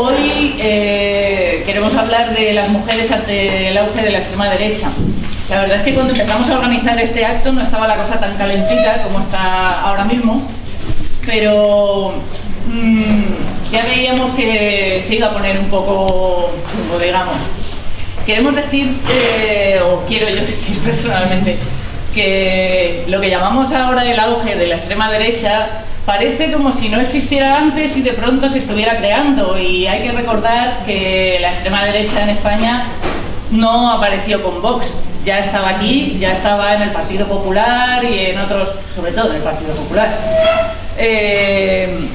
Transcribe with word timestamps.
Hoy 0.00 0.54
eh, 0.60 1.64
queremos 1.66 1.92
hablar 1.96 2.32
de 2.32 2.52
las 2.52 2.68
mujeres 2.68 3.10
ante 3.10 3.70
el 3.70 3.78
auge 3.78 4.00
de 4.00 4.10
la 4.10 4.18
extrema 4.18 4.48
derecha. 4.48 4.90
La 5.50 5.62
verdad 5.62 5.74
es 5.74 5.82
que 5.82 5.92
cuando 5.92 6.12
empezamos 6.12 6.48
a 6.48 6.54
organizar 6.54 6.96
este 7.00 7.26
acto 7.26 7.52
no 7.52 7.60
estaba 7.60 7.88
la 7.88 7.96
cosa 7.96 8.20
tan 8.20 8.36
calentita 8.36 9.02
como 9.02 9.18
está 9.18 9.80
ahora 9.80 10.04
mismo, 10.04 10.48
pero 11.26 12.14
mm, 12.68 13.72
ya 13.72 13.86
veíamos 13.86 14.30
que 14.34 15.02
se 15.04 15.16
iba 15.16 15.26
a 15.26 15.32
poner 15.32 15.58
un 15.58 15.68
poco 15.68 16.52
digamos. 17.02 17.34
Queremos 18.24 18.54
decir, 18.54 19.00
eh, 19.10 19.80
o 19.84 20.04
quiero 20.06 20.28
yo 20.28 20.36
decir 20.46 20.78
personalmente, 20.78 21.58
que 22.14 23.02
lo 23.08 23.20
que 23.20 23.30
llamamos 23.30 23.72
ahora 23.72 24.08
el 24.08 24.20
auge 24.20 24.54
de 24.54 24.68
la 24.68 24.76
extrema 24.76 25.10
derecha 25.10 25.82
parece 26.08 26.50
como 26.50 26.72
si 26.72 26.88
no 26.88 26.98
existiera 26.98 27.58
antes 27.58 27.94
y 27.98 28.00
de 28.00 28.14
pronto 28.14 28.48
se 28.48 28.60
estuviera 28.60 28.96
creando. 28.96 29.58
Y 29.58 29.86
hay 29.86 30.00
que 30.00 30.12
recordar 30.12 30.78
que 30.86 31.36
la 31.38 31.50
extrema 31.50 31.84
derecha 31.84 32.22
en 32.22 32.30
España 32.30 32.84
no 33.50 33.92
apareció 33.92 34.42
con 34.42 34.62
Vox, 34.62 34.86
ya 35.22 35.40
estaba 35.40 35.68
aquí, 35.68 36.16
ya 36.18 36.32
estaba 36.32 36.72
en 36.72 36.80
el 36.80 36.92
Partido 36.92 37.26
Popular 37.26 38.02
y 38.02 38.20
en 38.20 38.38
otros, 38.38 38.70
sobre 38.94 39.12
todo 39.12 39.28
en 39.28 39.36
el 39.36 39.42
Partido 39.42 39.74
Popular. 39.74 40.08
Eh, 40.96 42.08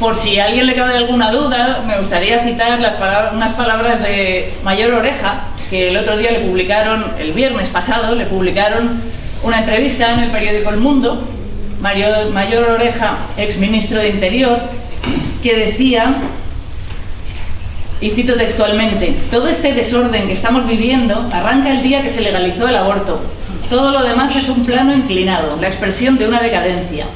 por 0.00 0.16
si 0.16 0.40
a 0.40 0.46
alguien 0.46 0.66
le 0.66 0.74
cabe 0.74 0.96
alguna 0.96 1.30
duda, 1.30 1.84
me 1.86 2.00
gustaría 2.00 2.42
citar 2.42 2.80
unas 3.32 3.52
palabras 3.52 4.02
de 4.02 4.54
Mayor 4.64 4.92
Oreja, 4.94 5.44
que 5.70 5.90
el 5.90 5.96
otro 5.96 6.16
día 6.16 6.32
le 6.32 6.40
publicaron, 6.40 7.12
el 7.16 7.32
viernes 7.32 7.68
pasado, 7.68 8.16
le 8.16 8.26
publicaron 8.26 9.00
una 9.44 9.60
entrevista 9.60 10.14
en 10.14 10.18
el 10.18 10.30
periódico 10.32 10.70
El 10.70 10.78
Mundo, 10.78 11.28
Mayor, 11.80 12.30
Mayor 12.30 12.70
Oreja, 12.70 13.18
ex 13.36 13.56
ministro 13.56 13.98
de 13.98 14.10
Interior, 14.10 14.60
que 15.42 15.56
decía 15.56 16.16
y 18.00 18.10
cito 18.10 18.34
textualmente, 18.34 19.14
todo 19.30 19.48
este 19.48 19.74
desorden 19.74 20.26
que 20.26 20.32
estamos 20.32 20.66
viviendo 20.66 21.28
arranca 21.32 21.70
el 21.70 21.82
día 21.82 22.02
que 22.02 22.08
se 22.08 22.22
legalizó 22.22 22.66
el 22.66 22.76
aborto. 22.76 23.20
Todo 23.68 23.90
lo 23.90 24.02
demás 24.02 24.34
es 24.34 24.48
un 24.48 24.64
plano 24.64 24.94
inclinado, 24.94 25.58
la 25.60 25.68
expresión 25.68 26.16
de 26.16 26.26
una 26.26 26.40
decadencia. 26.40 27.06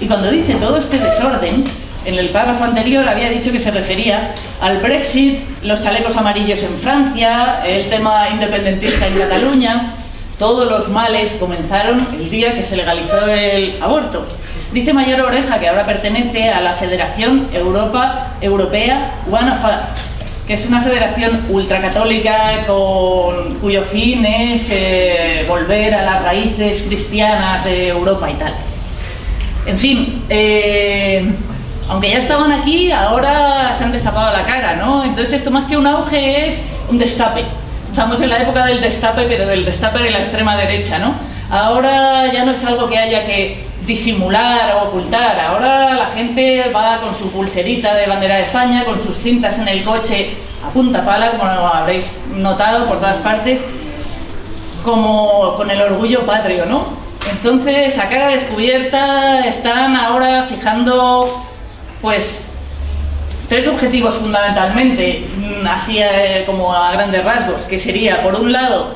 Y 0.00 0.06
cuando 0.06 0.30
dice 0.30 0.54
todo 0.54 0.78
este 0.78 0.98
desorden, 0.98 1.64
en 2.04 2.14
el 2.14 2.30
párrafo 2.30 2.64
anterior 2.64 3.08
había 3.08 3.30
dicho 3.30 3.52
que 3.52 3.60
se 3.60 3.70
refería 3.70 4.34
al 4.60 4.78
Brexit, 4.78 5.38
los 5.62 5.80
chalecos 5.80 6.16
amarillos 6.16 6.60
en 6.62 6.78
Francia, 6.78 7.60
el 7.66 7.88
tema 7.88 8.28
independentista 8.30 9.06
en 9.06 9.18
Cataluña. 9.18 9.94
Todos 10.38 10.70
los 10.70 10.88
males 10.88 11.36
comenzaron 11.40 12.06
el 12.12 12.30
día 12.30 12.54
que 12.54 12.62
se 12.62 12.76
legalizó 12.76 13.26
el 13.26 13.82
aborto. 13.82 14.24
Dice 14.72 14.92
Mayor 14.92 15.22
Oreja 15.22 15.58
que 15.58 15.68
ahora 15.68 15.84
pertenece 15.84 16.50
a 16.50 16.60
la 16.60 16.74
Federación 16.74 17.48
Europa 17.52 18.34
Europea 18.40 19.14
One 19.28 19.50
of 19.50 19.64
Us, 19.64 19.88
que 20.46 20.52
es 20.52 20.64
una 20.66 20.80
federación 20.80 21.44
ultracatólica 21.48 22.64
con, 22.68 23.54
cuyo 23.54 23.82
fin 23.82 24.24
es 24.24 24.68
eh, 24.70 25.44
volver 25.48 25.92
a 25.94 26.04
las 26.04 26.22
raíces 26.22 26.82
cristianas 26.82 27.64
de 27.64 27.88
Europa 27.88 28.30
y 28.30 28.34
tal. 28.34 28.54
En 29.66 29.76
fin, 29.76 30.22
eh, 30.28 31.32
aunque 31.88 32.10
ya 32.10 32.18
estaban 32.18 32.52
aquí, 32.52 32.92
ahora 32.92 33.74
se 33.74 33.82
han 33.82 33.90
destapado 33.90 34.36
la 34.36 34.44
cara, 34.44 34.76
¿no? 34.76 35.02
Entonces 35.02 35.34
esto 35.34 35.50
más 35.50 35.64
que 35.64 35.76
un 35.76 35.86
auge 35.86 36.46
es 36.46 36.62
un 36.88 36.96
destape. 36.96 37.44
Estamos 37.90 38.20
en 38.20 38.30
la 38.30 38.42
época 38.42 38.64
del 38.66 38.80
destape, 38.80 39.24
pero 39.24 39.46
del 39.46 39.64
destape 39.64 39.98
de 40.00 40.10
la 40.10 40.20
extrema 40.20 40.56
derecha, 40.56 40.98
¿no? 40.98 41.14
Ahora 41.50 42.30
ya 42.32 42.44
no 42.44 42.52
es 42.52 42.64
algo 42.64 42.88
que 42.88 42.98
haya 42.98 43.24
que 43.24 43.66
disimular 43.86 44.74
o 44.76 44.88
ocultar. 44.88 45.40
Ahora 45.40 45.94
la 45.94 46.06
gente 46.06 46.70
va 46.74 46.98
con 46.98 47.14
su 47.14 47.30
pulserita 47.30 47.94
de 47.94 48.06
bandera 48.06 48.36
de 48.36 48.42
España, 48.42 48.84
con 48.84 49.02
sus 49.02 49.16
cintas 49.16 49.58
en 49.58 49.66
el 49.66 49.82
coche 49.82 50.36
a 50.64 50.70
punta 50.70 51.04
pala, 51.04 51.32
como 51.32 51.44
lo 51.44 51.66
habréis 51.66 52.10
notado 52.34 52.86
por 52.86 52.98
todas 52.98 53.16
partes, 53.16 53.60
como 54.84 55.54
con 55.56 55.70
el 55.70 55.80
orgullo 55.80 56.26
patrio, 56.26 56.66
¿no? 56.66 56.86
Entonces, 57.30 57.98
a 57.98 58.08
cara 58.08 58.28
descubierta 58.28 59.40
están 59.40 59.96
ahora 59.96 60.44
fijando, 60.44 61.44
pues, 62.00 62.40
tres 63.48 63.66
objetivos 63.66 64.14
fundamentalmente, 64.14 65.26
así 65.68 65.98
eh, 65.98 66.44
como 66.46 66.74
a 66.74 66.92
grandes 66.92 67.24
rasgos, 67.24 67.62
que 67.62 67.78
sería, 67.78 68.22
por 68.22 68.34
un 68.34 68.52
lado, 68.52 68.94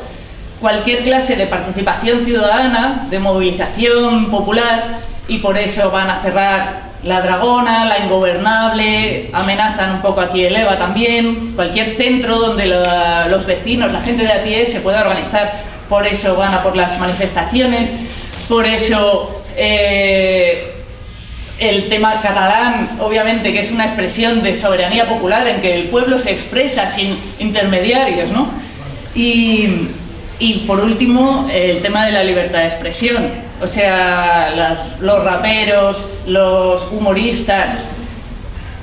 cualquier 0.60 1.02
clase 1.02 1.36
de 1.36 1.46
participación 1.46 2.24
ciudadana, 2.24 3.06
de 3.10 3.18
movilización 3.18 4.30
popular, 4.30 5.00
y 5.28 5.38
por 5.38 5.56
eso 5.56 5.90
van 5.90 6.10
a 6.10 6.20
cerrar 6.20 6.92
la 7.02 7.20
Dragona, 7.20 7.84
la 7.84 7.98
Ingobernable, 7.98 9.30
amenazan 9.32 9.96
un 9.96 10.00
poco 10.02 10.20
aquí 10.20 10.44
el 10.44 10.54
EVA 10.54 10.78
también, 10.78 11.54
cualquier 11.54 11.96
centro 11.96 12.38
donde 12.38 12.66
los 12.66 13.46
vecinos, 13.46 13.92
la 13.92 14.02
gente 14.02 14.24
de 14.24 14.32
a 14.32 14.42
pie 14.44 14.66
se 14.70 14.80
pueda 14.80 15.00
organizar, 15.00 15.62
por 15.88 16.06
eso 16.06 16.36
van 16.36 16.54
a 16.54 16.62
por 16.62 16.76
las 16.76 16.98
manifestaciones, 16.98 17.90
por 18.48 18.66
eso 18.66 19.42
eh, 19.56 20.81
el 21.62 21.88
tema 21.88 22.20
catalán, 22.20 22.98
obviamente 23.00 23.52
que 23.52 23.60
es 23.60 23.70
una 23.70 23.84
expresión 23.84 24.42
de 24.42 24.56
soberanía 24.56 25.08
popular 25.08 25.46
en 25.46 25.60
que 25.60 25.74
el 25.74 25.88
pueblo 25.88 26.18
se 26.18 26.32
expresa 26.32 26.90
sin 26.90 27.16
intermediarios, 27.38 28.30
¿no? 28.30 28.48
Y, 29.14 29.88
y 30.40 30.54
por 30.66 30.80
último, 30.80 31.48
el 31.52 31.80
tema 31.80 32.06
de 32.06 32.12
la 32.12 32.24
libertad 32.24 32.60
de 32.60 32.66
expresión. 32.66 33.28
O 33.62 33.68
sea, 33.68 34.76
los 35.00 35.24
raperos, 35.24 36.04
los 36.26 36.90
humoristas. 36.90 37.78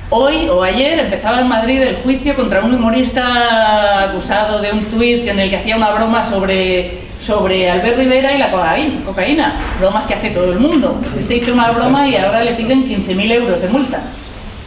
Hoy 0.08 0.48
o 0.48 0.62
ayer 0.62 1.00
empezaba 1.00 1.40
en 1.40 1.48
Madrid 1.48 1.82
el 1.82 1.96
juicio 1.96 2.34
contra 2.34 2.64
un 2.64 2.74
humorista 2.74 4.04
acusado 4.04 4.60
de 4.60 4.72
un 4.72 4.86
tuit 4.86 5.28
en 5.28 5.38
el 5.38 5.50
que 5.50 5.56
hacía 5.58 5.76
una 5.76 5.90
broma 5.90 6.24
sobre, 6.24 7.09
sobre 7.24 7.70
Albert 7.70 7.98
Rivera 7.98 8.34
y 8.34 8.38
la 8.38 8.50
cocaína. 8.50 9.76
Bromas 9.78 10.06
que 10.06 10.14
hace 10.14 10.30
todo 10.30 10.52
el 10.52 10.58
mundo. 10.58 11.00
Este 11.18 11.36
hizo 11.36 11.52
una 11.52 11.70
broma 11.70 12.08
y 12.08 12.16
ahora 12.16 12.44
le 12.44 12.52
piden 12.52 12.84
15.000 12.88 13.32
euros 13.32 13.60
de 13.60 13.68
multa. 13.68 14.00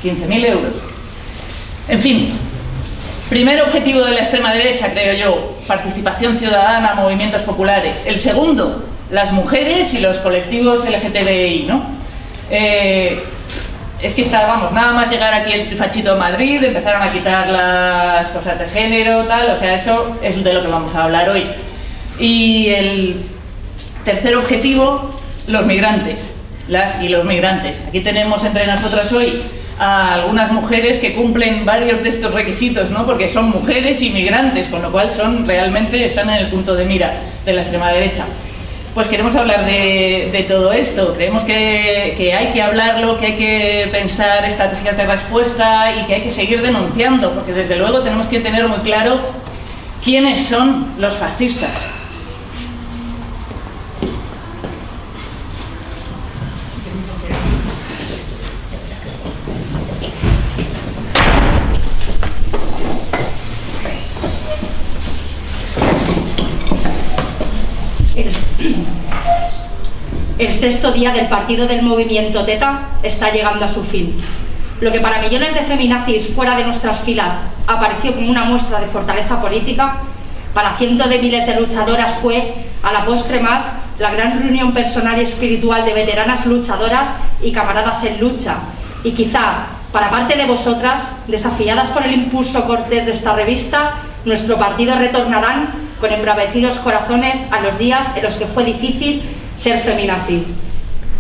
15.000 0.04 0.46
euros. 0.46 0.74
En 1.88 2.00
fin, 2.00 2.32
Primer 3.34 3.62
objetivo 3.64 4.02
de 4.02 4.12
la 4.12 4.20
extrema 4.20 4.54
derecha, 4.54 4.92
creo 4.92 5.14
yo, 5.14 5.56
participación 5.66 6.36
ciudadana, 6.36 6.94
movimientos 6.94 7.42
populares. 7.42 8.04
El 8.06 8.20
segundo, 8.20 8.84
las 9.10 9.32
mujeres 9.32 9.92
y 9.96 10.00
los 10.00 10.18
colectivos 10.18 10.86
LGTBI, 10.88 11.66
¿no? 11.68 11.84
Eh, 12.52 13.24
es 14.02 14.14
que 14.14 14.22
está, 14.22 14.46
vamos, 14.46 14.72
nada 14.72 14.92
más 14.92 15.10
llegar 15.10 15.34
aquí 15.34 15.52
el 15.52 15.76
fachito 15.78 16.14
de 16.14 16.20
Madrid, 16.20 16.64
empezaron 16.64 17.02
a 17.02 17.12
quitar 17.12 17.50
las 17.50 18.28
cosas 18.28 18.60
de 18.60 18.68
género, 18.68 19.24
tal, 19.24 19.50
o 19.50 19.58
sea, 19.58 19.76
eso 19.76 20.16
es 20.22 20.44
de 20.44 20.54
lo 20.54 20.62
que 20.62 20.68
vamos 20.68 20.94
a 20.94 21.06
hablar 21.06 21.30
hoy. 21.30 21.48
Y 22.20 22.68
el 22.70 23.16
tercer 24.06 24.36
objetivo, 24.36 25.20
los 25.48 25.66
migrantes, 25.66 26.34
las 26.68 27.02
y 27.02 27.10
los 27.10 27.26
migrantes. 27.26 27.82
Aquí 27.88 28.02
tenemos 28.02 28.44
entre 28.44 28.68
nosotras 28.68 29.12
hoy 29.12 29.42
a 29.80 30.14
algunas 30.14 30.52
mujeres 30.52 31.00
que 31.00 31.14
cumplen 31.14 31.66
varios 31.66 32.04
de 32.04 32.10
estos 32.10 32.34
requisitos, 32.34 32.90
¿no? 32.92 33.06
porque 33.06 33.28
son 33.28 33.50
mujeres 33.50 34.02
inmigrantes, 34.02 34.70
con 34.70 34.82
lo 34.82 34.92
cual 34.92 35.10
son 35.10 35.48
realmente 35.48 36.06
están 36.06 36.30
en 36.30 36.38
el 36.38 36.48
punto 36.48 36.76
de 36.76 36.86
mira 36.86 37.16
de 37.46 37.54
la 37.54 37.62
extrema 37.62 37.92
derecha. 37.92 38.26
Pues 38.94 39.08
queremos 39.08 39.36
hablar 39.36 39.66
de, 39.66 40.46
todo 40.48 40.72
esto, 40.72 41.16
creemos 41.16 41.42
que, 41.44 42.14
que, 42.16 42.36
hay 42.36 42.54
que 42.54 42.62
hablarlo, 42.62 43.20
que 43.20 43.26
hay 43.26 43.34
que 43.34 43.90
pensar 43.92 44.46
estrategias 44.46 44.96
de 44.98 45.08
respuesta 45.08 45.96
y 46.00 46.06
que 46.06 46.14
hay 46.14 46.22
que 46.22 46.30
seguir 46.30 46.62
denunciando, 46.62 47.34
porque 47.34 47.54
desde 47.54 47.76
luego 47.76 48.02
tenemos 48.02 48.28
que 48.28 48.40
tener 48.40 48.68
muy 48.68 48.80
claro 48.80 49.20
quiénes 50.04 50.46
son 50.46 50.94
los 51.00 51.16
fascistas. 51.16 51.72
El 70.44 70.48
sexto 70.64 70.94
día 70.94 71.12
del 71.12 71.28
partido 71.28 71.68
del 71.68 71.82
movimiento 71.82 72.46
TETA 72.46 72.88
está 73.04 73.34
llegando 73.34 73.66
a 73.66 73.68
su 73.68 73.84
fin. 73.84 74.16
Lo 74.80 74.94
que 74.94 75.02
para 75.02 75.20
millones 75.20 75.54
de 75.54 75.60
feminazis 75.64 76.30
fuera 76.30 76.56
de 76.56 76.64
nuestras 76.64 77.02
filas 77.02 77.34
apareció 77.68 78.16
como 78.16 78.30
una 78.30 78.46
muestra 78.46 78.80
de 78.80 78.88
fortaleza 78.88 79.42
política, 79.42 79.98
para 80.54 80.78
cientos 80.78 81.10
de 81.10 81.20
miles 81.20 81.46
de 81.46 81.60
luchadoras 81.60 82.14
fue, 82.22 82.54
a 82.82 82.94
la 82.94 83.04
postre 83.04 83.42
más, 83.42 83.74
la 84.00 84.12
gran 84.12 84.40
reunión 84.40 84.72
personal 84.74 85.20
y 85.20 85.24
espiritual 85.24 85.84
de 85.84 85.96
veteranas 85.96 86.46
luchadoras 86.46 87.10
y 87.42 87.52
camaradas 87.52 88.02
en 88.06 88.22
lucha. 88.22 88.56
Y 89.04 89.12
quizá, 89.12 89.66
para 89.92 90.10
parte 90.10 90.38
de 90.38 90.46
vosotras, 90.46 91.12
desafiadas 91.28 91.90
por 91.90 92.04
el 92.04 92.14
impulso 92.14 92.64
cortés 92.64 93.06
de 93.06 93.12
esta 93.12 93.36
revista, 93.36 93.96
nuestro 94.24 94.58
partido 94.58 94.96
retornarán 94.96 95.72
con 96.00 96.14
embravecidos 96.14 96.80
corazones 96.80 97.36
a 97.52 97.60
los 97.60 97.78
días 97.78 98.08
en 98.16 98.24
los 98.24 98.36
que 98.36 98.46
fue 98.46 98.64
difícil 98.64 99.24
ser 99.56 99.80
feminazi. 99.80 100.46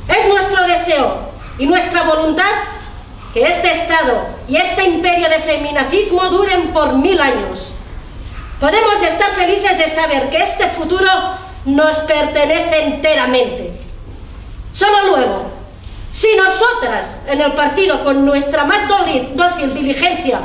Es 0.09 0.27
nuestro 0.27 0.65
deseo 0.65 1.29
y 1.57 1.65
nuestra 1.65 2.03
voluntad 2.03 2.51
que 3.33 3.43
este 3.43 3.71
Estado 3.71 4.27
y 4.47 4.57
este 4.57 4.83
imperio 4.83 5.29
de 5.29 5.39
feminacismo 5.39 6.29
duren 6.29 6.69
por 6.69 6.93
mil 6.93 7.21
años. 7.21 7.71
Podemos 8.59 9.01
estar 9.01 9.31
felices 9.35 9.77
de 9.77 9.89
saber 9.89 10.29
que 10.29 10.43
este 10.43 10.67
futuro 10.69 11.09
nos 11.65 11.97
pertenece 12.01 12.83
enteramente. 12.83 13.71
Solo 14.73 15.15
luego, 15.15 15.45
si 16.11 16.35
nosotras 16.35 17.17
en 17.27 17.41
el 17.41 17.53
partido, 17.53 18.03
con 18.03 18.25
nuestra 18.25 18.65
más 18.65 18.87
dócil 18.87 19.73
diligencia, 19.73 20.41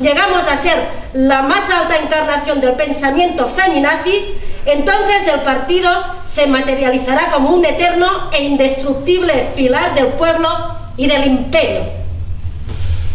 llegamos 0.00 0.44
a 0.46 0.56
ser 0.56 0.88
la 1.12 1.42
más 1.42 1.68
alta 1.68 1.96
encarnación 1.96 2.60
del 2.60 2.74
pensamiento 2.74 3.48
feminazi, 3.48 4.34
entonces 4.70 5.26
el 5.32 5.40
partido 5.40 5.90
se 6.26 6.46
materializará 6.46 7.30
como 7.30 7.50
un 7.50 7.64
eterno 7.64 8.30
e 8.32 8.44
indestructible 8.44 9.48
pilar 9.56 9.94
del 9.94 10.08
pueblo 10.08 10.48
y 10.96 11.06
del 11.06 11.26
imperio. 11.26 11.98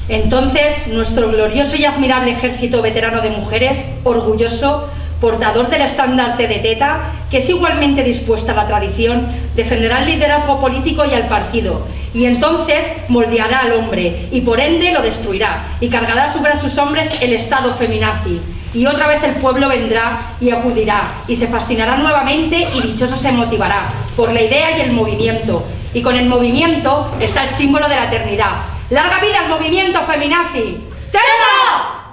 Entonces, 0.10 0.88
nuestro 0.88 1.30
glorioso 1.30 1.76
y 1.76 1.86
admirable 1.86 2.32
ejército 2.32 2.82
veterano 2.82 3.22
de 3.22 3.30
mujeres, 3.30 3.78
orgulloso, 4.04 4.90
portador 5.22 5.70
del 5.70 5.84
estandarte 5.84 6.48
de 6.48 6.60
Teta, 6.60 7.12
que 7.32 7.38
es 7.38 7.50
igualmente 7.50 8.04
dispuesta 8.04 8.52
a 8.52 8.56
la 8.56 8.68
tradición, 8.68 9.26
defenderá 9.56 10.00
el 10.00 10.08
liderazgo 10.08 10.60
político 10.60 11.06
y 11.06 11.14
al 11.14 11.30
partido, 11.30 11.88
y 12.14 12.26
entonces 12.26 12.84
moldeará 13.08 13.60
al 13.60 13.72
hombre, 13.72 14.28
y 14.32 14.42
por 14.42 14.60
ende 14.60 14.92
lo 14.92 15.02
destruirá, 15.02 15.78
y 15.80 15.88
cargará 15.88 16.34
sobre 16.34 16.58
sus 16.58 16.78
hombres 16.78 17.22
el 17.22 17.32
Estado 17.32 17.74
feminazi. 17.76 18.42
Y 18.74 18.88
otra 18.88 19.08
vez 19.08 19.22
el 19.24 19.36
pueblo 19.36 19.70
vendrá 19.70 20.34
y 20.42 20.50
acudirá, 20.50 21.12
y 21.28 21.36
se 21.36 21.48
fascinará 21.48 21.98
nuevamente 21.98 22.68
y 22.74 22.82
dichoso 22.82 23.16
se 23.16 23.32
motivará 23.32 23.94
por 24.16 24.34
la 24.34 24.42
idea 24.42 24.78
y 24.78 24.82
el 24.82 24.94
movimiento. 24.94 25.64
Y 25.94 26.02
con 26.02 26.16
el 26.16 26.28
movimiento 26.28 27.12
está 27.20 27.44
el 27.44 27.50
símbolo 27.50 27.88
de 27.88 27.96
la 27.96 28.06
eternidad. 28.06 28.64
¡Larga 28.90 29.20
vida 29.20 29.42
al 29.42 29.50
movimiento 29.50 30.02
feminazi! 30.02 30.80
¡Teta! 31.12 32.04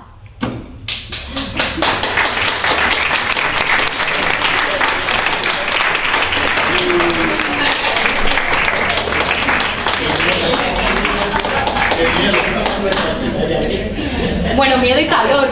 Bueno, 14.57 14.77
miedo 14.77 15.01
y 15.01 15.07
calor, 15.07 15.49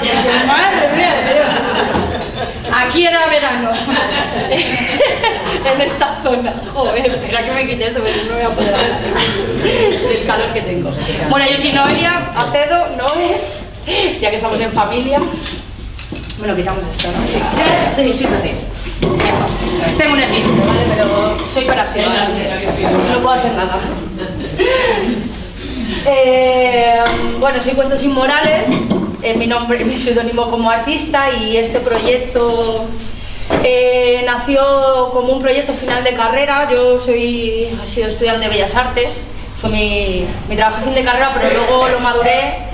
madre 0.46 0.88
mía 3.08 3.08
de 3.08 3.08
Aquí 3.08 3.08
era 3.08 3.26
verano. 3.28 3.70
en 5.64 5.81
esta 5.81 6.22
zona. 6.22 6.55
Joder, 6.72 7.06
espera 7.06 7.44
que 7.44 7.50
me 7.50 7.66
quite 7.66 7.87
esto, 7.87 8.00
pero 8.02 8.25
no 8.25 8.34
voy 8.34 8.43
a 8.43 8.50
poder 8.50 8.75
hablar 8.75 9.00
del 9.02 10.26
calor 10.26 10.52
que 10.52 10.60
tengo. 10.62 10.90
Bueno, 11.28 11.46
yo 11.50 11.56
soy 11.56 11.72
Noelia 11.72 12.31
Acedo, 12.34 12.87
Noé, 12.96 13.40
ya 14.20 14.31
que 14.31 14.37
estamos 14.37 14.60
en 14.60 14.72
familia. 14.72 15.20
Bueno, 16.38 16.55
quitamos 16.55 16.84
esto, 16.90 17.08
¿no? 17.08 17.26
Sí, 17.96 18.12
sí, 18.12 18.14
sí. 18.14 18.26
sí. 18.43 18.52
Tengo 19.96 20.12
un 20.12 20.20
ejemplo, 20.20 20.66
¿vale? 20.66 20.84
Pero 20.96 21.37
soy 21.52 21.64
para 21.64 21.82
hacer, 21.82 22.06
no 22.06 23.18
puedo 23.21 23.30
hacer 23.30 23.54
nada. 23.54 23.78
Eh, 26.06 27.00
bueno, 27.40 27.61
soy 27.61 27.75
Cuentos 27.75 28.02
Inmorales, 28.02 28.71
eh, 29.22 29.34
mi 29.34 29.46
nombre, 29.46 29.84
mi 29.84 29.96
seudónimo 29.96 30.50
como 30.50 30.70
artista 30.70 31.30
y 31.30 31.56
este 31.56 31.80
proyecto 31.80 32.84
eh, 33.64 34.22
nació 34.26 35.10
como 35.12 35.32
un 35.32 35.42
proyecto 35.42 35.72
final 35.72 36.04
de 36.04 36.14
carrera. 36.14 36.68
Yo 36.70 37.00
soy, 37.00 37.68
he 37.82 37.87
sido 37.87 38.08
estudiante 38.08 38.42
de 38.42 38.48
Bellas 38.48 38.75
Artes, 38.75 39.22
fue 39.60 39.70
mi, 39.70 40.26
mi 40.48 40.56
trabajo 40.56 40.84
fin 40.84 40.94
de 40.94 41.04
carrera, 41.04 41.32
pero 41.34 41.50
luego 41.52 41.88
lo 41.88 42.00
maduré 42.00 42.68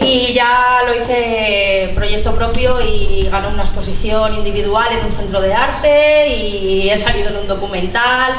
y 0.00 0.32
ya 0.32 0.80
lo 0.86 0.94
hice 0.94 1.92
proyecto 1.94 2.34
propio 2.34 2.80
y 2.80 3.28
gané 3.30 3.48
una 3.48 3.64
exposición 3.64 4.34
individual 4.34 4.88
en 4.92 5.04
un 5.04 5.12
centro 5.12 5.40
de 5.42 5.52
arte 5.52 6.28
y 6.28 6.88
he 6.88 6.96
salido 6.96 7.28
en 7.28 7.36
un 7.36 7.46
documental 7.46 8.32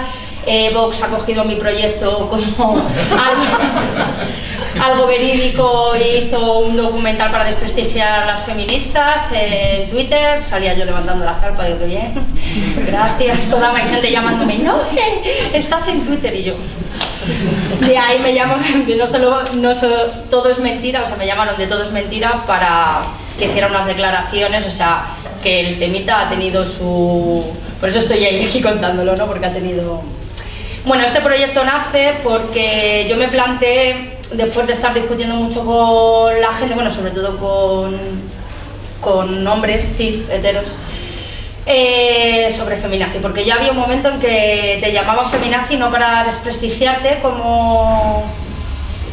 eh, 0.46 0.72
Vox 0.74 1.04
ha 1.04 1.08
cogido 1.08 1.44
mi 1.44 1.56
proyecto 1.56 2.28
como 2.28 2.82
algo, 4.80 5.08
verídico 5.08 5.94
hizo 5.96 6.60
un 6.60 6.78
documental 6.78 7.32
para 7.32 7.46
desprestigiar 7.46 8.24
a 8.24 8.26
las 8.26 8.44
feministas 8.44 9.32
en 9.34 9.90
Twitter, 9.90 10.44
salía 10.44 10.74
yo 10.74 10.86
levantando 10.86 11.26
la 11.26 11.36
zarpa, 11.36 11.66
digo 11.66 11.80
que 11.80 11.86
bien, 11.86 12.14
gracias, 12.88 13.50
toda 13.50 13.74
la 13.74 13.80
gente 13.80 14.12
llamándome, 14.12 14.60
no, 14.60 14.78
estás 15.54 15.88
en 15.88 16.06
Twitter 16.06 16.36
y 16.36 16.44
yo. 16.44 16.56
De 17.82 17.98
ahí 17.98 18.20
me 18.20 18.34
llaman, 18.34 18.60
no 18.98 19.08
solo, 19.08 19.44
no 19.54 19.74
todo 20.30 20.50
es 20.50 20.60
mentira, 20.60 21.04
o 21.04 21.06
sea, 21.06 21.18
me 21.18 21.26
llamaron 21.26 21.58
de 21.58 21.68
todo 21.68 21.84
es 21.84 21.92
mentira 21.92 22.44
para 22.46 23.02
que 23.38 23.46
hiciera 23.46 23.68
unas 23.68 23.86
declaraciones, 23.86 24.66
o 24.66 24.72
sea, 24.72 25.06
que 25.42 25.60
el 25.62 25.80
temita 25.80 26.22
ha 26.22 26.30
tenido 26.30 26.64
su... 26.64 27.44
Por 27.80 27.90
eso 27.90 27.98
estoy 27.98 28.24
ahí 28.24 28.46
aquí 28.46 28.62
contándolo, 28.62 29.16
¿no? 29.16 29.26
Porque 29.26 29.48
ha 29.48 29.54
tenido 29.54 30.04
bueno, 30.84 31.04
este 31.06 31.22
proyecto 31.22 31.64
nace 31.64 32.16
porque 32.24 33.06
yo 33.08 33.16
me 33.16 33.28
planteé, 33.28 34.18
después 34.34 34.68
de 34.68 34.74
estar 34.74 34.94
discutiendo 34.94 35.36
mucho 35.36 35.66
con 35.66 36.40
la 36.40 36.54
gente, 36.54 36.76
bueno, 36.76 36.90
sobre 36.90 37.12
todo 37.12 37.38
con, 37.38 37.98
con 39.02 39.48
hombres 39.48 39.90
cis, 39.98 40.30
heteros, 40.30 40.66
eh, 41.66 42.52
sobre 42.56 42.76
feminazi, 42.78 43.20
porque 43.20 43.46
ya 43.46 43.56
había 43.56 43.72
un 43.72 43.78
momento 43.78 44.10
en 44.10 44.20
que 44.20 44.80
te 44.82 44.92
llamaban 44.92 45.30
feminazi 45.30 45.78
no 45.78 45.92
para 45.92 46.24
desprestigiarte 46.24 47.20
como 47.22 48.24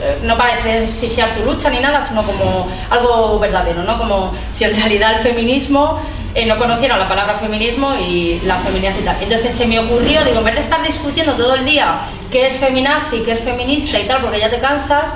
eh, 0.01 0.19
no 0.23 0.37
para 0.37 0.55
desprestigiar 0.55 1.35
tu 1.35 1.45
lucha 1.45 1.69
ni 1.71 1.81
nada, 1.81 2.01
sino 2.01 2.23
como 2.23 2.69
algo 2.89 3.39
verdadero, 3.39 3.83
¿no? 3.83 3.99
Como 3.99 4.33
si 4.51 4.65
en 4.65 4.77
realidad 4.77 5.17
el 5.17 5.19
feminismo 5.19 6.01
eh, 6.39 6.47
no 6.47 6.57
conocieron 6.57 7.01
la 7.01 7.09
palabra 7.09 7.35
feminismo 7.35 7.95
y 7.99 8.41
la 8.45 8.59
feminazi 8.59 9.01
y 9.01 9.03
tal. 9.03 9.17
Entonces 9.21 9.53
se 9.53 9.67
me 9.67 9.81
ocurrió, 9.81 10.25
digo, 10.25 10.39
en 10.39 10.45
vez 10.45 10.55
de 10.55 10.61
estar 10.61 10.81
discutiendo 10.87 11.33
todo 11.33 11.57
el 11.57 11.65
día 11.65 12.03
qué 12.31 12.47
es 12.47 12.53
feminazi, 12.55 13.23
qué 13.25 13.33
es 13.33 13.41
feminista 13.41 13.99
y 13.99 14.05
tal, 14.05 14.21
porque 14.21 14.39
ya 14.39 14.49
te 14.49 14.61
cansas, 14.61 15.09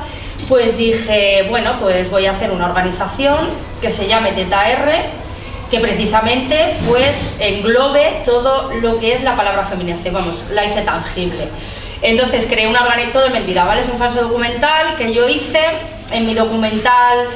pues 0.49 0.77
dije, 0.77 1.47
bueno, 1.49 1.77
pues 1.79 2.11
voy 2.11 2.27
a 2.27 2.33
hacer 2.33 2.51
una 2.51 2.67
organización 2.67 3.51
que 3.81 3.93
se 3.93 4.09
llame 4.09 4.33
TETAR, 4.33 5.07
que 5.71 5.79
precisamente 5.79 6.75
pues 6.89 7.17
englobe 7.39 8.23
todo 8.25 8.73
lo 8.81 8.99
que 8.99 9.15
es 9.15 9.23
la 9.23 9.37
palabra 9.37 9.65
feminazi, 9.65 10.11
vamos, 10.11 10.43
la 10.51 10.65
hice 10.65 10.83
tangible. 10.83 11.49
Entonces 12.03 12.47
creé 12.47 12.67
una 12.67 12.81
organización, 12.81 13.13
todo 13.13 13.27
es 13.27 13.33
mentira, 13.33 13.65
¿vale? 13.65 13.83
Es 13.83 13.89
un 13.89 13.97
falso 13.97 14.23
documental 14.23 14.97
que 14.97 15.15
yo 15.15 15.29
hice, 15.29 15.63
en 16.11 16.27
mi 16.27 16.35
documental 16.35 17.29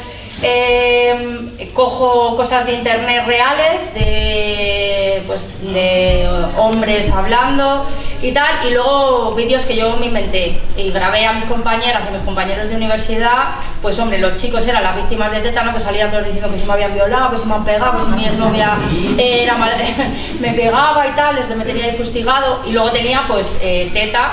Em, 0.42 1.46
cojo 1.72 2.36
cosas 2.36 2.66
de 2.66 2.74
internet 2.74 3.24
reales, 3.26 3.94
de, 3.94 5.22
pues, 5.26 5.40
de 5.62 6.28
hombres 6.58 7.10
hablando 7.10 7.86
y 8.20 8.32
tal, 8.32 8.66
y 8.66 8.70
luego 8.70 9.34
vídeos 9.34 9.64
que 9.64 9.76
yo 9.76 9.96
me 9.96 10.06
inventé. 10.06 10.60
Y 10.76 10.90
grabé 10.90 11.24
a 11.24 11.32
mis 11.32 11.44
compañeras 11.44 12.04
y 12.04 12.08
a 12.08 12.10
mis 12.10 12.22
compañeros 12.22 12.68
de 12.68 12.76
universidad, 12.76 13.56
pues 13.80 13.98
hombre, 13.98 14.18
los 14.18 14.36
chicos 14.36 14.66
eran 14.66 14.82
las 14.82 14.96
víctimas 14.96 15.32
de 15.32 15.40
tétano 15.40 15.72
que 15.72 15.80
salían 15.80 16.10
todos 16.10 16.24
diciendo 16.24 16.50
que 16.50 16.58
se 16.58 16.66
me 16.66 16.72
habían 16.74 16.92
violado, 16.92 17.30
que 17.30 17.38
se 17.38 17.46
me 17.46 17.54
han 17.54 17.64
pegado, 17.64 17.98
que 17.98 18.04
si 18.04 18.10
mi 18.10 18.36
novia 18.36 18.78
era 19.18 19.56
me 20.40 20.52
pegaba 20.52 21.06
y 21.06 21.12
tal, 21.12 21.36
les 21.36 21.48
metería 21.56 21.86
ahí 21.86 21.92
fustigado. 21.92 22.62
Y 22.66 22.72
luego 22.72 22.90
tenía 22.90 23.24
pues 23.26 23.56
eh, 23.62 23.90
teta 23.92 24.32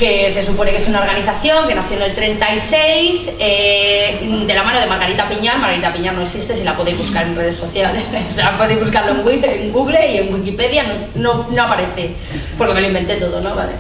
que 0.02 0.32
se 0.34 0.42
supone 0.42 0.72
que 0.72 0.78
es 0.78 0.88
una 0.88 1.00
organización 1.00 1.68
que 1.68 1.76
nació 1.76 1.98
en 1.98 2.02
el 2.02 2.16
36, 2.16 3.34
eh, 3.38 4.18
de 4.48 4.54
la 4.56 4.64
mano 4.64 4.80
de 4.80 4.88
Margarita 4.88 5.30
Piñar. 5.30 5.60
Margarita 5.60 5.94
Piñar 5.94 6.16
no 6.16 6.24
existe, 6.24 6.56
si 6.56 6.64
la 6.64 6.76
podéis 6.76 6.98
buscar 6.98 7.28
en 7.28 7.36
redes 7.36 7.56
sociales. 7.56 8.04
o 8.34 8.36
sea, 8.36 8.58
podéis 8.58 8.80
buscarlo 8.80 9.12
en 9.12 9.72
Google 9.72 10.12
y 10.12 10.18
en 10.18 10.34
Wikipedia 10.34 10.86
no, 11.14 11.46
no, 11.52 11.64
aparece, 11.64 12.16
porque 12.58 12.74
me 12.74 12.82
lo 12.82 12.88
inventé 12.88 13.18
todo, 13.18 13.42
¿no? 13.42 13.54
Vale. 13.54 13.74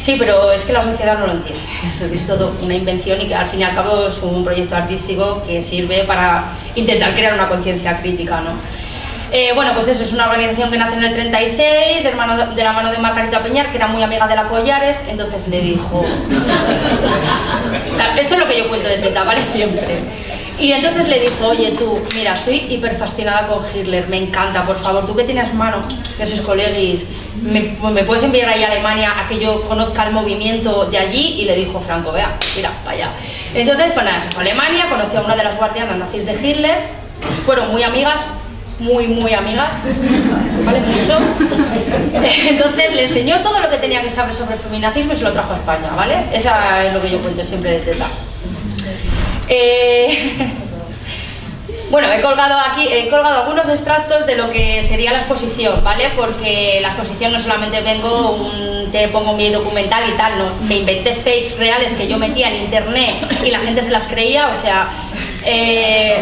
Sí, 0.00 0.16
pero 0.18 0.50
es 0.50 0.64
que 0.64 0.72
la 0.72 0.82
sociedad 0.82 1.16
no 1.16 1.28
lo 1.28 1.32
entiende. 1.34 1.62
Es 2.12 2.26
todo 2.26 2.52
una 2.60 2.74
invención 2.74 3.20
y 3.20 3.28
que 3.28 3.36
al 3.36 3.46
fin 3.46 3.60
y 3.60 3.62
al 3.62 3.74
cabo 3.76 4.08
es 4.08 4.18
un 4.18 4.44
proyecto 4.44 4.74
artístico 4.74 5.44
que 5.46 5.62
sirve 5.62 6.02
para 6.04 6.56
intentar 6.74 7.14
crear 7.14 7.34
una 7.34 7.48
conciencia 7.48 8.00
crítica, 8.00 8.40
¿no? 8.40 8.50
Eh, 9.36 9.50
bueno, 9.52 9.72
pues 9.74 9.88
eso, 9.88 10.04
es 10.04 10.12
una 10.12 10.26
organización 10.26 10.70
que 10.70 10.78
nace 10.78 10.94
en 10.94 11.02
el 11.02 11.12
36, 11.12 12.04
de, 12.04 12.10
de 12.54 12.62
la 12.62 12.72
mano 12.72 12.92
de 12.92 12.98
Margarita 12.98 13.42
Peñar, 13.42 13.68
que 13.68 13.78
era 13.78 13.88
muy 13.88 14.00
amiga 14.00 14.28
de 14.28 14.36
la 14.36 14.44
Collares, 14.44 15.00
entonces 15.08 15.48
le 15.48 15.60
dijo... 15.60 16.04
Esto 18.16 18.34
es 18.34 18.40
lo 18.40 18.46
que 18.46 18.58
yo 18.58 18.68
cuento 18.68 18.88
de 18.88 18.98
Teta, 18.98 19.24
¿vale? 19.24 19.44
Siempre. 19.44 19.98
Y 20.56 20.70
entonces 20.70 21.08
le 21.08 21.18
dijo, 21.18 21.48
oye 21.48 21.72
tú, 21.72 22.00
mira, 22.14 22.34
estoy 22.34 22.64
hiper 22.68 22.94
fascinada 22.94 23.48
con 23.48 23.64
Hitler, 23.74 24.06
me 24.06 24.18
encanta, 24.18 24.62
por 24.62 24.80
favor, 24.80 25.04
tú 25.04 25.16
que 25.16 25.24
tienes 25.24 25.52
mano, 25.52 25.78
que 26.16 26.24
sois 26.24 26.40
colegis, 26.40 27.04
me, 27.42 27.76
me, 27.90 28.04
puedes 28.04 28.22
enviar 28.22 28.48
ahí 28.48 28.62
a 28.62 28.68
Alemania 28.68 29.14
a 29.18 29.26
que 29.26 29.40
yo 29.40 29.62
conozca 29.62 30.06
el 30.06 30.12
movimiento 30.12 30.86
de 30.86 30.98
allí? 30.98 31.40
Y 31.40 31.44
le 31.46 31.56
dijo 31.56 31.80
Franco, 31.80 32.12
vea, 32.12 32.38
mira, 32.54 32.70
vaya. 32.84 33.08
Entonces, 33.52 33.90
pues 33.94 34.06
nada, 34.06 34.20
se 34.20 34.30
fue 34.30 34.44
a 34.44 34.46
Alemania, 34.46 34.86
conoció 34.88 35.18
a 35.18 35.24
una 35.24 35.34
de 35.34 35.42
las 35.42 35.56
guardianas 35.56 35.96
nazis 35.96 36.24
de 36.24 36.34
Hitler, 36.34 36.78
fueron 37.44 37.72
muy 37.72 37.82
amigas, 37.82 38.20
muy, 38.78 39.06
muy 39.06 39.32
amigas, 39.32 39.72
¿vale? 40.64 40.80
Mucho. 40.80 41.18
Entonces 42.48 42.94
le 42.94 43.04
enseñó 43.04 43.40
todo 43.42 43.60
lo 43.60 43.70
que 43.70 43.76
tenía 43.76 44.02
que 44.02 44.10
saber 44.10 44.34
sobre 44.34 44.56
feminazismo 44.56 45.12
y 45.12 45.16
se 45.16 45.24
lo 45.24 45.32
trajo 45.32 45.54
a 45.54 45.58
España, 45.58 45.90
¿vale? 45.96 46.26
Esa 46.32 46.84
es 46.84 46.92
lo 46.92 47.00
que 47.00 47.10
yo 47.10 47.20
cuento 47.20 47.44
siempre 47.44 47.70
de 47.72 47.78
Teta. 47.80 48.06
Eh, 49.48 50.52
bueno, 51.94 52.10
he 52.12 52.20
colgado 52.20 52.58
aquí, 52.58 52.88
he 52.90 53.08
colgado 53.08 53.42
algunos 53.42 53.68
extractos 53.68 54.26
de 54.26 54.34
lo 54.34 54.50
que 54.50 54.84
sería 54.84 55.12
la 55.12 55.18
exposición, 55.18 55.80
¿vale? 55.84 56.10
Porque 56.16 56.80
la 56.82 56.88
exposición 56.88 57.32
no 57.32 57.38
solamente 57.38 57.80
vengo, 57.82 58.32
un, 58.32 58.90
te 58.90 59.06
pongo 59.06 59.34
mi 59.34 59.48
documental 59.48 60.02
y 60.08 60.12
tal, 60.16 60.36
no, 60.36 60.66
me 60.66 60.78
inventé 60.78 61.14
fakes 61.14 61.54
reales 61.56 61.94
que 61.94 62.08
yo 62.08 62.18
metía 62.18 62.48
en 62.48 62.62
internet 62.62 63.14
y 63.44 63.50
la 63.52 63.60
gente 63.60 63.80
se 63.80 63.90
las 63.90 64.08
creía, 64.08 64.48
o 64.48 64.60
sea, 64.60 64.88
eh, 65.44 66.18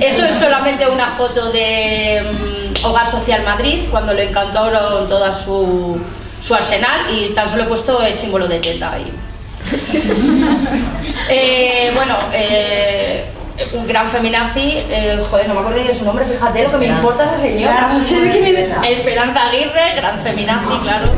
eso 0.00 0.24
es 0.24 0.36
solamente 0.36 0.88
una 0.88 1.08
foto 1.08 1.52
de 1.52 2.22
mm, 2.22 2.86
Hogar 2.86 3.06
Social 3.06 3.42
Madrid, 3.42 3.80
cuando 3.90 4.14
le 4.14 4.30
encantaron 4.30 5.06
toda 5.06 5.30
su, 5.32 6.00
su, 6.40 6.54
arsenal 6.54 7.14
y 7.14 7.34
tan 7.34 7.46
solo 7.50 7.64
he 7.64 7.66
puesto 7.66 8.00
el 8.00 8.16
símbolo 8.16 8.48
de 8.48 8.58
teta 8.58 8.92
ahí. 8.92 9.12
Eh, 11.26 11.90
bueno, 11.94 12.16
eh, 12.32 13.24
un 13.72 13.86
gran 13.86 14.10
feminazi, 14.10 14.82
joder, 15.30 15.48
no 15.48 15.54
me 15.54 15.60
acuerdo 15.60 15.84
de 15.84 15.94
su 15.94 16.04
nombre, 16.04 16.24
fíjate 16.24 16.64
lo 16.64 16.72
que 16.72 16.78
me 16.78 16.86
importa 16.86 17.24
esa 17.24 17.38
señora. 17.38 17.96
Esperanza 18.88 19.48
Aguirre, 19.48 19.94
gran 19.96 20.20
feminazi, 20.22 20.78
claro. 20.82 21.10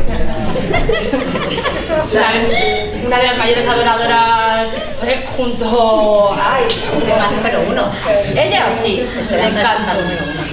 una 3.06 3.18
de 3.18 3.26
las 3.26 3.38
mayores 3.38 3.66
adoradoras 3.66 4.68
eh, 5.06 5.24
junto. 5.36 6.34
Ay, 6.34 6.64
número 7.36 7.60
uno. 7.68 7.90
Ella 8.34 8.66
sí, 8.82 9.06
le 9.30 9.44
encanta. 9.44 9.96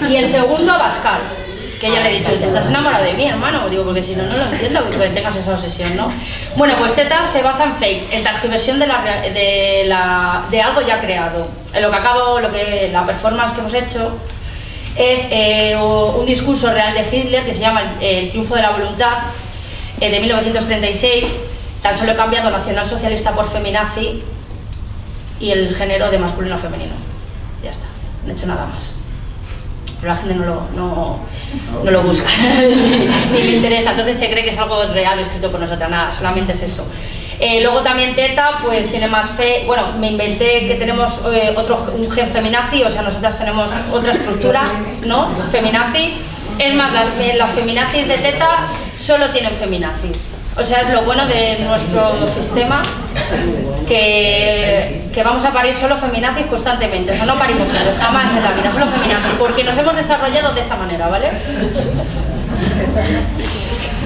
Y 0.08 0.18
el 0.18 0.30
segundo, 0.30 0.78
Pascal 0.78 1.43
que 1.84 1.90
ella 1.90 2.02
le 2.02 2.16
he 2.16 2.20
dicho, 2.20 2.32
¿te 2.32 2.46
estás 2.46 2.70
enamorado 2.70 3.04
de 3.04 3.14
mí, 3.14 3.26
hermano? 3.26 3.68
Digo, 3.68 3.84
porque 3.84 4.02
si 4.02 4.16
no, 4.16 4.24
no 4.24 4.38
lo 4.38 4.46
entiendo 4.46 4.90
que 4.90 5.10
tengas 5.10 5.36
esa 5.36 5.52
obsesión, 5.54 5.98
¿no? 5.98 6.14
Bueno, 6.56 6.76
pues 6.80 6.96
Teta 6.96 7.26
se 7.26 7.44
basa 7.44 7.66
en 7.66 7.74
fakes, 7.74 8.06
en 8.10 8.24
transversión 8.24 8.80
de, 8.80 8.88
la, 8.88 9.02
de, 9.02 9.84
la, 9.86 10.46
de 10.50 10.62
algo 10.62 10.80
ya 10.82 11.02
creado. 11.02 11.46
En 11.74 11.82
lo 11.82 11.92
que 11.92 11.98
acabo, 11.98 12.40
lo 12.40 12.50
que, 12.54 12.90
la 12.90 13.06
performance 13.06 13.54
que 13.54 13.60
hemos 13.60 13.74
hecho 13.74 14.14
es 14.96 15.26
eh, 15.30 15.76
un 15.76 16.26
discurso 16.26 16.72
real 16.72 16.94
de 16.94 17.02
Hitler 17.02 17.44
que 17.44 17.54
se 17.54 17.60
llama 17.60 17.96
El, 18.00 18.30
triunfo 18.30 18.56
de 18.56 18.62
la 18.62 18.70
voluntad, 18.70 19.18
eh, 20.00 20.10
de 20.10 20.20
1936. 20.22 21.38
Tan 21.82 21.98
solo 21.98 22.14
he 22.14 22.16
cambiado 22.16 22.50
nacionalsocialista 22.50 23.34
por 23.34 23.52
feminazi 23.52 24.24
y 25.38 25.52
el 25.52 25.76
género 25.76 26.10
de 26.10 26.18
masculino 26.18 26.56
a 26.56 26.60
femenino. 26.60 26.94
Ya 27.62 27.72
está, 27.72 27.88
no 28.24 28.32
he 28.32 28.36
hecho 28.36 28.46
nada 28.46 28.68
más 28.68 29.03
pero 30.04 30.16
la 30.16 30.20
gente 30.20 30.36
no 30.36 30.46
lo, 30.46 30.68
no, 30.76 31.20
no 31.82 31.92
lo 31.92 32.02
busca 32.02 32.28
ni, 33.32 33.42
le 33.42 33.52
interesa, 33.56 33.92
entonces 33.92 34.20
se 34.20 34.30
cree 34.30 34.44
que 34.44 34.50
es 34.50 34.58
algo 34.58 34.84
real 34.88 35.18
escrito 35.18 35.50
por 35.50 35.62
nosotras, 35.62 35.90
nada, 35.90 36.12
solamente 36.12 36.52
es 36.52 36.62
eso. 36.62 36.86
Eh, 37.40 37.62
luego 37.62 37.82
también 37.82 38.14
Teta, 38.14 38.60
pues 38.62 38.90
tiene 38.90 39.08
más 39.08 39.30
fe, 39.32 39.64
bueno, 39.66 39.94
me 40.00 40.12
inventé 40.12 40.68
que 40.68 40.76
tenemos 40.76 41.22
eh, 41.34 41.54
otro, 41.56 41.94
un 41.98 42.12
gen 42.12 42.30
feminazi, 42.30 42.84
o 42.84 42.92
sea, 42.92 43.02
nosotras 43.02 43.38
tenemos 43.38 43.70
otra 43.94 44.12
estructura, 44.12 44.64
¿no? 45.06 45.30
Feminazi. 45.50 46.16
Es 46.60 46.76
más, 46.76 46.94
las, 46.94 47.08
las 47.36 47.52
feminazis 47.52 48.08
de 48.08 48.18
Teta 48.18 48.68
solo 48.96 49.30
tienen 49.30 49.56
feminazis. 49.56 50.33
O 50.56 50.64
sea, 50.64 50.82
es 50.82 50.90
lo 50.90 51.02
bueno 51.02 51.26
de 51.28 51.60
nuestro 51.66 52.28
sistema 52.32 52.84
que, 53.88 55.10
que 55.12 55.24
vamos 55.24 55.44
a 55.46 55.52
parir 55.52 55.76
solo 55.76 55.98
feminazis 55.98 56.46
constantemente. 56.46 57.12
O 57.12 57.16
sea, 57.16 57.26
no 57.26 57.38
parimos 57.40 57.68
hombres, 57.70 57.98
jamás 58.00 58.32
en 58.32 58.44
la 58.44 58.52
vida, 58.52 58.72
solo 58.72 58.86
feminazis, 58.88 59.32
porque 59.40 59.64
nos 59.64 59.78
hemos 59.78 59.96
desarrollado 59.96 60.54
de 60.54 60.62
esa 60.62 60.76
manera, 60.76 61.08
¿vale? 61.08 61.30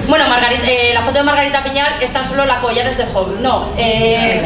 Bueno, 0.08 0.26
Margarita, 0.26 0.62
eh, 0.66 0.92
la 0.94 1.02
foto 1.02 1.18
de 1.18 1.24
Margarita 1.24 1.62
Piñal 1.62 1.92
es 2.00 2.10
tan 2.14 2.26
solo 2.26 2.46
la 2.46 2.62
collares 2.62 2.96
de 2.96 3.04
Home. 3.12 3.42
No, 3.42 3.68
eh, 3.76 4.40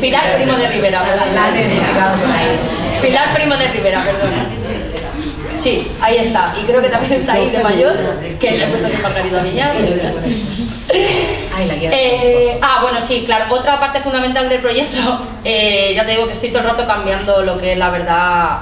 Pilar 0.00 0.36
Primo 0.36 0.52
de 0.56 0.68
Rivera, 0.68 1.02
Pilar 3.02 3.34
Primo 3.34 3.56
de 3.56 3.68
Rivera, 3.68 4.00
perdona. 4.04 4.57
Sí, 5.58 5.90
ahí 6.00 6.18
está. 6.18 6.54
Y 6.60 6.64
creo 6.64 6.80
que 6.80 6.88
también 6.88 7.20
está 7.20 7.32
ahí 7.34 7.50
de 7.50 7.58
mayor, 7.58 7.96
que 8.38 8.50
le 8.52 8.64
he 8.64 8.68
puesto 8.68 8.90
que 8.90 8.98
Margarita 8.98 9.42
Piñal. 9.42 9.76
Eh, 11.60 12.58
ah, 12.62 12.78
bueno, 12.82 13.00
sí, 13.00 13.24
claro. 13.26 13.54
Otra 13.54 13.78
parte 13.80 14.00
fundamental 14.00 14.48
del 14.48 14.60
proyecto, 14.60 15.20
eh, 15.44 15.92
ya 15.94 16.04
te 16.04 16.12
digo 16.12 16.26
que 16.26 16.32
estoy 16.32 16.50
todo 16.50 16.60
el 16.60 16.68
rato 16.68 16.86
cambiando 16.86 17.42
lo 17.42 17.58
que 17.58 17.72
es 17.72 17.78
la 17.78 17.90
verdad, 17.90 18.60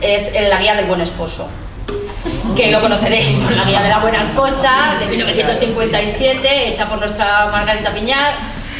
es 0.00 0.32
la 0.48 0.58
guía 0.58 0.74
del 0.74 0.86
buen 0.86 1.00
esposo. 1.00 1.48
Que 2.56 2.70
lo 2.70 2.80
conoceréis 2.80 3.36
por 3.38 3.52
la 3.52 3.64
guía 3.64 3.82
de 3.82 3.88
la 3.88 3.98
buena 3.98 4.20
esposa 4.20 4.94
de 5.00 5.06
1957, 5.08 6.68
hecha 6.68 6.88
por 6.88 6.98
nuestra 6.98 7.48
Margarita 7.50 7.92
Piñar. 7.92 8.34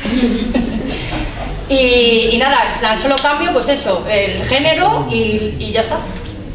y, 1.68 2.36
nada, 2.38 2.68
tan 2.80 2.98
solo 2.98 3.16
cambio, 3.16 3.52
pues 3.52 3.68
eso, 3.68 4.06
el 4.08 4.44
género 4.44 5.08
y, 5.10 5.56
y 5.58 5.72
ya 5.72 5.80
está. 5.80 5.98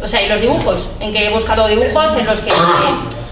O 0.01 0.07
sea, 0.07 0.21
y 0.21 0.29
los 0.29 0.41
dibujos, 0.41 0.89
en 0.99 1.11
que 1.11 1.25
he 1.25 1.29
buscado 1.31 1.67
dibujos 1.67 2.15
en 2.17 2.25
los 2.25 2.39
que 2.39 2.51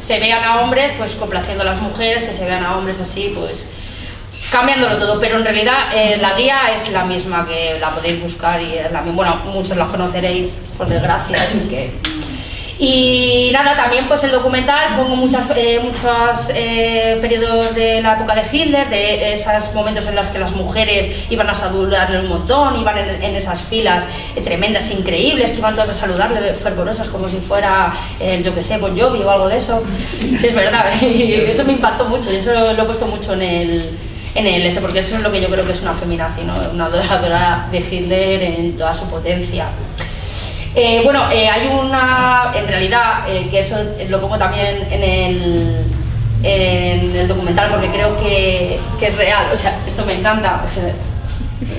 se 0.01 0.19
vean 0.19 0.43
a 0.43 0.61
hombres 0.61 0.93
pues 0.97 1.15
complaciendo 1.15 1.63
a 1.63 1.65
las 1.65 1.81
mujeres, 1.81 2.23
que 2.23 2.33
se 2.33 2.45
vean 2.45 2.63
a 2.65 2.77
hombres 2.77 2.99
así, 2.99 3.33
pues 3.35 3.67
cambiándolo 4.51 4.97
todo, 4.97 5.19
pero 5.19 5.37
en 5.37 5.43
realidad 5.43 5.95
eh, 5.95 6.17
la 6.19 6.35
guía 6.35 6.73
es 6.75 6.89
la 6.91 7.05
misma 7.05 7.47
que 7.47 7.77
la 7.79 7.91
podéis 7.91 8.21
buscar 8.21 8.61
y 8.61 8.73
es 8.73 8.91
la 8.91 9.01
misma, 9.01 9.15
bueno, 9.15 9.35
muchos 9.53 9.77
la 9.77 9.85
conoceréis 9.85 10.53
por 10.77 10.87
desgracia, 10.87 11.43
así 11.43 11.59
que... 11.69 12.14
Y 12.77 13.51
nada, 13.53 13.77
también 13.77 14.05
pues 14.05 14.23
el 14.25 14.31
documental 14.31 14.97
pongo 14.97 15.15
muchas, 15.15 15.49
eh, 15.55 15.79
muchos 15.81 16.49
eh, 16.53 17.17
periodos 17.21 17.73
de 17.73 18.01
la 18.01 18.15
época 18.15 18.35
de 18.35 18.41
Hitler, 18.51 18.89
de 18.89 19.33
esos 19.33 19.73
momentos 19.73 20.05
en 20.07 20.15
los 20.15 20.27
que 20.27 20.39
las 20.39 20.51
mujeres 20.51 21.25
iban 21.29 21.49
a 21.49 21.53
saludarle 21.53 22.19
un 22.19 22.27
montón, 22.27 22.77
iban 22.77 22.97
en, 22.97 23.35
esas 23.35 23.61
filas 23.61 24.03
eh, 24.35 24.41
tremendas, 24.41 24.91
increíbles, 24.91 25.51
que 25.51 25.59
iban 25.59 25.73
todas 25.73 25.91
a 25.91 25.93
saludarle 25.93 26.53
fervorosas 26.53 27.07
como 27.07 27.29
si 27.29 27.37
fuera, 27.37 27.93
yo 28.43 28.53
que 28.53 28.61
sé, 28.61 28.77
Bon 28.77 28.97
Jovi 28.97 29.21
o 29.21 29.31
algo 29.31 29.47
de 29.47 29.57
eso. 29.57 29.81
Sí, 30.19 30.47
es 30.47 30.55
verdad, 30.55 30.91
eso 31.01 31.63
me 31.63 31.73
impactó 31.73 32.05
mucho 32.05 32.31
y 32.31 32.37
eso 32.37 32.51
lo, 32.53 32.71
he 32.71 32.85
puesto 32.85 33.07
mucho 33.07 33.33
en 33.33 33.41
el, 33.41 33.97
en 34.35 34.47
el 34.47 34.65
ese, 34.65 34.81
porque 34.81 34.99
eso 34.99 35.15
es 35.15 35.21
lo 35.21 35.31
que 35.31 35.39
yo 35.39 35.47
creo 35.47 35.65
que 35.65 35.71
es 35.71 35.81
una 35.81 35.93
feminazi, 35.93 36.41
¿no? 36.41 36.55
una 36.73 36.85
adoradora 36.85 37.69
de 37.71 37.79
Hitler 37.79 38.43
en 38.43 38.77
toda 38.77 38.93
su 38.93 39.05
potencia. 39.05 39.67
Eh, 40.75 41.01
bueno, 41.05 41.31
eh, 41.31 41.47
hay 41.47 41.67
una, 41.67 42.51
en 42.53 42.67
realidad, 42.67 43.29
eh, 43.29 43.47
que 43.49 43.59
eso 43.59 43.77
lo 44.09 44.19
pongo 44.19 44.37
también 44.37 44.85
en 44.91 45.03
el, 45.03 45.85
en 46.43 47.15
el 47.15 47.27
documental 47.29 47.69
porque 47.69 47.87
creo 47.89 48.21
que, 48.21 48.77
que, 48.99 49.07
es 49.07 49.15
real, 49.15 49.47
o 49.53 49.55
sea, 49.55 49.79
esto 49.87 50.05
me 50.05 50.19
encanta, 50.19 50.61
porque 50.63 50.93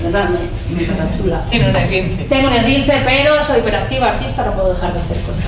me, 0.03 0.09
me 0.09 1.17
chula. 1.17 1.43
Tengo 1.49 1.69
un 1.69 1.75
esguince. 1.75 2.23
Tengo 2.23 2.47
un 2.47 2.53
esguince, 2.53 3.01
pero 3.05 3.43
soy 3.43 3.59
hiperactiva, 3.59 4.07
artista, 4.07 4.45
no 4.45 4.53
puedo 4.53 4.73
dejar 4.73 4.93
de 4.93 4.99
hacer 4.99 5.17
cosas. 5.21 5.45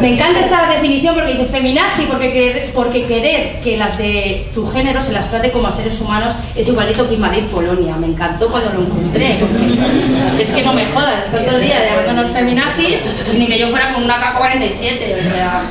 Me 0.00 0.14
encanta 0.14 0.40
esta 0.40 0.68
definición 0.68 1.14
porque 1.14 1.32
dice 1.32 1.46
feminazi, 1.46 2.06
porque, 2.06 3.06
querer, 3.06 3.60
que 3.62 3.76
las 3.76 3.98
de 3.98 4.46
tu 4.54 4.66
género 4.70 5.02
se 5.02 5.12
las 5.12 5.30
trate 5.30 5.50
como 5.50 5.68
a 5.68 5.72
seres 5.72 6.00
humanos 6.00 6.34
es 6.54 6.68
igualito 6.68 7.08
que 7.08 7.14
invadir 7.14 7.46
Polonia. 7.46 7.96
Me 7.96 8.06
encantó 8.06 8.48
cuando 8.50 8.72
lo 8.72 8.82
encontré. 8.82 9.36
Es 10.40 10.50
que 10.50 10.62
no 10.62 10.72
me 10.72 10.86
jodas, 10.86 11.26
está 11.26 11.44
todo 11.44 11.56
el 11.56 11.64
día 11.64 11.84
llamándonos 11.84 12.32
feminazis 12.32 12.98
ni 13.36 13.46
que 13.46 13.58
yo 13.58 13.68
fuera 13.68 13.92
con 13.92 14.04
una 14.04 14.18
K-47. 14.18 15.20
O 15.20 15.34
sea. 15.34 15.62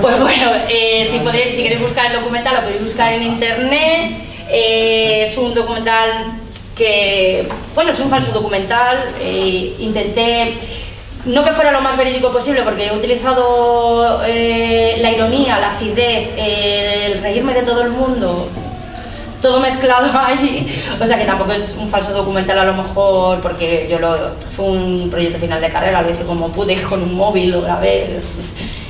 Pues 0.00 0.20
bueno, 0.20 0.52
eh, 0.68 1.08
si 1.10 1.62
queréis 1.62 1.80
buscar 1.80 2.06
el 2.06 2.18
documental 2.18 2.56
lo 2.56 2.60
podéis 2.62 2.82
buscar 2.82 3.12
en 3.12 3.22
internet. 3.22 4.12
Eh, 4.48 5.24
es 5.26 5.36
un 5.36 5.54
documental 5.54 6.45
que, 6.76 7.48
bueno, 7.74 7.90
es 7.90 8.00
un 8.00 8.10
falso 8.10 8.32
documental. 8.32 8.98
Eh, 9.18 9.74
intenté 9.78 10.54
no 11.26 11.42
que 11.42 11.52
fuera 11.52 11.72
lo 11.72 11.80
más 11.80 11.96
verídico 11.96 12.30
posible, 12.30 12.62
porque 12.62 12.86
he 12.86 12.96
utilizado 12.96 14.22
eh, 14.24 14.98
la 15.00 15.10
ironía, 15.10 15.58
la 15.58 15.72
acidez, 15.72 16.30
el 16.36 17.20
reírme 17.20 17.52
de 17.52 17.62
todo 17.62 17.82
el 17.82 17.90
mundo, 17.90 18.48
todo 19.42 19.58
mezclado 19.58 20.08
ahí. 20.18 20.82
O 21.00 21.04
sea 21.04 21.18
que 21.18 21.24
tampoco 21.24 21.52
es 21.52 21.74
un 21.78 21.88
falso 21.88 22.12
documental 22.12 22.58
a 22.60 22.64
lo 22.64 22.74
mejor, 22.74 23.40
porque 23.40 23.88
yo 23.90 23.98
lo. 23.98 24.36
fue 24.54 24.66
un 24.66 25.08
proyecto 25.10 25.38
final 25.38 25.60
de 25.60 25.68
carrera, 25.68 26.02
lo 26.02 26.10
hice 26.10 26.22
como 26.22 26.48
pude, 26.50 26.80
con 26.88 27.02
un 27.02 27.14
móvil, 27.14 27.50
lo 27.50 27.62
grabé. 27.62 28.20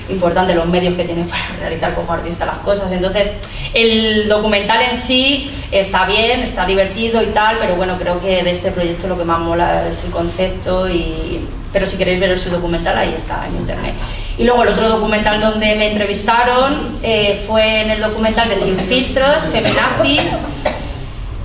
Importante 0.08 0.54
los 0.54 0.66
medios 0.66 0.94
que 0.94 1.04
tienes 1.04 1.28
para 1.28 1.42
realizar 1.60 1.94
como 1.94 2.12
artista 2.12 2.46
las 2.46 2.58
cosas. 2.58 2.90
Entonces, 2.92 3.30
el 3.74 4.28
documental 4.28 4.80
en 4.90 4.96
sí 4.96 5.50
está 5.70 6.06
bien, 6.06 6.40
está 6.40 6.64
divertido 6.66 7.22
y 7.22 7.26
tal, 7.26 7.58
pero 7.60 7.76
bueno, 7.76 7.96
creo 7.98 8.20
que 8.20 8.42
de 8.42 8.50
este 8.50 8.70
proyecto 8.70 9.08
lo 9.08 9.18
que 9.18 9.24
más 9.24 9.40
mola 9.40 9.88
es 9.88 10.04
el 10.04 10.10
concepto 10.10 10.88
y 10.88 11.46
pero 11.76 11.86
si 11.86 11.98
queréis 11.98 12.18
ver 12.18 12.30
ese 12.30 12.48
documental, 12.48 12.96
ahí 12.96 13.14
está 13.18 13.46
en 13.46 13.56
internet. 13.56 13.92
Y 14.38 14.44
luego 14.44 14.62
el 14.62 14.70
otro 14.70 14.88
documental 14.88 15.42
donde 15.42 15.74
me 15.74 15.90
entrevistaron 15.90 16.98
eh, 17.02 17.44
fue 17.46 17.82
en 17.82 17.90
el 17.90 18.00
documental 18.00 18.48
de 18.48 18.58
Sin 18.58 18.78
Filtros, 18.78 19.42
Feminazis, 19.52 20.22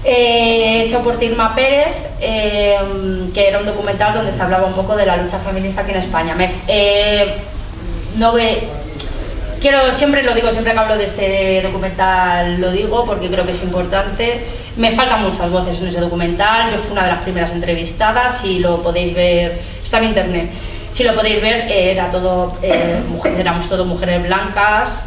eh, 0.05 0.83
hecho 0.85 0.99
por 0.99 1.19
Tirma 1.19 1.53
Pérez, 1.53 1.95
eh, 2.21 2.77
que 3.33 3.49
era 3.49 3.59
un 3.59 3.65
documental 3.65 4.13
donde 4.13 4.31
se 4.31 4.41
hablaba 4.41 4.67
un 4.67 4.73
poco 4.73 4.95
de 4.95 5.05
la 5.05 5.17
lucha 5.17 5.37
feminista 5.39 5.81
aquí 5.81 5.91
en 5.91 5.97
España. 5.97 6.33
No 8.17 8.33
ve, 8.33 8.67
quiero, 9.61 9.91
siempre 9.93 10.23
lo 10.23 10.33
digo, 10.33 10.51
siempre 10.51 10.73
que 10.73 10.79
hablo 10.79 10.97
de 10.97 11.05
este 11.05 11.61
documental 11.61 12.59
lo 12.59 12.71
digo 12.71 13.05
porque 13.05 13.29
creo 13.29 13.45
que 13.45 13.51
es 13.51 13.63
importante. 13.63 14.45
Me 14.77 14.91
faltan 14.91 15.23
muchas 15.23 15.49
voces 15.51 15.79
en 15.81 15.87
ese 15.87 15.99
documental, 15.99 16.71
yo 16.71 16.77
fui 16.77 16.91
una 16.91 17.03
de 17.03 17.11
las 17.11 17.23
primeras 17.23 17.51
entrevistadas 17.51 18.43
y 18.45 18.59
lo 18.59 18.81
podéis 18.81 19.13
ver 19.13 19.61
está 19.91 19.97
en 19.97 20.05
internet. 20.05 20.51
Si 20.89 21.03
lo 21.03 21.13
podéis 21.13 21.41
ver, 21.41 21.69
eh, 21.69 21.91
era 21.91 22.09
todo, 22.09 22.57
eh, 22.61 23.01
éramos 23.37 23.67
todos 23.67 23.85
mujeres 23.85 24.23
blancas, 24.23 25.03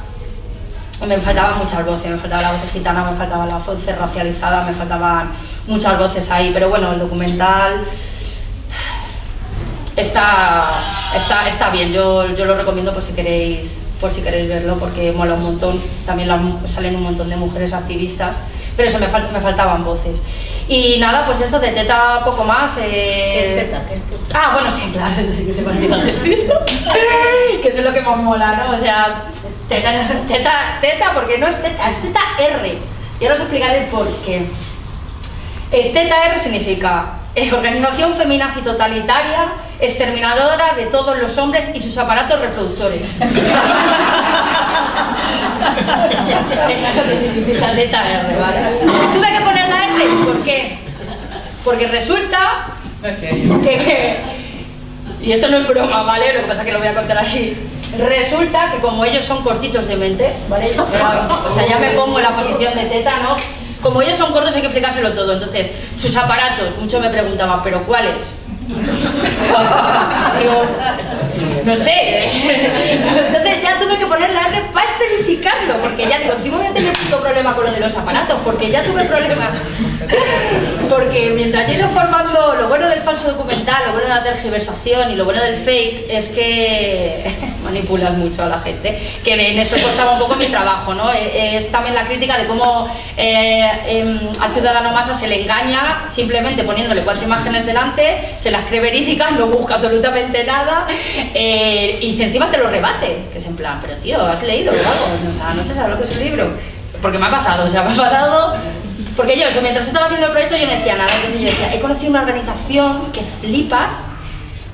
me 1.07 1.17
faltaban 1.19 1.59
muchas 1.59 1.87
voces, 1.87 2.11
me 2.11 2.19
faltaba 2.19 2.43
la 2.43 2.53
voz 2.53 2.61
gitana, 2.71 3.11
me 3.11 3.17
faltaba 3.17 3.47
la 3.47 3.57
voz 3.57 3.79
racializada, 3.87 4.65
me 4.65 4.75
faltaban 4.75 5.31
muchas 5.67 5.99
voces 5.99 6.31
ahí, 6.31 6.51
pero 6.53 6.69
bueno, 6.69 6.93
el 6.93 6.99
documental 6.99 7.85
está, 9.97 11.11
está, 11.15 11.49
está 11.49 11.71
bien, 11.71 11.93
yo, 11.93 12.35
yo 12.35 12.45
lo 12.45 12.57
recomiendo 12.57 12.93
por 12.93 13.03
si 13.03 13.13
queréis 13.13 13.79
por 14.01 14.13
si 14.13 14.21
queréis 14.21 14.49
verlo, 14.49 14.77
porque 14.77 15.13
mola 15.13 15.33
un 15.33 15.43
montón, 15.43 15.81
también 16.05 16.29
salen 16.67 16.97
un 16.97 17.05
montón 17.05 17.31
de 17.31 17.37
mujeres 17.37 17.73
activistas, 17.73 18.39
pero 18.77 18.89
eso 18.89 18.99
me, 18.99 19.07
me 19.07 19.41
faltaban 19.41 19.83
voces. 19.83 20.21
Y 20.69 20.99
nada, 20.99 21.25
pues 21.25 21.41
eso 21.41 21.59
de 21.59 21.71
teta 21.71 22.21
poco 22.25 22.45
más. 22.45 22.77
Eh... 22.79 22.83
¿Qué 23.33 23.41
es 23.41 23.57
teta? 23.65 23.85
¿Qué 23.87 23.95
es 23.95 24.03
teta? 24.03 24.41
Ah, 24.41 24.51
bueno, 24.55 24.71
sí, 24.71 24.91
claro, 24.93 25.15
que 25.17 25.53
se 25.53 25.63
me 25.63 25.71
olvidó 25.71 25.97
decir. 25.97 26.49
que 27.63 27.69
eso 27.69 27.79
es 27.79 27.85
lo 27.85 27.93
que 27.93 28.01
más 28.01 28.17
mola, 28.17 28.57
¿no? 28.57 28.77
O 28.77 28.79
sea, 28.79 29.25
teta, 29.69 29.91
teta, 30.27 30.79
teta, 30.81 31.13
porque 31.15 31.39
no 31.39 31.47
es 31.47 31.63
teta, 31.63 31.89
es 31.89 32.03
teta 32.03 32.21
R. 32.39 32.79
Y 33.21 33.25
ahora 33.25 33.35
os 33.37 33.41
explicaré 33.41 33.85
el 33.85 33.87
por 33.87 34.07
qué. 34.23 34.47
Eh, 35.71 35.91
teta 35.93 36.27
R 36.27 36.39
significa 36.39 37.24
eh, 37.35 37.53
organización 37.53 38.15
feminazi 38.15 38.61
totalitaria, 38.63 39.49
exterminadora 39.81 40.75
de 40.75 40.87
todos 40.87 41.19
los 41.19 41.37
hombres 41.37 41.71
y 41.75 41.81
sus 41.81 41.99
aparatos 41.99 42.41
reproductores. 42.41 43.03
Eso 46.69 46.87
es 46.87 46.97
lo 46.97 47.03
que 47.03 47.21
significa 47.21 47.73
teta 47.73 48.09
R, 48.09 48.37
¿vale? 48.39 48.61
Tuve 49.15 49.33
que 49.33 49.41
poner 49.45 49.69
la 49.69 49.85
R, 49.87 50.07
¿por 50.25 50.43
qué? 50.45 50.79
Porque 51.65 51.89
resulta 51.89 52.67
que, 53.63 54.21
y 55.23 55.33
esto 55.33 55.49
no 55.49 55.59
es 55.59 55.69
broma, 55.69 56.03
¿vale? 56.05 56.35
Lo 56.35 56.41
que 56.43 56.47
pasa 56.47 56.61
es 56.61 56.67
que 56.67 56.73
lo 56.73 56.79
voy 56.79 56.89
a 56.89 56.95
contar 56.95 57.19
así. 57.19 57.57
Resulta 57.99 58.73
que 58.73 58.79
como 58.79 59.05
ellos 59.05 59.25
son 59.25 59.43
cortitos 59.43 59.87
de 59.87 59.97
mente, 59.97 60.33
¿vale? 60.49 60.71
O 60.79 61.53
sea, 61.53 61.67
ya 61.67 61.79
me 61.79 61.91
pongo 61.91 62.19
en 62.19 62.25
la 62.25 62.37
posición 62.37 62.75
de 62.75 62.85
teta, 62.85 63.19
¿no? 63.23 63.37
Como 63.85 64.01
ellos 64.01 64.17
son 64.17 64.33
cortos 64.33 64.55
hay 64.55 64.63
que 64.63 64.69
explicárselo 64.69 65.13
todo. 65.13 65.35
Entonces, 65.35 65.71
sus 65.99 66.17
aparatos, 66.17 66.79
muchos 66.79 67.03
me 67.03 67.11
preguntaban, 67.11 67.63
¿pero 67.63 67.83
cuáles? 67.85 68.15
No 71.65 71.77
sé. 71.77 72.29
Entonces 72.93 73.63
ya 73.63 73.79
tuve 73.79 73.99
que 73.99 74.07
poner 74.07 74.31
la 74.33 74.49
R 74.49 74.63
para 74.73 74.91
especificarlo, 74.91 75.75
porque 75.81 76.07
ya 76.07 76.19
digo, 76.19 76.35
encima 76.35 76.59
voy 76.59 76.67
a 76.67 76.73
tener 76.73 76.93
mucho 77.05 77.21
problema 77.21 77.55
con 77.55 77.65
lo 77.65 77.73
de 77.73 77.81
los 77.81 77.97
aparatos, 77.97 78.41
porque 78.45 78.71
ya 78.71 78.83
tuve 78.83 79.05
problemas. 79.05 79.51
Porque 80.89 81.33
mientras 81.35 81.69
he 81.69 81.75
ido 81.75 81.89
formando 81.89 82.55
lo 82.55 82.69
bueno 82.69 82.89
del 82.89 83.01
falso 83.01 83.29
documental, 83.29 83.83
lo 83.87 83.93
bueno 83.93 84.09
de 84.09 84.15
la 84.15 84.23
tergiversación 84.23 85.11
y 85.11 85.17
lo 85.17 85.25
bueno 85.25 85.43
del 85.43 85.57
fake 85.57 86.07
es 86.11 86.29
que 86.29 87.35
manipulas 87.65 88.13
mucho 88.13 88.43
a 88.45 88.49
la 88.49 88.61
gente, 88.61 89.01
que 89.25 89.33
en 89.33 89.59
eso 89.59 89.77
costaba 89.83 90.13
un 90.13 90.19
poco 90.19 90.37
mi 90.37 90.47
trabajo, 90.47 90.95
¿no? 90.95 91.11
E, 91.13 91.57
es 91.57 91.73
también 91.73 91.95
la 91.95 92.05
crítica 92.05 92.37
de 92.37 92.47
cómo 92.47 92.89
eh, 93.17 93.71
em, 93.87 94.19
al 94.41 94.53
ciudadano 94.53 94.93
masa 94.93 95.15
se 95.15 95.27
le 95.27 95.43
engaña 95.43 96.05
simplemente 96.13 96.63
poniéndole 96.63 97.03
cuatro 97.03 97.25
imágenes 97.25 97.65
delante, 97.65 98.35
se 98.37 98.51
las 98.55 98.65
cree 98.67 98.81
verídicas, 98.81 99.33
no 99.33 99.47
busca 99.47 99.75
absolutamente 99.75 100.45
nada 100.45 100.87
eh, 101.35 101.99
y 102.01 102.13
si 102.13 102.23
encima 102.23 102.51
te 102.51 102.59
lo 102.59 102.69
rebate, 102.69 103.25
que 103.33 103.39
es 103.39 103.47
en 103.47 103.57
plan, 103.57 103.79
pero 103.81 103.97
tío, 103.97 104.21
¿has 104.25 104.43
leído 104.43 104.73
o 104.73 104.77
algo? 104.77 105.07
O 105.31 105.39
sea, 105.39 105.55
no 105.55 105.65
sé, 105.65 105.75
¿sabes 105.75 105.91
lo 105.91 105.99
que 105.99 106.11
es 106.11 106.17
un 106.17 106.25
libro? 106.25 106.53
Porque 107.03 107.19
me 107.19 107.27
ha 107.27 107.31
pasado, 107.31 107.67
o 107.67 107.71
sea, 107.71 107.83
me 107.83 107.93
ha 107.93 107.97
pasado 107.97 108.55
porque 109.17 109.39
yo, 109.39 109.47
eso, 109.47 109.61
mientras 109.61 109.87
estaba 109.87 110.07
haciendo 110.07 110.27
el 110.27 110.33
proyecto, 110.33 110.57
yo 110.57 110.67
no 110.67 110.73
decía 110.73 110.97
nada. 110.97 111.15
Entonces 111.15 111.41
yo 111.41 111.47
decía, 111.47 111.75
he 111.75 111.81
conocido 111.81 112.11
una 112.11 112.23
organización 112.23 113.13
que 113.13 113.21
flipas. 113.23 113.93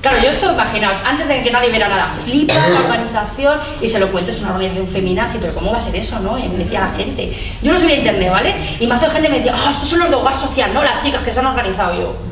Claro, 0.01 0.17
yo 0.19 0.29
estoy, 0.29 0.49
imaginaos, 0.49 0.97
antes 1.05 1.27
de 1.27 1.43
que 1.43 1.51
nadie 1.51 1.69
viera 1.69 1.87
nada, 1.87 2.09
flipa 2.23 2.55
la 2.55 2.79
organización 2.85 3.59
y 3.81 3.87
se 3.87 3.99
lo 3.99 4.11
cuento, 4.11 4.31
es 4.31 4.41
una 4.41 4.53
organización 4.53 4.87
feminazi, 4.87 5.37
pero 5.39 5.53
¿cómo 5.53 5.71
va 5.71 5.77
a 5.77 5.81
ser 5.81 5.95
eso, 5.95 6.19
no? 6.19 6.39
Y 6.39 6.47
me 6.47 6.63
decía 6.63 6.79
la 6.79 6.91
gente. 6.97 7.31
Yo 7.61 7.71
lo 7.71 7.77
subí 7.77 7.91
a 7.91 7.97
internet, 7.97 8.31
¿vale? 8.31 8.55
Y 8.79 8.87
más 8.87 8.99
de 8.99 9.09
gente 9.11 9.29
me 9.29 9.37
decía, 9.37 9.53
ah, 9.55 9.69
estos 9.69 9.87
son 9.87 9.99
los 9.99 10.09
de 10.09 10.15
hogar 10.15 10.35
social, 10.35 10.73
¿no? 10.73 10.81
Las 10.81 11.03
chicas 11.03 11.21
que 11.23 11.31
se 11.31 11.39
han 11.39 11.45
organizado 11.45 11.93
yo. 11.93 12.30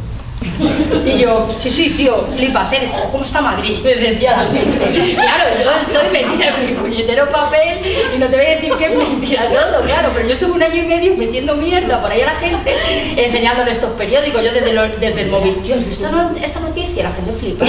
Y 1.06 1.18
yo, 1.20 1.48
sí, 1.58 1.70
sí, 1.70 1.90
tío, 1.92 2.28
flipas, 2.36 2.72
¿eh? 2.74 2.80
Dijo, 2.82 3.10
¿cómo 3.12 3.24
está 3.24 3.42
Madrid? 3.42 3.80
Me 3.84 3.96
decía 3.96 4.38
la 4.38 4.46
gente. 4.46 5.16
Claro, 5.16 5.44
yo 5.64 5.72
estoy 5.72 6.12
metida 6.12 6.56
en 6.56 6.66
mi 6.66 6.74
puñetero 6.74 7.30
papel 7.30 7.80
y 8.14 8.18
no 8.18 8.28
te 8.28 8.36
voy 8.36 8.46
a 8.46 8.50
decir 8.50 8.74
que 8.74 8.86
es 8.86 8.96
mentira 8.96 9.50
todo, 9.50 9.84
claro, 9.84 10.12
pero 10.14 10.28
yo 10.28 10.34
estuve 10.34 10.52
un 10.52 10.64
año 10.64 10.84
y 10.84 10.88
medio 10.88 11.16
metiendo 11.16 11.56
mierda 11.56 12.02
por 12.02 12.12
ahí 12.12 12.22
a 12.22 12.28
la 12.28 12.36
gente, 12.36 12.74
enseñándole 13.16 13.72
estos 13.72 13.92
periódicos, 13.92 14.44
yo 14.44 14.52
desde, 14.52 14.74
desde 15.00 15.22
el 15.22 15.30
móvil, 15.30 15.62
tío, 15.62 15.76
¿has 15.76 15.86
visto 15.86 16.10
esta 16.42 16.60
noticia? 16.60 17.04
La 17.04 17.12
gente 17.14 17.34
flipa. 17.34 17.66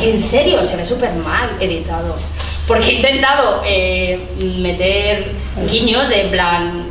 En 0.00 0.20
serio, 0.20 0.62
se 0.64 0.76
ve 0.76 0.84
súper 0.84 1.12
mal 1.14 1.50
editado. 1.60 2.16
Porque 2.66 2.88
he 2.88 2.92
intentado 2.94 3.62
eh, 3.66 4.18
meter 4.38 5.32
guiños 5.70 6.08
de 6.08 6.24
plan, 6.30 6.83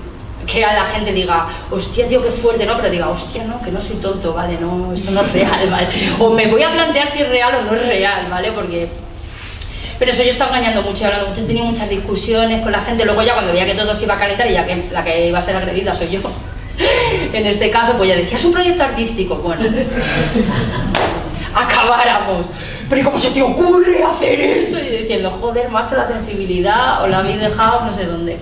que 0.45 0.63
a 0.63 0.73
la 0.73 0.85
gente 0.85 1.11
diga, 1.11 1.47
hostia, 1.71 2.07
tío, 2.07 2.21
qué 2.21 2.31
fuerte, 2.31 2.65
¿no? 2.65 2.75
Pero 2.77 2.89
diga, 2.89 3.09
hostia, 3.09 3.43
no, 3.43 3.61
que 3.61 3.71
no 3.71 3.79
soy 3.79 3.97
tonto, 3.97 4.33
¿vale? 4.33 4.57
No, 4.59 4.91
esto 4.93 5.11
no 5.11 5.21
es 5.21 5.31
real, 5.33 5.69
¿vale? 5.71 5.87
O 6.19 6.29
me 6.29 6.47
voy 6.47 6.63
a 6.63 6.71
plantear 6.71 7.07
si 7.07 7.21
es 7.21 7.29
real 7.29 7.55
o 7.55 7.61
no 7.63 7.75
es 7.75 7.87
real, 7.87 8.27
¿vale? 8.29 8.51
Porque... 8.51 8.87
Pero 9.99 10.11
eso 10.11 10.23
yo 10.23 10.31
estaba 10.31 10.57
engañando 10.57 10.81
mucho, 10.81 11.05
hablando 11.05 11.29
mucho, 11.29 11.41
he 11.41 11.45
tenido 11.45 11.65
muchas 11.65 11.89
discusiones 11.89 12.61
con 12.61 12.71
la 12.71 12.81
gente, 12.81 13.05
luego 13.05 13.21
ya 13.21 13.33
cuando 13.33 13.53
veía 13.53 13.65
que 13.65 13.75
todo 13.75 13.95
se 13.95 14.05
iba 14.05 14.15
a 14.15 14.17
calentar 14.17 14.49
y 14.49 14.53
ya 14.53 14.65
que 14.65 14.83
la 14.91 15.03
que 15.03 15.27
iba 15.27 15.39
a 15.39 15.41
ser 15.41 15.55
agredida 15.55 15.95
soy 15.95 16.09
yo, 16.09 16.19
en 17.33 17.45
este 17.45 17.69
caso, 17.69 17.93
pues 17.93 18.09
ya 18.09 18.15
decía, 18.15 18.35
es 18.35 18.43
un 18.43 18.53
proyecto 18.53 18.83
artístico, 18.83 19.35
bueno, 19.35 19.63
acabáramos. 21.55 22.47
Pero 22.89 23.01
¿y 23.01 23.03
cómo 23.05 23.17
se 23.17 23.31
te 23.31 23.41
ocurre 23.41 24.03
hacer 24.03 24.41
esto? 24.41 24.77
Y 24.77 24.89
diciendo, 24.89 25.31
joder, 25.39 25.69
macho, 25.69 25.95
la 25.95 26.07
sensibilidad, 26.07 27.03
o 27.03 27.07
la 27.07 27.19
habéis 27.19 27.39
dejado 27.39 27.85
no 27.85 27.93
sé 27.93 28.05
dónde. 28.05 28.37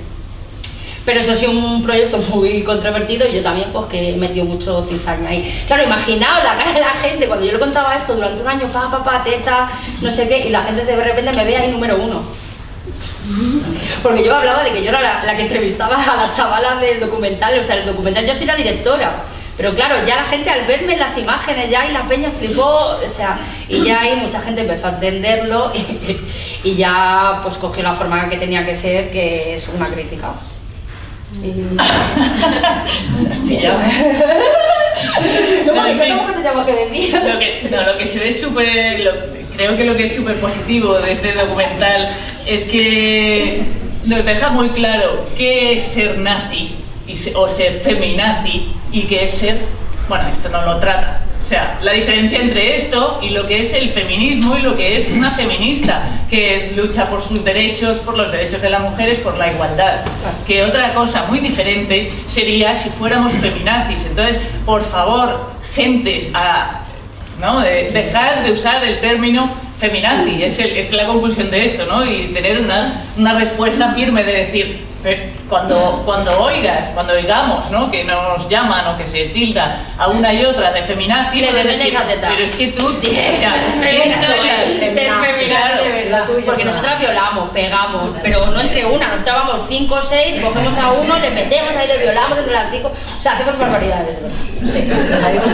Pero 1.05 1.19
eso 1.19 1.31
ha 1.31 1.35
sido 1.35 1.51
un 1.51 1.81
proyecto 1.81 2.17
muy 2.17 2.61
controvertido 2.63 3.27
y 3.27 3.33
yo 3.33 3.43
también 3.43 3.69
pues 3.71 3.87
que 3.87 4.09
he 4.09 4.15
metido 4.17 4.45
mucho 4.45 4.85
cizaña 4.87 5.29
ahí. 5.29 5.63
Claro, 5.65 5.83
imaginaos 5.83 6.43
la 6.43 6.55
cara 6.55 6.73
de 6.73 6.79
la 6.79 6.89
gente 6.89 7.27
cuando 7.27 7.45
yo 7.45 7.53
le 7.53 7.59
contaba 7.59 7.95
esto 7.95 8.13
durante 8.13 8.41
un 8.41 8.47
año, 8.47 8.67
pa, 8.67 8.91
pa, 8.91 9.03
pa, 9.03 9.23
teta, 9.23 9.71
no 9.99 10.11
sé 10.11 10.27
qué, 10.27 10.47
y 10.47 10.49
la 10.49 10.61
gente 10.61 10.85
de 10.85 11.03
repente 11.03 11.33
me 11.33 11.43
ve 11.43 11.57
ahí 11.57 11.71
número 11.71 11.97
uno. 11.97 12.21
Porque 14.03 14.23
yo 14.23 14.35
hablaba 14.35 14.63
de 14.63 14.71
que 14.71 14.83
yo 14.83 14.89
era 14.89 15.23
la, 15.23 15.35
que 15.35 15.43
entrevistaba 15.43 15.95
a 15.95 16.15
las 16.15 16.35
chavalas 16.35 16.81
del 16.81 16.99
documental, 16.99 17.59
o 17.59 17.65
sea, 17.65 17.77
el 17.77 17.85
documental 17.85 18.25
yo 18.25 18.35
soy 18.35 18.45
la 18.45 18.55
directora. 18.55 19.23
Pero 19.57 19.75
claro, 19.75 19.95
ya 20.07 20.15
la 20.15 20.23
gente 20.23 20.49
al 20.49 20.65
verme 20.65 20.97
las 20.97 21.15
imágenes 21.17 21.69
ya 21.69 21.85
y 21.85 21.91
la 21.91 22.07
peña 22.07 22.31
flipó, 22.31 22.63
o 22.63 23.09
sea, 23.15 23.37
y 23.67 23.83
ya 23.83 24.01
ahí 24.01 24.15
mucha 24.15 24.39
gente 24.41 24.61
empezó 24.61 24.87
a 24.87 24.91
entenderlo 24.91 25.71
y 26.63 26.75
ya 26.75 27.41
pues 27.43 27.57
cogió 27.57 27.83
la 27.83 27.93
forma 27.93 28.27
que 28.29 28.37
tenía 28.37 28.65
que 28.65 28.75
ser, 28.75 29.11
que 29.11 29.55
es 29.55 29.67
una 29.67 29.87
crítica. 29.87 30.33
No, 35.65 35.73
No, 35.73 35.73
tampoco 35.73 36.33
teníamos 36.33 36.65
que. 36.65 36.73
Lo 37.11 37.39
que, 37.39 37.67
no, 37.69 37.83
lo 37.83 37.97
que 37.97 38.05
se 38.05 38.19
ve 38.19 38.33
súper. 38.33 39.13
Creo 39.55 39.77
que 39.77 39.85
lo 39.85 39.95
que 39.95 40.05
es 40.05 40.15
súper 40.15 40.39
positivo 40.39 40.93
de 40.95 41.11
este 41.11 41.33
documental 41.33 42.15
es 42.45 42.65
que 42.65 43.61
nos 44.05 44.25
deja 44.25 44.49
muy 44.49 44.69
claro 44.69 45.27
qué 45.37 45.73
es 45.73 45.85
ser 45.85 46.17
nazi 46.17 46.75
y 47.07 47.15
o 47.35 47.49
ser 47.49 47.79
feminazi 47.79 48.71
y 48.91 49.03
qué 49.03 49.25
es 49.25 49.31
ser. 49.31 49.59
Bueno, 50.11 50.27
esto 50.27 50.49
no 50.49 50.61
lo 50.65 50.75
trata. 50.75 51.21
O 51.41 51.47
sea, 51.47 51.79
la 51.81 51.93
diferencia 51.93 52.37
entre 52.37 52.75
esto 52.75 53.19
y 53.21 53.29
lo 53.29 53.47
que 53.47 53.61
es 53.61 53.71
el 53.71 53.91
feminismo 53.91 54.57
y 54.57 54.61
lo 54.61 54.75
que 54.75 54.97
es 54.97 55.07
una 55.07 55.31
feminista 55.31 56.03
que 56.29 56.73
lucha 56.75 57.05
por 57.09 57.21
sus 57.21 57.45
derechos, 57.45 57.99
por 57.99 58.17
los 58.17 58.29
derechos 58.29 58.61
de 58.61 58.69
las 58.69 58.81
mujeres, 58.81 59.19
por 59.19 59.37
la 59.37 59.53
igualdad. 59.53 60.01
Que 60.45 60.63
otra 60.65 60.93
cosa 60.93 61.27
muy 61.29 61.39
diferente 61.39 62.11
sería 62.27 62.75
si 62.75 62.89
fuéramos 62.89 63.31
feminazis. 63.31 64.03
Entonces, 64.05 64.41
por 64.65 64.83
favor, 64.83 65.53
gentes, 65.73 66.29
a 66.33 66.81
¿no? 67.39 67.61
De 67.61 67.89
dejar 67.91 68.43
de 68.43 68.51
usar 68.51 68.83
el 68.83 68.99
término 68.99 69.49
feminazi, 69.79 70.43
es, 70.43 70.59
es 70.59 70.91
la 70.91 71.05
conclusión 71.05 71.49
de 71.49 71.67
esto, 71.67 71.85
¿no? 71.85 72.05
Y 72.05 72.31
tener 72.33 72.59
una, 72.59 73.05
respuesta 73.39 73.93
firme 73.93 74.25
de 74.25 74.33
decir, 74.33 74.65
"Pe- 74.75 74.90
cuando, 75.49 76.01
cuando 76.05 76.43
oigas, 76.43 76.89
cuando 76.89 77.13
oigamos, 77.13 77.69
¿no? 77.71 77.89
Que 77.89 78.03
nos 78.03 78.47
llaman 78.47 78.87
o 78.87 78.97
que 78.97 79.05
se 79.05 79.25
tilda 79.25 79.79
a 79.97 80.07
una 80.07 80.33
y 80.33 80.45
otra 80.45 80.71
de 80.71 80.83
feminazi, 80.83 81.41
teta. 81.41 82.29
pero 82.29 82.43
es 82.45 82.55
que 82.55 82.67
tú, 82.67 82.85
o 82.99 83.01
sea, 83.01 83.55
Esto 83.81 83.83
esto 83.83 84.33
es 84.33 84.81
es 84.81 84.93
ser 84.93 85.11
feminazi 85.11 85.45
claro. 85.49 85.83
de 85.83 85.89
verdad. 85.89 86.19
lo 86.27 86.33
tuyo 86.33 86.45
Porque 86.45 86.65
nosotras 86.65 86.99
violamos, 86.99 87.49
pegamos, 87.49 88.11
pero 88.21 88.45
no 88.47 88.59
entre 88.61 88.85
una, 88.85 89.07
nosotras 89.07 89.35
vamos 89.35 89.61
cinco 89.67 89.95
o 89.95 90.01
seis, 90.01 90.41
cogemos 90.41 90.77
a 90.77 90.91
uno, 90.91 91.17
le 91.19 91.31
metemos 91.31 91.75
ahí, 91.75 91.87
le 91.87 91.97
violamos 91.97 92.37
entre 92.37 92.53
las 92.53 92.71
cinco. 92.71 92.91
O 93.17 93.21
sea, 93.21 93.33
hacemos 93.33 93.57
barbaridades. 93.57 94.17
Sí. 94.61 94.89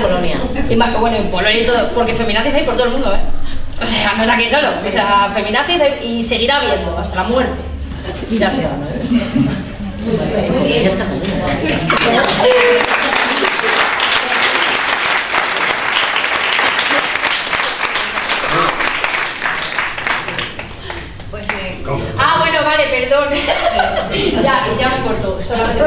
Colonia. 0.02 0.38
Y 0.70 0.76
más, 0.76 1.00
bueno, 1.00 1.18
en 1.18 1.30
Polonia 1.32 1.62
y 1.62 1.66
todo, 1.66 1.90
porque 1.94 2.14
feminazis 2.14 2.54
hay 2.56 2.64
por 2.64 2.76
todo 2.76 2.86
el 2.88 2.92
mundo, 2.94 3.14
¿eh? 3.14 3.20
O 3.82 3.86
sea, 3.86 4.14
no 4.14 4.24
es 4.24 4.30
aquí 4.30 4.50
solos, 4.50 4.76
o 4.86 4.90
sea, 4.90 5.30
feminazis 5.34 5.80
hay- 5.82 6.00
y 6.04 6.24
seguirá 6.24 6.58
habiendo 6.58 6.98
hasta 6.98 7.16
la 7.18 7.24
muerte. 7.24 7.54
Y 8.30 8.38
ya 8.40 8.50
está. 8.50 8.70
Pues, 21.32 21.44
eh, 21.50 21.84
Ah, 22.18 22.38
bueno, 22.40 22.62
vale, 22.64 22.84
perdón. 22.88 23.28
Ya, 24.48 24.68
ya 24.80 24.88
me 24.90 25.02
corto. 25.04 25.40
solamente. 25.42 25.84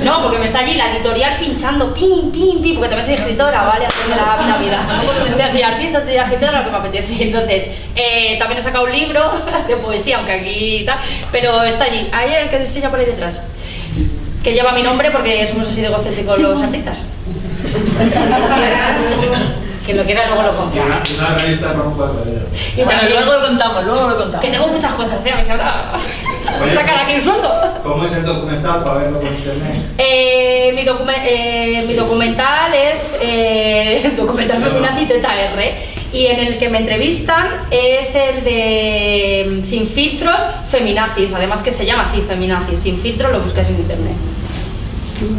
No, 0.04 0.22
porque 0.22 0.38
me 0.38 0.46
está 0.46 0.60
allí 0.60 0.74
la 0.74 0.94
editorial 0.94 1.38
pinchando, 1.38 1.92
pim, 1.94 2.30
pim, 2.32 2.62
pim, 2.62 2.74
porque 2.76 2.88
también 2.88 3.04
soy 3.06 3.14
escritora, 3.14 3.62
¿vale? 3.64 3.86
Haciendo 3.86 4.16
la, 4.16 4.36
la 4.46 4.56
vida. 4.58 4.86
Entonces, 5.24 5.52
soy 5.52 5.62
artista, 5.62 6.02
soy 6.02 6.14
escritora, 6.16 6.58
lo 6.60 6.64
que 6.64 6.70
me 6.70 6.76
apetece. 6.78 7.22
Entonces, 7.22 7.66
eh, 7.94 8.36
también 8.38 8.58
he 8.60 8.62
sacado 8.62 8.84
un 8.84 8.92
libro 8.92 9.32
de 9.68 9.76
poesía, 9.76 10.16
aunque 10.18 10.32
aquí 10.32 10.82
tal, 10.86 10.98
pero 11.30 11.62
está 11.62 11.84
allí. 11.84 12.08
Ahí 12.12 12.32
el 12.34 12.48
que 12.48 12.56
enseña 12.56 12.88
por 12.90 12.98
ahí 12.98 13.06
detrás. 13.06 13.42
Que 14.42 14.54
lleva 14.54 14.72
mi 14.72 14.82
nombre 14.82 15.10
porque 15.10 15.46
somos 15.46 15.68
así 15.68 15.82
de 15.82 15.88
egocéntricos 15.88 16.38
los 16.38 16.62
artistas. 16.62 17.04
Quien 19.84 19.96
lo 19.96 20.04
quiera 20.04 20.26
luego 20.28 20.42
lo 20.42 20.56
compra. 20.56 20.84
Una, 20.84 21.02
una 21.18 21.34
revista 21.38 21.72
con 21.72 21.86
un 21.88 21.94
cuadradero. 21.94 22.46
Y 22.76 22.82
bueno, 22.82 23.00
luego 23.08 23.32
lo 23.32 23.40
contamos, 23.46 23.84
luego 23.84 24.08
lo 24.08 24.16
contamos. 24.16 24.40
que 24.44 24.50
tengo 24.50 24.66
muchas 24.68 24.92
cosas, 24.94 25.24
¿eh? 25.26 25.32
A 25.32 25.36
ver 25.36 25.44
si 25.44 25.50
ahora 25.50 25.92
Oye, 26.62 26.74
sacar 26.74 26.98
aquí 26.98 27.14
un 27.14 27.22
sueldo. 27.22 27.80
¿Cómo 27.82 28.04
es 28.04 28.14
el 28.16 28.24
documental 28.24 28.84
para 28.84 28.98
verlo 28.98 29.20
por 29.20 29.30
internet? 29.32 29.84
Eh, 29.98 30.72
mi, 30.74 30.82
docume- 30.84 31.22
eh, 31.24 31.84
mi 31.86 31.94
documental 31.94 32.72
es 32.74 33.14
eh, 33.20 34.02
el 34.06 34.16
documental 34.16 34.62
Feminazi 34.62 35.06
Teta 35.06 35.34
R 35.40 35.76
y 36.12 36.26
en 36.26 36.40
el 36.40 36.58
que 36.58 36.68
me 36.68 36.78
entrevistan 36.78 37.48
es 37.70 38.14
el 38.14 38.42
de 38.44 39.60
mm, 39.62 39.64
Sin 39.64 39.86
filtros 39.88 40.42
Feminazis, 40.70 41.32
además 41.32 41.62
que 41.62 41.70
se 41.72 41.84
llama 41.86 42.02
así 42.02 42.20
Feminazis, 42.20 42.80
sin 42.80 42.98
filtros 42.98 43.32
lo 43.32 43.40
buscáis 43.40 43.68
en 43.68 43.76
internet. 43.76 44.12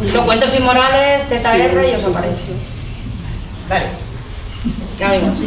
Si 0.00 0.12
lo 0.12 0.24
cuento 0.24 0.46
sin 0.46 0.62
morales, 0.64 1.28
Teta 1.28 1.56
R 1.56 1.90
y 1.90 1.94
os 1.94 2.04
aparece. 2.04 2.36
Vale. 3.68 3.86
Ya 4.98 5.10
vemos. 5.10 5.38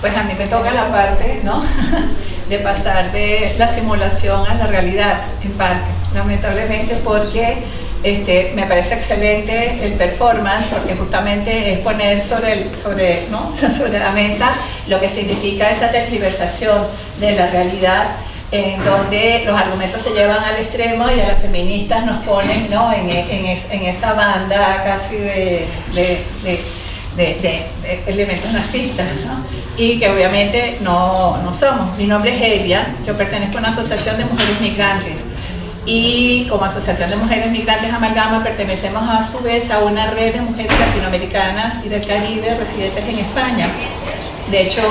Pues 0.00 0.16
a 0.16 0.22
mí 0.24 0.32
me 0.38 0.46
toca 0.46 0.70
la 0.70 0.88
parte, 0.90 1.40
¿no? 1.44 1.62
De 2.50 2.58
pasar 2.58 3.12
de 3.12 3.54
la 3.58 3.68
simulación 3.68 4.44
a 4.46 4.54
la 4.54 4.66
realidad, 4.66 5.20
en 5.42 5.52
parte, 5.52 5.88
lamentablemente 6.12 6.96
porque 7.04 7.58
este, 8.02 8.52
me 8.56 8.64
parece 8.66 8.94
excelente 8.94 9.78
el 9.86 9.92
performance, 9.92 10.66
porque 10.66 10.94
justamente 10.96 11.72
es 11.74 11.78
poner 11.78 12.20
sobre, 12.20 12.52
el, 12.54 12.76
sobre, 12.76 13.26
¿no? 13.30 13.52
sobre 13.78 13.98
la 14.00 14.10
mesa 14.10 14.50
lo 14.88 15.00
que 15.00 15.08
significa 15.08 15.70
esa 15.70 15.90
tergiversación 15.92 16.86
de 17.20 17.32
la 17.32 17.46
realidad 17.50 18.08
en 18.52 18.84
donde 18.84 19.42
los 19.46 19.56
argumentos 19.56 20.00
se 20.02 20.10
llevan 20.10 20.42
al 20.42 20.56
extremo 20.56 21.08
y 21.08 21.20
a 21.20 21.28
las 21.28 21.40
feministas 21.40 22.04
nos 22.04 22.24
ponen 22.24 22.68
¿no? 22.68 22.92
en, 22.92 23.08
en 23.08 23.46
es- 23.46 23.70
en 23.70 23.84
esa 23.84 24.14
banda 24.14 24.82
casi 24.82 25.14
de, 25.16 25.66
de- 25.94 26.24
de- 27.16 28.02
elementos 28.08 28.50
nazistas, 28.52 29.06
¿no? 29.24 29.44
Y 29.80 29.98
que 29.98 30.10
obviamente 30.10 30.76
no, 30.82 31.38
no 31.38 31.54
somos. 31.54 31.96
Mi 31.96 32.06
nombre 32.06 32.36
es 32.36 32.60
Elia, 32.60 32.94
yo 33.06 33.16
pertenezco 33.16 33.56
a 33.56 33.60
una 33.60 33.68
asociación 33.70 34.18
de 34.18 34.26
mujeres 34.26 34.60
migrantes 34.60 35.14
y 35.86 36.44
como 36.50 36.66
Asociación 36.66 37.08
de 37.08 37.16
Mujeres 37.16 37.50
Migrantes 37.50 37.90
Amalgama 37.90 38.44
pertenecemos 38.44 39.02
a 39.08 39.26
su 39.26 39.38
vez 39.38 39.70
a 39.70 39.78
una 39.78 40.10
red 40.10 40.34
de 40.34 40.42
mujeres 40.42 40.78
latinoamericanas 40.78 41.82
y 41.82 41.88
del 41.88 42.06
Caribe 42.06 42.54
residentes 42.58 43.02
en 43.08 43.20
España. 43.20 43.68
De 44.50 44.66
hecho, 44.66 44.82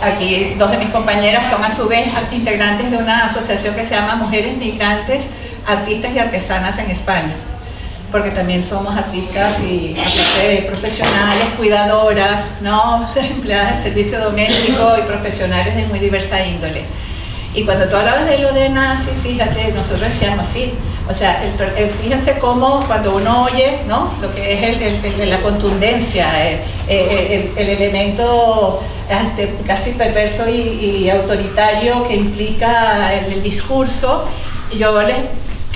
aquí 0.00 0.54
dos 0.56 0.70
de 0.70 0.78
mis 0.78 0.90
compañeras 0.90 1.50
son 1.50 1.64
a 1.64 1.74
su 1.74 1.88
vez 1.88 2.06
integrantes 2.30 2.92
de 2.92 2.96
una 2.96 3.24
asociación 3.24 3.74
que 3.74 3.82
se 3.82 3.96
llama 3.96 4.14
Mujeres 4.14 4.56
Migrantes, 4.56 5.24
Artistas 5.66 6.12
y 6.14 6.18
Artesanas 6.20 6.78
en 6.78 6.92
España 6.92 7.34
porque 8.10 8.30
también 8.30 8.62
somos 8.62 8.96
artistas 8.96 9.60
y 9.60 9.94
profesionales, 10.66 11.44
cuidadoras, 11.56 12.42
¿no? 12.60 13.08
empleadas 13.16 13.76
de 13.78 13.82
servicio 13.84 14.20
doméstico 14.20 14.94
y 14.98 15.02
profesionales 15.02 15.74
de 15.76 15.86
muy 15.86 15.98
diversa 15.98 16.44
índole. 16.44 16.84
Y 17.54 17.64
cuando 17.64 17.86
tú 17.88 17.96
hablabas 17.96 18.26
de 18.26 18.38
lo 18.38 18.52
de 18.52 18.68
nazi, 18.68 19.10
fíjate, 19.22 19.72
nosotros 19.72 20.02
decíamos 20.10 20.46
sí. 20.46 20.72
O 21.08 21.14
sea, 21.14 21.42
el 21.42 21.82
el- 21.82 21.90
fíjense 21.90 22.38
cómo 22.38 22.84
cuando 22.86 23.16
uno 23.16 23.44
oye, 23.44 23.78
¿no? 23.88 24.12
Lo 24.20 24.34
que 24.34 24.52
es 24.52 24.62
el- 24.82 25.30
la 25.30 25.38
contundencia, 25.40 26.26
el, 26.46 26.60
el- 26.88 27.10
el- 27.32 27.50
el 27.56 27.68
elemento 27.70 28.82
este, 29.10 29.54
casi 29.66 29.92
perverso 29.92 30.46
y, 30.48 30.52
y 31.06 31.10
autoritario 31.10 32.06
que 32.06 32.14
implica 32.14 33.14
el 33.14 33.42
discurso, 33.42 34.26
y 34.70 34.76
yo 34.76 35.00
les 35.02 35.16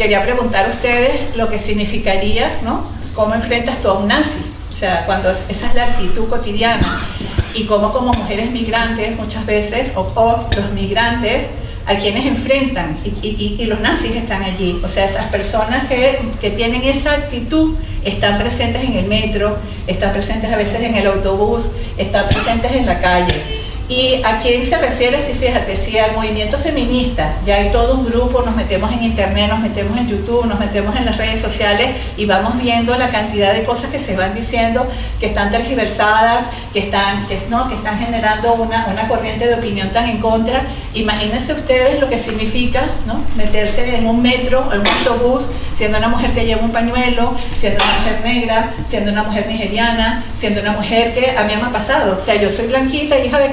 quería 0.03 0.23
preguntar 0.23 0.67
a 0.67 0.71
ustedes 0.71 1.37
lo 1.37 1.49
que 1.49 1.59
significaría, 1.59 2.59
¿no? 2.65 2.85
¿Cómo 3.15 3.35
enfrentas 3.35 3.81
tú 3.83 3.89
a 3.89 3.95
un 3.95 4.09
nazi? 4.09 4.39
O 4.73 4.77
sea, 4.77 5.05
cuando 5.07 5.31
es- 5.31 5.47
esa 5.49 5.69
es 5.69 5.75
la 5.77 5.85
actitud 5.85 6.29
cotidiana 6.29 7.07
y 7.55 7.65
cómo 7.67 7.93
como 7.93 8.13
mujeres 8.13 8.51
migrantes 8.51 9.17
muchas 9.17 9.47
veces, 9.47 9.93
o, 9.95 10.01
o 10.17 10.49
los 10.57 10.73
migrantes, 10.73 11.47
a 11.87 11.95
quienes 11.97 12.27
enfrentan 12.27 12.99
y, 13.05 13.09
y- 13.29 13.57
y 13.61 13.65
los 13.67 13.81
nazis 13.81 14.17
están 14.17 14.43
allí. 14.43 14.81
O 14.85 14.89
sea, 14.89 15.05
esas 15.05 15.27
personas 15.31 15.87
que, 15.89 16.19
que 16.41 16.51
tienen 16.51 16.83
esa 16.85 17.13
actitud 17.13 17.77
están 18.05 18.39
presentes 18.39 18.83
en 18.83 18.97
el 18.97 19.07
metro, 19.07 19.59
están 19.87 20.13
presentes 20.13 20.53
a 20.53 20.57
veces 20.57 20.81
en 20.81 20.95
el 20.97 21.07
autobús, 21.07 21.67
están 21.97 22.27
presentes 22.29 22.73
en 22.73 22.87
la 22.87 22.99
calle. 23.01 23.62
¿Y 23.93 24.23
a 24.25 24.39
quién 24.39 24.65
se 24.65 24.79
refiere? 24.79 25.21
Si 25.21 25.35
fíjate, 25.35 25.77
si 25.77 25.99
al 25.99 26.15
movimiento 26.15 26.57
feminista, 26.57 27.35
ya 27.45 27.57
hay 27.57 27.71
todo 27.71 27.97
un 27.97 28.07
grupo, 28.07 28.41
nos 28.41 28.57
metemos 28.57 28.91
en 28.91 29.03
internet, 29.03 29.51
nos 29.51 29.61
metemos 29.61 29.99
en 29.99 30.09
YouTube, 30.09 30.47
nos 30.47 30.59
metemos 30.59 30.97
en 30.97 31.05
las 31.05 31.19
redes 31.19 31.43
sociales 31.43 31.91
y 32.17 32.25
vamos 32.25 32.57
viendo 32.59 32.97
la 32.97 33.11
cantidad 33.11 33.53
de 33.53 33.65
cosas 33.65 33.91
que 33.91 33.99
se 33.99 34.17
van 34.17 34.35
diciendo, 34.35 34.87
que 35.21 35.27
están 35.27 35.51
tergiversadas, 35.51 36.47
que 36.73 36.79
están, 36.79 37.27
que, 37.27 37.39
no, 37.51 37.69
que 37.69 37.75
están 37.75 37.99
generando 37.99 38.55
una, 38.55 38.87
una 38.91 39.09
corriente 39.09 39.47
de 39.47 39.57
opinión 39.57 39.91
tan 39.91 40.09
en 40.09 40.21
contra. 40.21 40.63
Imagínense 40.95 41.53
ustedes 41.53 42.01
lo 42.01 42.09
que 42.09 42.19
significa 42.19 42.85
¿no? 43.07 43.23
meterse 43.37 43.95
en 43.95 44.07
un 44.07 44.23
metro, 44.23 44.73
en 44.73 44.81
un 44.81 44.87
autobús, 44.87 45.51
siendo 45.75 45.99
una 45.99 46.09
mujer 46.09 46.33
que 46.33 46.47
lleva 46.47 46.63
un 46.63 46.73
pañuelo, 46.73 47.35
siendo 47.59 47.85
una 47.85 47.99
mujer 47.99 48.21
negra, 48.25 48.75
siendo 48.89 49.13
una 49.13 49.23
mujer 49.25 49.47
nigeriana, 49.49 50.25
siendo 50.39 50.63
una 50.63 50.73
mujer 50.73 51.13
que 51.13 51.37
a 51.37 51.45
mí 51.45 51.53
me 51.57 51.63
ha 51.63 51.73
pasado. 51.73 52.17
O 52.19 52.25
sea, 52.25 52.37
yo 52.37 52.49
soy 52.49 52.69
blanquita, 52.69 53.19
hija 53.19 53.39
de 53.39 53.51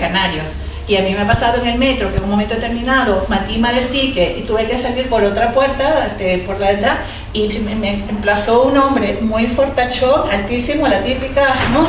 Y 0.87 0.97
a 0.97 1.03
mí 1.03 1.13
me 1.13 1.21
ha 1.21 1.27
pasado 1.27 1.61
en 1.61 1.67
el 1.67 1.77
metro 1.77 2.11
que 2.11 2.17
en 2.17 2.23
un 2.23 2.31
momento 2.31 2.55
determinado 2.55 3.25
matí 3.29 3.59
mal 3.59 3.77
el 3.77 3.89
ticket 3.89 4.39
y 4.39 4.41
tuve 4.41 4.65
que 4.65 4.75
salir 4.75 5.07
por 5.07 5.23
otra 5.23 5.53
puerta, 5.53 6.07
este, 6.07 6.39
por 6.39 6.59
la 6.59 6.71
edad, 6.71 6.97
y 7.31 7.47
me, 7.59 7.75
me 7.75 7.89
emplazó 8.09 8.63
un 8.63 8.75
hombre 8.75 9.19
muy 9.21 9.45
fortachón, 9.45 10.31
altísimo, 10.31 10.87
la 10.87 11.03
típica 11.03 11.69
¿no? 11.71 11.87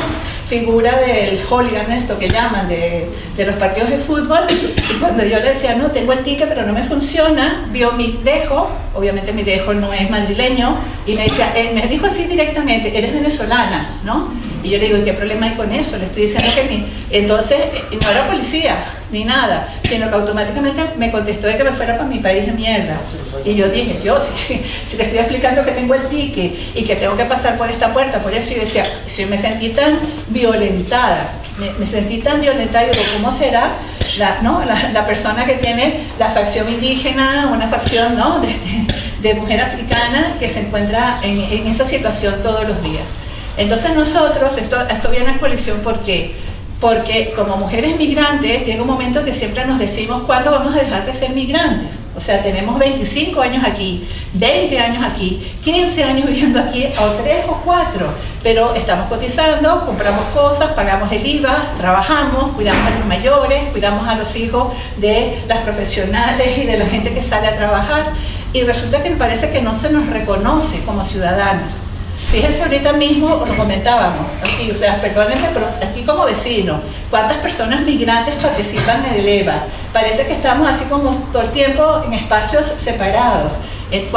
Figura 0.51 0.99
del 0.99 1.41
hooligan, 1.45 1.89
esto 1.93 2.19
que 2.19 2.27
llaman, 2.27 2.67
de, 2.67 3.07
de 3.37 3.45
los 3.45 3.55
partidos 3.55 3.89
de 3.89 3.97
fútbol. 3.99 4.41
Y 4.49 4.99
cuando 4.99 5.23
yo 5.23 5.39
le 5.39 5.47
decía, 5.53 5.75
no, 5.75 5.91
tengo 5.91 6.11
el 6.11 6.19
ticket, 6.25 6.49
pero 6.49 6.65
no 6.65 6.73
me 6.73 6.83
funciona, 6.83 7.69
vio 7.71 7.93
mi 7.93 8.19
dejo, 8.21 8.69
obviamente 8.93 9.31
mi 9.31 9.43
dejo 9.43 9.73
no 9.73 9.93
es 9.93 10.09
madrileño, 10.09 10.77
y 11.07 11.15
me, 11.15 11.23
decía, 11.23 11.53
eh, 11.55 11.71
me 11.73 11.87
dijo 11.87 12.05
así 12.05 12.25
directamente, 12.25 12.97
eres 12.97 13.13
venezolana, 13.13 14.01
¿no? 14.03 14.33
Y 14.61 14.71
yo 14.71 14.77
le 14.77 14.87
digo, 14.87 14.97
¿y 14.97 15.03
qué 15.03 15.13
problema 15.13 15.45
hay 15.45 15.53
con 15.53 15.71
eso? 15.71 15.97
Le 15.97 16.07
estoy 16.07 16.23
diciendo 16.23 16.49
que 16.53 16.63
mi... 16.65 16.85
Entonces, 17.11 17.57
eh, 17.57 17.97
no 18.01 18.09
era 18.09 18.27
policía, 18.27 18.83
ni 19.11 19.25
nada, 19.25 19.67
sino 19.83 20.09
que 20.09 20.15
automáticamente 20.15 20.81
me 20.97 21.11
contestó 21.11 21.47
de 21.47 21.57
que 21.57 21.63
me 21.63 21.71
fuera 21.71 21.97
para 21.97 22.07
mi 22.07 22.19
país 22.19 22.45
de 22.45 22.53
mierda. 22.53 22.97
Y 23.43 23.55
yo 23.55 23.69
dije, 23.69 23.99
yo, 24.03 24.19
si, 24.47 24.61
si 24.83 24.97
le 24.97 25.03
estoy 25.03 25.19
explicando 25.19 25.63
que 25.65 25.71
tengo 25.71 25.93
el 25.95 26.07
ticket 26.07 26.53
y 26.75 26.83
que 26.83 26.95
tengo 26.95 27.15
que 27.15 27.25
pasar 27.25 27.57
por 27.57 27.69
esta 27.69 27.93
puerta, 27.93 28.19
por 28.19 28.33
eso 28.33 28.53
yo 28.53 28.61
decía, 28.61 28.85
si 29.05 29.25
me 29.25 29.37
sentí 29.37 29.69
tan 29.69 29.99
violentada, 30.29 31.33
me, 31.57 31.85
sentí 31.85 32.19
tan 32.19 32.41
violentada, 32.41 32.85
digo, 32.85 33.03
¿cómo 33.13 33.31
será 33.31 33.73
la, 34.17 34.41
¿no? 34.41 34.63
la, 34.65 35.05
persona 35.05 35.45
que 35.45 35.55
tiene 35.55 36.07
la 36.17 36.29
facción 36.29 36.69
indígena, 36.69 37.49
una 37.53 37.67
facción 37.67 38.15
¿no? 38.15 38.41
de, 39.21 39.33
mujer 39.35 39.61
africana 39.61 40.37
que 40.39 40.49
se 40.49 40.61
encuentra 40.61 41.19
en, 41.21 41.67
esa 41.67 41.85
situación 41.85 42.35
todos 42.41 42.67
los 42.67 42.81
días? 42.83 43.03
Entonces 43.57 43.93
nosotros, 43.93 44.57
esto, 44.57 44.79
esto 44.87 45.09
viene 45.09 45.31
a 45.31 45.37
colisión, 45.37 45.79
¿por 45.81 45.99
qué? 45.99 46.33
Porque 46.81 47.31
como 47.35 47.57
mujeres 47.57 47.95
migrantes 47.95 48.65
llega 48.65 48.81
un 48.81 48.87
momento 48.89 49.23
que 49.23 49.33
siempre 49.33 49.63
nos 49.65 49.77
decimos 49.77 50.23
cuándo 50.23 50.51
vamos 50.51 50.75
a 50.75 50.79
dejar 50.79 51.05
de 51.05 51.13
ser 51.13 51.29
migrantes. 51.29 52.01
O 52.15 52.19
sea, 52.19 52.43
tenemos 52.43 52.77
25 52.77 53.39
años 53.39 53.63
aquí, 53.65 54.05
20 54.33 54.79
años 54.79 55.05
aquí, 55.05 55.49
15 55.63 56.03
años 56.03 56.27
viviendo 56.27 56.59
aquí, 56.59 56.87
o 56.99 57.11
3 57.11 57.45
o 57.47 57.61
4, 57.63 58.07
pero 58.43 58.75
estamos 58.75 59.07
cotizando, 59.07 59.85
compramos 59.85 60.25
cosas, 60.33 60.71
pagamos 60.71 61.09
el 61.11 61.25
IVA, 61.25 61.73
trabajamos, 61.77 62.53
cuidamos 62.55 62.85
a 62.87 62.97
los 62.97 63.05
mayores, 63.05 63.63
cuidamos 63.71 64.07
a 64.07 64.15
los 64.15 64.35
hijos 64.35 64.73
de 64.97 65.41
las 65.47 65.59
profesionales 65.59 66.57
y 66.57 66.65
de 66.65 66.79
la 66.79 66.85
gente 66.85 67.13
que 67.13 67.21
sale 67.21 67.47
a 67.47 67.55
trabajar, 67.55 68.11
y 68.51 68.63
resulta 68.63 69.01
que 69.01 69.11
me 69.11 69.15
parece 69.15 69.51
que 69.51 69.61
no 69.61 69.79
se 69.79 69.91
nos 69.91 70.07
reconoce 70.07 70.83
como 70.83 71.05
ciudadanos. 71.05 71.75
Fíjense 72.31 72.63
ahorita 72.63 72.93
mismo, 72.93 73.43
lo 73.45 73.57
comentábamos, 73.57 74.25
aquí, 74.41 74.71
o 74.71 74.77
sea, 74.77 75.01
perdónenme, 75.01 75.49
pero 75.53 75.67
aquí 75.85 76.03
como 76.03 76.23
vecino, 76.23 76.79
¿cuántas 77.09 77.39
personas 77.39 77.81
migrantes 77.81 78.35
participan 78.35 79.05
en 79.05 79.19
el 79.19 79.27
EVA? 79.27 79.65
Parece 79.91 80.25
que 80.25 80.33
estamos 80.33 80.65
así 80.69 80.85
como 80.85 81.13
todo 81.33 81.41
el 81.41 81.49
tiempo 81.49 82.01
en 82.05 82.13
espacios 82.13 82.65
separados. 82.77 83.51
Eh, 83.91 84.07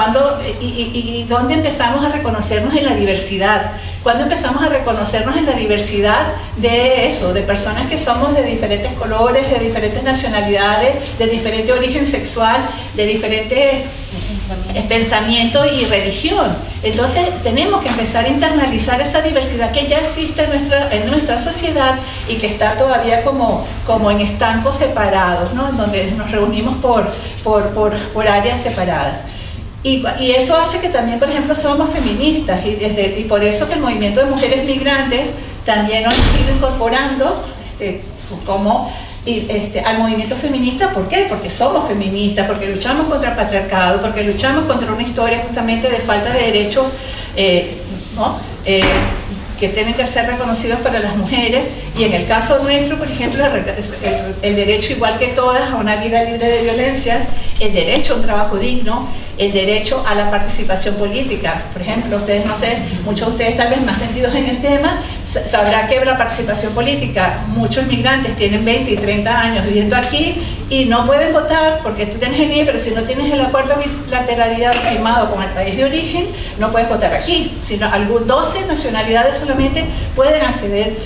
y, 0.61 0.65
y 0.65 1.27
dónde 1.29 1.55
empezamos 1.55 2.05
a 2.05 2.09
reconocernos 2.09 2.77
en 2.77 2.85
la 2.85 2.95
diversidad? 2.95 3.73
¿Cuándo 4.05 4.23
empezamos 4.23 4.63
a 4.63 4.69
reconocernos 4.69 5.37
en 5.37 5.47
la 5.47 5.55
diversidad 5.55 6.27
de 6.57 7.09
eso, 7.09 7.33
de 7.33 7.43
personas 7.43 7.89
que 7.89 7.99
somos 7.99 8.35
de 8.37 8.45
diferentes 8.45 8.93
colores, 8.93 9.51
de 9.51 9.59
diferentes 9.59 10.05
nacionalidades, 10.05 11.19
de 11.19 11.27
diferente 11.27 11.73
origen 11.73 12.07
sexual, 12.07 12.59
de 12.95 13.07
diferentes 13.07 13.85
pensamiento 14.89 15.65
y 15.65 15.85
religión. 15.85 16.57
Entonces 16.83 17.31
tenemos 17.43 17.83
que 17.83 17.89
empezar 17.89 18.25
a 18.25 18.29
internalizar 18.29 19.01
esa 19.01 19.23
diversidad 19.23 19.73
que 19.73 19.87
ya 19.87 19.99
existe 19.99 20.45
en 20.45 20.51
nuestra, 20.51 20.95
en 20.95 21.11
nuestra 21.11 21.39
sociedad 21.39 21.99
y 22.29 22.37
que 22.37 22.49
está 22.49 22.77
todavía 22.77 23.25
como, 23.25 23.67
como 23.87 24.11
en 24.11 24.21
estancos 24.21 24.77
separados, 24.77 25.55
¿no? 25.55 25.69
en 25.71 25.77
donde 25.77 26.11
nos 26.13 26.31
reunimos 26.31 26.77
por, 26.77 27.11
por, 27.43 27.71
por, 27.71 27.97
por 28.13 28.29
áreas 28.29 28.61
separadas. 28.61 29.23
Y, 29.83 30.03
y, 30.19 30.31
eso 30.31 30.57
hace 30.57 30.81
que 30.81 30.89
también, 30.89 31.19
por 31.19 31.29
ejemplo, 31.29 31.55
somos 31.55 31.91
feministas 31.91 32.65
y, 32.65 32.75
desde, 32.77 33.21
y 33.21 33.25
por 33.25 33.45
eso 33.45 33.69
que 33.69 33.75
el 33.75 33.81
movimiento 33.81 34.21
de 34.21 34.31
mujeres 34.31 34.65
migrantes 34.65 35.29
también 35.67 36.05
nos 36.05 36.15
ha 36.15 36.41
ido 36.43 36.57
incorporando 36.57 37.45
este, 37.67 38.03
como 38.47 38.91
este, 39.27 39.81
al 39.81 39.99
movimiento 39.99 40.37
feminista, 40.37 40.93
¿por 40.93 41.09
qué? 41.09 41.27
Porque 41.29 41.51
somos 41.51 41.89
feministas, 41.89 42.47
porque 42.47 42.67
luchamos 42.69 43.07
contra 43.07 43.31
el 43.31 43.37
patriarcado, 43.37 44.03
porque 44.03 44.23
luchamos 44.23 44.65
contra 44.65 44.93
una 44.93 45.03
historia 45.03 45.43
justamente 45.47 45.91
de 45.91 45.99
falta 45.99 46.31
de 46.33 46.43
derechos 46.43 46.89
eh, 47.37 47.79
¿no? 48.15 48.39
eh, 48.67 48.83
que 49.65 49.73
tienen 49.73 49.95
que 49.95 50.07
ser 50.07 50.27
reconocidos 50.27 50.81
para 50.81 51.01
las 51.01 51.17
mujeres 51.17 51.67
y 51.99 52.05
en 52.05 52.13
el 52.13 52.27
caso 52.27 52.59
nuestro, 52.63 52.99
por 52.99 53.11
ejemplo, 53.11 53.47
el, 53.47 54.35
el, 54.43 54.57
derecho 54.57 54.93
igual 54.93 55.19
que 55.19 55.29
todas 55.29 55.71
a 55.71 55.77
una 55.77 55.97
vida 55.97 56.23
libre 56.25 56.47
de 56.47 56.63
violencias, 56.63 57.25
el 57.61 57.73
derecho 57.73 58.13
a 58.13 58.17
un 58.17 58.23
trabajo 58.23 58.59
digno, 58.59 59.09
el 59.39 59.53
derecho 59.53 60.05
a 60.07 60.15
la 60.15 60.31
participación 60.31 60.97
política. 60.97 61.63
Por 61.73 61.83
ejemplo, 61.83 62.19
ustedes 62.19 62.47
no 62.47 62.57
sé, 62.57 62.79
muchos 63.05 63.29
de 63.29 63.33
ustedes 63.33 63.57
tal 63.57 63.71
vez 63.71 63.83
más 63.83 63.99
metidos 63.99 64.35
en 64.35 64.47
el 64.47 64.61
tema, 64.61 65.03
sabrán 65.25 65.89
que 65.89 66.05
la 66.05 66.17
participación 66.17 66.73
política, 66.75 67.41
muchos 67.49 67.87
migrantes 67.87 68.37
tienen 68.37 68.65
20 68.65 68.91
y 68.91 68.97
30 68.97 69.41
años 69.41 69.65
viviendo 69.65 69.97
aquí 69.97 70.37
y 70.71 70.85
no 70.85 71.07
pueden 71.07 71.33
votar 71.33 71.81
porque 71.83 72.07
tú 72.07 72.19
tienes 72.19 72.41
el 72.41 72.53
IE, 72.53 72.65
pero 72.65 72.79
si 72.79 72.91
no 72.91 73.03
tienes 73.03 73.33
el 73.33 73.41
acuerdo 73.41 73.75
bilateralidad 73.77 74.75
firmado 74.75 75.31
con 75.33 75.43
el 75.43 75.51
país 75.51 75.77
de 75.77 75.85
origen, 75.85 76.29
no 76.59 76.71
puedes 76.71 76.89
votar 76.89 77.13
aquí, 77.15 77.57
sino 77.63 77.91
algún 77.91 78.27
12 78.27 78.67
nacionalidades 78.67 79.37
pueden 80.15 80.43
acceder 80.43 80.97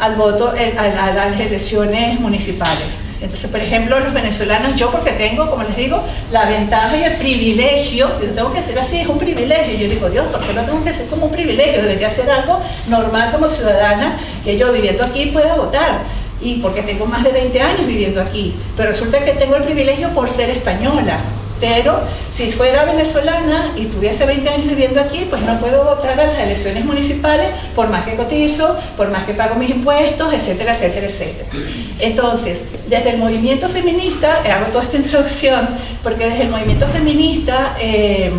al 0.00 0.14
voto 0.14 0.52
a, 0.52 0.80
a, 0.80 1.04
a 1.06 1.28
las 1.28 1.40
elecciones 1.40 2.20
municipales. 2.20 3.08
Entonces, 3.20 3.50
por 3.50 3.60
ejemplo, 3.60 3.98
los 3.98 4.12
venezolanos, 4.12 4.76
yo 4.76 4.90
porque 4.92 5.10
tengo, 5.12 5.50
como 5.50 5.64
les 5.64 5.76
digo, 5.76 6.00
la 6.30 6.44
ventaja 6.46 6.96
y 6.96 7.02
el 7.02 7.16
privilegio, 7.16 8.08
yo 8.20 8.30
tengo 8.30 8.52
que 8.52 8.62
ser 8.62 8.78
así, 8.78 9.00
es 9.00 9.08
un 9.08 9.18
privilegio. 9.18 9.76
Yo 9.76 9.88
digo, 9.88 10.08
Dios, 10.08 10.26
¿por 10.28 10.40
qué 10.40 10.52
no 10.52 10.62
tengo 10.62 10.84
que 10.84 10.92
ser 10.92 11.06
como 11.06 11.26
un 11.26 11.32
privilegio? 11.32 11.82
Debería 11.82 12.10
ser 12.10 12.30
algo 12.30 12.60
normal 12.86 13.32
como 13.32 13.48
ciudadana, 13.48 14.16
que 14.44 14.56
yo 14.56 14.72
viviendo 14.72 15.04
aquí 15.04 15.26
pueda 15.26 15.56
votar. 15.56 16.02
Y 16.40 16.58
porque 16.58 16.82
tengo 16.82 17.06
más 17.06 17.24
de 17.24 17.32
20 17.32 17.60
años 17.60 17.86
viviendo 17.88 18.20
aquí. 18.20 18.54
Pero 18.76 18.90
resulta 18.90 19.24
que 19.24 19.32
tengo 19.32 19.56
el 19.56 19.64
privilegio 19.64 20.10
por 20.10 20.30
ser 20.30 20.50
española. 20.50 21.18
Pero 21.60 22.00
si 22.30 22.50
fuera 22.50 22.84
venezolana 22.84 23.72
y 23.76 23.86
tuviese 23.86 24.26
20 24.26 24.48
años 24.48 24.68
viviendo 24.68 25.00
aquí, 25.00 25.26
pues 25.28 25.42
no 25.42 25.58
puedo 25.58 25.84
votar 25.84 26.18
a 26.18 26.26
las 26.26 26.38
elecciones 26.38 26.84
municipales 26.84 27.48
por 27.74 27.88
más 27.88 28.04
que 28.04 28.16
cotizo, 28.16 28.78
por 28.96 29.10
más 29.10 29.24
que 29.24 29.34
pago 29.34 29.56
mis 29.56 29.70
impuestos, 29.70 30.32
etcétera, 30.32 30.74
etcétera, 30.74 31.06
etcétera. 31.06 31.48
Entonces, 32.00 32.60
desde 32.88 33.10
el 33.10 33.18
movimiento 33.18 33.68
feminista, 33.68 34.42
hago 34.42 34.66
toda 34.66 34.84
esta 34.84 34.96
introducción, 34.96 35.68
porque 36.02 36.28
desde 36.28 36.42
el 36.42 36.50
movimiento 36.50 36.86
feminista 36.86 37.76
eh, 37.80 38.32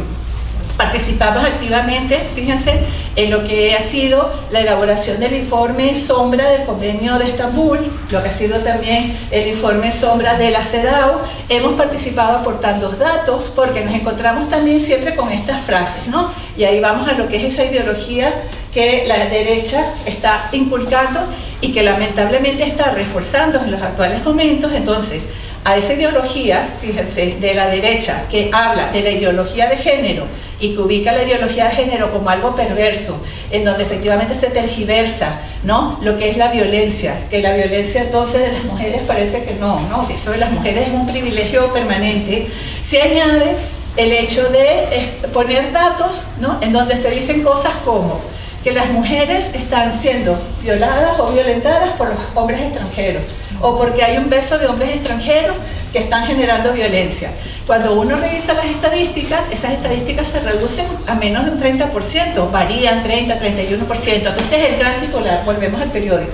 participamos 0.80 1.44
activamente, 1.44 2.22
fíjense, 2.34 2.80
en 3.18 3.32
lo 3.32 3.44
que 3.44 3.76
ha 3.76 3.82
sido 3.82 4.32
la 4.50 4.62
elaboración 4.62 5.20
del 5.20 5.34
informe 5.34 5.98
sombra 5.98 6.52
del 6.52 6.64
convenio 6.64 7.20
de 7.20 7.26
Estambul, 7.26 7.80
lo 8.10 8.24
que 8.24 8.30
ha 8.30 8.32
sido 8.32 8.60
también 8.60 9.14
el 9.30 9.50
informe 9.50 9.92
sombra 9.92 10.38
de 10.38 10.52
la 10.52 10.64
CEDAW. 10.64 11.18
Hemos 11.50 11.74
participado 11.74 12.38
aportando 12.38 12.92
datos 12.92 13.52
porque 13.54 13.84
nos 13.84 13.94
encontramos 13.94 14.50
también 14.50 14.80
siempre 14.80 15.18
con 15.18 15.30
estas 15.34 15.60
frases, 15.66 16.08
¿no? 16.08 16.32
Y 16.58 16.64
ahí 16.64 16.80
vamos 16.80 17.10
a 17.10 17.14
lo 17.14 17.28
que 17.28 17.46
es 17.46 17.54
esa 17.54 17.66
ideología 17.66 18.34
que 18.74 19.04
la 19.06 19.26
derecha 19.26 19.94
está 20.06 20.48
inculcando 20.54 21.20
y 21.60 21.74
que 21.74 21.84
lamentablemente 21.84 22.64
está 22.64 22.92
reforzando 22.92 23.60
en 23.60 23.72
los 23.72 23.82
actuales 23.82 24.24
momentos. 24.24 24.72
Entonces, 24.74 25.24
a 25.64 25.78
esa 25.78 25.94
ideología, 25.94 26.70
fíjense, 26.82 27.38
de 27.40 27.54
la 27.54 27.68
derecha, 27.68 28.24
que 28.30 28.50
habla 28.52 28.92
de 28.92 29.02
la 29.02 29.10
ideología 29.12 29.68
de 29.68 29.78
género 29.78 30.26
y 30.60 30.74
que 30.74 30.80
ubica 30.80 31.12
la 31.12 31.24
ideología 31.24 31.66
de 31.66 31.76
género 31.76 32.12
como 32.12 32.30
algo 32.30 32.56
perverso, 32.56 33.22
en 33.52 33.64
donde 33.66 33.84
efectivamente 33.84 34.36
se 34.36 34.48
tergiversa, 34.48 35.40
¿no? 35.64 36.00
Lo 36.02 36.18
que 36.18 36.30
es 36.30 36.38
la 36.38 36.50
violencia, 36.50 37.16
que 37.30 37.42
la 37.42 37.54
violencia 37.54 38.02
entonces 38.02 38.42
de 38.42 38.52
las 38.54 38.64
mujeres 38.64 39.02
parece 39.06 39.44
que 39.44 39.54
no, 39.54 39.80
¿no? 39.90 40.08
Que 40.08 40.16
eso 40.16 40.32
de 40.32 40.38
las 40.38 40.52
mujeres 40.52 40.88
es 40.88 40.94
un 40.94 41.08
privilegio 41.08 41.72
permanente. 41.72 42.48
Se 42.84 43.02
añade 43.02 43.56
el 43.96 44.12
hecho 44.12 44.50
de 44.50 45.10
poner 45.34 45.72
datos, 45.72 46.24
¿no? 46.40 46.58
En 46.62 46.74
donde 46.74 46.98
se 46.98 47.10
dicen 47.12 47.44
cosas 47.44 47.74
como 47.86 48.20
que 48.64 48.72
las 48.72 48.90
mujeres 48.90 49.52
están 49.54 49.94
siendo 49.94 50.38
violadas 50.62 51.20
o 51.20 51.32
violentadas 51.32 51.92
por 51.94 52.10
los 52.10 52.18
hombres 52.36 52.62
extranjeros 52.62 53.26
o 53.62 53.78
porque 53.78 54.04
hay 54.04 54.18
un 54.18 54.30
beso 54.30 54.58
de 54.58 54.68
hombres 54.68 54.92
extranjeros 54.92 55.56
que 55.92 56.00
están 56.00 56.26
generando 56.26 56.72
violencia. 56.74 57.32
Cuando 57.66 57.94
uno 57.94 58.16
revisa 58.16 58.54
las 58.54 58.66
estadísticas, 58.66 59.52
esas 59.52 59.72
estadísticas 59.74 60.28
se 60.28 60.40
reducen 60.40 60.86
a 61.08 61.16
menos 61.16 61.46
de 61.46 61.52
un 61.52 61.60
30%, 61.60 62.52
varían 62.52 63.04
30, 63.04 63.40
31%. 63.40 64.14
Entonces 64.16 64.66
el 64.70 64.78
gran 64.78 65.00
titular, 65.02 65.44
volvemos 65.46 65.82
al 65.82 65.92
periódico. 65.92 66.34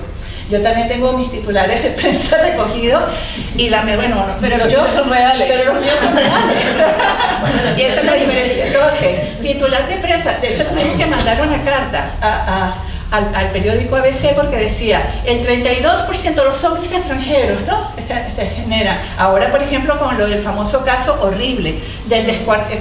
Yo 0.50 0.62
también 0.62 0.86
tengo 0.88 1.12
mis 1.14 1.30
titulares 1.30 1.82
de 1.82 1.90
prensa 1.90 2.38
recogidos 2.42 3.02
y 3.56 3.68
la 3.68 3.82
me 3.82 3.96
bueno, 3.96 4.24
pero 4.40 4.58
los 4.58 4.68
míos 4.68 4.88
son 4.94 5.10
reales. 5.10 5.52
Pero 5.52 5.74
los 5.74 5.82
míos 5.82 5.98
son 6.00 6.14
reales. 6.14 7.78
y 7.78 7.82
esa 7.82 8.00
es 8.00 8.06
la 8.06 8.14
diferencia. 8.14 8.66
Entonces, 8.66 9.40
titular 9.42 9.88
de 9.88 9.96
prensa, 9.96 10.38
de 10.40 10.48
hecho 10.48 10.64
tuvimos 10.66 10.96
que 10.96 11.06
mandar 11.06 11.42
una 11.42 11.62
carta 11.64 12.10
a 12.22 12.74
al, 13.10 13.34
al, 13.34 13.50
periódico 13.50 13.96
ABC 13.96 14.34
porque 14.34 14.56
decía 14.56 15.22
el 15.24 15.46
32% 15.46 16.34
de 16.34 16.44
los 16.44 16.64
hombres 16.64 16.92
extranjeros, 16.92 17.62
¿no? 17.66 17.90
Este, 17.96 18.14
este 18.28 18.46
genera. 18.46 19.00
Ahora, 19.18 19.50
por 19.50 19.62
ejemplo, 19.62 19.98
con 19.98 20.18
lo 20.18 20.26
del 20.26 20.40
famoso 20.40 20.84
caso 20.84 21.18
horrible 21.22 21.78
del 22.06 22.26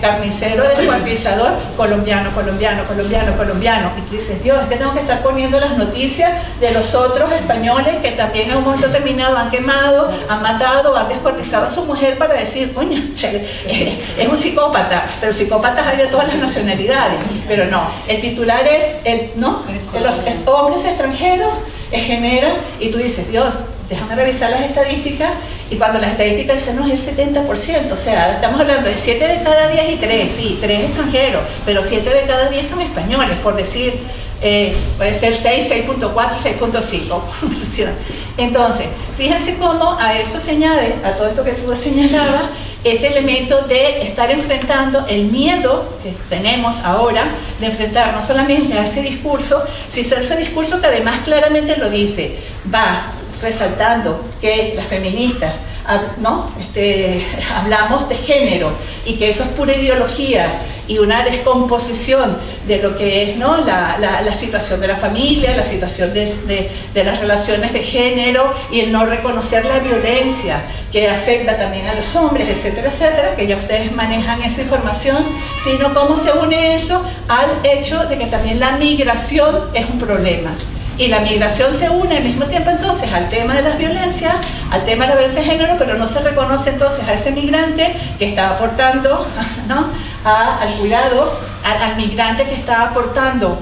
carnicero 0.01 0.63
descuartizador 0.63 1.53
colombiano, 1.77 2.31
colombiano, 2.33 2.83
colombiano, 2.85 3.37
colombiano. 3.37 3.91
Y 3.97 4.01
tú 4.01 4.15
dices, 4.15 4.41
Dios, 4.43 4.61
es 4.63 4.69
que 4.69 4.77
tengo 4.77 4.93
que 4.93 4.99
estar 4.99 5.21
poniendo 5.21 5.59
las 5.59 5.77
noticias 5.77 6.31
de 6.59 6.71
los 6.71 6.93
otros 6.95 7.31
españoles 7.31 7.97
que 8.01 8.11
también 8.11 8.51
en 8.51 8.57
un 8.57 8.63
momento 8.63 8.87
determinado 8.87 9.37
han 9.37 9.49
quemado, 9.49 10.11
han 10.29 10.41
matado, 10.41 10.95
han 10.95 11.07
descuartizado 11.07 11.67
a 11.67 11.71
su 11.71 11.85
mujer 11.85 12.17
para 12.17 12.33
decir, 12.35 12.73
coño, 12.73 13.01
es 13.15 14.27
un 14.27 14.37
psicópata, 14.37 15.07
pero 15.19 15.33
psicópatas 15.33 15.87
hay 15.87 15.97
de 15.97 16.07
todas 16.07 16.27
las 16.27 16.37
nacionalidades. 16.37 17.19
Pero 17.47 17.65
no, 17.65 17.89
el 18.07 18.21
titular 18.21 18.65
es, 18.67 18.85
el, 19.03 19.31
¿no? 19.35 19.63
los 19.99 20.14
hombres 20.45 20.85
extranjeros 20.85 21.55
generan, 21.91 22.53
y 22.79 22.89
tú 22.89 22.97
dices, 22.97 23.29
Dios, 23.29 23.53
déjame 23.89 24.15
revisar 24.15 24.51
las 24.51 24.61
estadísticas, 24.61 25.31
y 25.69 25.77
cuando 25.77 25.99
las 25.99 26.11
estadísticas 26.11 26.57
dicen, 26.57 26.75
no, 26.75 26.85
es 26.87 27.07
el 27.07 27.17
70%, 27.17 27.91
o 27.91 27.97
sea, 27.97 28.33
estamos 28.33 28.59
hablando 28.59 28.89
de 28.89 28.97
7 28.97 29.27
de 29.27 29.43
cada 29.43 29.69
10 29.69 29.91
y 29.93 29.95
3, 29.97 30.31
sí, 30.35 30.57
3 30.61 30.79
extranjeros, 30.85 31.41
pero 31.65 31.83
7 31.83 32.07
de 32.09 32.21
cada 32.23 32.49
10 32.49 32.67
son 32.67 32.81
españoles, 32.81 33.37
por 33.43 33.55
decir, 33.55 33.99
eh, 34.41 34.75
puede 34.97 35.13
ser 35.13 35.35
6, 35.35 35.71
6.4, 35.87 36.13
6.5. 36.43 37.89
Entonces, 38.37 38.87
fíjense 39.17 39.55
cómo 39.55 39.97
a 39.99 40.19
eso 40.19 40.39
se 40.39 40.51
añade, 40.51 40.95
a 41.03 41.11
todo 41.11 41.29
esto 41.29 41.43
que 41.43 41.53
tú 41.53 41.73
señalabas, 41.75 42.43
este 42.85 43.07
elemento 43.07 43.63
de 43.63 44.03
estar 44.03 44.29
enfrentando 44.29 45.07
el 45.07 45.25
miedo 45.25 45.97
que 46.03 46.13
tenemos 46.29 46.75
ahora 46.83 47.25
de 47.59 47.65
enfrentar 47.65 48.13
no 48.13 48.21
solamente 48.21 48.77
a 48.77 48.85
ese 48.85 49.01
discurso, 49.01 49.63
sino 49.87 50.17
ese 50.17 50.37
discurso 50.37 50.79
que 50.79 50.85
además 50.85 51.21
claramente 51.25 51.77
lo 51.77 51.89
dice, 51.89 52.37
va 52.71 53.11
resaltando 53.41 54.23
que 54.39 54.73
las 54.75 54.85
feministas 54.85 55.55
¿no? 56.17 56.51
este, 56.59 57.25
hablamos 57.55 58.09
de 58.09 58.15
género 58.15 58.71
y 59.05 59.15
que 59.15 59.29
eso 59.29 59.43
es 59.43 59.49
pura 59.49 59.75
ideología 59.75 60.61
y 60.87 60.99
una 60.99 61.23
descomposición 61.23 62.37
de 62.67 62.77
lo 62.77 62.95
que 62.95 63.31
es 63.31 63.37
¿no? 63.37 63.57
la, 63.57 63.97
la, 63.99 64.33
situación 64.35 64.79
de 64.81 64.87
la 64.87 64.95
familia, 64.95 65.55
la 65.55 65.63
situación 65.63 66.13
de, 66.13 66.25
de, 66.45 66.71
de, 66.93 67.03
las 67.03 67.19
relaciones 67.19 67.73
de 67.73 67.79
género 67.79 68.53
y 68.71 68.81
el 68.81 68.91
no 68.91 69.05
reconocer 69.05 69.65
la 69.65 69.79
violencia 69.79 70.61
que 70.91 71.09
afecta 71.09 71.57
también 71.57 71.87
a 71.87 71.95
los 71.95 72.15
hombres, 72.15 72.47
etcétera, 72.47 72.87
etcétera, 72.87 73.35
que 73.35 73.47
ya 73.47 73.57
ustedes 73.57 73.91
manejan 73.91 74.43
esa 74.43 74.61
información, 74.61 75.25
sino 75.63 75.93
cómo 75.93 76.15
se 76.17 76.31
une 76.31 76.75
eso 76.75 77.01
al 77.27 77.59
hecho 77.63 78.05
de 78.05 78.17
que 78.17 78.27
también 78.27 78.59
la 78.59 78.77
migración 78.77 79.69
es 79.73 79.89
un 79.89 79.99
problema 79.99 80.55
y 80.97 81.07
la 81.07 81.19
migración 81.19 81.73
se 81.73 81.89
une 81.89 82.17
al 82.17 82.23
mismo 82.23 82.45
tiempo 82.45 82.69
entonces 82.69 83.11
al 83.11 83.29
tema 83.29 83.53
de 83.53 83.61
las 83.61 83.77
violencias, 83.77 84.35
al 84.71 84.85
tema 84.85 85.05
de 85.05 85.09
la 85.09 85.15
violencia 85.15 85.41
de 85.41 85.47
género, 85.47 85.75
pero 85.77 85.97
no 85.97 86.07
se 86.07 86.19
reconoce 86.19 86.69
entonces 86.69 87.07
a 87.07 87.13
ese 87.13 87.31
migrante 87.31 87.95
que 88.17 88.29
está 88.29 88.51
aportando 88.51 89.27
¿no? 89.67 89.87
al 90.23 90.73
cuidado, 90.75 91.37
al, 91.63 91.95
migrante 91.97 92.45
que 92.45 92.55
está 92.55 92.83
aportando 92.83 93.59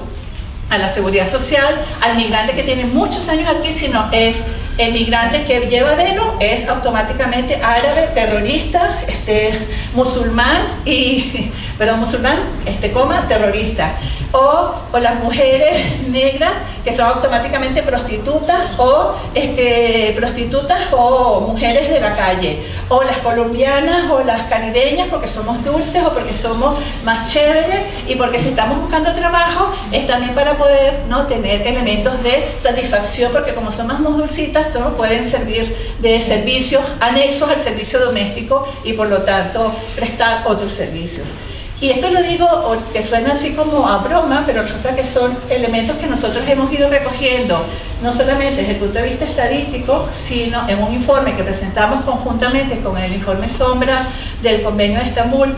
a 0.70 0.78
la 0.78 0.88
seguridad 0.88 1.28
social, 1.28 1.84
al 2.00 2.16
migrante 2.16 2.54
que 2.54 2.62
tiene 2.62 2.84
muchos 2.84 3.28
años 3.28 3.48
aquí, 3.48 3.72
sino 3.72 4.08
es 4.12 4.38
el 4.78 4.92
migrante 4.92 5.44
que 5.44 5.60
lleva 5.68 5.94
velo 5.94 6.34
es 6.40 6.68
automáticamente 6.68 7.56
árabe, 7.62 8.10
terrorista, 8.14 8.98
este, 9.06 9.66
musulmán 9.94 10.66
y, 10.84 11.50
perdón, 11.78 12.00
musulmán, 12.00 12.38
este, 12.66 12.90
coma, 12.92 13.26
terrorista 13.28 13.94
o, 14.34 14.74
o, 14.92 14.98
las 14.98 15.22
mujeres 15.22 16.08
negras 16.08 16.52
que 16.84 16.92
son 16.92 17.06
automáticamente 17.06 17.82
prostitutas 17.82 18.72
o 18.78 19.14
este, 19.32 20.12
prostitutas 20.16 20.80
o 20.90 21.40
mujeres 21.40 21.88
de 21.88 22.00
la 22.00 22.16
calle, 22.16 22.62
o 22.88 23.02
las 23.04 23.18
colombianas 23.18 24.10
o 24.10 24.24
las 24.24 24.42
caribeñas 24.48 25.08
porque 25.08 25.28
somos 25.28 25.64
dulces 25.64 26.02
o 26.04 26.12
porque 26.12 26.34
somos 26.34 26.76
más 27.04 27.32
chéveres 27.32 27.82
y 28.08 28.16
porque 28.16 28.40
si 28.40 28.48
estamos 28.48 28.80
buscando 28.80 29.12
trabajo 29.12 29.72
es 29.92 30.06
también 30.06 30.34
para 30.34 30.54
poder 30.54 31.02
¿no? 31.08 31.26
tener 31.26 31.64
elementos 31.64 32.20
de 32.24 32.54
satisfacción 32.60 33.30
porque 33.30 33.54
como 33.54 33.70
somos 33.70 34.00
más 34.00 34.16
dulcitas 34.16 34.63
pueden 34.96 35.28
servir 35.28 35.74
de 36.00 36.20
servicios 36.20 36.82
anexos 37.00 37.50
al 37.50 37.60
servicio 37.60 38.00
doméstico 38.00 38.66
y 38.84 38.92
por 38.92 39.08
lo 39.08 39.22
tanto 39.22 39.74
prestar 39.96 40.42
otros 40.46 40.72
servicios. 40.72 41.26
Y 41.80 41.90
esto 41.90 42.08
lo 42.08 42.22
digo 42.22 42.48
que 42.92 43.02
suena 43.02 43.32
así 43.32 43.52
como 43.52 43.86
a 43.86 43.98
broma, 43.98 44.44
pero 44.46 44.62
resulta 44.62 44.94
que 44.94 45.04
son 45.04 45.36
elementos 45.50 45.96
que 45.96 46.06
nosotros 46.06 46.42
hemos 46.48 46.72
ido 46.72 46.88
recogiendo, 46.88 47.62
no 48.02 48.12
solamente 48.12 48.62
desde 48.62 48.72
el 48.72 48.78
punto 48.78 49.00
de 49.00 49.08
vista 49.08 49.24
estadístico, 49.24 50.08
sino 50.14 50.66
en 50.68 50.82
un 50.82 50.94
informe 50.94 51.34
que 51.34 51.42
presentamos 51.42 52.04
conjuntamente 52.04 52.80
con 52.80 52.96
el 52.96 53.12
informe 53.12 53.48
Sombra 53.48 54.06
del 54.40 54.62
Convenio 54.62 55.00
de 55.00 55.06
Estambul, 55.06 55.54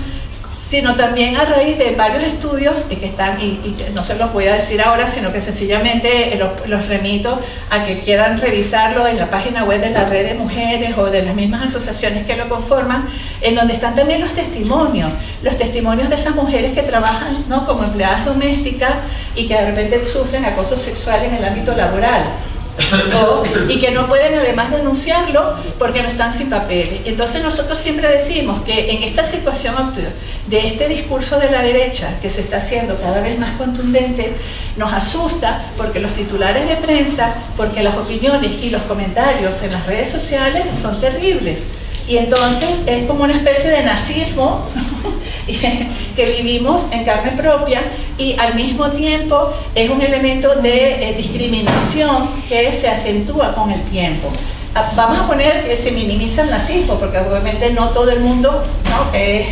sino 0.69 0.97
también 0.97 1.37
a 1.37 1.45
raíz 1.45 1.79
de 1.79 1.95
varios 1.95 2.25
estudios 2.25 2.75
que 2.89 3.07
están, 3.07 3.41
y, 3.41 3.77
no 3.95 4.03
se 4.03 4.17
los 4.17 4.33
voy 4.33 4.47
a 4.47 4.55
decir 4.55 4.83
ahora, 4.83 5.07
sino 5.07 5.33
que 5.33 5.41
sencillamente 5.41 6.35
eh, 6.35 6.51
los, 6.67 6.89
remito 6.89 7.41
a 7.71 7.85
que 7.85 8.01
quieran 8.01 8.37
revisarlo 8.39 9.07
en 9.07 9.17
la 9.17 9.31
página 9.31 9.65
web 9.65 9.81
de 9.81 9.91
la 9.91 10.07
red 10.07 10.27
de 10.27 10.35
mujeres 10.35 10.99
o 10.99 11.07
de 11.07 11.23
las 11.23 11.37
mismas 11.37 11.63
asociaciones 11.63 12.27
que 12.27 12.37
lo 12.37 12.49
conforman, 12.49 13.09
en 13.43 13.55
donde 13.55 13.75
están 13.75 13.95
también 13.95 14.21
los 14.21 14.33
testimonios, 14.33 15.13
los 15.43 15.57
testimonios 15.57 16.09
de 16.09 16.17
esas 16.17 16.35
mujeres 16.35 16.73
que 16.73 16.83
trabajan 16.83 17.45
¿no? 17.49 17.65
como 17.65 17.85
empleadas 17.85 18.25
domésticas 18.25 18.95
y 19.37 19.47
que 19.47 19.55
de 19.55 19.67
repente 19.67 20.05
sufren 20.07 20.45
acoso 20.45 20.77
sexual 20.77 21.25
en 21.25 21.35
el 21.35 21.45
ámbito 21.45 21.77
laboral 21.77 22.25
y 23.69 23.79
que 23.81 23.91
no 23.91 24.07
pueden 24.07 24.39
además 24.39 24.71
denunciarlo 24.71 25.57
porque 25.79 26.03
no 26.03 26.09
están 26.09 26.33
sin 26.33 26.51
papeles. 26.51 27.01
Entonces 27.05 27.43
nosotros 27.43 27.79
siempre 27.79 28.09
decimos 28.09 28.63
que 28.63 28.91
en 28.91 29.03
esta 29.03 29.25
situación 29.25 29.75
de 30.47 30.67
este 30.67 30.89
discurso 30.89 31.39
de 31.39 31.51
la 31.51 31.63
derecha 31.63 32.19
que 32.21 32.31
se 32.31 32.43
está 32.43 32.59
haciendo 32.59 32.99
cada 33.01 33.21
vez 33.21 33.39
más 33.39 33.57
contundente, 33.57 34.35
nos 34.77 34.93
asusta 34.93 35.67
porque 35.77 36.01
los 36.01 36.13
titulares 36.13 36.69
de 36.69 36.77
prensa, 36.77 37.35
porque 37.57 37.83
las 37.83 37.97
opiniones 37.97 38.53
y 38.63 38.71
los 38.71 38.83
comentarios 38.83 39.63
en 39.63 39.73
las 39.73 39.87
redes 39.87 40.11
sociales 40.11 40.67
son 40.81 41.01
terribles. 41.01 41.61
Y 42.09 42.19
entonces 42.19 42.69
es 42.87 43.07
como 43.07 43.25
una 43.25 43.35
especie 43.35 43.71
de 43.71 43.83
nazismo 43.83 44.69
que 46.17 46.27
vivimos 46.27 46.87
en 46.91 47.05
carne 47.05 47.33
propia 47.33 47.81
y 48.19 48.37
al 48.39 48.55
mismo 48.55 48.91
tiempo 48.91 49.53
es 49.75 49.89
un 49.91 50.03
elemento 50.03 50.57
de 50.57 51.11
eh, 51.11 51.15
discriminación 51.17 52.29
que 52.49 52.73
se 52.73 52.89
acentúa 52.89 53.55
con 53.55 53.71
el 53.71 53.83
tiempo. 53.83 54.29
Ah, 54.75 54.93
vamos 54.95 55.21
a 55.21 55.27
poner 55.27 55.67
que 55.67 55.77
se 55.79 55.93
minimiza 55.93 56.43
el 56.43 56.51
nazismo, 56.51 56.99
porque 56.99 57.19
obviamente 57.19 57.73
no 57.73 57.91
todo 57.91 58.11
el 58.11 58.21
mundo 58.21 58.65
es 59.15 59.47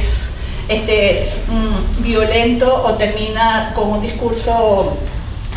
este, 0.68 1.32
mm, 1.48 2.02
violento 2.02 2.82
o 2.84 2.94
termina 2.94 3.72
con 3.74 3.90
un 3.90 4.02
discurso 4.02 4.96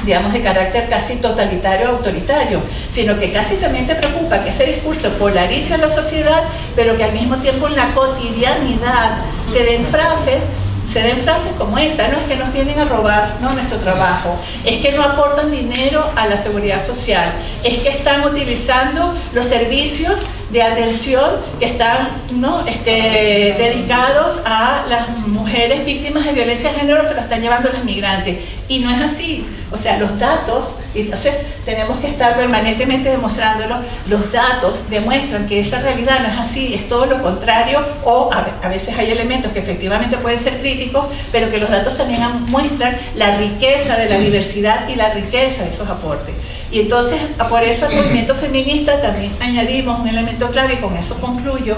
digamos, 0.05 0.33
de 0.33 0.41
carácter 0.41 0.87
casi 0.89 1.15
totalitario 1.15 1.89
autoritario, 1.89 2.61
sino 2.89 3.19
que 3.19 3.31
casi 3.31 3.55
también 3.55 3.87
te 3.87 3.95
preocupa 3.95 4.43
que 4.43 4.49
ese 4.49 4.65
discurso 4.65 5.09
polarice 5.13 5.73
a 5.73 5.77
la 5.77 5.89
sociedad, 5.89 6.43
pero 6.75 6.95
que 6.97 7.03
al 7.03 7.13
mismo 7.13 7.37
tiempo 7.37 7.67
en 7.67 7.75
la 7.75 7.93
cotidianidad 7.93 9.17
se 9.51 9.63
den 9.63 9.85
frases 9.85 10.43
se 10.91 11.01
den 11.01 11.17
frases 11.17 11.51
como 11.57 11.77
esa, 11.77 12.07
no 12.07 12.17
es 12.17 12.23
que 12.23 12.37
nos 12.37 12.53
vienen 12.53 12.79
a 12.79 12.85
robar 12.85 13.35
¿no? 13.41 13.53
nuestro 13.53 13.77
trabajo, 13.77 14.37
es 14.65 14.77
que 14.77 14.93
no 14.93 15.03
aportan 15.03 15.51
dinero 15.51 16.09
a 16.15 16.27
la 16.27 16.37
seguridad 16.37 16.85
social, 16.85 17.33
es 17.63 17.79
que 17.79 17.89
están 17.89 18.23
utilizando 18.23 19.13
los 19.33 19.45
servicios 19.47 20.21
de 20.49 20.63
atención 20.63 21.29
que 21.59 21.65
están 21.65 22.21
¿no? 22.31 22.65
este, 22.65 23.55
dedicados 23.57 24.39
a 24.45 24.85
las 24.87 25.09
mujeres 25.27 25.85
víctimas 25.85 26.25
de 26.25 26.31
violencia 26.31 26.71
de 26.71 26.79
género, 26.79 27.05
se 27.07 27.15
lo 27.15 27.21
están 27.21 27.41
llevando 27.41 27.69
los 27.69 27.83
migrantes. 27.83 28.37
Y 28.69 28.79
no 28.79 28.89
es 28.91 29.01
así. 29.01 29.45
O 29.71 29.77
sea, 29.77 29.97
los 29.97 30.17
datos, 30.17 30.69
entonces 30.95 31.33
tenemos 31.65 31.99
que 31.99 32.07
estar 32.07 32.37
permanentemente 32.37 33.09
demostrándolo, 33.09 33.75
los 34.07 34.31
datos 34.31 34.89
demuestran 34.89 35.45
que 35.47 35.59
esa 35.59 35.79
realidad 35.79 36.21
no 36.21 36.27
es 36.29 36.37
así, 36.37 36.73
es 36.73 36.87
todo 36.87 37.05
lo 37.05 37.21
contrario, 37.21 37.85
o 38.05 38.29
a, 38.31 38.67
veces 38.69 38.97
hay 38.97 39.11
elementos 39.11 39.51
que 39.51 39.59
efectivamente 39.59 40.17
pueden 40.17 40.39
ser 40.39 40.59
críticos, 40.59 41.07
pero 41.31 41.49
que 41.51 41.57
los 41.57 41.69
datos 41.69 41.97
también 41.97 42.21
muestran 42.45 42.97
la 43.15 43.35
riqueza 43.37 43.97
de 43.97 44.07
la 44.07 44.17
diversidad 44.17 44.87
y 44.87 44.95
la 44.95 45.13
riqueza 45.13 45.63
de 45.63 45.69
esos 45.69 45.89
aportes. 45.89 46.33
Y 46.71 46.81
entonces, 46.81 47.19
por 47.49 47.63
eso 47.63 47.85
al 47.85 47.95
movimiento 47.95 48.35
feminista 48.35 49.01
también 49.01 49.31
añadimos 49.41 49.99
un 49.99 50.07
elemento 50.07 50.49
clave, 50.49 50.75
y 50.75 50.77
con 50.77 50.95
eso 50.95 51.19
concluyo, 51.19 51.77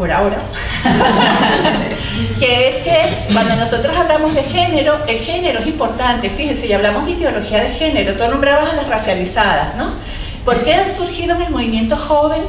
por 0.00 0.10
ahora, 0.10 0.38
que 2.38 2.68
es 2.68 2.76
que 2.76 3.34
cuando 3.34 3.54
nosotros 3.54 3.94
hablamos 3.94 4.34
de 4.34 4.44
género, 4.44 4.98
el 5.06 5.18
género 5.18 5.60
es 5.60 5.66
importante, 5.66 6.30
fíjense, 6.30 6.66
y 6.68 6.72
hablamos 6.72 7.04
de 7.04 7.12
ideología 7.12 7.62
de 7.62 7.70
género, 7.72 8.14
tú 8.14 8.26
nombrabas 8.26 8.72
a 8.72 8.76
las 8.76 8.88
racializadas, 8.88 9.74
¿no? 9.74 9.90
¿Por 10.42 10.64
qué 10.64 10.72
han 10.72 10.96
surgido 10.96 11.36
en 11.36 11.42
el 11.42 11.50
movimiento 11.50 11.98
joven, 11.98 12.40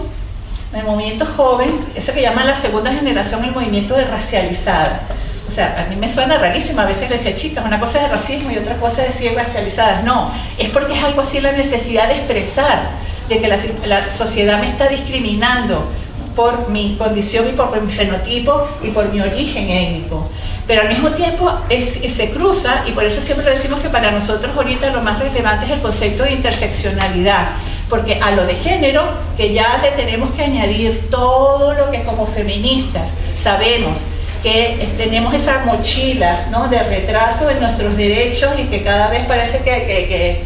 en 0.72 0.80
el 0.80 0.86
movimiento 0.86 1.26
joven, 1.26 1.78
eso 1.93 2.14
que 2.14 2.22
llaman 2.22 2.47
la 2.47 2.56
segunda 2.56 2.93
generación, 2.93 3.43
el 3.43 3.52
movimiento 3.52 3.95
de 3.95 4.06
racializadas? 4.06 5.02
O 5.45 5.52
sea, 5.52 5.76
a 5.78 5.89
mí 5.89 5.97
me 5.97 6.08
suena 6.08 6.38
rarísimo, 6.38 6.80
a 6.80 6.86
veces 6.86 7.10
le 7.10 7.18
decía, 7.18 7.36
chicas, 7.36 7.66
una 7.66 7.82
cosa 7.82 8.02
es 8.02 8.10
racismo 8.10 8.49
y 8.52 8.60
otra 8.60 8.78
cosa 8.78 9.02
es 9.02 9.10
decir 9.10 9.36
racializadas. 9.36 10.06
No, 10.06 10.32
es 10.58 10.70
porque 10.70 10.97
es 10.97 11.04
algo 11.04 11.20
así 11.20 11.41
la 11.41 11.52
necesidad 11.52 12.08
de 12.08 12.16
expresar, 12.16 12.91
de 13.28 13.41
que 13.41 13.49
la, 13.49 13.58
la 13.88 14.14
sociedad 14.14 14.62
me 14.62 14.70
está 14.70 14.88
discriminando 14.88 15.91
por 16.36 16.70
mi 16.70 16.96
condición 16.98 17.48
y 17.48 17.52
por 17.52 17.82
mi 17.82 17.92
fenotipo 17.92 18.68
y 18.84 18.90
por 18.90 19.12
mi 19.12 19.22
origen 19.22 19.70
étnico. 19.70 20.30
Pero 20.68 20.84
al 20.84 20.90
mismo 20.90 21.12
tiempo 21.12 21.52
es, 21.70 22.00
se 22.14 22.30
cruza, 22.32 22.84
y 22.88 22.92
por 22.92 23.04
eso 23.04 23.22
siempre 23.22 23.50
decimos 23.50 23.80
que 23.80 23.90
para 23.90 24.12
nosotros 24.12 24.56
ahorita 24.56 24.90
lo 24.92 25.02
más 25.02 25.20
relevante 25.20 25.66
es 25.66 25.72
el 25.72 25.82
concepto 25.82 26.24
de 26.24 26.32
interseccionalidad, 26.32 27.50
porque 27.90 28.20
a 28.22 28.32
lo 28.32 28.46
de 28.46 28.56
género, 28.56 29.04
que 29.36 29.54
ya 29.54 29.80
le 29.82 29.92
tenemos 29.92 30.32
que 30.32 30.44
añadir 30.44 31.10
todo 31.10 31.74
lo 31.74 31.92
que 31.92 32.04
como 32.04 32.26
feministas 32.26 33.10
sabemos 33.36 33.98
que 34.42 34.90
tenemos 34.98 35.34
esa 35.34 35.64
mochila 35.66 36.48
¿no? 36.50 36.68
de 36.68 36.82
retraso 36.82 37.50
en 37.50 37.60
nuestros 37.60 37.96
derechos 37.96 38.52
y 38.58 38.64
que 38.64 38.82
cada 38.82 39.10
vez 39.10 39.26
parece 39.26 39.60
que, 39.60 39.86
que, 39.86 40.08
que, 40.08 40.44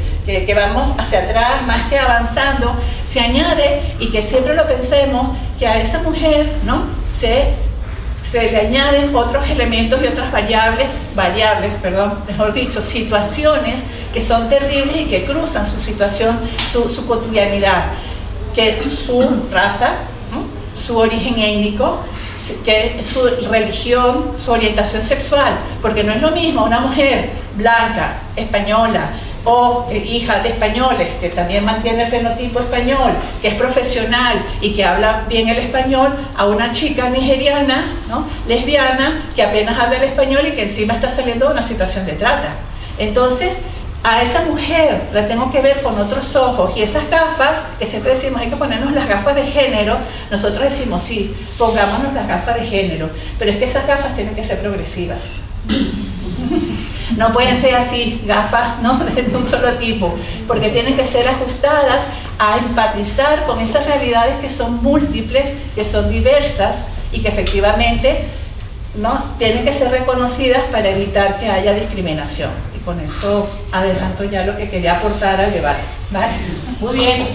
vamos 0.56 1.00
hacia 1.00 1.20
atrás 1.20 1.66
más 1.66 1.90
que 1.90 2.00
avanzando, 2.00 2.76
se 3.06 3.20
añade 3.20 3.96
y 4.00 4.10
que 4.10 4.22
siempre 4.22 4.56
lo 4.56 4.68
pensemos 4.68 5.38
que 5.60 5.68
a 5.68 5.80
esa 5.80 6.00
mujer 6.00 6.52
¿no? 6.64 6.84
se, 7.18 7.54
se 8.22 8.52
le 8.52 8.58
añaden 8.58 9.16
otros 9.16 9.48
elementos 9.50 10.02
y 10.04 10.08
otras 10.08 10.32
variables, 10.32 10.92
variables, 11.16 11.74
perdón, 11.76 12.20
mejor 12.28 12.54
dicho, 12.54 12.82
situaciones 12.82 13.82
que 14.14 14.22
son 14.22 14.50
terribles 14.50 14.98
y 14.98 15.06
que 15.06 15.26
cruzan 15.26 15.66
su 15.66 15.80
situación, 15.80 16.40
su, 16.72 16.90
su 16.90 17.06
cotidianidad, 17.06 17.86
que 18.54 18.70
es 18.70 18.78
su 18.78 19.48
raza, 19.52 19.96
su 20.76 20.98
origen 20.98 21.40
étnico, 21.40 22.00
que 22.64 23.04
su 23.12 23.28
religión, 23.50 24.34
su 24.44 24.52
orientación 24.52 25.04
sexual, 25.04 25.58
porque 25.82 26.04
no 26.04 26.14
es 26.14 26.22
lo 26.22 26.32
mismo 26.32 26.64
una 26.64 26.80
mujer 26.80 27.32
blanca, 27.56 28.20
española, 28.36 29.12
o 29.46 29.88
eh, 29.90 29.98
hija 29.98 30.40
de 30.40 30.50
españoles, 30.50 31.10
que 31.20 31.30
también 31.30 31.64
mantiene 31.64 32.04
el 32.04 32.10
fenotipo 32.10 32.60
español, 32.60 33.12
que 33.42 33.50
es 33.50 33.54
profesional 33.56 34.44
y 34.60 34.74
que 34.74 34.84
habla 34.84 35.24
bien 35.30 35.48
el 35.48 35.58
español, 35.58 36.14
a 36.36 36.46
una 36.46 36.72
chica 36.72 37.10
nigeriana, 37.10 37.86
¿no? 38.10 38.28
lesbiana, 38.48 39.30
que 39.36 39.44
apenas 39.44 39.80
habla 39.80 39.98
el 39.98 40.04
español 40.04 40.48
y 40.48 40.52
que 40.52 40.64
encima 40.64 40.96
está 40.96 41.10
saliendo 41.10 41.46
de 41.48 41.54
una 41.54 41.64
situación 41.64 42.06
de 42.06 42.14
trata. 42.14 42.56
Entonces, 42.98 43.58
a 44.04 44.22
esa 44.22 44.46
mujer 44.46 45.02
la 45.14 45.28
tengo 45.28 45.52
que 45.52 45.62
ver 45.62 45.82
con 45.82 46.00
otros 46.00 46.36
ojos 46.36 46.78
y 46.78 46.84
esas 46.84 47.10
gafas, 47.10 47.58
que 47.80 47.88
siempre 47.88 48.14
decimos 48.14 48.40
hay 48.42 48.50
que 48.50 48.56
ponernos 48.56 48.94
las 48.94 49.08
gafas 49.08 49.36
de 49.36 49.48
género, 49.48 49.98
nosotros 50.30 50.64
decimos 50.64 51.02
sí, 51.02 51.36
pongámonos 51.58 52.14
las 52.14 52.28
gafas 52.28 52.60
de 52.60 52.68
género, 52.68 53.10
pero 53.40 53.52
es 53.52 53.58
que 53.58 53.66
esas 53.66 53.88
gafas 53.88 54.16
tienen 54.16 54.36
que 54.36 54.44
ser 54.44 54.60
progresivas. 54.60 55.22
No 57.16 57.32
pueden 57.34 57.60
ser 57.60 57.76
así, 57.76 58.22
gafas 58.26 58.82
¿no? 58.82 58.98
de 59.06 59.36
un 59.36 59.48
solo 59.48 59.74
tipo, 59.74 60.16
porque 60.48 60.70
tienen 60.70 60.96
que 60.96 61.06
ser 61.06 61.28
ajustadas 61.28 62.02
a 62.38 62.58
empatizar 62.58 63.46
con 63.46 63.60
esas 63.60 63.86
realidades 63.86 64.36
que 64.40 64.50
son 64.50 64.84
múltiples, 64.84 65.50
que 65.74 65.86
son 65.86 66.10
diversas 66.10 66.82
y 67.12 67.22
que 67.22 67.30
efectivamente 67.30 68.26
¿no? 68.96 69.24
tienen 69.38 69.64
que 69.64 69.72
ser 69.72 69.92
reconocidas 69.92 70.64
para 70.72 70.90
evitar 70.90 71.40
que 71.40 71.50
haya 71.50 71.74
discriminación 71.74 72.52
con 72.86 73.00
eso 73.00 73.50
adelanto 73.72 74.24
ya 74.24 74.46
lo 74.46 74.56
que 74.56 74.70
quería 74.70 74.98
aportar 74.98 75.42
al 75.42 75.52
debate. 75.52 75.82
¿vale? 76.12 76.34
Muy 76.80 76.94
bien. 76.94 77.28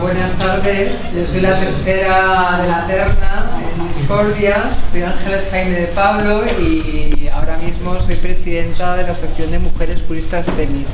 Buenas 0.00 0.32
tardes. 0.38 0.92
Yo 1.14 1.26
soy 1.30 1.40
la 1.42 1.60
tercera 1.60 2.60
de 2.62 2.68
la 2.68 2.86
terna 2.86 3.50
en 3.60 3.98
Discordia. 3.98 4.70
Soy 4.90 5.02
Ángeles 5.02 5.44
Jaime 5.50 5.80
de 5.80 5.86
Pablo 5.88 6.44
y 6.58 7.28
ahora 7.28 7.58
mismo 7.58 8.00
soy 8.00 8.14
presidenta 8.16 8.96
de 8.96 9.02
la 9.02 9.12
Asociación 9.12 9.50
de 9.50 9.58
Mujeres 9.58 10.00
Puristas 10.00 10.46
FEMIS. 10.46 10.86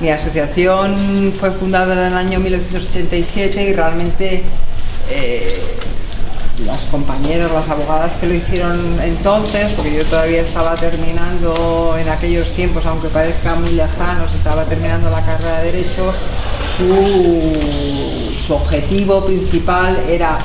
Mi 0.00 0.10
asociación 0.10 1.32
fue 1.40 1.50
fundada 1.52 1.94
en 1.94 2.12
el 2.12 2.18
año 2.18 2.40
1987 2.40 3.62
y 3.62 3.72
realmente 3.72 4.42
eh, 5.10 5.62
las 6.66 6.80
compañeras, 6.86 7.50
las 7.50 7.68
abogadas 7.68 8.12
que 8.20 8.26
lo 8.26 8.34
hicieron 8.34 9.00
entonces, 9.02 9.72
porque 9.72 9.96
yo 9.96 10.04
todavía 10.04 10.42
estaba 10.42 10.74
terminando 10.76 11.96
en 11.98 12.08
aquellos 12.10 12.50
tiempos, 12.50 12.84
aunque 12.84 13.08
parezca 13.08 13.54
muy 13.54 13.70
lejanos, 13.70 14.32
estaba 14.34 14.64
terminando 14.64 15.08
la 15.10 15.22
carrera 15.22 15.60
de 15.60 15.72
Derecho, 15.72 16.12
su, 16.76 18.52
objetivo 18.52 19.24
principal 19.24 19.98
era 20.08 20.38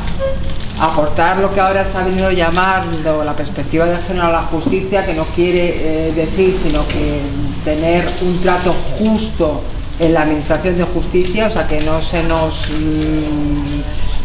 aportar 0.80 1.40
lo 1.40 1.54
que 1.54 1.60
ahora 1.60 1.86
se 1.92 1.98
ha 1.98 2.04
venido 2.04 2.32
llamando 2.32 3.24
la 3.24 3.34
perspectiva 3.34 3.86
de 3.86 3.98
género 3.98 4.28
a 4.28 4.32
la 4.32 4.44
justicia, 4.44 5.06
que 5.06 5.14
no 5.14 5.26
quiere 5.26 6.08
eh, 6.08 6.14
decir, 6.14 6.58
sino 6.64 6.88
que 6.88 7.20
tener 7.66 8.08
un 8.22 8.40
trato 8.40 8.74
justo 8.98 9.62
en 10.00 10.14
la 10.14 10.22
administración 10.22 10.78
de 10.78 10.84
justicia, 10.84 11.48
o 11.48 11.50
sea, 11.50 11.68
que 11.68 11.82
no 11.82 12.02
se 12.02 12.24
nos 12.24 12.70
mm, 12.70 13.82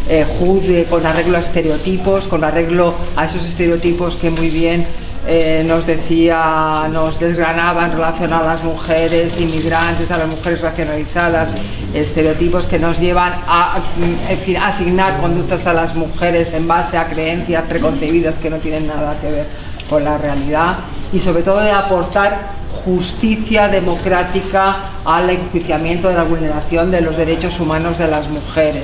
eh, 0.07 0.25
juzgue 0.39 0.85
con 0.85 1.05
arreglo 1.05 1.37
a 1.37 1.41
estereotipos, 1.41 2.27
con 2.27 2.43
arreglo 2.43 2.93
a 3.17 3.25
esos 3.25 3.45
estereotipos 3.45 4.15
que 4.15 4.29
muy 4.29 4.49
bien 4.49 4.87
eh, 5.27 5.63
nos 5.65 5.85
decía, 5.85 6.87
nos 6.91 7.19
desgranaba 7.19 7.85
en 7.85 7.93
relación 7.93 8.31
a 8.31 8.43
las 8.43 8.63
mujeres 8.63 9.39
inmigrantes, 9.39 10.11
a 10.11 10.17
las 10.17 10.27
mujeres 10.27 10.61
racionalizadas, 10.61 11.49
estereotipos 11.93 12.67
que 12.67 12.77
nos 12.77 12.99
llevan 12.99 13.33
a 13.47 13.79
mm, 13.79 14.55
asignar 14.61 15.19
conductas 15.21 15.65
a 15.65 15.73
las 15.73 15.95
mujeres 15.95 16.53
en 16.53 16.67
base 16.67 16.97
a 16.97 17.07
creencias 17.07 17.63
preconcebidas 17.63 18.37
que 18.37 18.49
no 18.49 18.57
tienen 18.57 18.87
nada 18.87 19.15
que 19.19 19.31
ver 19.31 19.45
con 19.89 20.03
la 20.03 20.17
realidad 20.17 20.77
y 21.11 21.19
sobre 21.19 21.43
todo 21.43 21.59
de 21.61 21.71
aportar 21.71 22.65
justicia 22.85 23.67
democrática 23.67 24.77
al 25.05 25.29
enjuiciamiento 25.29 26.07
de 26.07 26.15
la 26.15 26.23
vulneración 26.23 26.91
de 26.91 27.01
los 27.01 27.17
derechos 27.17 27.59
humanos 27.59 27.97
de 27.97 28.07
las 28.07 28.29
mujeres. 28.29 28.83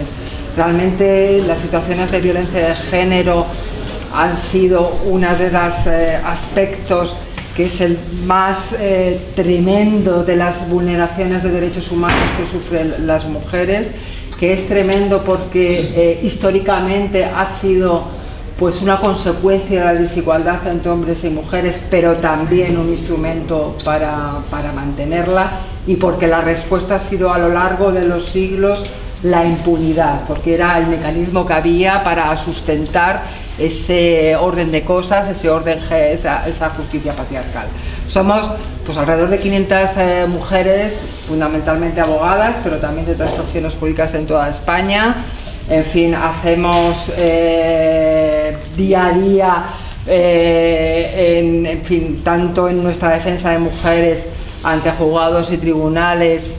Realmente 0.55 1.43
las 1.45 1.59
situaciones 1.59 2.11
de 2.11 2.19
violencia 2.19 2.69
de 2.69 2.75
género 2.75 3.45
han 4.13 4.37
sido 4.37 4.99
uno 5.05 5.35
de 5.35 5.51
los 5.51 5.87
eh, 5.87 6.19
aspectos 6.23 7.15
que 7.55 7.65
es 7.65 7.81
el 7.81 7.99
más 8.25 8.57
eh, 8.79 9.19
tremendo 9.35 10.23
de 10.23 10.35
las 10.37 10.69
vulneraciones 10.69 11.43
de 11.43 11.51
derechos 11.51 11.91
humanos 11.91 12.29
que 12.37 12.47
sufren 12.47 13.05
las 13.05 13.25
mujeres, 13.25 13.87
que 14.39 14.53
es 14.53 14.67
tremendo 14.67 15.23
porque 15.23 15.91
eh, 15.95 16.19
históricamente 16.23 17.25
ha 17.25 17.45
sido 17.59 18.05
pues 18.57 18.81
una 18.81 18.97
consecuencia 18.99 19.79
de 19.79 19.85
la 19.85 19.99
desigualdad 19.99 20.65
entre 20.67 20.91
hombres 20.91 21.23
y 21.23 21.29
mujeres, 21.29 21.75
pero 21.89 22.17
también 22.17 22.77
un 22.77 22.89
instrumento 22.89 23.75
para, 23.83 24.43
mantenerla 24.75 25.51
y 25.87 25.95
porque 25.95 26.27
la 26.27 26.41
respuesta 26.41 26.95
ha 26.95 26.99
sido 26.99 27.33
a 27.33 27.39
lo 27.39 27.49
largo 27.49 27.91
de 27.91 28.05
los 28.05 28.27
siglos 28.27 28.85
la 29.23 29.45
impunidad, 29.45 30.21
porque 30.27 30.53
era 30.53 30.77
el 30.77 30.87
mecanismo 30.87 31.45
que 31.45 31.53
había 31.53 32.03
para 32.03 32.35
sustentar 32.37 33.23
ese 33.61 34.35
orden 34.35 34.71
de 34.71 34.83
cosas, 34.83 35.29
ese 35.29 35.49
orden, 35.49 35.79
esa, 35.91 36.69
justicia 36.75 37.13
patriarcal. 37.13 37.67
Somos 38.07 38.49
pues, 38.85 38.97
alrededor 38.97 39.29
de 39.29 39.39
500 39.39 39.89
eh, 39.97 40.25
mujeres, 40.27 40.93
fundamentalmente 41.27 42.01
abogadas, 42.01 42.57
pero 42.63 42.77
también 42.77 43.05
de 43.05 43.13
otras 43.13 43.31
profesiones 43.31 43.73
públicas 43.73 44.13
en 44.13 44.25
toda 44.25 44.49
España, 44.49 45.15
en 45.69 45.85
fin, 45.85 46.15
hacemos 46.15 47.11
eh, 47.15 48.57
día 48.75 49.05
a 49.05 49.11
día 49.13 49.63
eh, 50.07 51.65
en, 51.69 51.81
fin, 51.83 52.21
tanto 52.23 52.67
en 52.67 52.83
nuestra 52.83 53.11
defensa 53.11 53.51
de 53.51 53.59
mujeres 53.59 54.23
ante 54.63 54.91
juzgados 54.91 55.51
y 55.51 55.57
tribunales, 55.57 56.55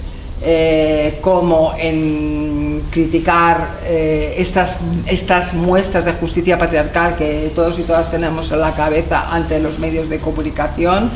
como 1.21 1.73
en 1.79 2.62
criticar 2.91 3.79
eh, 3.85 4.35
estas, 4.39 4.77
estas 5.07 5.55
muestras 5.55 6.05
de 6.05 6.13
justicia 6.15 6.59
patriarcal 6.59 7.17
que 7.17 7.51
todos 7.55 7.79
y 7.79 7.83
todas 7.83 8.11
tenemos 8.11 8.51
en 8.51 8.61
la 8.61 8.73
cabeza 8.75 9.33
ante 9.33 9.59
los 9.61 9.79
medios 9.79 10.09
de 10.09 10.19
comunicación. 10.19 11.11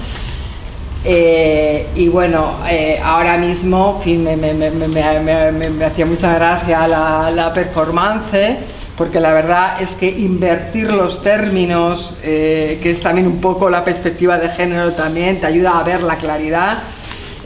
Eh, 1.04 1.86
y 1.94 2.08
bueno, 2.08 2.56
eh, 2.68 3.00
ahora 3.02 3.36
mismo 3.36 4.00
fin, 4.02 4.24
me- 4.24 4.36
me- 4.36 4.52
me- 4.52 5.70
me 5.70 5.84
hacía 5.84 6.04
mucha 6.06 6.34
gracia 6.34 6.88
la, 6.88 7.30
la 7.30 7.52
performance, 7.52 8.56
porque 8.96 9.20
la 9.20 9.32
verdad 9.32 9.80
es 9.80 9.90
que 9.90 10.08
invertir 10.08 10.90
los 10.90 11.22
términos, 11.22 12.14
eh, 12.22 12.80
que 12.82 12.90
es 12.90 13.00
también 13.00 13.26
un 13.26 13.40
poco 13.40 13.70
la 13.70 13.84
perspectiva 13.84 14.38
de 14.38 14.48
género 14.48 14.92
también, 14.94 15.38
te 15.38 15.46
ayuda 15.46 15.78
a 15.78 15.82
ver 15.84 16.02
la 16.02 16.16
claridad. 16.16 16.78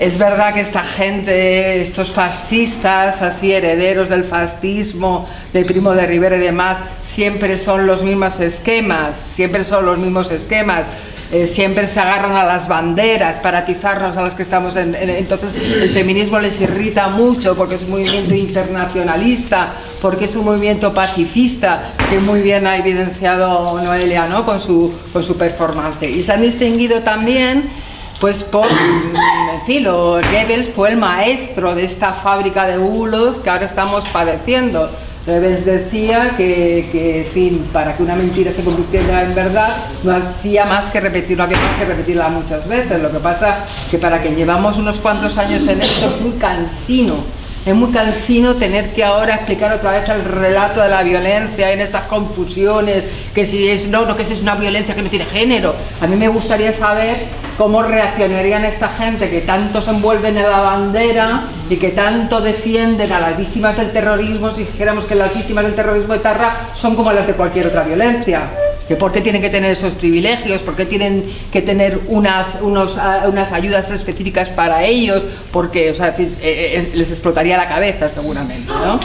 Es 0.00 0.16
verdad 0.16 0.54
que 0.54 0.60
esta 0.62 0.80
gente, 0.82 1.82
estos 1.82 2.10
fascistas, 2.10 3.20
así 3.20 3.52
herederos 3.52 4.08
del 4.08 4.24
fascismo, 4.24 5.28
de 5.52 5.62
Primo 5.66 5.92
de 5.92 6.06
Rivera 6.06 6.36
y 6.36 6.40
demás, 6.40 6.78
siempre 7.04 7.58
son 7.58 7.86
los 7.86 8.02
mismos 8.02 8.40
esquemas, 8.40 9.16
siempre 9.16 9.62
son 9.62 9.84
los 9.84 9.98
mismos 9.98 10.30
esquemas. 10.30 10.84
eh, 11.32 11.46
siempre 11.46 11.86
se 11.86 12.00
agarran 12.00 12.32
a 12.34 12.44
las 12.44 12.66
banderas 12.66 13.38
para 13.38 13.58
atizarnos 13.58 14.16
a 14.16 14.22
las 14.22 14.34
que 14.34 14.42
estamos 14.42 14.74
en, 14.74 14.96
en- 14.96 15.10
entonces 15.10 15.50
el 15.54 15.90
feminismo 15.90 16.40
les 16.40 16.60
irrita 16.60 17.06
mucho 17.06 17.54
porque 17.54 17.76
es 17.76 17.82
un 17.82 17.90
movimiento 17.90 18.34
internacionalista 18.34 19.68
porque 20.02 20.24
es 20.24 20.34
un 20.34 20.44
movimiento 20.46 20.92
pacifista 20.92 21.92
que 22.10 22.18
muy 22.18 22.40
bien 22.42 22.66
ha 22.66 22.76
evidenciado 22.78 23.80
Noelia 23.80 24.26
¿no? 24.26 24.44
con, 24.44 24.60
su, 24.60 24.92
con 25.12 25.22
su 25.22 25.36
performance 25.36 26.02
y 26.02 26.20
se 26.24 26.32
han 26.32 26.42
distinguido 26.42 26.98
también 27.02 27.70
pues 28.20 28.42
por, 28.42 28.66
en 28.66 29.62
fin, 29.66 29.86
fue 30.74 30.90
el 30.90 30.96
maestro 30.98 31.74
de 31.74 31.84
esta 31.84 32.12
fábrica 32.12 32.66
de 32.66 32.76
bulos 32.76 33.38
que 33.38 33.48
ahora 33.48 33.64
estamos 33.64 34.04
padeciendo. 34.12 34.90
Goebbels 35.26 35.64
decía 35.64 36.34
que, 36.36 36.88
que, 36.92 37.26
en 37.26 37.32
fin, 37.32 37.68
para 37.72 37.96
que 37.96 38.02
una 38.02 38.16
mentira 38.16 38.52
se 38.52 38.62
convirtiera 38.62 39.22
en 39.22 39.34
verdad, 39.34 39.76
no 40.02 40.16
hacía 40.16 40.64
más 40.64 40.90
que 40.90 41.00
repetir, 41.00 41.36
no 41.36 41.44
había 41.44 41.58
más 41.58 41.78
que 41.78 41.84
repetirla 41.84 42.28
muchas 42.28 42.66
veces. 42.66 43.00
Lo 43.00 43.10
que 43.10 43.18
pasa 43.18 43.64
que 43.90 43.98
para 43.98 44.22
que 44.22 44.34
llevamos 44.34 44.78
unos 44.78 44.96
cuantos 44.98 45.36
años 45.38 45.66
en 45.66 45.80
esto 45.80 46.14
es 46.14 46.20
muy 46.20 46.32
cansino. 46.32 47.39
Es 47.66 47.74
muy 47.74 47.92
cansino 47.92 48.54
tener 48.54 48.90
que 48.92 49.04
ahora 49.04 49.34
explicar 49.34 49.70
otra 49.72 49.92
vez 49.92 50.08
el 50.08 50.24
relato 50.24 50.80
de 50.80 50.88
la 50.88 51.02
violencia 51.02 51.70
en 51.72 51.80
estas 51.80 52.04
confusiones, 52.04 53.04
que 53.34 53.44
si 53.44 53.68
es 53.68 53.86
no, 53.86 54.06
no 54.06 54.16
que 54.16 54.24
si 54.24 54.32
es 54.32 54.40
una 54.40 54.54
violencia 54.54 54.94
que 54.94 55.02
no 55.02 55.10
tiene 55.10 55.26
género. 55.26 55.74
A 56.00 56.06
mí 56.06 56.16
me 56.16 56.28
gustaría 56.28 56.72
saber 56.72 57.18
cómo 57.58 57.82
reaccionarían 57.82 58.64
esta 58.64 58.88
gente 58.88 59.28
que 59.28 59.42
tanto 59.42 59.82
se 59.82 59.90
envuelven 59.90 60.38
en 60.38 60.44
la 60.44 60.60
bandera 60.60 61.42
y 61.68 61.76
que 61.76 61.90
tanto 61.90 62.40
defienden 62.40 63.12
a 63.12 63.20
las 63.20 63.36
víctimas 63.36 63.76
del 63.76 63.92
terrorismo 63.92 64.50
si 64.50 64.64
dijéramos 64.64 65.04
que 65.04 65.14
las 65.14 65.34
víctimas 65.34 65.64
del 65.66 65.74
terrorismo 65.74 66.14
de 66.14 66.20
Tarra 66.20 66.70
son 66.74 66.96
como 66.96 67.12
las 67.12 67.26
de 67.26 67.34
cualquier 67.34 67.66
otra 67.66 67.82
violencia. 67.82 68.69
Que 68.90 68.96
¿Por 68.96 69.12
qué 69.12 69.20
tienen 69.20 69.40
que 69.40 69.50
tener 69.50 69.70
esos 69.70 69.94
privilegios? 69.94 70.62
¿Por 70.62 70.74
qué 70.74 70.84
tienen 70.84 71.24
que 71.52 71.62
tener 71.62 72.00
unas, 72.08 72.56
unos, 72.60 72.98
ah, 72.98 73.26
unas 73.28 73.52
ayudas 73.52 73.88
específicas 73.92 74.48
para 74.48 74.82
ellos? 74.82 75.22
Porque 75.52 75.92
o 75.92 75.94
sea, 75.94 76.10
fin, 76.10 76.26
eh, 76.42 76.90
eh, 76.90 76.90
les 76.96 77.08
explotaría 77.12 77.56
la 77.56 77.68
cabeza 77.68 78.08
seguramente, 78.08 78.66
¿no? 78.66 78.98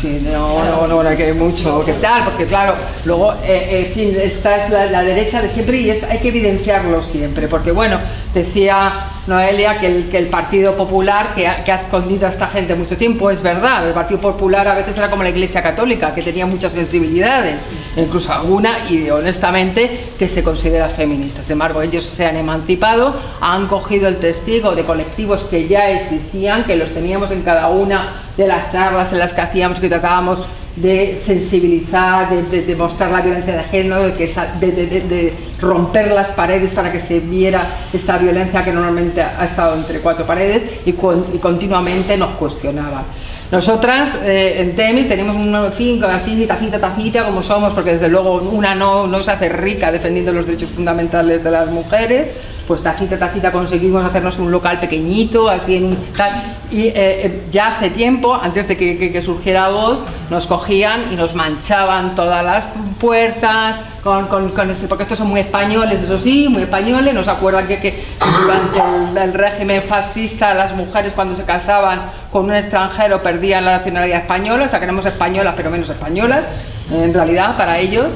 Sí, 0.00 0.22
no, 0.24 0.64
no, 0.64 0.86
no, 0.86 1.02
no 1.02 1.06
hay 1.10 1.18
que 1.18 1.34
mucho, 1.34 1.84
¿qué 1.84 1.92
tal? 1.92 2.24
Porque 2.24 2.46
claro, 2.46 2.76
luego, 3.04 3.34
eh, 3.44 3.84
en 3.86 3.92
fin, 3.92 4.16
esta 4.18 4.64
es 4.64 4.70
la, 4.70 4.86
la 4.86 5.02
derecha 5.02 5.42
de 5.42 5.50
siempre 5.50 5.80
y 5.80 5.90
es, 5.90 6.02
hay 6.04 6.18
que 6.20 6.28
evidenciarlo 6.28 7.02
siempre, 7.02 7.46
porque 7.46 7.72
bueno, 7.72 7.98
decía 8.36 8.92
Noelia 9.26 9.78
que 9.78 9.86
el, 9.86 10.08
que 10.08 10.18
el 10.18 10.28
Partido 10.28 10.76
Popular, 10.76 11.34
que 11.34 11.48
ha, 11.48 11.64
que 11.64 11.72
ha 11.72 11.76
escondido 11.76 12.26
a 12.26 12.30
esta 12.30 12.46
gente 12.46 12.74
mucho 12.74 12.96
tiempo, 12.96 13.30
es 13.30 13.42
verdad, 13.42 13.88
el 13.88 13.94
Partido 13.94 14.20
Popular 14.20 14.68
a 14.68 14.74
veces 14.74 14.96
era 14.96 15.10
como 15.10 15.22
la 15.22 15.30
Iglesia 15.30 15.62
Católica, 15.62 16.14
que 16.14 16.22
tenía 16.22 16.46
muchas 16.46 16.72
sensibilidades, 16.72 17.56
incluso 17.96 18.32
alguna, 18.32 18.88
y 18.88 19.08
honestamente, 19.10 20.10
que 20.18 20.28
se 20.28 20.42
considera 20.42 20.88
feminista. 20.88 21.42
Sin 21.42 21.52
embargo, 21.52 21.82
ellos 21.82 22.04
se 22.04 22.26
han 22.26 22.36
emancipado, 22.36 23.16
han 23.40 23.66
cogido 23.66 24.06
el 24.06 24.18
testigo 24.18 24.74
de 24.74 24.84
colectivos 24.84 25.42
que 25.50 25.66
ya 25.66 25.90
existían, 25.90 26.64
que 26.64 26.76
los 26.76 26.92
teníamos 26.92 27.30
en 27.30 27.42
cada 27.42 27.68
una 27.68 28.22
de 28.36 28.46
las 28.46 28.70
charlas 28.70 29.12
en 29.12 29.18
las 29.18 29.32
que 29.32 29.40
hacíamos, 29.40 29.80
que 29.80 29.88
tratábamos 29.88 30.40
de 30.76 31.18
sensibilizar, 31.24 32.28
de, 32.50 32.62
de- 32.62 32.76
mostrar 32.76 33.10
la 33.10 33.22
violencia 33.22 33.56
de 33.56 33.64
género, 33.64 34.02
de, 34.02 34.12
de- 34.60 35.34
romper 35.60 36.12
las 36.12 36.28
paredes 36.28 36.72
para 36.72 36.92
que 36.92 37.00
se 37.00 37.20
viera 37.20 37.66
esta 37.92 38.18
violencia 38.18 38.62
que 38.62 38.72
normalmente 38.72 39.22
ha 39.22 39.44
estado 39.44 39.74
entre 39.74 40.00
cuatro 40.00 40.26
paredes 40.26 40.62
y 40.84 40.92
continuamente 40.92 42.16
nos 42.16 42.32
cuestionaba. 42.32 43.04
Nosotras 43.50 44.16
eh, 44.24 44.56
en 44.58 44.74
Temis 44.74 45.08
tenemos 45.08 45.36
un 45.36 45.72
fin 45.72 46.02
así, 46.04 46.44
tacita, 46.46 46.78
tacita, 46.80 47.24
como 47.24 47.42
somos, 47.42 47.72
porque 47.72 47.92
desde 47.92 48.08
luego 48.08 48.34
una 48.34 48.74
no, 48.74 49.06
no 49.06 49.22
se 49.22 49.30
hace 49.30 49.48
rica 49.48 49.92
defendiendo 49.92 50.32
los 50.32 50.46
derechos 50.46 50.70
fundamentales 50.70 51.42
de 51.44 51.50
las 51.52 51.68
mujeres, 51.70 52.28
pues 52.66 52.82
tacita, 52.82 53.18
tacita 53.18 53.52
conseguimos 53.52 54.04
hacernos 54.04 54.38
un 54.38 54.50
local 54.50 54.80
pequeñito, 54.80 55.48
así 55.48 55.76
en 55.76 55.96
tal, 56.16 56.54
y 56.70 56.86
eh, 56.88 56.92
eh, 56.96 57.42
ya 57.52 57.68
hace 57.68 57.90
tiempo, 57.90 58.34
antes 58.34 58.66
de 58.68 58.76
que, 58.76 58.98
que- 58.98 59.12
surgiera 59.22 59.68
voz, 59.68 60.00
nos 60.30 60.46
cogían 60.46 61.04
y 61.12 61.16
nos 61.16 61.34
manchaban 61.34 62.14
todas 62.14 62.44
las 62.44 62.66
puertas, 63.00 63.76
con, 64.02 64.26
con- 64.26 64.50
porque 64.88 65.02
estos 65.04 65.18
son 65.18 65.28
muy 65.28 65.40
españoles, 65.40 66.02
eso 66.02 66.18
sí, 66.18 66.48
muy 66.48 66.62
españoles, 66.62 67.14
nos 67.14 67.28
acuerdan 67.28 67.66
que, 67.68 67.78
que 67.80 68.02
durante 68.42 68.80
el, 68.80 69.16
régimen 69.34 69.82
fascista 69.84 70.52
las 70.54 70.74
mujeres 70.74 71.12
cuando 71.12 71.34
se 71.36 71.44
casaban 71.44 72.02
con 72.32 72.46
un 72.46 72.54
extranjero 72.54 73.22
perdían 73.22 73.64
la 73.64 73.78
nacionalidad 73.78 74.20
española, 74.22 74.64
o 74.66 74.68
sea, 74.68 74.80
que 74.80 74.86
españolas 75.06 75.54
pero 75.56 75.70
menos 75.70 75.88
españolas, 75.88 76.44
en 76.90 77.14
realidad, 77.14 77.56
para 77.56 77.78
ellos 77.78 78.06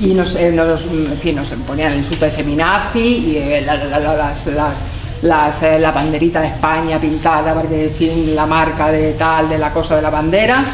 y 0.00 0.14
nos, 0.14 0.34
eh, 0.34 0.50
nos, 0.52 0.82
en 0.84 1.18
fin, 1.20 1.36
nos 1.36 1.48
ponían 1.66 1.92
el 1.92 1.98
insulto 1.98 2.24
de 2.24 2.30
feminazi 2.30 2.98
y 3.00 3.36
eh, 3.36 3.62
la- 3.64 3.76
la- 3.76 3.98
la- 3.98 4.14
las, 4.14 4.46
las, 4.46 4.74
las, 5.22 5.62
eh, 5.62 5.78
la 5.78 5.90
banderita 5.92 6.40
de 6.40 6.48
España 6.48 6.98
pintada, 6.98 7.54
porque, 7.54 7.84
en 7.84 7.90
fin, 7.92 8.34
la 8.34 8.46
marca 8.46 8.90
de 8.90 9.12
tal, 9.12 9.48
de 9.48 9.58
la 9.58 9.72
cosa 9.72 9.96
de 9.96 10.02
la 10.02 10.10
bandera 10.10 10.64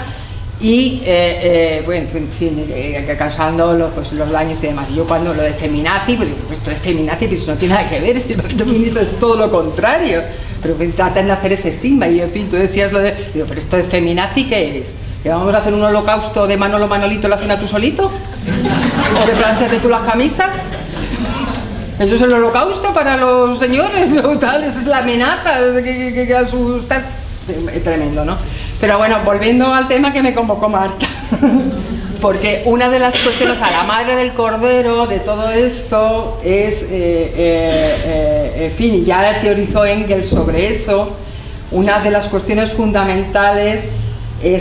y 0.61 1.03
eh, 1.05 1.83
bueno, 1.85 2.09
en 2.15 2.29
fin, 2.31 2.65
eh, 2.71 3.15
causando 3.19 3.75
los, 3.75 3.93
pues, 3.93 4.13
los 4.13 4.31
daños 4.31 4.59
y 4.63 4.69
demás. 4.69 4.87
Y 4.91 4.95
yo 4.95 5.05
cuando 5.07 5.35
lo 5.35 5.43
de 5.43 5.53
feminazi, 5.53 6.17
pues 6.17 6.29
digo, 6.29 6.41
pues 6.47 6.59
esto 6.61 6.71
es 6.71 6.79
feminazi, 6.79 7.27
pues 7.27 7.47
no 7.47 7.55
tiene 7.57 7.75
nada 7.75 7.89
que 7.91 8.01
ver, 8.01 8.19
si 8.21 8.33
el 8.33 8.41
feminista 8.43 9.01
es 9.03 9.19
todo 9.19 9.37
lo 9.37 9.51
contrario. 9.51 10.23
Pero 10.63 10.75
tratan 10.97 11.27
de 11.27 11.33
hacer 11.33 11.53
ese 11.53 11.69
estigma 11.69 12.09
y 12.09 12.21
en 12.21 12.31
fin, 12.31 12.49
tú 12.49 12.57
decías 12.57 12.91
lo 12.91 12.99
de, 13.01 13.15
digo, 13.35 13.45
pero 13.47 13.61
esto 13.61 13.77
es 13.77 13.87
feminazi, 13.87 14.45
¿qué 14.45 14.79
es? 14.79 14.95
¿Que 15.23 15.29
vamos 15.29 15.53
a 15.55 15.59
hacer 15.59 15.75
un 15.75 15.83
holocausto 15.85 16.47
de 16.47 16.57
Manolo 16.57 16.89
Manolito 16.89 17.29
la 17.29 17.37
cena 17.37 17.59
tú 17.59 17.69
solito? 17.69 18.11
¿O 18.47 19.69
de 19.69 19.79
tú 19.79 19.89
las 19.89 20.03
camisas? 20.03 20.53
Eso 21.99 22.15
es 22.15 22.23
el 22.23 22.33
holocausto 22.33 22.93
para 22.93 23.17
los 23.17 23.59
señores, 23.59 24.11
o 24.25 24.39
tal, 24.39 24.65
esa 24.65 24.81
es 24.81 24.87
la 24.87 24.99
amenaza 24.99 25.57
que, 25.77 26.13
que, 26.15 26.27
que 26.27 26.37
asustar. 26.37 27.05
Tremendo, 27.83 28.25
¿no? 28.25 28.37
Pero 28.81 28.99
bueno, 28.99 29.19
volviendo 29.25 29.73
al 29.73 29.89
tema 29.89 30.13
que 30.13 30.23
me 30.23 30.35
convocó 30.35 30.69
Marta. 30.69 31.07
Porque 32.21 32.63
una 32.65 32.89
de 32.89 32.99
las 32.99 33.15
cuestiones 33.15 33.61
a 33.61 33.71
la 33.71 33.83
madre 33.85 34.17
del 34.17 34.33
cordero 34.33 35.07
de 35.07 35.21
todo 35.21 35.51
esto 35.51 36.41
es, 36.43 36.83
eh, 36.83 36.87
eh, 36.91 38.03
eh, 38.07 38.67
en 38.67 38.73
fin, 38.73 39.05
ya 39.05 39.41
teorizó 39.41 39.85
Engels 39.85 40.29
sobre 40.31 40.73
eso, 40.73 41.15
una 41.71 41.99
de 42.01 42.11
las 42.11 42.27
cuestiones 42.29 42.73
fundamentales 42.73 43.85
eh, 43.85 44.06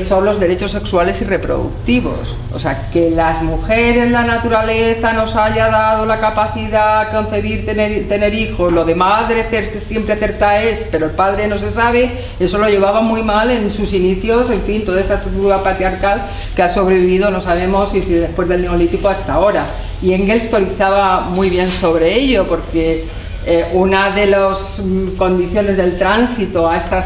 son 0.07 0.23
los 0.23 0.39
derechos 0.39 0.71
sexuales 0.71 1.21
y 1.21 1.25
reproductivos. 1.25 2.37
O 2.53 2.59
sea, 2.59 2.89
que 2.91 3.09
las 3.09 3.43
mujeres, 3.43 4.09
la 4.09 4.23
naturaleza 4.23 5.11
nos 5.13 5.35
haya 5.35 5.67
dado 5.67 6.05
la 6.05 6.19
capacidad 6.19 7.07
de 7.07 7.11
concebir, 7.17 7.65
tener, 7.65 8.33
hijos, 8.33 8.71
lo 8.71 8.85
de 8.85 8.95
madre 8.95 9.45
siempre 9.79 10.15
certa 10.15 10.61
es, 10.63 10.87
pero 10.89 11.07
el 11.07 11.11
padre 11.11 11.47
no 11.47 11.57
se 11.57 11.71
sabe, 11.71 12.11
eso 12.39 12.57
lo 12.57 12.69
llevaba 12.69 13.01
muy 13.01 13.21
mal 13.21 13.51
en 13.51 13.69
sus 13.69 13.91
inicios, 13.91 14.49
en 14.49 14.61
fin, 14.61 14.85
toda 14.85 15.01
esta 15.01 15.15
estructura 15.15 15.61
patriarcal 15.61 16.25
que 16.55 16.63
ha 16.63 16.69
sobrevivido, 16.69 17.29
no 17.29 17.41
sabemos 17.41 17.91
si, 17.91 18.01
si 18.01 18.13
después 18.13 18.47
del 18.47 18.61
neolítico 18.61 19.09
hasta 19.09 19.33
ahora. 19.33 19.65
Y 20.01 20.13
Engels 20.13 20.49
teorizaba 20.49 21.21
muy 21.21 21.49
bien 21.49 21.69
sobre 21.69 22.13
ello, 22.13 22.47
porque 22.47 23.05
eh, 23.47 23.69
una 23.73 24.09
de 24.09 24.25
las 24.25 24.79
mm, 24.79 25.15
condiciones 25.17 25.77
del 25.77 25.97
tránsito 25.97 26.67
a 26.67 26.77
estas 26.77 27.05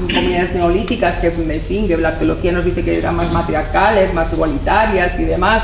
comunidades 0.00 0.54
neolíticas, 0.54 1.16
que 1.16 1.26
en 1.26 1.60
fin, 1.62 1.88
que 1.88 1.96
la 1.96 2.10
arqueología 2.10 2.52
nos 2.52 2.64
dice 2.64 2.84
que 2.84 2.98
eran 2.98 3.16
más 3.16 3.32
matriarcales, 3.32 4.14
más 4.14 4.32
igualitarias 4.32 5.18
y 5.18 5.24
demás, 5.24 5.62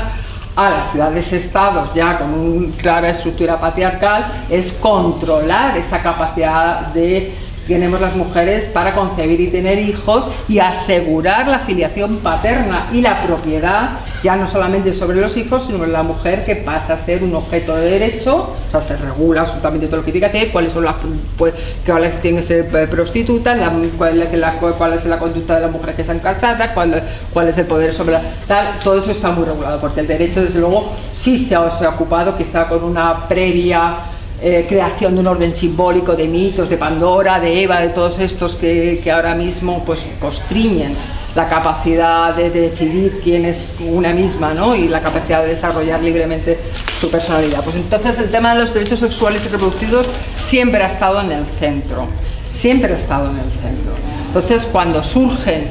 a 0.57 0.69
las 0.69 0.91
ciudades-estados 0.91 1.93
ya 1.93 2.17
con 2.17 2.33
una 2.33 2.75
clara 2.75 3.09
estructura 3.09 3.57
patriarcal, 3.61 4.43
es 4.49 4.73
controlar 4.73 5.77
esa 5.77 6.01
capacidad 6.01 6.87
de 6.87 7.33
tenemos 7.69 8.01
las 8.01 8.15
mujeres 8.15 8.63
para 8.65 8.93
concebir 8.95 9.39
y 9.39 9.47
tener 9.47 9.77
hijos 9.79 10.25
y 10.47 10.57
asegurar 10.59 11.47
la 11.47 11.59
filiación 11.59 12.17
paterna 12.17 12.87
y 12.91 13.01
la 13.01 13.21
propiedad, 13.21 13.91
ya 14.23 14.35
no 14.35 14.47
solamente 14.47 14.93
sobre 14.93 15.21
los 15.21 15.37
hijos, 15.37 15.63
sino 15.65 15.77
sobre 15.77 15.91
la 15.91 16.01
mujer 16.03 16.43
que 16.45 16.55
pasa 16.57 16.93
a 16.93 16.97
ser 16.97 17.23
un 17.23 17.33
objeto 17.35 17.75
de 17.75 17.91
derecho, 17.91 18.53
o 18.67 18.71
sea, 18.71 18.81
se 18.81 18.97
regula 18.97 19.41
absolutamente 19.41 19.85
todo 19.87 19.97
lo 19.97 20.03
que 20.05 20.11
tiene 20.11 20.29
que 20.31 20.49
cuáles 20.51 20.73
son 20.73 20.83
las, 20.83 20.95
pues, 21.37 21.53
cuáles 21.85 22.19
tienen 22.21 22.41
que 22.41 22.47
ser 22.47 22.69
eh, 22.75 22.87
prostitutas, 22.87 23.57
la- 23.57 23.71
cuál, 23.97 24.21
es 24.21 24.33
la, 24.33 24.53
cuál 24.53 24.93
es 24.93 25.05
la 25.05 25.19
conducta 25.19 25.55
de 25.55 25.61
las 25.61 25.71
mujeres 25.71 25.95
que 25.95 26.01
están 26.01 26.19
casadas, 26.19 26.71
cuál, 26.73 27.01
cuál 27.31 27.47
es 27.49 27.57
el 27.59 27.65
poder 27.65 27.93
sobre 27.93 28.13
la, 28.13 28.21
tal, 28.47 28.79
todo 28.83 28.97
eso 28.97 29.11
está 29.11 29.29
muy 29.29 29.45
regulado, 29.45 29.79
porque 29.79 29.99
el 30.01 30.07
derecho, 30.07 30.41
desde 30.41 30.59
luego, 30.59 30.91
sí 31.13 31.37
se 31.37 31.55
ha 31.55 31.61
ocupado 31.89 32.35
quizá 32.35 32.67
con 32.67 32.83
una 32.83 33.27
previa 33.27 33.93
eh, 34.41 34.65
creación 34.67 35.15
de 35.15 35.19
un 35.21 35.27
orden 35.27 35.53
simbólico 35.53 36.15
de 36.15 36.27
mitos, 36.27 36.69
de 36.69 36.77
Pandora, 36.77 37.39
de 37.39 37.63
Eva, 37.63 37.81
de 37.81 37.89
todos 37.89 38.19
estos 38.19 38.55
que, 38.55 38.99
que 39.03 39.11
ahora 39.11 39.35
mismo 39.35 39.83
pues 39.85 39.99
constriñen 40.19 40.95
la 41.35 41.47
capacidad 41.47 42.33
de, 42.35 42.49
de 42.49 42.61
decidir 42.61 43.19
quién 43.23 43.45
es 43.45 43.73
una 43.79 44.13
misma 44.13 44.53
¿no? 44.53 44.75
y 44.75 44.87
la 44.87 44.99
capacidad 45.01 45.43
de 45.43 45.49
desarrollar 45.49 46.01
libremente 46.01 46.59
su 46.99 47.09
personalidad. 47.11 47.63
Pues 47.63 47.75
entonces 47.75 48.17
el 48.19 48.29
tema 48.31 48.53
de 48.53 48.61
los 48.61 48.73
derechos 48.73 48.99
sexuales 48.99 49.43
y 49.45 49.49
reproductivos 49.49 50.07
siempre 50.39 50.83
ha 50.83 50.87
estado 50.87 51.21
en 51.21 51.31
el 51.31 51.45
centro, 51.59 52.07
siempre 52.51 52.93
ha 52.93 52.97
estado 52.97 53.29
en 53.29 53.37
el 53.37 53.51
centro. 53.61 53.93
Entonces 54.27 54.65
cuando 54.65 55.03
surgen 55.03 55.63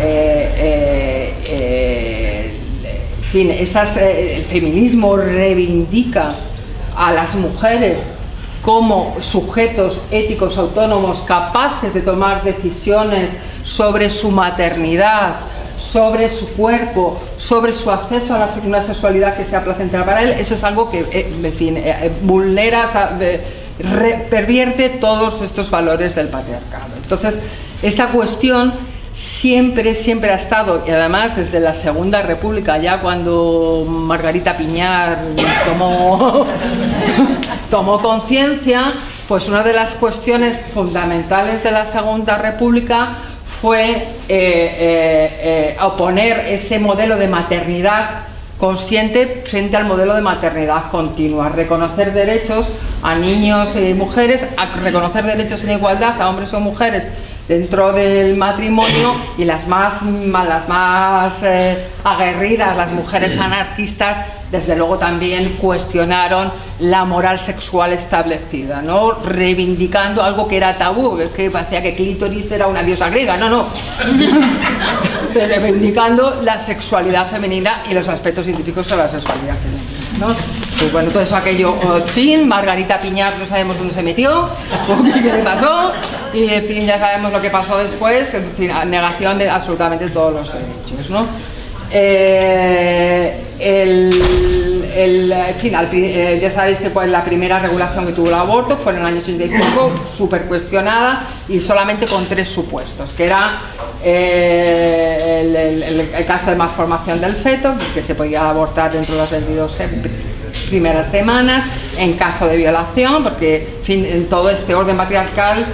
eh, 0.00 0.54
eh, 0.56 1.34
eh, 1.46 2.54
en 3.16 3.24
fin, 3.24 3.50
esas, 3.50 3.96
eh, 3.96 4.36
el 4.36 4.44
feminismo 4.44 5.16
reivindica 5.16 6.34
a 6.96 7.12
las 7.12 7.34
mujeres 7.34 8.00
como 8.62 9.16
sujetos 9.20 10.00
éticos 10.10 10.56
autónomos 10.56 11.20
capaces 11.20 11.92
de 11.92 12.00
tomar 12.00 12.42
decisiones 12.42 13.30
sobre 13.62 14.08
su 14.08 14.30
maternidad, 14.30 15.36
sobre 15.76 16.28
su 16.28 16.48
cuerpo, 16.48 17.20
sobre 17.36 17.72
su 17.72 17.90
acceso 17.90 18.34
a 18.34 18.38
la, 18.38 18.50
una 18.64 18.80
sexualidad 18.80 19.36
que 19.36 19.44
sea 19.44 19.62
placentera 19.62 20.04
para 20.04 20.22
él, 20.22 20.30
eso 20.30 20.54
es 20.54 20.64
algo 20.64 20.90
que, 20.90 21.00
eh, 21.00 21.32
en 21.42 21.52
fin, 21.52 21.76
eh, 21.76 21.82
eh, 21.86 22.12
vulnera, 22.22 22.88
pervierte 24.30 24.88
todos 24.88 25.42
estos 25.42 25.70
valores 25.70 26.14
del 26.14 26.28
patriarcado. 26.28 26.94
Entonces, 27.02 27.38
esta 27.82 28.08
cuestión 28.08 28.72
siempre, 29.14 29.94
siempre 29.94 30.30
ha 30.30 30.34
estado, 30.34 30.82
y 30.86 30.90
además 30.90 31.36
desde 31.36 31.60
la 31.60 31.74
Segunda 31.74 32.22
República, 32.22 32.78
ya 32.78 33.00
cuando 33.00 33.86
Margarita 33.88 34.56
Piñar 34.56 35.18
tomó, 35.64 36.44
tomó 37.70 38.02
conciencia, 38.02 38.92
pues 39.28 39.48
una 39.48 39.62
de 39.62 39.72
las 39.72 39.94
cuestiones 39.94 40.60
fundamentales 40.74 41.62
de 41.62 41.70
la 41.70 41.86
Segunda 41.86 42.36
República 42.38 43.10
fue 43.60 43.92
eh, 43.92 44.08
eh, 44.28 44.28
eh, 44.28 45.76
oponer 45.80 46.46
ese 46.48 46.78
modelo 46.78 47.16
de 47.16 47.28
maternidad 47.28 48.24
consciente 48.58 49.44
frente 49.46 49.76
al 49.76 49.84
modelo 49.84 50.14
de 50.14 50.22
maternidad 50.22 50.90
continua, 50.90 51.48
reconocer 51.48 52.12
derechos 52.12 52.68
a 53.02 53.14
niños 53.14 53.70
y 53.76 53.94
mujeres, 53.94 54.42
reconocer 54.82 55.24
derechos 55.24 55.64
en 55.64 55.72
igualdad 55.72 56.20
a 56.20 56.28
hombres 56.28 56.52
o 56.52 56.60
mujeres 56.60 57.04
dentro 57.48 57.92
del 57.92 58.36
matrimonio 58.36 59.14
y 59.36 59.44
las 59.44 59.68
más, 59.68 60.02
las 60.02 60.68
más 60.68 61.32
eh, 61.42 61.88
aguerridas, 62.02 62.76
las 62.76 62.90
mujeres 62.90 63.38
anarquistas, 63.38 64.26
desde 64.50 64.76
luego 64.76 64.98
también 64.98 65.56
cuestionaron 65.60 66.52
la 66.78 67.04
moral 67.04 67.38
sexual 67.38 67.92
establecida, 67.92 68.82
¿no? 68.82 69.12
reivindicando 69.12 70.22
algo 70.22 70.48
que 70.48 70.56
era 70.56 70.78
tabú, 70.78 71.18
es 71.18 71.28
que 71.28 71.50
parecía 71.50 71.82
que 71.82 71.94
clítoris 71.94 72.50
era 72.50 72.66
una 72.66 72.82
diosa 72.82 73.10
griega, 73.10 73.36
no, 73.36 73.50
no, 73.50 73.66
reivindicando 75.34 76.40
la 76.42 76.58
sexualidad 76.58 77.28
femenina 77.28 77.82
y 77.90 77.94
los 77.94 78.08
aspectos 78.08 78.44
científicos 78.44 78.88
de 78.88 78.96
la 78.96 79.08
sexualidad 79.08 79.56
femenina. 79.56 79.93
Pues 80.78 80.92
bueno, 80.92 81.10
todo 81.10 81.22
eso 81.22 81.36
aquello, 81.36 81.74
en 81.96 82.04
fin, 82.08 82.48
Margarita 82.48 83.00
Piñar 83.00 83.38
no 83.38 83.46
sabemos 83.46 83.78
dónde 83.78 83.94
se 83.94 84.02
metió, 84.02 84.42
o 84.88 85.02
qué 85.02 85.20
le 85.20 85.42
pasó, 85.42 85.92
y 86.32 86.48
en 86.48 86.64
fin, 86.64 86.86
ya 86.86 86.98
sabemos 86.98 87.32
lo 87.32 87.40
que 87.40 87.50
pasó 87.50 87.78
después, 87.78 88.32
en 88.34 88.52
fin, 88.52 88.70
negación 88.86 89.38
de 89.38 89.48
absolutamente 89.48 90.08
todos 90.08 90.34
los 90.34 90.52
derechos, 90.52 91.10
¿no? 91.10 91.26
Eh, 91.90 93.40
el, 93.58 94.63
el, 94.94 95.32
en 95.32 95.54
fin, 95.56 95.74
al 95.74 95.88
pri- 95.88 96.12
eh, 96.14 96.38
ya 96.40 96.50
sabéis 96.50 96.78
que 96.78 96.90
cuál- 96.90 97.10
la 97.12 97.24
primera 97.24 97.58
regulación 97.58 98.06
que 98.06 98.12
tuvo 98.12 98.28
el 98.28 98.34
aborto 98.34 98.76
fue 98.76 98.92
en 98.92 99.00
el 99.00 99.06
año 99.06 99.18
85, 99.20 99.90
súper 100.16 100.42
cuestionada 100.44 101.26
y 101.48 101.60
solamente 101.60 102.06
con 102.06 102.26
tres 102.28 102.48
supuestos, 102.48 103.10
que 103.12 103.26
era 103.26 103.58
eh, 104.02 106.10
el, 106.16 106.26
caso 106.26 106.50
de 106.50 106.56
malformación 106.56 107.20
del 107.20 107.36
feto, 107.36 107.74
que 107.94 108.02
se 108.02 108.14
podía 108.14 108.48
abortar 108.48 108.92
dentro 108.92 109.14
de 109.14 109.20
las 109.22 109.30
22 109.30 109.72
se- 109.72 109.88
primeras 110.68 111.10
semanas, 111.10 111.64
en 111.98 112.14
caso 112.14 112.46
de 112.46 112.56
violación, 112.56 113.22
porque 113.24 113.74
en 113.78 113.84
fin, 113.84 114.26
todo 114.30 114.50
este 114.50 114.74
orden 114.74 114.96
patriarcal 114.96 115.64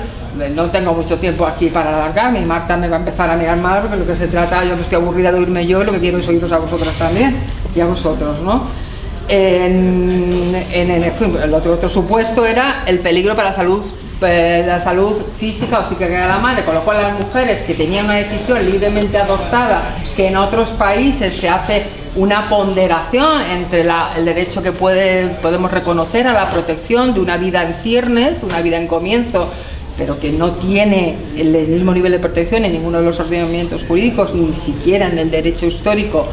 eh, 0.41 0.53
no 0.55 0.65
tengo 0.71 0.93
mucho 0.95 1.19
tiempo 1.19 1.47
aquí 1.47 1.69
para 1.69 1.91
alargarme 1.97 2.41
y 2.41 2.45
Marta 2.45 2.77
me 2.77 2.89
va 2.89 2.97
a 2.97 3.01
empezar 3.01 3.29
a 3.31 3.37
mirar 3.37 3.57
mal 3.59 3.83
porque 3.83 3.97
lo 3.97 4.07
que 4.07 4.17
se 4.17 4.27
trata, 4.29 4.65
yo 4.65 4.75
estoy 4.75 4.97
aburrida 4.97 5.33
de 5.33 5.39
oírme 5.39 5.67
yo, 5.67 5.85
lo 5.85 5.93
que 5.93 6.01
quiero 6.01 6.19
es 6.19 6.29
oíros 6.29 6.51
a 6.53 6.59
vosotras 6.59 6.95
también 6.97 7.37
y 7.75 7.81
a 7.81 7.87
vosotros, 7.87 8.41
¿no? 8.43 8.65
El 9.31 10.64
otro, 11.55 11.89
supuesto 11.89 12.45
era 12.45 12.83
el 12.87 12.99
peligro 12.99 13.37
para 13.37 13.51
la 13.51 13.55
salud, 13.55 13.85
eh, 14.22 14.64
la 14.66 14.83
salud 14.83 15.16
física 15.39 15.78
o 15.78 15.89
psíquica 15.89 16.09
de 16.09 16.26
la 16.26 16.39
madre, 16.39 16.64
con 16.64 16.74
lo 16.74 16.83
cual 16.83 17.01
las 17.01 17.16
mujeres 17.18 17.62
que 17.62 17.74
tenían 17.74 18.07
una 18.07 18.16
decisión 18.16 18.59
libremente 18.68 19.16
adoptada, 19.16 19.95
que 20.16 20.26
en 20.28 20.37
otros 20.37 20.70
países 20.70 21.37
se 21.37 21.49
hace 21.49 21.85
una 22.16 22.49
ponderación 22.49 23.43
entre 23.43 23.87
el 24.16 24.24
derecho 24.24 24.62
que 24.62 24.72
podemos 24.72 25.70
reconocer 25.70 26.26
a 26.26 26.33
la 26.33 26.51
protección 26.51 27.14
de 27.14 27.20
una 27.20 27.37
vida 27.37 27.62
en 27.62 27.74
ciernes, 27.83 28.43
una 28.43 28.61
vida 28.62 28.78
en 28.78 28.89
comienzo, 28.89 29.49
pero 29.97 30.18
que 30.18 30.33
no 30.33 30.53
tiene 30.53 31.16
el 31.37 31.68
mismo 31.68 31.93
nivel 31.93 32.11
de 32.12 32.18
protección 32.18 32.64
en 32.64 32.72
ninguno 32.72 32.99
de 32.99 33.05
los 33.05 33.20
ordenamientos 33.20 33.85
jurídicos, 33.85 34.35
ni 34.35 34.55
siquiera 34.55 35.07
en 35.07 35.18
el 35.18 35.31
derecho 35.31 35.66
histórico, 35.66 36.26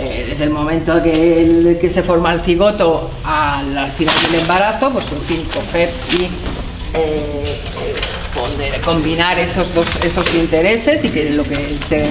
eh, 0.00 0.26
desde 0.30 0.44
el 0.44 0.50
momento 0.50 1.02
que, 1.02 1.78
que 1.80 1.90
se 1.90 2.02
forma 2.02 2.32
el 2.32 2.40
cigoto 2.40 3.10
al, 3.24 3.76
al 3.76 3.90
final 3.92 4.14
del 4.22 4.40
embarazo, 4.40 4.90
pues 4.90 5.04
en 5.12 5.22
fin, 5.22 5.44
coger 5.54 5.90
y 6.12 6.24
eh, 6.94 7.60
poner- 8.34 8.80
combinar 8.80 9.38
esos 9.38 9.72
dos 9.74 9.86
esos 10.04 10.24
intereses 10.34 11.04
y 11.04 11.08
que 11.10 11.30
lo 11.30 11.42
que 11.44 11.76
se, 11.88 12.08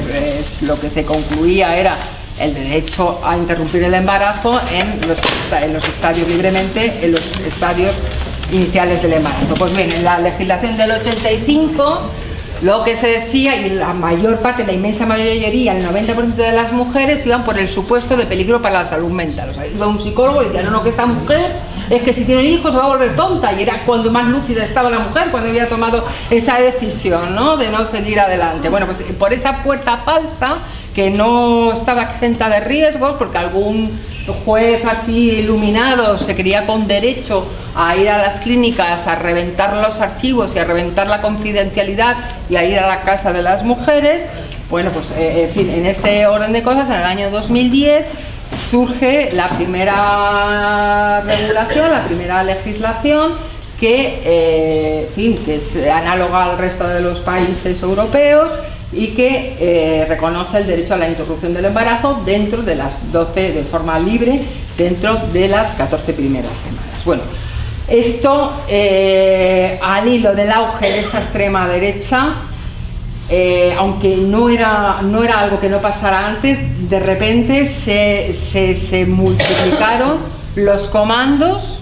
lo 0.65 0.79
que 0.79 0.89
se 0.89 1.03
concluía 1.03 1.75
era 1.77 1.97
el 2.39 2.53
derecho 2.53 3.19
a 3.23 3.35
interrumpir 3.37 3.83
el 3.83 3.93
embarazo 3.93 4.61
en 4.71 5.01
los, 5.07 5.17
en 5.61 5.73
los 5.73 5.85
estadios 5.87 6.27
libremente, 6.27 6.99
en 7.03 7.11
los 7.11 7.21
estadios 7.45 7.93
iniciales 8.51 9.01
del 9.01 9.13
embarazo. 9.13 9.53
Pues 9.57 9.75
bien, 9.75 9.91
en 9.91 10.03
la 10.05 10.19
legislación 10.19 10.77
del 10.77 10.91
85 10.91 12.01
lo 12.61 12.83
que 12.83 12.95
se 12.95 13.07
decía, 13.07 13.55
y 13.55 13.69
la 13.69 13.93
mayor 13.93 14.39
parte, 14.39 14.65
la 14.65 14.73
inmensa 14.73 15.05
mayoría, 15.05 15.77
el 15.77 15.87
90% 15.87 16.35
de 16.35 16.51
las 16.51 16.71
mujeres 16.73 17.25
iban 17.25 17.43
por 17.43 17.57
el 17.57 17.69
supuesto 17.69 18.17
de 18.17 18.25
peligro 18.25 18.61
para 18.61 18.83
la 18.83 18.89
salud 18.89 19.11
mental. 19.11 19.49
O 19.49 19.53
sea, 19.53 19.65
iba 19.65 19.87
un 19.87 19.99
psicólogo 19.99 20.41
y 20.41 20.45
decía, 20.45 20.63
no, 20.63 20.71
no, 20.71 20.83
que 20.83 20.89
esta 20.89 21.05
mujer 21.05 21.51
es 21.89 22.03
que 22.03 22.13
si 22.13 22.25
tiene 22.25 22.43
hijos 22.43 22.75
va 22.75 22.83
a 22.83 22.87
volver 22.87 23.15
tonta. 23.15 23.53
Y 23.53 23.63
era 23.63 23.85
cuando 23.85 24.11
más 24.11 24.27
lúcida 24.27 24.63
estaba 24.63 24.89
la 24.89 24.99
mujer, 24.99 25.29
cuando 25.31 25.49
había 25.49 25.67
tomado 25.67 26.05
esa 26.29 26.59
decisión, 26.59 27.33
¿no? 27.33 27.57
De 27.57 27.69
no 27.69 27.85
seguir 27.85 28.19
adelante. 28.19 28.69
Bueno, 28.69 28.85
pues 28.85 29.01
por 29.17 29.33
esa 29.33 29.63
puerta 29.63 29.97
falsa, 29.97 30.57
que 30.99 31.09
no 31.09 31.71
estaba 31.71 32.01
exenta 32.01 32.49
de 32.49 32.59
riesgos, 32.59 33.15
porque 33.15 33.37
algún 33.37 33.97
juez 34.43 34.83
así 34.83 35.29
iluminado 35.29 36.17
se 36.17 36.35
creía 36.35 36.65
con 36.65 36.87
derecho 36.87 37.47
a 37.73 37.95
ir 37.95 38.09
a 38.09 38.17
las 38.17 38.41
clínicas, 38.41 39.07
a 39.07 39.15
reventar 39.15 39.77
los 39.77 40.01
archivos 40.01 40.53
y 40.57 40.59
a 40.59 40.65
reventar 40.65 41.07
la 41.07 41.21
confidencialidad 41.21 42.17
y 42.49 42.57
a 42.57 42.65
ir 42.65 42.77
a 42.79 42.85
la 42.85 43.03
casa 43.03 43.31
de 43.31 43.41
las 43.41 43.63
mujeres. 43.63 44.23
Bueno, 44.69 44.91
pues 44.91 45.11
eh, 45.11 45.45
en 45.45 45.49
fin, 45.51 45.69
en 45.69 45.85
este 45.85 46.27
orden 46.27 46.51
de 46.51 46.63
cosas, 46.63 46.89
en 46.89 46.95
el 46.95 47.05
año 47.05 47.31
2010 47.31 48.05
surge 48.69 49.29
la 49.31 49.47
primera 49.51 51.21
regulación, 51.21 51.91
la 51.91 52.03
primera 52.03 52.43
legislación 52.43 53.35
que, 53.79 54.21
eh, 54.25 55.09
fin, 55.15 55.37
que 55.45 55.55
es 55.55 55.77
análoga 55.89 56.43
al 56.43 56.57
resto 56.57 56.85
de 56.85 56.99
los 56.99 57.21
países 57.21 57.81
europeos 57.81 58.49
y 58.91 59.07
que 59.09 59.55
eh, 59.59 60.05
reconoce 60.07 60.57
el 60.57 60.67
derecho 60.67 60.95
a 60.95 60.97
la 60.97 61.07
interrupción 61.09 61.53
del 61.53 61.65
embarazo 61.65 62.21
dentro 62.25 62.61
de 62.63 62.75
las 62.75 63.11
12, 63.11 63.51
de 63.53 63.63
forma 63.63 63.99
libre, 63.99 64.41
dentro 64.77 65.15
de 65.31 65.47
las 65.47 65.75
14 65.75 66.13
primeras 66.13 66.51
semanas. 66.57 67.05
Bueno, 67.05 67.21
esto 67.87 68.63
eh, 68.67 69.79
al 69.81 70.07
hilo 70.07 70.33
del 70.35 70.51
auge 70.51 70.89
de 70.89 70.99
esta 71.01 71.19
extrema 71.19 71.67
derecha, 71.67 72.35
eh, 73.29 73.75
aunque 73.77 74.15
no 74.17 74.49
era, 74.49 75.01
no 75.03 75.23
era 75.23 75.39
algo 75.41 75.59
que 75.59 75.69
no 75.69 75.79
pasara 75.79 76.25
antes, 76.27 76.57
de 76.89 76.99
repente 76.99 77.67
se, 77.67 78.33
se- 78.33 78.75
se 78.75 79.05
multiplicaron 79.05 80.17
los 80.55 80.87
comandos, 80.87 81.79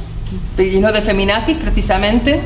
y 0.58 0.80
no 0.80 0.92
de 0.92 1.02
feminazis 1.02 1.56
precisamente, 1.56 2.42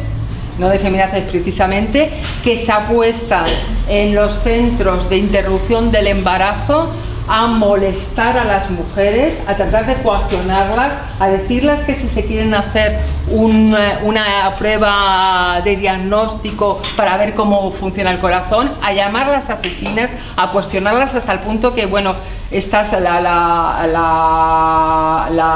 no 0.62 0.70
de 0.70 0.80
feminazis 0.80 1.24
precisamente, 1.24 2.12
que 2.44 2.58
se 2.58 2.72
apuestan 2.72 3.48
en 3.90 4.16
los 4.16 4.40
centros 4.44 5.10
de 5.10 5.18
interrupción 5.18 5.92
del 5.92 6.08
embarazo 6.08 6.90
a 7.28 7.48
molestar 7.48 8.38
a 8.38 8.44
las 8.44 8.70
mujeres, 8.70 9.34
a 9.48 9.56
tratar 9.56 9.88
de 9.88 9.96
coaccionarlas, 10.04 10.94
a 11.20 11.28
decirles 11.28 11.80
que 11.82 11.96
si 11.96 12.08
se 12.08 12.26
quieren 12.26 12.54
hacer 12.54 12.94
eh, 12.94 13.98
una 14.04 14.56
prueba 14.60 15.62
de 15.64 15.78
diagnóstico 15.78 16.80
para 16.96 17.18
ver 17.18 17.34
cómo 17.34 17.72
funciona 17.72 18.12
el 18.12 18.20
corazón, 18.20 18.72
a 18.84 18.94
llamarlas 18.94 19.50
asesinas, 19.50 20.12
a 20.38 20.52
cuestionarlas 20.52 21.16
hasta 21.16 21.34
el 21.34 21.40
punto 21.40 21.74
que, 21.74 21.88
bueno, 21.88 22.16
esta 22.52 22.82
es 22.82 22.92
la, 23.02 23.88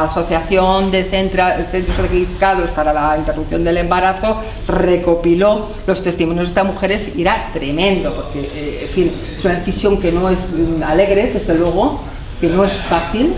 Asociación 0.10 0.92
de 0.92 1.10
Centra- 1.10 1.70
Centros 1.70 1.96
Certificados 1.98 2.72
para 2.72 2.94
la 2.94 3.18
Interrupción 3.18 3.64
del 3.64 3.78
Embarazo 3.78 4.38
recopiló 4.68 5.68
los 5.86 6.02
testimonios 6.02 6.46
de 6.48 6.50
estas 6.50 6.66
mujeres 6.66 7.10
y 7.16 7.22
era 7.22 7.50
tremendo, 7.52 8.14
porque 8.14 8.50
eh, 8.56 8.90
fin, 8.94 9.12
es 9.38 9.44
una 9.44 9.56
decisión 9.56 10.00
que 10.00 10.12
no 10.12 10.30
es 10.30 10.40
mm, 10.52 10.84
alegre, 10.84 11.32
desde 11.34 11.56
luego, 11.56 12.00
que 12.40 12.48
no 12.48 12.64
es 12.64 12.74
fácil, 12.74 13.34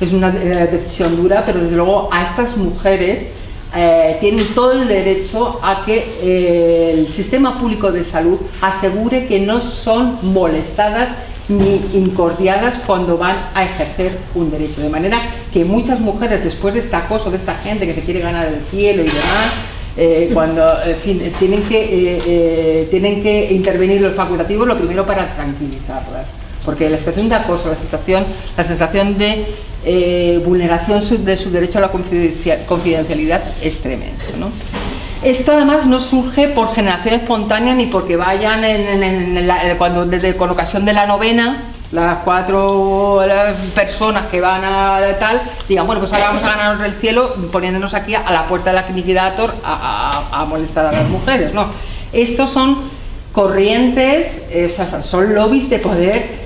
es 0.00 0.12
una 0.12 0.28
eh, 0.28 0.68
decisión 0.70 1.16
dura, 1.16 1.42
pero 1.46 1.60
desde 1.60 1.76
luego 1.76 2.08
a 2.12 2.22
estas 2.24 2.56
mujeres 2.56 3.28
eh, 3.74 4.16
tienen 4.20 4.52
todo 4.54 4.72
el 4.72 4.88
derecho 4.88 5.60
a 5.62 5.84
que 5.84 6.04
eh, 6.22 6.92
el 6.98 7.08
sistema 7.08 7.58
público 7.58 7.92
de 7.92 8.04
salud 8.04 8.38
asegure 8.60 9.26
que 9.26 9.40
no 9.40 9.60
son 9.60 10.18
molestadas 10.22 11.10
ni 11.50 11.82
incordiadas 11.92 12.76
cuando 12.86 13.18
van 13.18 13.36
a 13.54 13.64
ejercer 13.64 14.16
un 14.34 14.50
derecho. 14.50 14.80
De 14.80 14.88
manera 14.88 15.20
que 15.52 15.64
muchas 15.64 16.00
mujeres, 16.00 16.42
después 16.44 16.72
de 16.74 16.80
este 16.80 16.96
acoso 16.96 17.30
de 17.30 17.36
esta 17.36 17.54
gente 17.56 17.86
que 17.86 17.94
se 17.94 18.00
quiere 18.02 18.20
ganar 18.20 18.46
el 18.46 18.60
cielo 18.70 19.02
y 19.02 19.06
demás, 19.06 19.52
eh, 19.96 20.30
cuando 20.32 20.62
eh, 20.86 20.96
tienen, 21.38 21.62
que, 21.64 22.20
eh, 22.26 22.88
tienen 22.90 23.22
que 23.22 23.52
intervenir 23.52 24.00
los 24.00 24.14
facultativos, 24.14 24.66
lo 24.66 24.76
primero 24.76 25.04
para 25.04 25.34
tranquilizarlas. 25.34 26.26
Porque 26.64 26.88
la 26.88 26.96
situación 26.98 27.28
de 27.28 27.34
acoso, 27.34 27.68
la 27.68 27.74
situación, 27.76 28.24
la 28.56 28.64
sensación 28.64 29.18
de 29.18 29.46
vulneración 30.44 31.02
de 31.24 31.36
su 31.36 31.50
derecho 31.50 31.78
a 31.78 31.80
la 31.80 31.90
confidencia- 31.90 32.64
confidencialidad 32.66 33.42
es 33.62 33.80
tremendo. 33.80 34.22
¿no? 34.38 34.50
Esto 35.22 35.52
además 35.52 35.86
no 35.86 36.00
surge 36.00 36.48
por 36.48 36.74
generación 36.74 37.14
espontánea 37.14 37.74
ni 37.74 37.86
porque 37.86 38.16
vayan 38.16 38.64
en, 38.64 39.76
cuando 39.76 40.06
desde 40.06 40.36
con 40.36 40.50
ocasión 40.50 40.84
de 40.84 40.92
la 40.92 41.06
novena 41.06 41.64
las 41.92 42.18
cuatro 42.18 43.20
personas 43.74 44.28
que 44.28 44.40
van 44.40 44.62
a 44.64 45.00
tal 45.18 45.42
digan 45.68 45.86
bueno 45.86 46.00
pues 46.00 46.12
ahora 46.12 46.28
vamos 46.28 46.44
a 46.44 46.56
ganarnos 46.56 46.86
el 46.86 46.94
cielo 46.94 47.34
poniéndonos 47.50 47.94
aquí 47.94 48.14
a 48.14 48.30
la 48.30 48.46
puerta 48.46 48.70
de 48.70 48.76
la 48.76 48.86
Quiniquidator 48.86 49.56
a, 49.64 50.46
molestar 50.48 50.86
a 50.86 50.92
las 50.92 51.08
mujeres 51.08 51.52
no 51.52 51.66
estos 52.12 52.50
son 52.50 52.90
corrientes 53.32 54.38
eh, 54.50 54.72
son 55.02 55.34
lobbies 55.34 55.68
de 55.68 55.80
poder 55.80 56.40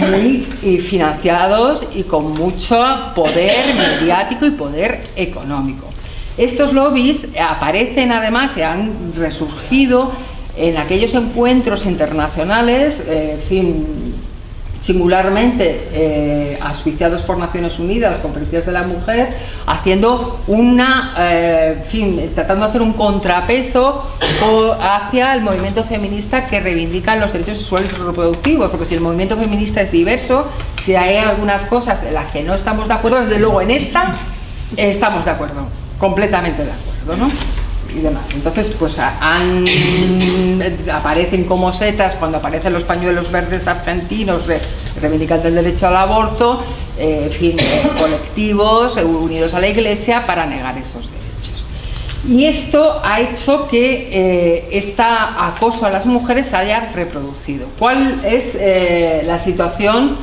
muy 0.00 0.46
y 0.62 0.78
financiados 0.78 1.84
y 1.94 2.02
con 2.04 2.32
mucho 2.32 2.76
poder 3.14 3.54
mediático 3.76 4.46
y 4.46 4.50
poder 4.50 5.04
económico. 5.16 5.88
Estos 6.36 6.72
lobbies 6.72 7.26
aparecen 7.38 8.10
además, 8.10 8.52
se 8.52 8.64
han 8.64 9.12
resurgido 9.14 10.12
en 10.56 10.76
aquellos 10.78 11.14
encuentros 11.14 11.86
internacionales, 11.86 13.02
eh, 13.06 13.38
fin, 13.48 14.14
singularmente 14.82 15.88
eh, 15.92 16.58
por 17.26 17.38
Naciones 17.38 17.78
Unidas, 17.78 18.18
conferencias 18.18 18.66
de 18.66 18.72
la 18.72 18.82
mujer, 18.82 19.34
haciendo 19.66 20.40
una, 20.46 21.14
eh, 21.18 21.84
fin, 21.88 22.30
tratando 22.34 22.64
de 22.64 22.70
hacer 22.70 22.82
un 22.82 22.92
contrapeso 22.92 24.10
hacia 24.80 25.34
el 25.34 25.40
movimiento 25.40 25.84
feminista 25.84 26.46
que 26.46 26.60
reivindica 26.60 27.16
los 27.16 27.32
derechos 27.32 27.58
sexuales 27.58 27.92
y 27.92 28.02
reproductivos, 28.02 28.70
porque 28.70 28.86
si 28.86 28.94
el 28.94 29.00
movimiento 29.00 29.36
feminista 29.36 29.80
es 29.80 29.90
diverso, 29.90 30.46
si 30.84 30.94
hay 30.94 31.16
algunas 31.16 31.64
cosas 31.64 32.02
en 32.04 32.14
las 32.14 32.30
que 32.30 32.42
no 32.42 32.54
estamos 32.54 32.86
de 32.88 32.94
acuerdo, 32.94 33.20
desde 33.20 33.38
luego 33.38 33.60
en 33.62 33.70
esta 33.70 34.14
estamos 34.76 35.24
de 35.24 35.30
acuerdo, 35.30 35.66
completamente 35.98 36.64
de 36.64 36.72
acuerdo, 36.72 37.26
¿no? 37.26 37.32
y 37.96 38.00
demás. 38.00 38.24
Entonces, 38.34 38.72
pues 38.76 38.98
aparecen 40.92 41.44
como 41.44 41.72
setas 41.72 42.14
cuando 42.14 42.38
aparecen 42.38 42.72
los 42.72 42.82
pañuelos 42.84 43.30
verdes 43.30 43.66
argentinos 43.66 44.46
re- 44.46 44.60
reivindicando 45.00 45.48
el 45.48 45.54
derecho 45.54 45.86
al 45.88 45.96
aborto, 45.96 46.62
eh, 46.98 47.22
en 47.26 47.30
fin, 47.30 47.56
eh, 47.58 47.90
colectivos 47.98 48.96
eh, 48.96 49.04
unidos 49.04 49.54
a 49.54 49.60
la 49.60 49.68
Iglesia 49.68 50.24
para 50.26 50.46
negar 50.46 50.76
esos 50.76 51.08
derechos. 51.10 51.64
Y 52.28 52.46
esto 52.46 53.00
ha 53.04 53.20
hecho 53.20 53.68
que 53.68 54.08
eh, 54.10 54.68
este 54.72 55.02
acoso 55.02 55.86
a 55.86 55.90
las 55.90 56.06
mujeres 56.06 56.46
se 56.46 56.56
haya 56.56 56.90
reproducido. 56.94 57.68
¿Cuál 57.78 58.20
es 58.24 58.44
eh, 58.54 59.22
la 59.26 59.38
situación 59.38 60.16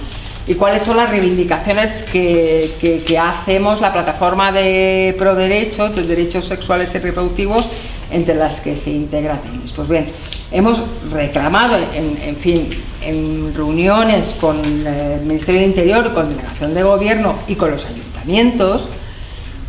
y 0.47 0.55
cuáles 0.55 0.83
son 0.83 0.97
las 0.97 1.09
reivindicaciones 1.09 2.03
que, 2.11 3.19
hacemos 3.21 3.79
la 3.81 3.93
plataforma 3.93 4.51
de 4.51 5.15
pro 5.17 5.35
derechos, 5.35 5.95
de 5.95 6.03
derechos 6.03 6.45
sexuales 6.45 6.93
y 6.95 6.99
reproductivos, 6.99 7.65
entre 8.11 8.35
las 8.35 8.59
que 8.59 8.75
se 8.75 8.89
integra 8.91 9.39
Temis? 9.39 9.71
Pues 9.71 9.87
bien, 9.87 10.07
hemos 10.51 10.81
reclamado, 11.11 11.77
en, 11.77 12.17
en 12.21 12.35
fin, 12.35 12.69
en 13.01 13.53
reuniones 13.55 14.33
con 14.39 14.59
eh, 14.85 15.17
el 15.19 15.25
Ministerio 15.25 15.61
del 15.61 15.69
Interior, 15.69 16.13
con 16.13 16.29
delegación 16.29 16.73
de 16.73 16.83
gobierno 16.83 17.35
y 17.47 17.55
con 17.55 17.71
los 17.71 17.85
ayuntamientos, 17.85 18.87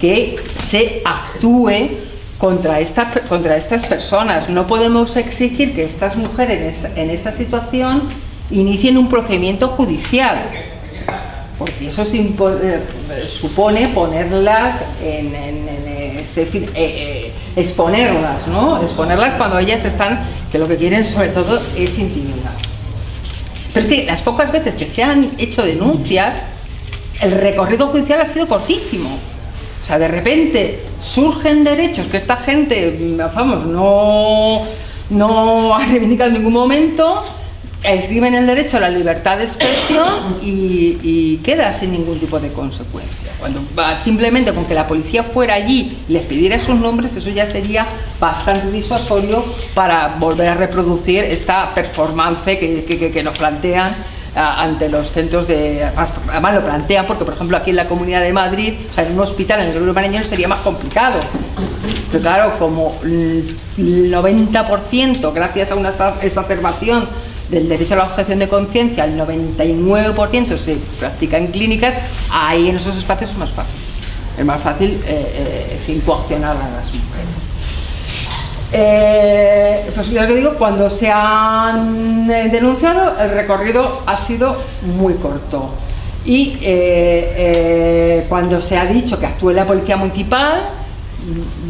que 0.01 0.37
se 0.51 1.03
actúe 1.05 1.91
contra, 2.39 2.81
esta- 2.81 3.13
contra 3.29 3.57
estas 3.57 3.85
personas. 3.87 4.49
No 4.49 4.67
podemos 4.67 5.15
exigir 5.17 5.75
que 5.77 5.85
estas 5.85 6.17
mujeres 6.17 6.87
en 6.97 7.11
esta 7.11 7.31
situación 7.31 8.09
inicien 8.53 8.97
un 8.97 9.09
procedimiento 9.09 9.69
judicial, 9.69 10.43
porque 11.59 11.89
eso 11.89 12.05
eh, 12.13 12.83
supone 13.29 13.89
ponerlas 13.89 14.81
en, 15.03 15.35
eh, 15.35 16.25
eh, 16.37 17.33
exponerlas, 17.57 18.47
¿no? 18.49 18.83
Exponerlas 18.83 19.35
cuando 19.35 19.59
ellas 19.59 19.85
están, 19.85 20.25
que 20.51 20.59
lo 20.59 20.67
que 20.67 20.77
quieren 20.77 21.05
sobre 21.05 21.29
todo 21.29 21.61
es 21.77 21.99
intimidar. 21.99 22.53
Pero 23.73 23.87
es 23.87 23.93
que 23.93 24.05
las 24.05 24.23
pocas 24.23 24.53
veces 24.53 24.75
que 24.75 24.87
se 24.87 25.03
han 25.03 25.31
hecho 25.39 25.63
denuncias, 25.63 26.35
el 27.21 27.33
recorrido 27.33 27.89
judicial 27.89 28.21
ha 28.21 28.27
sido 28.27 28.47
cortísimo. 28.47 29.19
O 29.83 29.87
sea, 29.87 29.99
de 29.99 30.09
repente 30.09 30.81
surgen 31.01 31.65
derechos 31.65 32.07
que 32.07 32.17
esta 32.17 32.37
gente, 32.37 33.17
vamos, 33.35 33.67
no, 33.67 34.63
no 35.11 35.75
ha 35.75 35.87
reivindicado 35.87 36.31
en 36.31 36.37
ningún 36.37 36.53
momento, 36.53 37.25
escriben 37.85 38.35
el 38.35 38.47
derecho 38.47 38.77
a 38.77 38.81
la 38.81 38.89
libertad 38.91 39.39
de 39.39 39.45
expresión 39.45 40.39
y, 40.43 41.39
queda 41.43 41.73
sin 41.79 41.93
ningún 41.93 42.21
tipo 42.21 42.39
de 42.39 42.53
consecuencia. 42.53 43.33
Cuando 43.41 43.61
simplemente 44.05 44.53
con 44.53 44.65
que 44.67 44.75
la 44.75 44.87
policía 44.87 45.25
fuera 45.25 45.55
allí 45.55 45.99
y 46.09 46.13
les 46.13 46.25
pidiera 46.27 46.59
sus 46.61 46.77
nombres, 46.77 47.17
eso 47.17 47.31
ya 47.31 47.47
sería 47.47 47.87
bastante 48.21 48.71
disuasorio 48.71 49.45
para 49.75 50.15
volver 50.21 50.51
a 50.51 50.55
reproducir 50.55 51.25
esta 51.25 51.75
performance 51.75 52.45
que, 52.45 52.85
que- 52.87 53.11
que- 53.11 53.23
nos 53.25 53.37
plantean 53.37 53.97
a- 54.37 54.63
ante 54.63 54.89
los 54.89 55.11
centros 55.11 55.49
de... 55.49 55.85
Además, 56.31 56.55
lo 56.55 56.63
plantean 56.65 57.07
porque, 57.07 57.25
por 57.25 57.35
ejemplo, 57.35 57.57
aquí 57.57 57.71
en 57.71 57.77
la 57.77 57.89
Comunidad 57.89 58.21
de 58.23 58.33
Madrid, 58.33 58.75
o 58.89 58.95
sea, 58.95 59.05
en 59.05 59.13
un 59.15 59.21
hospital 59.21 59.59
en 59.61 59.67
el 59.67 59.71
Gregorio 59.73 59.95
Marañón 59.95 60.25
sería 60.25 60.47
más 60.47 60.61
complicado. 60.61 61.19
Pero 62.13 62.23
claro, 62.23 62.59
como 62.61 62.95
el 63.03 63.57
90%, 63.77 65.33
gracias 65.35 65.71
a 65.71 65.75
una 65.75 65.91
exa- 65.93 66.15
exacerbación 66.23 67.09
del 67.53 67.69
derecho 67.69 67.95
a 67.95 67.99
la 67.99 68.05
objeción 68.05 68.39
de 68.39 68.49
conciencia, 68.49 69.05
el 69.05 69.19
99% 69.19 70.57
se 70.57 70.77
practica 70.99 71.37
en 71.37 71.49
clínicas, 71.49 71.95
ahí 72.31 72.71
en 72.71 72.77
esos 72.77 72.97
espacios 72.97 73.31
es 73.31 73.37
más 73.37 73.51
fácil. 73.51 73.75
Es 74.39 74.45
más 74.45 74.61
fácil, 74.63 74.99
eh, 75.07 75.79
eh, 75.87 76.01
coaccionar 76.07 76.57
a 76.57 76.71
las 76.71 76.87
mujeres. 76.87 77.43
Eh, 78.73 79.91
pues 79.95 80.09
ya 80.09 80.23
os 80.23 80.35
digo, 80.35 80.55
cuando 80.57 80.89
se 80.89 81.11
han 81.11 82.31
eh, 82.31 82.49
denunciado, 82.49 83.19
el 83.21 83.31
recorrido 83.33 84.01
ha 84.07 84.17
sido 84.17 84.57
muy 84.97 85.15
corto. 85.15 85.75
Y 86.25 86.57
cuando 88.29 88.61
se 88.61 88.79
ha 88.79 88.87
dicho 88.87 89.19
que 89.19 89.27
actúe 89.27 89.51
la 89.51 89.67
policía 89.67 89.97
municipal, 89.97 90.61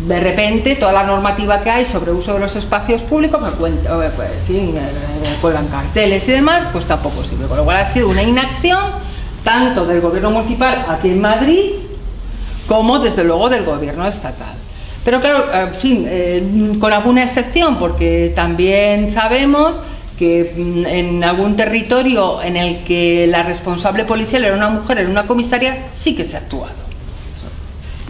de 0.07 0.20
repente 0.20 0.74
toda 0.74 0.92
la 0.92 1.05
normativa 1.05 1.62
que 1.62 1.70
hay 1.70 1.84
sobre 1.84 2.11
uso 2.11 2.34
de 2.34 2.40
los 2.40 2.57
espacios 2.57 3.03
públicos, 3.03 3.40
pues, 3.59 3.72
eh, 3.72 4.30
en 4.36 4.46
fin, 4.46 4.74
eh, 4.76 5.36
cuelgan 5.40 5.68
carteles 5.68 6.26
y 6.26 6.32
demás, 6.32 6.64
pues 6.72 6.86
tampoco 6.86 7.22
sirve. 7.22 7.46
Con 7.46 7.59
lo 7.59 7.64
cual 7.64 7.76
ha 7.78 7.86
sido 7.86 8.09
una 8.09 8.22
inacción 8.22 8.80
tanto 9.44 9.84
del 9.84 10.00
gobierno 10.00 10.30
municipal 10.30 10.84
aquí 10.88 11.11
en 11.11 11.20
Madrid 11.20 11.72
como 12.66 12.98
desde 12.98 13.24
luego 13.24 13.48
del 13.48 13.64
gobierno 13.64 14.07
estatal. 14.07 14.55
Pero 15.05 15.20
claro, 15.20 15.53
en 15.53 15.74
fin, 15.74 16.07
eh, 16.09 16.76
con 16.78 16.92
alguna 16.92 17.24
excepción, 17.24 17.76
porque 17.76 18.32
también 18.34 19.11
sabemos 19.11 19.78
que 20.18 20.53
mm, 20.57 20.86
en 20.86 21.24
algún 21.24 21.57
territorio 21.57 22.40
en 22.42 22.57
el 22.57 22.84
que 22.84 23.26
la 23.26 23.42
responsable 23.42 24.05
policial 24.05 24.44
era 24.44 24.55
una 24.55 24.70
mujer, 24.70 24.98
en 24.98 25.11
una 25.11 25.26
comisaria, 25.26 25.88
sí 25.92 26.14
que 26.14 26.24
se 26.24 26.36
ha 26.36 26.40
actuado. 26.40 26.91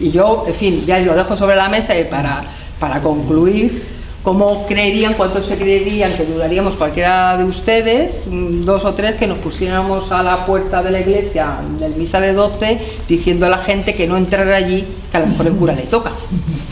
Y 0.03 0.11
yo, 0.11 0.43
en 0.45 0.53
fin, 0.53 0.83
ya 0.85 0.99
lo 0.99 1.15
dejo 1.15 1.37
sobre 1.37 1.55
la 1.55 1.69
mesa 1.69 1.97
y 1.97 2.03
para, 2.03 2.43
para 2.77 3.01
concluir, 3.01 3.85
cómo 4.21 4.67
creerían, 4.67 5.13
cuánto 5.13 5.41
se 5.41 5.57
creerían 5.57 6.11
que 6.11 6.25
duraríamos 6.25 6.75
cualquiera 6.75 7.37
de 7.37 7.45
ustedes, 7.45 8.25
mm, 8.29 8.65
dos 8.65 8.83
o 8.83 8.93
tres, 8.95 9.15
que 9.15 9.27
nos 9.27 9.37
pusiéramos 9.37 10.11
a 10.11 10.21
la 10.21 10.45
puerta 10.45 10.83
de 10.83 10.91
la 10.91 10.99
iglesia 10.99 11.59
del 11.79 11.95
misa 11.95 12.19
de 12.19 12.33
12 12.33 12.79
diciendo 13.07 13.45
a 13.45 13.49
la 13.49 13.59
gente 13.59 13.95
que 13.95 14.05
no 14.05 14.17
entrara 14.17 14.57
allí, 14.57 14.85
que 15.09 15.17
a 15.17 15.21
lo 15.21 15.27
mejor 15.27 15.47
el 15.47 15.53
cura 15.53 15.73
le 15.73 15.83
toca. 15.83 16.11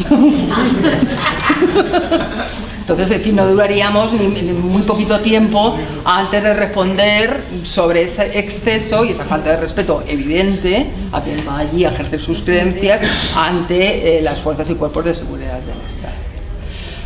Entonces, 2.81 3.11
en 3.11 3.21
fin, 3.21 3.35
no 3.35 3.47
duraríamos 3.47 4.11
ni, 4.13 4.27
muy 4.27 4.81
poquito 4.81 5.19
tiempo 5.21 5.77
antes 6.03 6.43
de 6.43 6.53
responder 6.53 7.41
sobre 7.63 8.01
ese 8.01 8.37
exceso 8.39 9.05
y 9.05 9.11
esa 9.11 9.23
falta 9.23 9.51
de 9.51 9.57
respeto 9.57 10.03
evidente 10.07 10.87
a 11.11 11.21
quien 11.21 11.47
va 11.47 11.59
allí 11.59 11.85
a 11.85 11.89
ejercer 11.91 12.19
sus 12.19 12.41
creencias 12.41 13.01
ante 13.35 14.17
eh, 14.17 14.21
las 14.21 14.39
fuerzas 14.39 14.69
y 14.69 14.75
cuerpos 14.75 15.05
de 15.05 15.13
seguridad 15.13 15.59
del 15.59 15.77
Estado. 15.87 16.15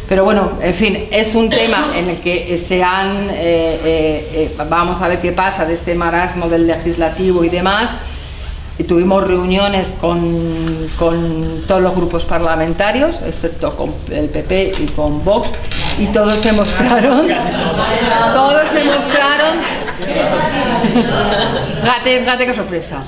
Pero 0.07 0.23
bueno, 0.23 0.51
en 0.61 0.73
fin, 0.73 1.07
es 1.11 1.35
un 1.35 1.49
tema 1.49 1.91
en 1.95 2.09
el 2.09 2.17
que 2.19 2.57
se 2.57 2.83
han, 2.83 3.29
eh, 3.31 4.29
eh, 4.33 4.55
vamos 4.69 5.01
a 5.01 5.07
ver 5.07 5.19
qué 5.19 5.31
pasa 5.31 5.65
de 5.65 5.73
este 5.73 5.95
marasmo 5.95 6.47
del 6.47 6.67
legislativo 6.67 7.43
y 7.43 7.49
demás. 7.49 7.89
Y 8.77 8.83
tuvimos 8.83 9.25
reuniones 9.25 9.93
con, 10.01 10.89
con 10.99 11.63
todos 11.65 11.81
los 11.81 11.95
grupos 11.95 12.25
parlamentarios, 12.25 13.15
excepto 13.25 13.75
con 13.75 13.93
el 14.11 14.29
PP 14.29 14.73
y 14.79 14.85
con 14.87 15.23
Vox, 15.23 15.49
y 15.97 16.07
todos 16.07 16.39
se 16.39 16.51
mostraron, 16.51 17.27
todos 18.33 18.69
se 18.69 18.83
mostraron, 18.83 19.57
gate, 21.85 22.23
gate, 22.25 22.45
qué 22.45 22.53
sorpresa, 22.53 23.03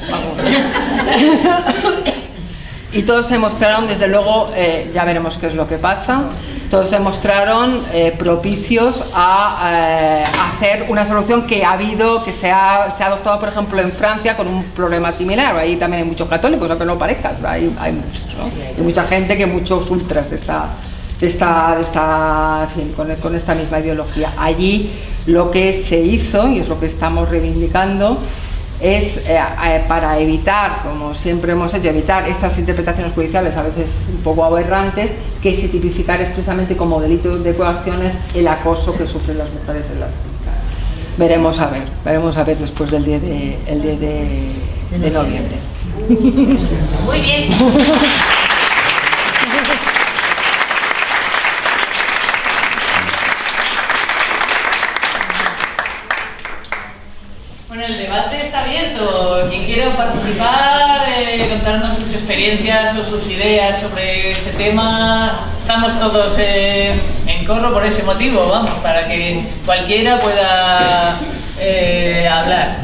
y 2.94 3.02
todos 3.02 3.28
se 3.28 3.38
mostraron, 3.38 3.88
desde 3.90 4.08
luego, 4.08 4.52
eh, 4.56 4.90
ya 4.94 5.04
veremos 5.04 5.38
qué 5.38 5.48
es 5.48 5.54
lo 5.54 5.68
que 5.68 5.78
pasa, 5.78 6.30
todos 6.70 6.90
se 6.90 7.00
mostraron 7.00 7.84
eh, 7.94 8.14
propicios 8.18 9.04
a 9.14 9.72
eh, 9.74 10.24
hacer 10.24 10.86
una 10.90 11.06
solución 11.06 11.48
que 11.48 11.64
ha 11.64 11.74
habido, 11.74 12.24
que 12.24 12.34
se 12.34 12.52
ha, 12.52 12.94
se 12.98 13.04
ha, 13.04 13.08
adoptado, 13.08 13.40
por 13.40 13.50
ejemplo, 13.50 13.80
en 13.80 13.92
Francia 13.92 14.36
con 14.36 14.48
un 14.48 14.64
problema 14.64 15.12
similar. 15.12 15.56
Ahí 15.56 15.78
también 15.78 16.04
hay 16.04 16.10
muchos 16.10 16.28
católicos, 16.28 16.70
aunque 16.70 16.86
no 16.86 16.98
parezca, 16.98 17.38
hay, 17.46 17.74
hay 17.80 17.94
muchos, 17.94 18.26
¿no? 18.38 18.46
Hay 18.78 18.84
mucha 18.84 19.06
gente 19.06 19.38
que 19.38 19.46
muchos 19.46 19.90
ultras 19.90 20.30
de 20.30 20.36
esta, 20.36 20.68
de 21.20 21.28
esta, 21.28 21.76
de 21.76 21.82
esta 21.84 22.68
en 22.70 22.70
fin, 22.70 22.94
con, 22.94 23.16
con 23.16 23.36
esta 23.36 23.56
misma 23.56 23.80
ideología. 23.80 24.34
Allí 24.38 24.92
lo 25.26 25.52
que 25.52 25.84
se 25.84 26.00
hizo, 26.00 26.50
y 26.50 26.60
es 26.60 26.68
lo 26.68 26.80
que 26.80 26.88
estamos 26.88 27.30
reivindicando, 27.30 28.20
es 28.80 29.18
eh, 29.18 29.40
eh, 29.66 29.84
para 29.88 30.20
evitar, 30.20 30.84
como 30.84 31.16
siempre 31.16 31.54
hemos 31.54 31.74
hecho, 31.74 31.90
evitar 31.90 32.28
estas 32.28 32.58
interpretaciones 32.60 33.14
judiciales 33.14 33.56
a 33.56 33.64
veces 33.64 33.88
un 34.10 34.22
poco 34.22 34.46
aberrantes, 34.46 35.12
que 35.42 35.56
se 35.56 35.68
tipificar 35.68 36.22
expresamente 36.22 36.78
como 36.78 37.02
delito 37.02 37.38
de 37.38 37.56
coacciones 37.56 38.14
el 38.34 38.48
acoso 38.48 38.96
que 38.96 39.08
sufren 39.08 39.40
las 39.40 39.52
mujeres 39.52 39.86
en 39.92 40.00
las 40.00 40.10
clínicas. 40.10 41.18
Veremos 41.18 41.60
a 41.60 41.68
ver, 41.68 41.84
veremos 42.06 42.38
a 42.38 42.44
ver 42.44 42.58
después 42.58 42.92
del 42.92 43.04
día 43.04 43.20
de, 43.20 43.58
el 43.68 43.82
día 43.82 43.96
de, 43.96 44.52
de 45.00 45.12
noviembre. 45.12 45.58
Muy 47.06 47.22
bien. 47.22 47.50
Bueno, 57.78 57.94
el 57.94 57.98
debate 57.98 58.44
está 58.44 58.64
abierto. 59.78 59.78
Quien 59.78 59.78
quiera 59.78 59.96
participar, 59.96 61.06
eh, 61.10 61.48
contarnos 61.50 62.00
sus 62.00 62.16
experiencias 62.16 62.98
o 62.98 63.06
sus 63.06 63.28
ideas 63.28 63.80
sobre 63.82 64.32
este 64.32 64.50
tema, 64.52 65.50
estamos 65.60 66.00
todos 66.00 66.34
eh, 66.38 66.96
en 67.26 67.46
corro 67.46 67.74
por 67.74 67.86
ese 67.86 68.04
motivo, 68.04 68.48
vamos, 68.48 68.80
para 68.80 69.08
que 69.08 69.46
cualquiera 69.66 70.20
pueda 70.20 71.18
eh, 71.60 72.28
hablar. 72.28 72.78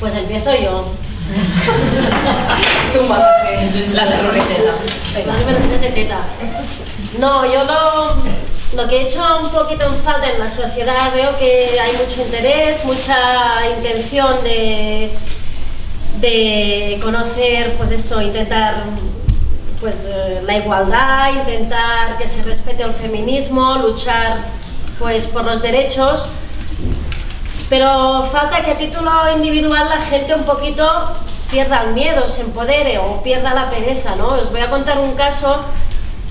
Pues 0.00 0.14
empiezo 0.14 0.50
yo. 0.60 0.92
La 3.92 4.06
terroriseta. 4.06 4.74
La 5.26 5.34
terroriseta. 5.44 6.18
No, 7.18 7.44
yo 7.46 7.64
lo, 7.64 8.22
lo 8.76 8.88
que 8.88 8.96
he 8.96 9.02
hecho 9.02 9.22
un 9.40 9.50
poquito 9.50 9.86
en 9.86 9.96
falta 10.02 10.30
en 10.30 10.38
la 10.38 10.50
sociedad, 10.50 11.12
veo 11.12 11.36
que 11.38 11.78
hay 11.80 11.92
mucho 11.96 12.22
interés, 12.22 12.84
mucha 12.84 13.68
intención 13.76 14.42
de, 14.42 15.10
de 16.20 17.00
conocer, 17.02 17.74
pues 17.76 17.90
esto, 17.90 18.20
intentar 18.20 18.84
pues 19.80 19.96
eh, 20.06 20.42
la 20.44 20.56
igualdad, 20.56 21.34
intentar 21.34 22.16
que 22.18 22.26
se 22.26 22.42
respete 22.42 22.82
el 22.82 22.92
feminismo, 22.92 23.76
luchar 23.76 24.38
pues 24.98 25.26
por 25.26 25.44
los 25.44 25.60
derechos, 25.60 26.28
pero 27.68 28.28
falta 28.32 28.62
que 28.62 28.72
a 28.72 28.78
título 28.78 29.10
individual 29.34 29.88
la 29.88 30.00
gente 30.06 30.34
un 30.34 30.44
poquito 30.44 30.88
pierda 31.50 31.82
el 31.82 31.92
miedo, 31.92 32.26
se 32.26 32.42
empodere 32.42 32.98
o 32.98 33.22
pierda 33.22 33.54
la 33.54 33.70
pereza, 33.70 34.16
¿no? 34.16 34.28
Os 34.28 34.50
voy 34.50 34.60
a 34.60 34.70
contar 34.70 34.98
un 34.98 35.14
caso 35.14 35.64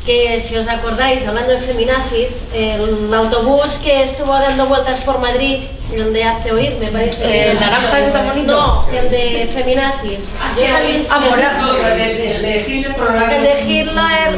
que 0.05 0.39
si 0.39 0.55
os 0.57 0.67
acordáis, 0.67 1.25
hablando 1.25 1.51
de 1.53 1.59
feminazis, 1.59 2.41
el 2.53 3.13
autobús 3.13 3.79
que 3.83 4.03
estuvo 4.03 4.33
dando 4.33 4.65
vueltas 4.65 4.99
por 5.01 5.19
Madrid, 5.19 5.59
el 5.93 6.11
de 6.11 6.23
Hazte 6.25 6.51
Oír, 6.51 6.75
me 6.79 6.87
parece. 6.87 7.51
¿El 7.51 7.59
naranja 7.59 8.11
tan 8.11 8.27
bonito? 8.27 8.51
No, 8.53 8.87
el 8.97 9.09
de 9.09 9.47
feminazis. 9.51 10.25
Yo 10.57 10.63
también 10.73 11.05
Ah, 11.09 11.19
soy- 11.21 11.29
morado, 11.29 11.77
el 11.87 11.97
de, 11.97 12.65
Hitler 12.67 12.95
el 13.31 13.43
de 13.43 13.63
Hitler 13.73 14.35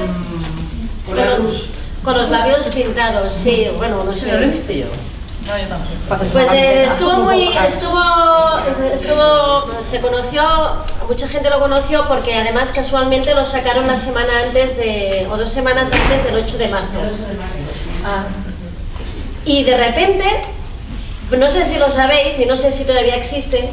con 2.04 2.18
los 2.18 2.30
labios 2.30 2.66
pintados, 2.68 3.34
sí, 3.34 3.68
bueno, 3.78 4.04
no 4.04 4.12
sé. 4.12 4.28
yo. 4.30 4.86
No, 5.48 5.58
yo 5.58 5.68
tampoco. 5.68 6.26
Pues 6.32 6.52
eh, 6.54 6.86
estuvo 6.86 7.18
muy, 7.18 7.50
estuvo, 7.50 8.02
estuvo, 8.94 9.82
se 9.82 10.02
conoció, 10.02 10.44
mucha 11.08 11.28
gente 11.28 11.50
lo 11.50 11.60
conoció 11.60 12.08
porque 12.08 12.34
además 12.36 12.72
casualmente 12.72 13.36
lo 13.36 13.46
sacaron 13.46 13.86
la 13.86 13.96
semana 13.96 14.42
antes 14.46 14.76
de, 14.78 15.28
o 15.32 15.38
dos 15.38 15.52
semanas 15.52 15.92
antes 15.92 16.24
del 16.24 16.36
8 16.36 16.58
de 16.58 16.68
marzo. 16.68 17.00
Ah. 18.04 18.26
Y 19.46 19.64
de 19.64 19.78
repente, 19.78 20.26
no 21.38 21.50
sé 21.50 21.64
si 21.66 21.78
lo 21.78 21.92
sabéis 21.92 22.40
y 22.40 22.46
no 22.46 22.58
sé 22.58 22.72
si 22.72 22.84
todavía 22.84 23.16
existe, 23.16 23.70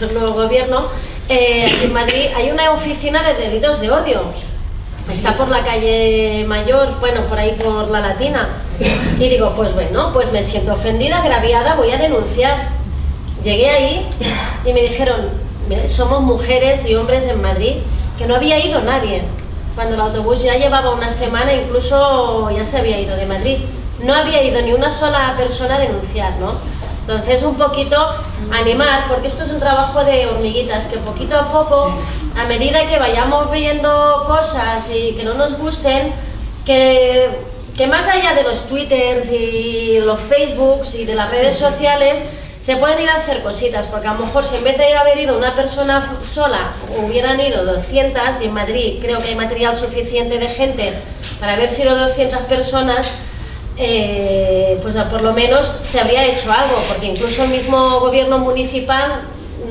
el 0.00 0.14
nuevo 0.14 0.34
gobierno, 0.34 0.86
eh, 1.28 1.80
en 1.82 1.92
Madrid 1.92 2.26
hay 2.36 2.50
una 2.50 2.70
oficina 2.70 3.22
de 3.24 3.34
delitos 3.34 3.80
de 3.80 3.90
odio. 3.90 4.47
Está 5.10 5.36
por 5.36 5.48
la 5.48 5.62
calle 5.62 6.44
Mayor, 6.46 7.00
bueno, 7.00 7.22
por 7.22 7.38
ahí 7.38 7.52
por 7.52 7.90
la 7.90 8.00
Latina. 8.00 8.48
Y 9.18 9.28
digo, 9.28 9.52
pues 9.56 9.74
bueno, 9.74 10.10
pues 10.12 10.30
me 10.32 10.42
siento 10.42 10.74
ofendida, 10.74 11.18
agraviada, 11.18 11.74
voy 11.74 11.90
a 11.90 11.96
denunciar. 11.96 12.68
Llegué 13.42 13.70
ahí 13.70 14.06
y 14.64 14.72
me 14.72 14.82
dijeron, 14.82 15.28
"Mira, 15.68 15.88
somos 15.88 16.20
mujeres 16.22 16.84
y 16.86 16.94
hombres 16.94 17.26
en 17.26 17.40
Madrid, 17.40 17.76
que 18.18 18.26
no 18.26 18.34
había 18.36 18.58
ido 18.64 18.80
nadie. 18.82 19.22
Cuando 19.74 19.94
el 19.94 20.00
autobús 20.00 20.42
ya 20.42 20.56
llevaba 20.56 20.90
una 20.90 21.10
semana, 21.10 21.52
incluso 21.54 22.50
ya 22.50 22.64
se 22.64 22.78
había 22.78 23.00
ido 23.00 23.16
de 23.16 23.26
Madrid. 23.26 23.58
No 24.02 24.14
había 24.14 24.42
ido 24.42 24.60
ni 24.60 24.72
una 24.72 24.92
sola 24.92 25.34
persona 25.36 25.76
a 25.76 25.78
denunciar, 25.78 26.36
¿no? 26.38 26.52
Entonces, 27.08 27.42
un 27.42 27.56
poquito 27.56 27.96
animar, 28.52 29.08
porque 29.08 29.28
esto 29.28 29.42
es 29.42 29.48
un 29.48 29.58
trabajo 29.58 30.04
de 30.04 30.26
hormiguitas, 30.26 30.88
que 30.88 30.98
poquito 30.98 31.38
a 31.38 31.50
poco, 31.50 31.90
a 32.36 32.44
medida 32.44 32.86
que 32.86 32.98
vayamos 32.98 33.50
viendo 33.50 34.24
cosas 34.26 34.84
y 34.90 35.14
que 35.14 35.24
no 35.24 35.32
nos 35.32 35.56
gusten, 35.56 36.12
que, 36.66 37.30
que 37.74 37.86
más 37.86 38.06
allá 38.06 38.34
de 38.34 38.42
los 38.42 38.68
twitters 38.68 39.32
y 39.32 40.00
los 40.00 40.20
facebooks 40.20 40.96
y 40.96 41.06
de 41.06 41.14
las 41.14 41.30
redes 41.30 41.56
sociales, 41.56 42.22
se 42.60 42.76
pueden 42.76 43.00
ir 43.00 43.08
a 43.08 43.14
hacer 43.14 43.42
cositas, 43.42 43.86
porque 43.90 44.06
a 44.06 44.12
lo 44.12 44.26
mejor 44.26 44.44
si 44.44 44.56
en 44.56 44.64
vez 44.64 44.76
de 44.76 44.94
haber 44.94 45.18
ido 45.18 45.38
una 45.38 45.54
persona 45.54 46.18
sola, 46.30 46.72
hubieran 47.02 47.40
ido 47.40 47.64
200, 47.64 48.42
y 48.42 48.44
en 48.44 48.52
Madrid 48.52 48.98
creo 49.00 49.22
que 49.22 49.28
hay 49.28 49.34
material 49.34 49.78
suficiente 49.78 50.38
de 50.38 50.48
gente 50.48 50.92
para 51.40 51.54
haber 51.54 51.70
sido 51.70 51.96
200 51.96 52.40
personas, 52.40 53.14
eh, 53.78 54.78
pues 54.82 54.96
a- 54.96 55.08
por 55.08 55.22
lo 55.22 55.32
menos 55.32 55.78
se 55.82 56.00
habría 56.00 56.24
hecho 56.24 56.50
algo, 56.52 56.82
porque 56.88 57.06
incluso 57.06 57.44
el 57.44 57.50
mismo 57.50 58.00
gobierno 58.00 58.38
municipal 58.38 59.20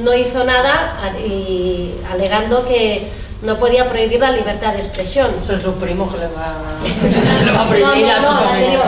no 0.01 0.13
hizo 0.13 0.43
nada 0.43 0.93
y 1.25 1.91
alegando 2.11 2.65
que 2.67 3.09
no 3.41 3.57
podía 3.57 3.87
prohibir 3.89 4.19
la 4.19 4.31
libertad 4.31 4.73
de 4.73 4.79
expresión. 4.79 5.29
Son 5.45 5.61
sus 5.61 5.75
primos 5.75 6.13
que 6.13 6.19
le 6.19 6.27
va, 6.27 6.55
se 7.37 7.45
le 7.45 7.51
va 7.51 7.61
a 7.61 7.63
No, 7.65 7.69
prohibir 7.69 8.09
a 8.11 8.17
su 8.21 8.31
no, 8.31 8.39
familia. 8.39 8.79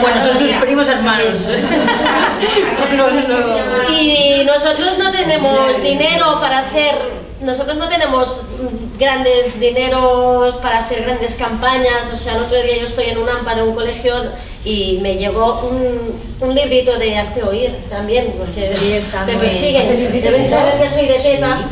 Bueno, 0.00 0.20
son 0.20 0.38
sus 0.38 0.50
primos 0.52 0.88
hermanos. 0.88 1.38
No, 2.96 3.08
no. 3.10 3.92
Y 3.92 4.42
nosotros 4.44 4.98
no 4.98 5.10
tenemos 5.12 5.80
dinero 5.82 6.40
para 6.40 6.60
hacer, 6.60 6.94
nosotros 7.40 7.76
no 7.78 7.88
tenemos 7.88 8.40
grandes 8.98 9.58
dineros 9.58 10.56
para 10.56 10.80
hacer 10.80 11.02
grandes 11.02 11.36
campañas. 11.36 12.06
O 12.12 12.16
sea, 12.16 12.36
el 12.36 12.42
otro 12.42 12.60
día 12.62 12.76
yo 12.78 12.86
estoy 12.86 13.06
en 13.06 13.18
un 13.18 13.28
AMPA 13.28 13.54
de 13.54 13.62
un 13.62 13.74
colegio 13.74 14.14
y 14.64 14.98
me 15.00 15.16
llegó 15.16 15.60
un, 15.60 16.20
un 16.40 16.54
librito 16.54 16.98
de 16.98 17.18
Hazte 17.18 17.42
Oír 17.42 17.74
también, 17.88 18.34
porque 18.36 18.70
me 19.26 19.36
persiguen. 19.36 20.22
Deben 20.22 20.48
saber 20.48 20.80
que 20.80 20.88
soy 20.88 21.06
de 21.06 21.14
teta. 21.14 21.68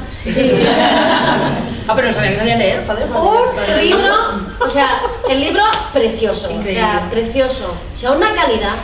Ah, 1.90 1.94
pero 1.96 2.08
no 2.08 2.12
sabía 2.12 2.30
que 2.32 2.36
sabía 2.38 2.56
leer, 2.56 2.86
joder. 2.86 3.06
Un 3.08 3.80
libro 3.80 4.14
O 4.60 4.68
sea, 4.68 5.00
el 5.30 5.40
libro 5.40 5.62
precioso, 5.92 6.50
o 6.54 6.62
sea, 6.62 7.08
precioso. 7.10 7.74
O 7.94 7.98
sea, 7.98 8.12
una 8.12 8.34
calidad, 8.34 8.74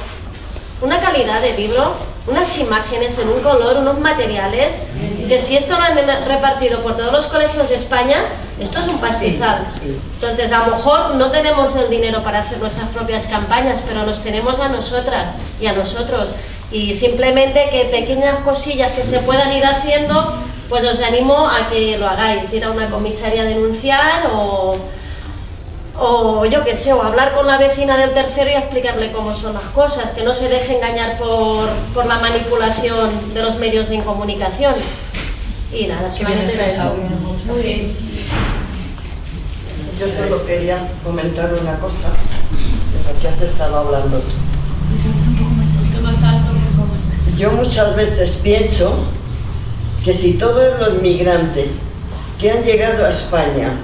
una 0.80 0.98
calidad 1.00 1.42
de 1.42 1.52
libro, 1.52 1.96
unas 2.26 2.56
imágenes 2.58 3.18
en 3.18 3.28
un 3.28 3.40
color, 3.40 3.76
unos 3.78 3.98
materiales, 4.00 4.74
que 5.28 5.38
si 5.38 5.56
esto 5.56 5.76
lo 5.76 5.82
han 5.82 5.96
repartido 6.26 6.80
por 6.80 6.96
todos 6.96 7.12
los 7.12 7.26
colegios 7.26 7.68
de 7.68 7.76
España, 7.76 8.16
esto 8.58 8.80
es 8.80 8.88
un 8.88 8.98
pastizal. 8.98 9.66
Entonces, 10.14 10.52
a 10.52 10.66
lo 10.66 10.76
mejor 10.76 11.14
no 11.16 11.30
tenemos 11.30 11.76
el 11.76 11.90
dinero 11.90 12.22
para 12.22 12.40
hacer 12.40 12.58
nuestras 12.58 12.88
propias 12.88 13.26
campañas, 13.26 13.82
pero 13.86 14.04
nos 14.04 14.22
tenemos 14.22 14.58
a 14.58 14.68
nosotras 14.68 15.30
y 15.60 15.66
a 15.66 15.72
nosotros. 15.72 16.30
Y 16.70 16.94
simplemente 16.94 17.68
que 17.70 17.84
pequeñas 17.86 18.40
cosillas 18.40 18.92
que 18.92 19.04
se 19.04 19.18
puedan 19.18 19.52
ir 19.52 19.64
haciendo, 19.64 20.34
pues 20.68 20.82
os 20.84 21.00
animo 21.00 21.46
a 21.46 21.68
que 21.68 21.98
lo 21.98 22.08
hagáis, 22.08 22.52
ir 22.52 22.64
a 22.64 22.70
una 22.70 22.88
comisaría 22.88 23.42
a 23.42 23.44
denunciar 23.44 24.30
o, 24.32 24.76
o 25.98 26.44
yo 26.46 26.64
qué 26.64 26.74
sé, 26.74 26.92
o 26.92 27.02
hablar 27.02 27.34
con 27.34 27.46
la 27.46 27.58
vecina 27.58 27.96
del 27.96 28.12
tercero 28.12 28.50
y 28.50 28.54
explicarle 28.54 29.12
cómo 29.12 29.34
son 29.34 29.54
las 29.54 29.64
cosas, 29.74 30.12
que 30.12 30.22
no 30.22 30.34
se 30.34 30.48
deje 30.48 30.76
engañar 30.76 31.18
por, 31.18 31.68
por 31.94 32.06
la 32.06 32.18
manipulación 32.18 33.34
de 33.34 33.42
los 33.42 33.56
medios 33.56 33.88
de 33.88 34.02
comunicación. 34.02 34.74
Y 35.72 35.86
nada, 35.86 36.08
bien 36.08 36.12
solamente 36.12 36.64
eso. 36.64 36.94
Muy 37.46 37.62
bien. 37.62 37.96
Yo 39.98 40.06
solo 40.08 40.44
quería 40.44 40.88
comentar 41.04 41.52
una 41.54 41.78
cosa 41.78 42.10
de 42.50 43.12
lo 43.12 43.20
que 43.20 43.28
has 43.28 43.40
estado 43.40 43.78
hablando 43.78 44.18
tú. 44.18 44.32
Yo 47.36 47.52
muchas 47.52 47.96
veces 47.96 48.30
pienso 48.42 49.04
que 50.04 50.14
si 50.14 50.34
todos 50.34 50.78
los 50.78 51.00
migrantes 51.00 51.70
que 52.40 52.50
han 52.50 52.62
llegado 52.62 53.06
a 53.06 53.10
España 53.10 53.78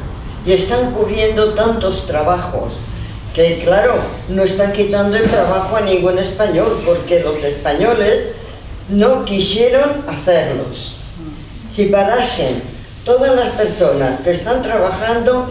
y 0.46 0.52
están 0.52 0.92
cubriendo 0.92 1.54
tantos 1.54 2.06
trabajos, 2.06 2.74
que 3.34 3.60
claro, 3.62 3.94
no 4.28 4.42
están 4.42 4.72
quitando 4.72 5.16
el 5.16 5.24
trabajo 5.24 5.76
a 5.76 5.82
ningún 5.82 6.18
español, 6.18 6.80
porque 6.84 7.20
los 7.20 7.36
españoles 7.42 8.28
no 8.88 9.24
quisieron 9.24 10.04
hacerlos. 10.08 10.96
Si 11.74 11.86
parasen 11.86 12.62
todas 13.04 13.34
las 13.36 13.50
personas 13.50 14.20
que 14.20 14.32
están 14.32 14.62
trabajando 14.62 15.48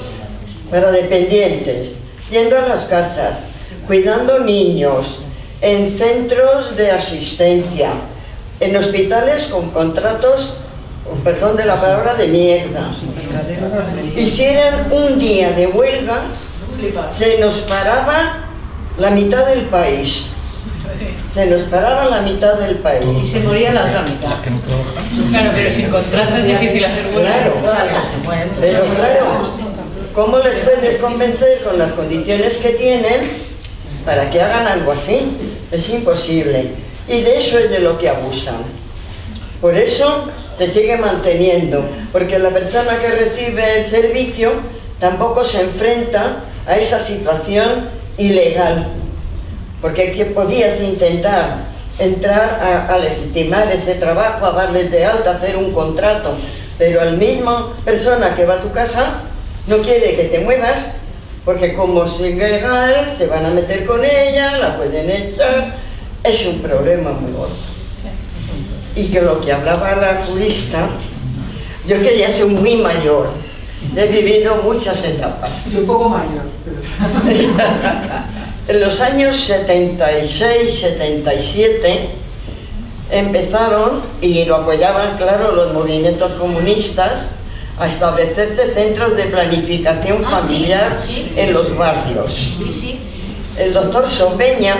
para 0.70 0.92
dependientes, 0.92 1.94
yendo 2.30 2.58
a 2.58 2.68
las 2.68 2.86
casas, 2.86 3.38
cuidando 3.88 4.40
niños, 4.40 5.20
en 5.62 5.98
centros 5.98 6.76
de 6.76 6.92
asistencia, 6.92 7.92
en 8.60 8.76
hospitales 8.76 9.48
con 9.48 9.72
contratos, 9.72 10.54
con 11.08 11.20
perdón 11.22 11.58
de 11.58 11.66
la 11.66 11.80
palabra, 11.80 12.14
de 12.14 12.28
mierda, 12.28 12.92
hicieran 14.16 14.92
un 14.92 15.20
día 15.20 15.52
de 15.52 15.68
huelga, 15.68 16.22
se 17.18 17.38
nos 17.40 17.56
paraba 17.60 18.46
la 18.98 19.10
mitad 19.12 19.46
del 19.46 19.64
país. 19.64 20.28
Se 21.34 21.46
nos 21.46 21.62
paraba 21.70 22.06
la 22.06 22.22
mitad 22.22 22.56
del 22.56 22.72
Y 22.72 22.76
país. 22.76 23.30
se 23.32 23.40
moría 23.42 23.72
la 23.74 23.86
otra 23.86 24.02
mitad. 24.02 24.30
Las 24.30 24.42
que 24.42 24.50
no 24.50 24.60
trabajan. 24.60 25.30
Claro, 25.30 25.52
pero 25.54 25.76
sin 25.76 25.90
contrato 25.90 26.36
es 26.36 26.46
difícil 26.46 26.86
hacer 26.86 27.06
huelga. 27.14 27.32
Claro, 27.62 28.50
pero 28.60 28.80
claro, 28.96 29.26
¿cómo 30.14 30.40
les 30.40 30.56
puedes 30.56 30.98
convencer 30.98 31.62
con 31.64 31.78
las 31.78 31.92
condiciones 31.92 32.58
que 32.58 32.70
tienen 32.70 33.30
para 34.06 34.30
que 34.30 34.42
hagan 34.42 34.68
algo 34.68 34.92
así? 34.92 35.38
Es 35.72 35.88
imposible. 35.90 36.72
Y 37.08 37.22
de 37.22 37.38
eso 37.38 37.60
es 37.60 37.70
de 37.70 37.80
lo 37.80 37.98
que 37.98 38.10
abusan. 38.10 38.56
Por 39.62 39.76
eso 39.76 40.26
se 40.58 40.70
sigue 40.70 40.98
manteniendo, 40.98 41.84
porque 42.12 42.40
la 42.40 42.50
persona 42.50 43.00
que 43.00 43.10
recibe 43.10 43.80
el 43.80 43.86
servicio 43.86 44.52
tampoco 45.00 45.44
se 45.44 45.62
enfrenta 45.62 46.44
a 46.66 46.78
esa 46.78 47.00
situación 47.00 47.90
ilegal. 48.18 48.88
Porque 49.82 50.12
que 50.14 50.26
podías 50.26 50.80
intentar 50.82 51.70
entrar 51.98 52.88
a, 52.90 52.98
legitimar 52.98 53.70
ese 53.72 53.96
trabajo, 53.96 54.46
a 54.46 54.52
darles 54.52 54.92
de 54.92 55.06
alta, 55.06 55.32
hacer 55.32 55.58
un 55.58 55.72
contrato, 55.74 56.36
pero 56.78 57.02
al 57.02 57.18
mismo 57.18 57.74
persona 57.84 58.36
que 58.36 58.46
va 58.46 58.56
a 58.56 58.62
tu 58.62 58.72
casa 58.72 59.22
no 59.68 59.80
quiere 59.80 60.16
que 60.16 60.24
te 60.26 60.40
muevas, 60.40 60.92
porque 61.44 61.74
como 61.74 62.06
es 62.06 62.20
ilegal, 62.20 63.16
se 63.18 63.28
van 63.28 63.46
a 63.46 63.50
meter 63.50 63.86
con 63.86 64.04
ella, 64.04 64.58
la 64.58 64.78
pueden 64.78 65.10
echar, 65.10 65.76
es 66.24 66.46
un 66.46 66.60
problema 66.60 67.12
muy 67.12 67.34
gordo. 67.34 67.79
Y 68.96 69.06
que 69.08 69.22
lo 69.22 69.40
que 69.42 69.52
hablaba 69.54 69.96
la 69.96 70.24
jurista, 70.26 70.88
yo 71.88 72.02
que 72.02 72.18
ya 72.18 72.34
soy 72.34 72.50
muy 72.50 72.76
mayor, 72.76 73.30
he 73.96 74.06
vivido 74.08 74.58
muchas 74.64 75.04
etapas. 75.04 75.52
Soy 75.64 75.78
un 75.82 75.86
poco 75.86 76.10
mayor. 76.10 76.44
pero- 76.66 76.80
En 78.68 78.80
los 78.82 79.02
años 79.02 79.36
76, 79.36 80.80
77 80.80 82.10
empezaron, 83.12 84.02
y 84.22 84.46
lo 84.46 84.58
apoyaban, 84.58 85.18
claro, 85.18 85.54
los 85.56 85.74
movimientos 85.74 86.34
comunistas, 86.34 87.32
a 87.80 87.88
establecerse 87.88 88.74
centros 88.74 89.16
de 89.16 89.24
planificación 89.24 90.22
Ah, 90.26 90.40
sí, 90.42 90.48
familiar 90.48 91.02
sí. 91.08 91.32
en 91.36 91.54
los 91.54 91.76
barrios. 91.78 92.52
El 93.58 93.74
doctor 93.74 94.08
Sopeña, 94.08 94.76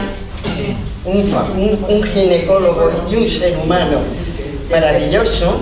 un, 1.06 1.86
un 1.88 2.04
ginecólogo 2.04 2.92
y 3.10 3.16
un 3.16 3.28
ser 3.28 3.58
humano 3.58 4.00
maravilloso, 4.70 5.58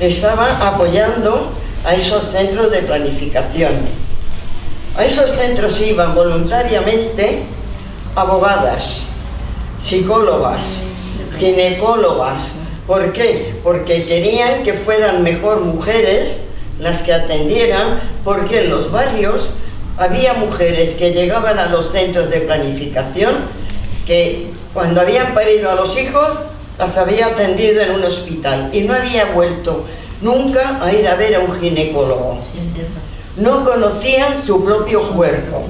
estaba 0.00 0.68
apoyando 0.68 1.50
a 1.84 1.94
esos 1.94 2.30
centros 2.30 2.70
de 2.70 2.78
planificación. 2.78 3.72
A 4.96 5.04
esos 5.04 5.30
centros 5.32 5.80
iban 5.80 6.14
voluntariamente 6.14 7.44
abogadas, 8.14 9.02
psicólogas, 9.80 10.82
ginecólogas. 11.38 12.52
¿Por 12.86 13.12
qué? 13.12 13.54
Porque 13.62 14.04
querían 14.04 14.62
que 14.62 14.72
fueran 14.72 15.22
mejor 15.22 15.60
mujeres 15.60 16.36
las 16.80 17.02
que 17.02 17.12
atendieran, 17.12 18.00
porque 18.24 18.62
en 18.62 18.70
los 18.70 18.90
barrios 18.90 19.50
había 19.96 20.34
mujeres 20.34 20.94
que 20.94 21.12
llegaban 21.12 21.58
a 21.58 21.66
los 21.66 21.90
centros 21.90 22.30
de 22.30 22.40
planificación 22.40 23.34
que 24.06 24.48
cuando 24.72 25.00
habían 25.00 25.34
parido 25.34 25.70
a 25.70 25.74
los 25.74 25.96
hijos 25.98 26.30
las 26.78 26.96
había 26.96 27.26
atendido 27.26 27.82
en 27.82 27.90
un 27.92 28.04
hospital 28.04 28.70
y 28.72 28.82
no 28.82 28.94
había 28.94 29.26
vuelto 29.26 29.84
nunca 30.20 30.78
a 30.82 30.92
ir 30.92 31.08
a 31.08 31.16
ver 31.16 31.36
a 31.36 31.40
un 31.40 31.52
ginecólogo. 31.52 32.38
No 33.36 33.64
conocían 33.64 34.40
su 34.44 34.64
propio 34.64 35.10
cuerpo 35.10 35.64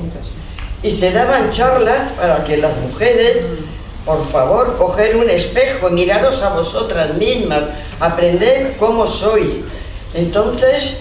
y 0.83 0.91
se 0.91 1.13
daban 1.13 1.51
charlas 1.51 2.13
para 2.13 2.45
que 2.45 2.57
las 2.59 2.77
mujeres, 2.77 3.43
por 4.05 4.27
favor, 4.31 4.77
coger 4.77 5.17
un 5.17 5.29
espejo, 5.29 5.91
miraros 5.91 6.43
a 6.43 6.51
vosotras 6.51 7.15
mismas, 7.15 7.63
aprender 8.01 8.77
cómo 8.79 9.07
sois. 9.07 9.61
Entonces 10.15 11.01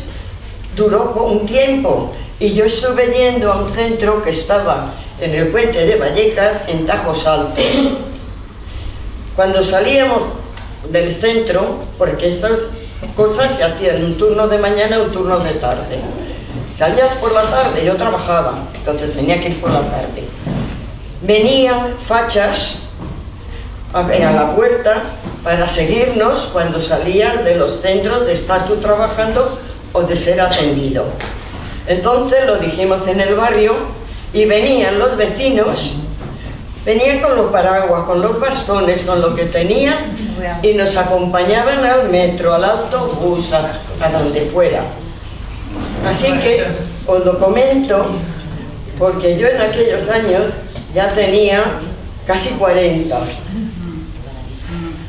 duró 0.75 1.13
un 1.25 1.45
tiempo 1.45 2.11
y 2.39 2.53
yo 2.53 2.65
estuve 2.65 3.07
yendo 3.07 3.51
a 3.51 3.61
un 3.61 3.73
centro 3.73 4.21
que 4.23 4.29
estaba 4.29 4.93
en 5.19 5.33
el 5.33 5.47
puente 5.47 5.85
de 5.85 5.95
Vallecas, 5.95 6.61
en 6.67 6.85
Tajos 6.85 7.25
Altos. 7.25 7.63
Cuando 9.35 9.63
salíamos 9.63 10.21
del 10.91 11.15
centro, 11.15 11.79
porque 11.97 12.29
estas 12.29 12.69
cosas 13.15 13.51
se 13.57 13.63
hacían 13.63 14.03
un 14.03 14.17
turno 14.17 14.47
de 14.47 14.57
mañana, 14.57 14.99
un 14.99 15.11
turno 15.11 15.39
de 15.39 15.53
tarde. 15.53 15.99
Salías 16.77 17.15
por 17.15 17.31
la 17.31 17.43
tarde, 17.43 17.83
yo 17.83 17.95
trabajaba, 17.95 18.59
entonces 18.75 19.13
tenía 19.13 19.39
que 19.41 19.49
ir 19.49 19.61
por 19.61 19.71
la 19.71 19.81
tarde. 19.81 20.27
Venían 21.21 21.95
fachas 22.05 22.83
a 23.93 24.03
ver 24.03 24.23
a 24.25 24.31
la 24.31 24.55
puerta 24.55 25.03
para 25.43 25.67
seguirnos 25.67 26.49
cuando 26.53 26.79
salías 26.79 27.43
de 27.43 27.55
los 27.55 27.81
centros 27.81 28.25
de 28.25 28.33
estar 28.33 28.67
tú 28.67 28.75
trabajando 28.75 29.59
o 29.93 30.01
de 30.03 30.15
ser 30.15 30.39
atendido. 30.39 31.05
Entonces 31.87 32.45
lo 32.45 32.57
dijimos 32.57 33.07
en 33.07 33.21
el 33.21 33.35
barrio 33.35 33.96
y 34.33 34.45
venían 34.45 34.99
los 34.99 35.15
vecinos, 35.17 35.93
venían 36.85 37.19
con 37.19 37.35
los 37.35 37.51
paraguas, 37.51 38.03
con 38.03 38.21
los 38.21 38.39
bastones, 38.39 39.01
con 39.01 39.21
lo 39.21 39.35
que 39.35 39.45
tenían 39.45 39.95
y 40.63 40.73
nos 40.73 40.95
acompañaban 40.97 41.83
al 41.85 42.09
metro, 42.09 42.53
al 42.53 42.63
autobús, 42.65 43.51
a, 43.53 43.79
a 44.01 44.09
donde 44.11 44.41
fuera. 44.41 44.83
Así 46.07 46.27
que 46.39 46.63
os 47.07 47.25
lo 47.25 47.39
comento 47.39 48.05
porque 48.99 49.37
yo 49.37 49.47
en 49.47 49.61
aquellos 49.61 50.07
años 50.09 50.53
ya 50.93 51.09
tenía 51.13 51.63
casi 52.25 52.49
40. 52.49 53.17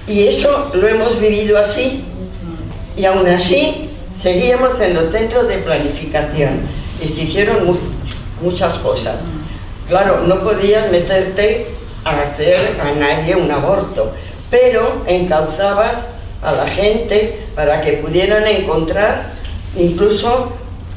Y 0.07 0.27
eso 0.27 0.71
lo 0.75 0.89
hemos 0.89 1.21
vivido 1.21 1.59
así. 1.59 2.05
Y 2.97 3.05
aún 3.05 3.27
así 3.29 3.91
seguíamos 4.21 4.81
en 4.81 4.95
los 4.95 5.11
centros 5.11 5.47
de 5.49 5.59
planificación 5.59 6.61
y 7.05 7.09
se 7.09 7.23
hicieron 7.23 7.65
mu- 7.67 7.77
muchas 8.41 8.79
cosas. 8.79 9.17
Claro, 9.89 10.23
no 10.27 10.41
podías 10.43 10.91
meterte 10.91 11.69
a 12.05 12.23
hacer 12.23 12.79
a 12.81 12.93
nadie 12.93 13.37
un 13.37 13.51
aborto, 13.51 14.13
pero 14.51 15.03
encauzabas 15.07 15.95
a 16.43 16.53
la 16.53 16.67
gente 16.67 17.47
para 17.55 17.81
que 17.81 17.95
pudieran 17.95 18.47
encontrar 18.47 19.33
incluso 19.77 20.53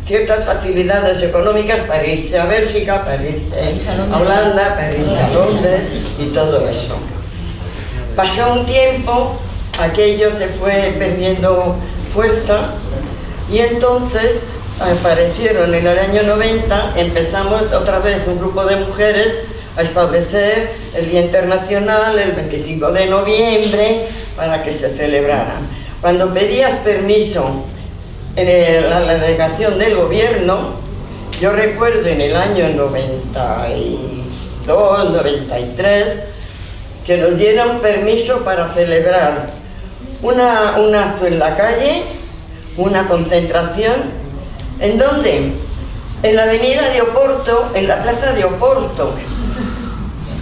ciertas 0.05 0.45
facilidades 0.45 1.21
económicas 1.21 1.79
para 1.81 2.05
irse 2.05 2.37
a 2.37 2.45
Bélgica, 2.45 3.05
para 3.05 3.23
irse 3.23 3.55
a 3.89 4.17
Holanda, 4.17 4.75
para 4.75 4.93
irse 4.93 5.17
a 5.17 5.29
Londres 5.29 5.81
y 6.19 6.25
todo 6.27 6.67
eso. 6.67 6.95
Pasó 8.15 8.53
un 8.53 8.65
tiempo, 8.65 9.39
aquello 9.79 10.31
se 10.35 10.47
fue 10.47 10.95
perdiendo 10.97 11.75
fuerza 12.13 12.71
y 13.49 13.59
entonces 13.59 14.41
aparecieron 14.81 15.73
en 15.73 15.85
el 15.85 15.99
año 15.99 16.23
90, 16.23 16.93
empezamos 16.95 17.61
otra 17.73 17.99
vez 17.99 18.25
un 18.27 18.39
grupo 18.39 18.65
de 18.65 18.77
mujeres 18.77 19.27
a 19.77 19.83
establecer 19.83 20.71
el 20.95 21.09
Día 21.09 21.21
Internacional 21.21 22.17
el 22.17 22.31
25 22.33 22.91
de 22.91 23.05
noviembre 23.05 24.07
para 24.35 24.63
que 24.63 24.73
se 24.73 24.89
celebrara. 24.95 25.57
Cuando 26.01 26.33
pedías 26.33 26.79
permiso 26.79 27.65
en 28.35 28.89
la 28.89 29.17
delegación 29.17 29.77
del 29.77 29.95
gobierno, 29.95 30.81
yo 31.39 31.51
recuerdo 31.51 32.07
en 32.07 32.21
el 32.21 32.35
año 32.35 32.69
92, 32.69 35.11
93, 35.11 36.07
que 37.05 37.17
nos 37.17 37.37
dieron 37.37 37.79
permiso 37.79 38.43
para 38.43 38.73
celebrar 38.73 39.51
una, 40.21 40.77
un 40.79 40.95
acto 40.95 41.25
en 41.25 41.39
la 41.39 41.55
calle, 41.55 42.03
una 42.77 43.07
concentración, 43.07 44.20
¿en 44.81 44.97
dónde? 44.97 45.53
En 46.23 46.35
la 46.35 46.43
avenida 46.43 46.89
de 46.89 47.01
Oporto, 47.01 47.71
en 47.73 47.87
la 47.87 48.03
plaza 48.03 48.33
de 48.33 48.43
Oporto. 48.43 49.13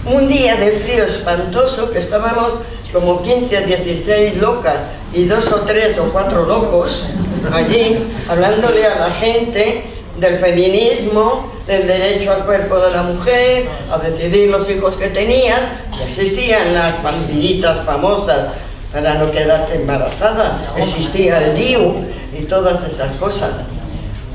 Un 0.06 0.28
día 0.28 0.56
de 0.56 0.72
frío 0.72 1.04
espantoso 1.04 1.92
que 1.92 1.98
estábamos 1.98 2.54
como 2.92 3.22
15 3.22 3.56
a 3.56 3.60
16 3.60 4.38
locas 4.38 4.88
y 5.12 5.26
dos 5.26 5.52
o 5.52 5.60
tres 5.60 5.96
o 5.98 6.04
cuatro 6.10 6.44
locos 6.46 7.04
allí 7.52 7.98
hablándole 8.28 8.84
a 8.86 8.98
la 8.98 9.10
gente 9.10 9.84
del 10.18 10.38
feminismo, 10.38 11.52
del 11.66 11.86
derecho 11.86 12.32
al 12.32 12.44
cuerpo 12.44 12.78
de 12.78 12.90
la 12.90 13.02
mujer, 13.02 13.68
a 13.90 13.98
decidir 13.98 14.50
los 14.50 14.68
hijos 14.68 14.96
que 14.96 15.08
tenía, 15.08 15.84
existían 16.04 16.74
las 16.74 16.94
pastillitas 16.96 17.84
famosas 17.84 18.48
para 18.92 19.14
no 19.14 19.30
quedarte 19.30 19.76
embarazada, 19.76 20.74
existía 20.76 21.38
el 21.38 21.56
DIU 21.56 21.94
y 22.38 22.42
todas 22.44 22.82
esas 22.84 23.12
cosas. 23.12 23.66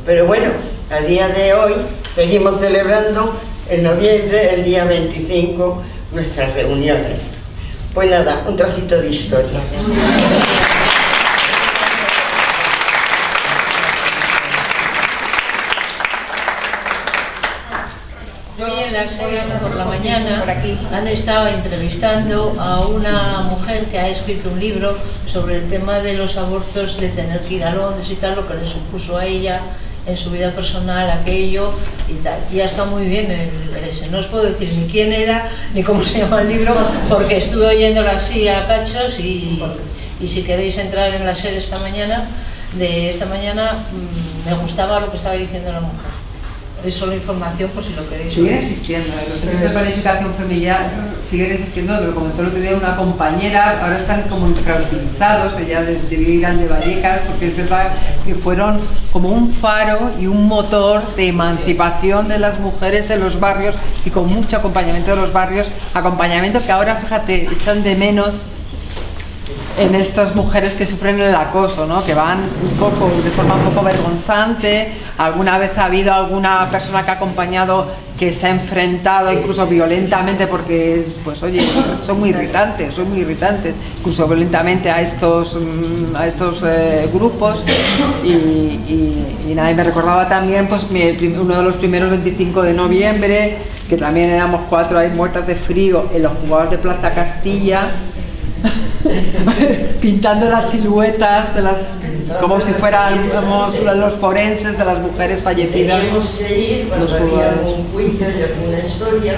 Pero 0.06 0.28
bueno, 0.28 0.52
a 0.92 1.00
día 1.00 1.30
de 1.30 1.56
hoy 1.56 1.74
seguimos 2.14 2.60
celebrando 2.60 3.36
en 3.68 3.82
noviembre, 3.82 4.54
el 4.54 4.64
día 4.64 4.86
25, 4.86 5.82
nuestras 6.12 6.54
reuniones. 6.54 7.22
Pues 7.92 8.12
nada, 8.12 8.44
un 8.48 8.56
trocito 8.56 9.02
de 9.02 9.10
historia. 9.10 9.62
Hoy 18.64 18.84
en 18.88 18.94
la 18.94 19.08
serie 19.08 19.42
por 19.60 19.76
la 19.76 19.86
mañana 19.86 20.46
han 20.94 21.08
estado 21.08 21.48
entrevistando 21.48 22.56
a 22.60 22.86
una 22.86 23.42
mujer 23.42 23.86
que 23.86 23.98
ha 23.98 24.10
escrito 24.10 24.50
un 24.50 24.60
libro 24.60 24.96
sobre 25.26 25.56
el 25.56 25.68
tema 25.68 26.00
de 26.00 26.14
los 26.14 26.38
abortos, 26.38 27.00
de 27.00 27.10
tener 27.10 27.42
que 27.42 27.56
ir 27.56 27.64
a 27.64 27.72
Londres 27.72 28.08
y 28.12 28.16
tal, 28.16 28.36
lo 28.36 28.48
que 28.48 28.54
le 28.54 28.68
supuso 28.68 29.18
a 29.18 29.26
ella 29.26 29.62
en 30.06 30.18
su 30.18 30.30
vida 30.32 30.52
personal 30.52 31.10
aquello 31.10 31.74
y 32.08 32.16
tal. 32.16 32.40
Y 32.52 32.60
ha 32.60 32.66
estado 32.66 32.92
muy 32.92 33.06
bien 33.06 33.32
el, 33.32 33.84
ese. 33.84 34.08
No 34.10 34.20
os 34.20 34.28
puedo 34.28 34.44
decir 34.44 34.72
ni 34.74 34.88
quién 34.88 35.12
era, 35.14 35.50
ni 35.74 35.84
cómo 35.84 36.04
se 36.04 36.20
llama 36.20 36.42
el 36.42 36.50
libro, 36.50 36.76
porque 37.10 37.38
estuve 37.38 37.68
oyéndolo 37.68 38.10
así 38.10 38.48
a 38.48 38.68
cachos 38.68 39.20
y, 39.20 39.62
y 40.20 40.28
si 40.28 40.44
queréis 40.44 40.78
entrar 40.78 41.14
en 41.14 41.26
la 41.26 41.36
serie 41.36 41.58
esta 41.58 41.80
mañana, 41.80 42.28
de 42.74 43.10
esta 43.10 43.26
mañana, 43.26 43.86
mmm, 43.92 44.50
me 44.50 44.56
gustaba 44.58 45.00
lo 45.00 45.10
que 45.10 45.18
estaba 45.18 45.36
diciendo 45.36 45.72
la 45.72 45.82
mujer. 45.82 46.25
Es 46.86 46.94
solo 46.94 47.16
información 47.16 47.70
por 47.72 47.84
si 47.84 47.94
lo 47.94 48.08
queréis 48.08 48.34
Siguen 48.34 48.58
existiendo, 48.58 49.14
¿eh? 49.14 49.26
los 49.30 49.40
centros 49.40 49.62
de 49.62 49.70
planificación 49.70 50.34
familiar 50.36 50.92
siguen 51.30 51.54
existiendo, 51.54 52.00
lo 52.00 52.14
comentó 52.14 52.42
el 52.42 52.48
otro 52.50 52.60
día 52.60 52.78
una 52.78 52.96
compañera, 52.96 53.82
ahora 53.82 53.98
están 53.98 54.24
como 54.24 54.48
infrautilizados, 54.48 55.60
ella 55.60 55.82
de, 55.82 56.00
de 56.00 56.16
Vigan 56.18 56.60
de 56.60 56.68
Vallecas, 56.68 57.22
porque 57.28 57.48
es 57.48 57.58
verdad 57.58 57.94
que 58.24 58.36
fueron 58.36 58.80
como 59.12 59.30
un 59.30 59.52
faro 59.52 60.12
y 60.20 60.28
un 60.28 60.48
motor 60.48 61.16
de 61.16 61.28
emancipación 61.28 62.28
de 62.28 62.38
las 62.38 62.60
mujeres 62.60 63.10
en 63.10 63.22
los 63.22 63.40
barrios 63.40 63.76
y 64.06 64.12
con 64.12 64.28
mucho 64.28 64.58
acompañamiento 64.58 65.12
de 65.12 65.18
los 65.18 65.34
barrios, 65.34 65.68
acompañamiento 65.94 66.64
que 66.64 66.72
ahora, 66.72 66.98
fíjate, 66.98 67.48
echan 67.52 67.84
de 67.84 67.96
menos 67.96 68.36
en 69.78 69.94
estas 69.96 70.36
mujeres 70.36 70.74
que 70.74 70.86
sufren 70.86 71.20
el 71.20 71.36
acoso, 71.36 71.86
¿no? 71.86 72.04
que 72.04 72.14
van 72.14 72.38
un 72.64 72.78
poco, 72.80 73.10
de 73.24 73.30
forma 73.32 73.56
un 73.56 73.62
poco 73.74 73.84
vergonzante. 73.84 74.90
Alguna 75.18 75.58
vez 75.58 75.78
ha 75.78 75.86
habido 75.86 76.14
alguna 76.14 76.70
persona 76.72 77.04
que 77.04 77.12
ha 77.12 77.16
acompañado 77.16 77.88
que 78.18 78.32
se 78.32 78.48
ha 78.48 78.50
enfrentado 78.52 79.34
incluso 79.34 79.68
violentamente 79.68 80.48
porque, 80.48 81.06
pues 81.26 81.44
oye, 81.44 81.62
son 82.06 82.20
muy 82.22 82.30
irritantes, 82.30 82.94
son 82.94 83.10
muy 83.10 83.20
irritantes, 83.20 83.74
incluso 84.00 84.26
violentamente 84.26 84.90
a 84.90 85.02
estos, 85.02 85.56
mm, 85.56 86.16
a 86.16 86.26
estos 86.26 86.64
eh, 86.66 87.10
grupos. 87.14 87.62
Y, 88.24 88.30
y, 88.30 89.38
y 89.50 89.54
nada, 89.56 89.72
y 89.72 89.76
me 89.76 89.84
recordaba 89.84 90.30
también 90.30 90.68
pues, 90.68 90.90
mi- 90.90 91.12
uno 91.38 91.58
de 91.58 91.64
los 91.64 91.76
primeros 91.76 92.10
25 92.10 92.62
de 92.62 92.74
noviembre, 92.74 93.58
que 93.90 93.98
también 93.98 94.30
éramos 94.30 94.62
cuatro 94.70 94.98
ahí 94.98 95.10
muertas 95.10 95.46
de 95.46 95.56
frío 95.56 96.10
en 96.14 96.24
los 96.24 96.32
jugadores 96.38 96.72
de 96.72 96.78
Plaza 96.78 97.12
Castilla 97.12 97.90
pintando 100.02 100.50
las 100.50 100.70
siluetas 100.70 101.56
de 101.56 101.62
las 101.62 101.78
como 102.42 102.60
si 102.60 102.74
fueran 102.74 103.30
vamos, 103.32 103.76
los 103.80 104.14
forenses 104.16 104.78
de 104.78 104.86
las 104.86 105.00
mujeres 105.00 105.42
fallecidas. 105.42 106.00
Teníamos 106.00 106.30
que 106.32 106.60
ir 106.60 106.88
cuando 106.88 107.14
había 107.14 107.30
jugadores. 107.30 107.62
un 107.66 107.92
juicio 107.92 108.28
y 108.30 108.42
alguna 108.42 108.80
historia 108.80 109.34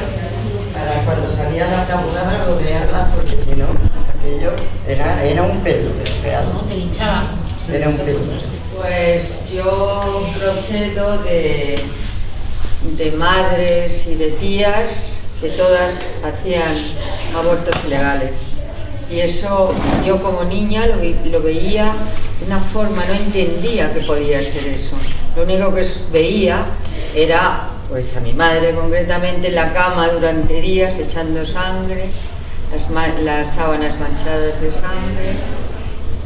para 0.73 1.03
cuando 1.03 1.29
salían 1.29 1.69
las 1.71 1.89
abogadas 1.89 2.47
rodearlas 2.47 3.13
porque 3.13 3.37
si 3.37 3.55
no, 3.59 3.65
aquello 4.17 4.51
era, 4.87 5.23
era 5.23 5.43
un 5.43 5.59
pelo, 5.59 5.89
real. 6.23 6.45
te 6.67 6.75
linchaban. 6.75 7.27
Era 7.71 7.89
un 7.89 7.97
pelo. 7.97 8.19
Pues 8.75 9.23
yo 9.51 10.25
procedo 10.39 11.17
de, 11.23 11.75
de 12.95 13.11
madres 13.11 14.07
y 14.07 14.15
de 14.15 14.31
tías 14.31 15.17
que 15.41 15.49
todas 15.49 15.95
hacían 16.23 16.73
abortos 17.35 17.75
ilegales. 17.85 18.46
Y 19.09 19.21
eso 19.21 19.73
yo 20.05 20.21
como 20.21 20.43
niña 20.43 20.85
lo, 20.85 21.41
veía 21.41 21.93
de 22.39 22.45
una 22.45 22.59
forma, 22.59 23.05
no 23.05 23.13
entendía 23.13 23.93
que 23.93 24.01
podía 24.01 24.41
ser 24.41 24.67
eso. 24.67 24.95
Lo 25.35 25.43
único 25.43 25.73
que 25.73 25.85
veía 26.11 26.65
era 27.15 27.69
pues 27.89 28.15
a 28.17 28.19
mi 28.19 28.33
madre 28.33 28.75
concretamente 28.75 29.47
en 29.47 29.55
la 29.55 29.71
cama 29.71 30.09
durante 30.09 30.59
días 30.59 30.99
echando 30.99 31.45
sangre, 31.45 32.09
las, 32.73 33.21
las 33.21 33.55
sábanas 33.55 33.97
manchadas 33.97 34.59
de 34.59 34.71
sangre. 34.73 35.35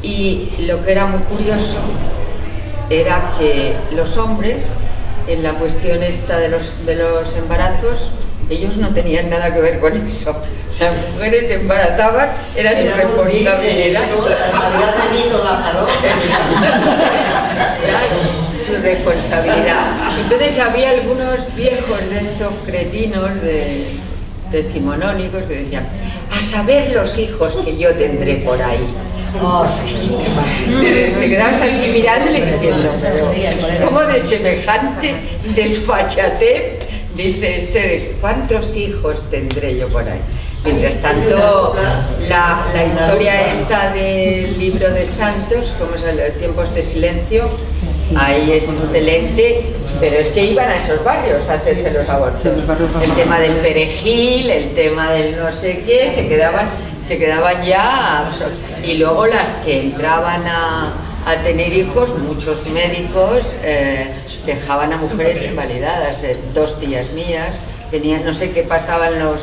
Y 0.01 0.49
lo 0.65 0.83
que 0.83 0.91
era 0.91 1.05
muy 1.05 1.21
curioso 1.21 1.77
era 2.89 3.31
que 3.37 3.75
los 3.95 4.17
hombres, 4.17 4.63
en 5.27 5.43
la 5.43 5.53
cuestión 5.53 6.01
esta 6.01 6.39
de 6.39 6.49
los, 6.49 6.73
de 6.85 6.95
los 6.95 7.35
embarazos, 7.35 8.09
ellos 8.51 8.77
no 8.77 8.89
tenían 8.89 9.29
nada 9.29 9.53
que 9.53 9.61
ver 9.61 9.79
con 9.79 9.95
eso. 9.95 10.35
Las 10.79 10.93
mujeres 11.13 11.47
se 11.47 11.55
embarazaban, 11.55 12.29
era 12.55 12.71
su 12.71 12.87
responsabilidad. 12.95 14.01
había 14.53 14.95
venido 15.11 15.43
la 15.43 15.85
su 18.65 18.81
responsabilidad. 18.81 20.19
Entonces 20.19 20.59
había 20.59 20.91
algunos 20.91 21.55
viejos 21.55 21.99
de 22.09 22.19
estos 22.19 22.53
cretinos 22.65 23.41
de, 23.41 23.85
decimonónicos 24.51 25.45
que 25.45 25.63
decían, 25.63 25.87
a 26.31 26.41
saber 26.41 26.91
los 26.93 27.17
hijos 27.17 27.57
que 27.63 27.77
yo 27.77 27.93
tendré 27.95 28.35
por 28.37 28.61
ahí. 28.61 28.93
Oh, 29.41 29.65
te, 30.81 31.29
quedabas 31.29 31.61
así 31.61 31.87
mirándole 31.87 32.39
y 32.39 32.41
diciendo, 32.41 32.91
¿cómo 33.85 34.01
de 34.01 34.21
semejante 34.21 35.15
desfachatez 35.55 36.80
dice 37.15 37.57
este, 37.57 38.15
¿cuántos 38.21 38.75
hijos 38.75 39.21
tendré 39.29 39.77
yo 39.77 39.87
por 39.89 40.07
ahí? 40.07 40.21
Mientras 40.63 40.95
tanto, 41.01 41.75
la, 42.27 42.67
la 42.73 42.85
historia 42.85 43.51
esta 43.51 43.91
del 43.93 44.59
libro 44.59 44.91
de 44.91 45.07
Santos, 45.07 45.73
como 45.79 45.95
es 45.95 46.03
el 46.03 46.33
Tiempos 46.33 46.73
de 46.75 46.83
Silencio, 46.83 47.49
ahí 48.15 48.51
es 48.51 48.65
excelente, 48.65 49.73
pero 49.99 50.17
es 50.17 50.29
que 50.29 50.45
iban 50.45 50.69
a 50.69 50.77
esos 50.77 51.03
barrios 51.03 51.49
a 51.49 51.53
hacerse 51.53 51.91
los 51.91 52.07
abortos. 52.07 52.45
El 52.45 53.11
tema 53.13 53.39
del 53.39 53.53
perejil, 53.53 54.51
el 54.51 54.75
tema 54.75 55.11
del 55.11 55.39
no 55.39 55.51
sé 55.51 55.83
qué, 55.85 56.11
se 56.13 56.27
quedaban, 56.27 56.69
se 57.07 57.17
quedaban 57.17 57.63
ya 57.65 58.29
Y 58.85 58.95
luego 58.95 59.25
las 59.25 59.53
que 59.65 59.81
entraban 59.81 60.45
a, 60.45 60.93
a 61.25 61.35
tener 61.43 61.71
hijos, 61.73 62.09
muchos 62.19 62.65
médicos 62.67 63.55
eh, 63.63 64.11
dejaban 64.45 64.91
a 64.93 64.97
mujeres 64.97 65.43
invalidadas. 65.43 66.23
Eh, 66.23 66.37
Dos 66.53 66.79
tías 66.79 67.11
mías 67.11 67.55
tenían, 67.91 68.25
no 68.25 68.33
sé 68.33 68.51
qué 68.51 68.63
pasaban 68.63 69.19
los 69.19 69.41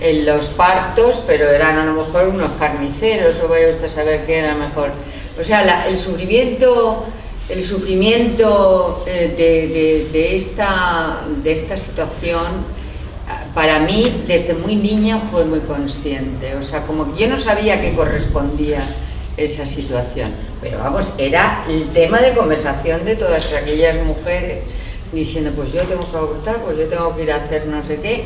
en 0.00 0.24
los 0.26 0.46
partos, 0.46 1.22
pero 1.26 1.48
eran 1.50 1.76
a 1.76 1.84
lo 1.84 1.92
mejor 1.94 2.28
unos 2.28 2.52
carniceros, 2.60 3.36
o 3.42 3.48
vaya 3.48 3.68
usted 3.70 3.86
a 3.86 3.88
saber 3.88 4.24
qué 4.26 4.38
era 4.38 4.54
mejor. 4.54 4.92
O 5.40 5.42
sea, 5.42 5.64
la- 5.64 5.86
el 5.88 5.98
sufrimiento 5.98 7.04
el 7.48 7.64
sufrimiento 7.64 9.04
eh, 9.06 9.34
de, 9.36 9.68
de- 9.74 10.08
de 10.12 10.36
esta, 10.36 11.22
de 11.42 11.52
esta 11.52 11.76
situación 11.78 12.78
para 13.54 13.78
mí 13.80 14.22
desde 14.26 14.52
muy 14.54 14.76
niña 14.76 15.18
fue 15.32 15.44
muy 15.46 15.60
consciente, 15.60 16.54
o 16.56 16.62
sea, 16.62 16.82
como 16.82 17.12
que 17.14 17.22
yo 17.22 17.28
no 17.28 17.38
sabía 17.38 17.80
que 17.80 17.94
correspondía 17.94 18.82
esa 19.38 19.66
situación, 19.66 20.32
pero 20.60 20.78
vamos, 20.78 21.12
era 21.18 21.64
el 21.68 21.88
tema 21.90 22.18
de 22.20 22.32
conversación 22.32 23.04
de 23.04 23.16
todas 23.16 23.52
aquellas 23.52 24.04
mujeres 24.04 24.64
diciendo, 25.12 25.52
pues 25.56 25.72
yo 25.72 25.82
tengo 25.82 26.08
que 26.10 26.16
abortar, 26.16 26.56
pues 26.62 26.76
yo 26.76 26.86
tengo 26.88 27.16
que 27.16 27.22
ir 27.22 27.32
a 27.32 27.36
hacer 27.36 27.66
no 27.66 27.82
sé 27.86 28.00
qué, 28.00 28.24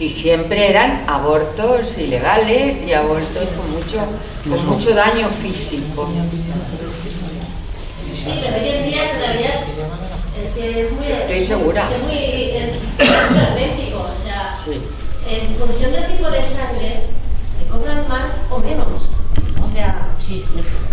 y 0.00 0.10
siempre 0.10 0.68
eran 0.70 1.04
abortos 1.06 1.96
ilegales 1.98 2.82
y 2.82 2.92
abortos 2.92 3.48
con 3.56 3.70
mucho, 3.72 3.98
con 4.48 4.66
mucho 4.66 4.94
daño 4.94 5.28
físico. 5.28 6.08
Sí, 8.24 8.40
pero 8.42 8.56
hoy 8.62 8.68
en 8.70 8.90
día 8.90 9.02
todavía 9.14 9.48
es, 9.50 9.60
es 10.42 10.54
que 10.54 10.80
es 10.80 10.92
muy... 10.92 11.06
Estoy 11.06 11.44
segura. 11.44 11.88
Es 11.94 12.02
muy, 12.02 12.16
es 12.16 12.72
muy 12.98 13.92
o 13.92 14.24
sea, 14.24 14.58
Sí. 14.64 14.80
en 15.28 15.54
función 15.56 15.92
del 15.92 16.06
tipo 16.06 16.30
de 16.30 16.42
sangre, 16.42 17.02
te 17.58 17.66
cobran 17.70 18.08
más 18.08 18.30
o 18.50 18.58
menos. 18.58 19.13
O 19.74 19.76
sea, 19.76 19.96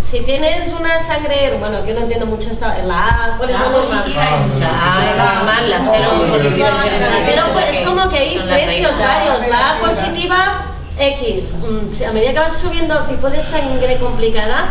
si 0.09 0.21
tienes 0.21 0.73
una 0.73 0.99
sangre, 0.99 1.55
bueno, 1.59 1.85
yo 1.85 1.93
no 1.93 1.99
entiendo 2.01 2.25
mucho 2.25 2.49
esta, 2.49 2.79
la 2.79 3.07
A, 3.07 3.37
¿cuál 3.37 3.51
es 3.51 3.59
la 3.59 3.65
La 3.65 3.69
normal? 3.69 4.03
positiva 4.03 4.47
y 4.55 4.59
la 4.59 4.95
A 4.97 5.05
es 5.05 5.17
normal, 5.35 5.69
la 5.69 5.79
cero 5.91 6.09
positiva 6.31 6.69
La 6.69 7.25
cero, 7.25 7.43
pues, 7.53 7.65
es 7.69 7.79
como 7.87 8.09
que 8.09 8.17
hay 8.17 8.39
precios 8.39 8.91
varios, 8.97 9.47
la 9.49 9.71
A 9.71 9.79
positiva, 9.79 10.61
X. 10.97 11.53
Mm, 11.53 11.93
si 11.93 12.03
A 12.05 12.11
medida 12.11 12.33
que 12.33 12.39
vas 12.39 12.57
subiendo 12.57 12.97
el 12.99 13.05
tipo 13.05 13.29
de 13.29 13.41
sangre 13.41 13.97
complicada, 13.97 14.69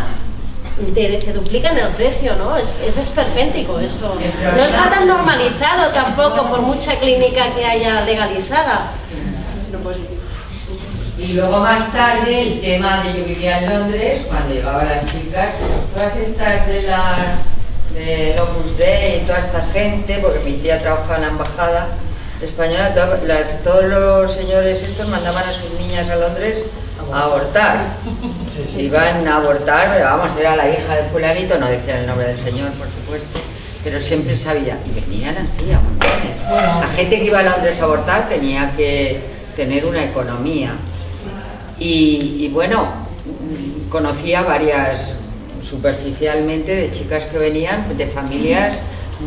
te, 0.93 1.07
te 1.17 1.33
duplican 1.33 1.77
el 1.77 1.87
precio, 1.89 2.35
¿no? 2.35 2.57
Es, 2.57 2.73
es 2.85 2.97
esperpéntico 2.97 3.79
esto. 3.79 4.13
No 4.57 4.63
está 4.63 4.89
tan 4.89 5.07
normalizado 5.07 5.89
tampoco 5.93 6.43
por 6.49 6.61
mucha 6.61 6.95
clínica 6.99 7.53
que 7.55 7.65
haya 7.65 8.01
legalizada. 8.01 8.91
Y 11.21 11.33
luego 11.33 11.59
más 11.59 11.91
tarde 11.93 12.41
el 12.41 12.61
tema 12.61 13.03
de 13.03 13.19
yo 13.19 13.25
vivía 13.25 13.59
en 13.59 13.69
Londres, 13.69 14.21
cuando 14.27 14.53
llevaba 14.53 14.81
a 14.81 14.85
las 14.85 15.05
chicas, 15.05 15.49
todas 15.93 16.15
estas 16.17 16.67
de 16.67 16.81
las 16.83 17.37
de 17.93 18.39
Opus 18.39 18.77
Dei 18.77 19.17
y 19.17 19.25
toda 19.25 19.39
esta 19.39 19.61
gente, 19.73 20.17
porque 20.21 20.39
mi 20.39 20.53
tía 20.53 20.79
trabajaba 20.79 21.15
en 21.17 21.21
la 21.21 21.27
embajada 21.27 21.87
española, 22.41 22.93
to- 22.95 23.25
las- 23.27 23.61
todos 23.63 23.83
los 23.85 24.33
señores 24.33 24.81
estos 24.81 25.07
mandaban 25.09 25.43
a 25.47 25.53
sus 25.53 25.69
niñas 25.79 26.09
a 26.09 26.15
Londres 26.15 26.63
a 27.13 27.23
abortar. 27.23 27.77
Iban 28.77 29.27
a 29.27 29.35
abortar, 29.37 29.91
pero 29.93 30.05
vamos, 30.05 30.31
era 30.39 30.55
la 30.55 30.69
hija 30.69 30.95
de 30.95 31.03
fulanito, 31.09 31.57
no 31.59 31.67
decían 31.67 31.97
el 31.99 32.07
nombre 32.07 32.27
del 32.27 32.37
señor, 32.39 32.71
por 32.71 32.87
supuesto, 32.87 33.39
pero 33.83 33.99
siempre 33.99 34.35
sabía, 34.37 34.77
y 34.85 34.99
venían 34.99 35.37
así 35.37 35.71
a 35.71 35.79
montones. 35.81 36.41
La 36.49 36.87
gente 36.95 37.19
que 37.19 37.25
iba 37.25 37.39
a 37.39 37.43
Londres 37.43 37.77
a 37.79 37.83
abortar 37.83 38.27
tenía 38.29 38.71
que 38.75 39.19
tener 39.55 39.85
una 39.85 40.03
economía. 40.03 40.73
Y, 41.81 42.45
y 42.45 42.49
bueno, 42.49 42.83
mm, 42.83 43.89
conocía 43.89 44.43
varias 44.43 45.13
superficialmente 45.61 46.75
de 46.75 46.91
chicas 46.91 47.25
que 47.25 47.39
venían 47.39 47.97
de 47.97 48.05
familias 48.05 48.83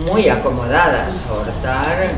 muy 0.06 0.28
acomodadas 0.28 1.22
a 1.22 1.32
abortar 1.32 2.10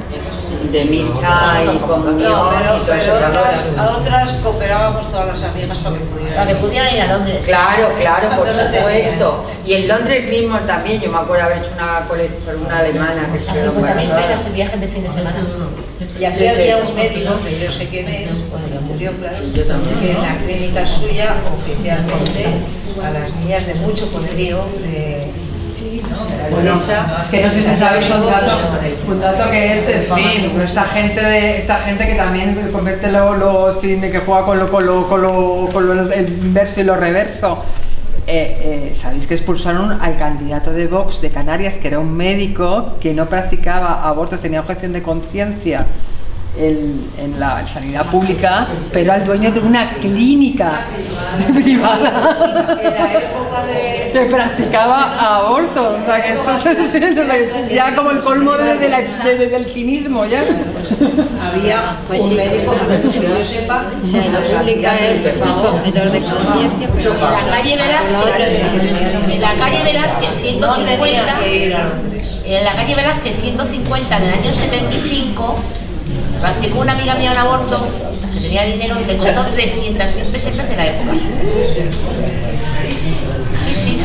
de 0.70 0.84
misa 0.84 1.62
y 1.64 1.78
comunión 1.78 2.20
y 2.22 2.86
todo 2.86 2.94
eso. 2.94 3.80
a 3.80 3.90
otras 3.96 4.32
cooperábamos 4.42 5.10
todas 5.10 5.26
las 5.26 5.42
amigas 5.42 5.78
para 5.78 5.96
que 5.96 6.04
pudieran. 6.04 6.36
Para 6.36 6.46
que 6.48 6.54
pudieran 6.56 6.94
ir 6.94 7.00
a 7.02 7.06
Londres. 7.06 7.44
Claro, 7.44 7.88
claro, 7.98 8.28
por 8.30 8.46
no 8.46 8.52
supuesto. 8.52 9.44
Y 9.66 9.74
en 9.74 9.88
Londres 9.88 10.30
mismo 10.30 10.58
también, 10.60 11.00
yo 11.00 11.10
me 11.10 11.18
acuerdo 11.18 11.44
haber 11.44 11.58
hecho 11.58 11.72
una 11.74 12.06
colección, 12.08 12.56
una 12.64 12.78
alemana 12.78 13.28
que 13.32 13.40
se 13.40 13.52
quedó 13.52 13.72
50.000 13.72 13.96
pelas 13.96 14.46
el 14.46 14.52
viaje 14.52 14.76
de 14.78 14.88
fin 14.88 15.02
de 15.02 15.10
semana. 15.10 15.36
Y 16.18 16.24
aquí 16.24 16.38
Sí, 16.38 16.46
había 16.46 16.76
sí. 16.82 16.88
un 16.88 16.96
médico, 16.96 17.32
que 17.44 17.60
yo 17.60 17.70
sé 17.70 17.86
quién 17.88 18.08
es, 18.08 18.30
porque 18.50 18.78
murió, 18.88 19.12
claro, 19.12 19.36
que 19.52 20.10
en 20.10 20.22
la 20.22 20.36
clínica 20.38 20.86
suya 20.86 21.36
oficialmente 21.54 22.46
a 23.02 23.10
las 23.10 23.34
niñas 23.36 23.66
de 23.66 23.74
mucho 23.74 24.10
poderío 24.10 24.64
de, 24.82 25.26
¿no? 26.10 26.24
de 26.24 26.36
la 26.38 26.48
Bueno, 26.50 26.80
es 26.80 27.30
que 27.30 27.42
no 27.42 27.50
sé 27.50 27.60
si 27.60 27.76
sabéis 27.76 28.06
un 28.10 28.26
dato, 28.26 28.58
un 29.08 29.20
dato 29.20 29.50
que 29.50 29.78
es, 29.78 29.88
en 29.88 30.14
fin, 30.14 30.60
esta 30.62 30.84
gente, 30.84 31.20
de, 31.22 31.58
esta 31.58 31.76
gente 31.80 32.06
que 32.06 32.14
también 32.14 32.70
convierte 32.72 33.12
lo, 33.12 33.36
lo 33.36 33.80
cine, 33.80 34.10
que 34.10 34.20
juega 34.20 34.44
con 34.46 34.58
lo, 34.58 34.70
con 34.70 34.86
lo, 34.86 35.06
con 35.08 35.20
lo, 35.22 35.68
con 35.72 35.86
lo 35.86 36.12
el 36.12 36.28
inverso 36.28 36.80
y 36.80 36.84
lo 36.84 36.96
reverso. 36.96 37.62
Eh, 38.28 38.90
eh, 38.90 38.96
Sabéis 38.96 39.28
que 39.28 39.34
expulsaron 39.34 40.02
al 40.02 40.18
candidato 40.18 40.72
de 40.72 40.88
Vox 40.88 41.20
de 41.20 41.30
Canarias, 41.30 41.74
que 41.74 41.86
era 41.86 42.00
un 42.00 42.16
médico 42.16 42.96
que 43.00 43.14
no 43.14 43.26
practicaba 43.26 44.02
abortos, 44.02 44.40
tenía 44.40 44.60
objeción 44.60 44.92
de 44.92 45.02
conciencia 45.02 45.86
el- 46.58 47.10
en 47.18 47.38
la 47.40 47.66
sanidad 47.66 48.06
pública, 48.06 48.66
pero 48.92 49.12
al 49.12 49.24
dueño 49.24 49.50
de 49.52 49.60
una 49.60 49.90
clínica 49.94 50.82
privada 51.54 52.76
que 54.12 54.20
practicaba 54.30 55.36
aborto. 55.36 55.96
O 56.00 56.04
sea, 56.04 56.22
que 56.22 56.32
eso 56.32 56.52
es 56.54 57.70
ya 57.74 57.94
como 57.94 58.10
el 58.10 58.20
colmo 58.20 58.52
de- 58.52 58.76
de 58.78 58.88
la- 58.88 59.00
de- 59.00 59.38
de- 59.38 59.46
del 59.48 59.64
cinismo, 59.66 60.24
ya. 60.24 60.42
Había 60.42 61.96
un 62.18 62.36
médico, 62.36 62.74
que 63.12 63.20
yo 63.20 63.44
sepa, 63.44 63.84
O 64.04 64.08
sea, 64.10 64.24
en 64.24 64.32
la 64.32 64.40
pública 64.40 64.96
es 64.98 65.26
objetor 65.58 66.10
de 66.10 66.20
conciencia, 66.20 66.88
pero 66.96 67.14
en 67.14 67.20
la 67.20 67.50
calle 67.50 67.76
Velázquez, 67.76 69.32
en 69.32 69.40
la 69.40 69.54
calle 69.54 69.84
Velázquez 69.84 70.30
no 70.60 70.74
150, 70.74 70.96
tenía 70.96 71.38
que 71.38 71.66
ir 71.66 71.74
a 71.74 71.84
Londres. 71.84 72.40
en 72.44 72.64
la 72.64 72.72
calle 72.74 72.94
Velázquez 72.94 73.40
150 73.40 74.16
en 74.16 74.22
el 74.22 74.32
año 74.34 74.52
75, 74.52 75.56
practicó 76.40 76.80
una 76.80 76.92
amiga 76.92 77.14
mía 77.14 77.32
un 77.32 77.38
aborto, 77.38 77.88
que 78.34 78.40
tenía 78.40 78.64
dinero 78.64 78.96
y 79.00 79.04
le 79.04 79.16
costó 79.16 79.46
300.000 79.46 80.30
pesetas 80.32 80.70
en 80.70 80.76
la 80.76 80.86
época. 80.86 81.12
Sí, 83.64 83.74
sí. 83.74 83.98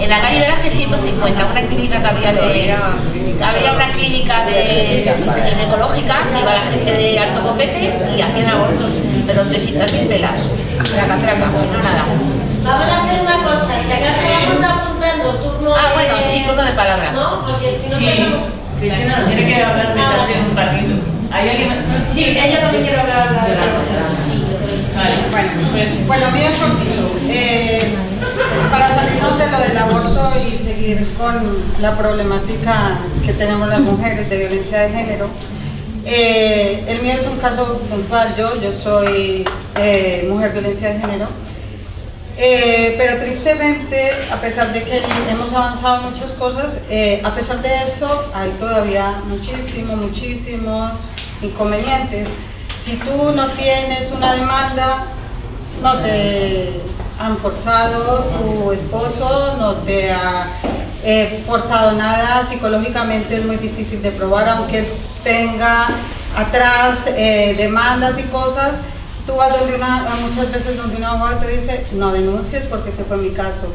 En 0.00 0.10
la 0.10 0.20
calle 0.20 0.40
Velázquez 0.40 0.72
150, 0.74 1.44
una 1.46 1.60
clínica 1.66 2.00
que 2.00 2.06
había 2.06 2.32
de. 2.32 2.74
Había 3.42 3.72
una 3.72 3.90
clínica 3.92 4.44
de 4.46 5.12
ginecológica 5.50 6.16
que 6.32 6.40
iba 6.40 6.54
la 6.54 6.60
gente 6.60 6.92
de 6.92 7.18
alto 7.18 7.40
copete 7.42 7.94
y 8.16 8.20
hacían 8.20 8.48
abortos, 8.48 8.94
pero 9.26 9.42
300.000 9.44 10.08
velas. 10.08 10.40
Traca, 10.82 11.16
traca, 11.18 11.46
si 11.58 11.66
no 11.66 11.78
nada. 11.82 12.04
Vamos 12.64 12.86
a 12.86 13.04
hacer 13.04 13.20
una 13.20 13.36
cosa, 13.38 13.74
si 13.86 13.92
acaso 13.92 14.22
vamos 14.28 14.64
apuntando 14.64 15.30
turno 15.34 15.74
Ah, 15.76 15.90
bueno, 15.94 16.14
sí, 16.30 16.44
turno 16.46 16.62
de 16.64 16.72
palabra. 16.72 17.12
¿No? 17.12 17.46
Porque 17.46 17.78
si 17.82 17.88
no 17.90 17.98
Sí, 17.98 18.04
tenemos- 18.06 18.34
Cristina 18.78 19.24
tiene 19.26 19.46
que 19.46 19.62
hablar 19.64 19.94
de 19.94 20.00
Ah, 20.00 20.26
un 20.50 20.56
ratito. 20.56 20.94
¿Hay 21.30 21.48
alguien 21.48 21.68
más? 21.68 21.78
Sí, 22.12 22.24
ella 22.24 22.60
también 22.60 22.84
quiere 22.84 23.00
hablar. 23.00 23.28
Vale, 24.96 25.16
pues, 25.30 25.88
Pues 26.06 26.20
lo 26.20 26.30
mío 26.30 26.48
es 26.52 26.60
cortito. 26.60 27.16
Eh, 27.28 27.94
para 28.70 28.94
salirnos 28.94 29.38
de 29.38 29.50
lo 29.50 29.58
del 29.60 29.78
aborto 29.78 30.32
y 30.40 30.66
seguir 30.66 31.06
con 31.18 31.58
la 31.80 31.96
problemática 31.96 32.98
que 33.24 33.32
tenemos 33.34 33.68
las 33.68 33.80
mujeres 33.80 34.28
de 34.28 34.38
violencia 34.38 34.80
de 34.80 34.90
género, 34.90 35.28
eh, 36.04 36.84
el 36.88 37.02
mío 37.02 37.14
es 37.20 37.26
un 37.26 37.38
caso 37.38 37.78
puntual. 37.90 38.34
Yo, 38.36 38.60
yo 38.60 38.72
soy 38.72 39.44
eh, 39.76 40.26
mujer 40.30 40.52
violencia 40.52 40.94
de 40.94 41.00
género. 41.00 41.26
Eh, 42.40 42.94
pero 42.96 43.18
tristemente, 43.18 44.12
a 44.30 44.36
pesar 44.40 44.72
de 44.72 44.84
que 44.84 45.02
hemos 45.28 45.52
avanzado 45.52 46.04
muchas 46.04 46.30
cosas, 46.34 46.78
eh, 46.88 47.20
a 47.24 47.34
pesar 47.34 47.60
de 47.60 47.82
eso 47.82 48.30
hay 48.32 48.50
todavía 48.60 49.22
muchísimos, 49.26 49.96
muchísimos 49.96 50.92
inconvenientes. 51.42 52.28
Si 52.84 52.94
tú 52.94 53.32
no 53.32 53.50
tienes 53.50 54.12
una 54.12 54.34
demanda, 54.34 55.06
no 55.82 55.98
te 55.98 56.80
han 57.18 57.36
forzado, 57.38 58.30
tu 58.40 58.70
esposo 58.70 59.56
no 59.58 59.72
te 59.78 60.12
ha 60.12 60.46
eh, 61.02 61.42
forzado 61.44 61.90
nada, 61.92 62.46
psicológicamente 62.48 63.34
es 63.34 63.44
muy 63.44 63.56
difícil 63.56 64.00
de 64.00 64.12
probar, 64.12 64.48
aunque 64.48 64.88
tenga 65.24 65.88
atrás 66.36 67.04
demandas 67.04 68.16
y 68.16 68.22
cosas, 68.24 68.74
tú 69.28 69.36
vas 69.36 69.52
donde 69.52 69.76
una, 69.76 70.06
muchas 70.22 70.50
veces 70.50 70.78
donde 70.78 70.96
un 70.96 71.04
abogado 71.04 71.38
te 71.38 71.48
dice, 71.48 71.84
no 71.92 72.12
denuncies 72.12 72.64
porque 72.64 72.88
ese 72.88 73.04
fue 73.04 73.18
mi 73.18 73.30
caso. 73.30 73.70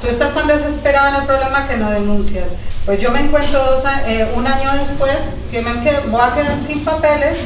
Tú 0.00 0.08
estás 0.08 0.34
tan 0.34 0.48
desesperada 0.48 1.10
en 1.10 1.14
el 1.16 1.22
problema 1.22 1.68
que 1.68 1.76
no 1.76 1.88
denuncias. 1.88 2.50
Pues 2.84 3.00
yo 3.00 3.12
me 3.12 3.20
encuentro 3.20 3.64
dos 3.64 3.84
eh, 4.06 4.28
un 4.34 4.44
año 4.46 4.72
después 4.72 5.16
que 5.52 5.62
me 5.62 5.72
voy 6.08 6.20
a 6.20 6.34
quedar 6.34 6.58
sin 6.66 6.84
papeles, 6.84 7.38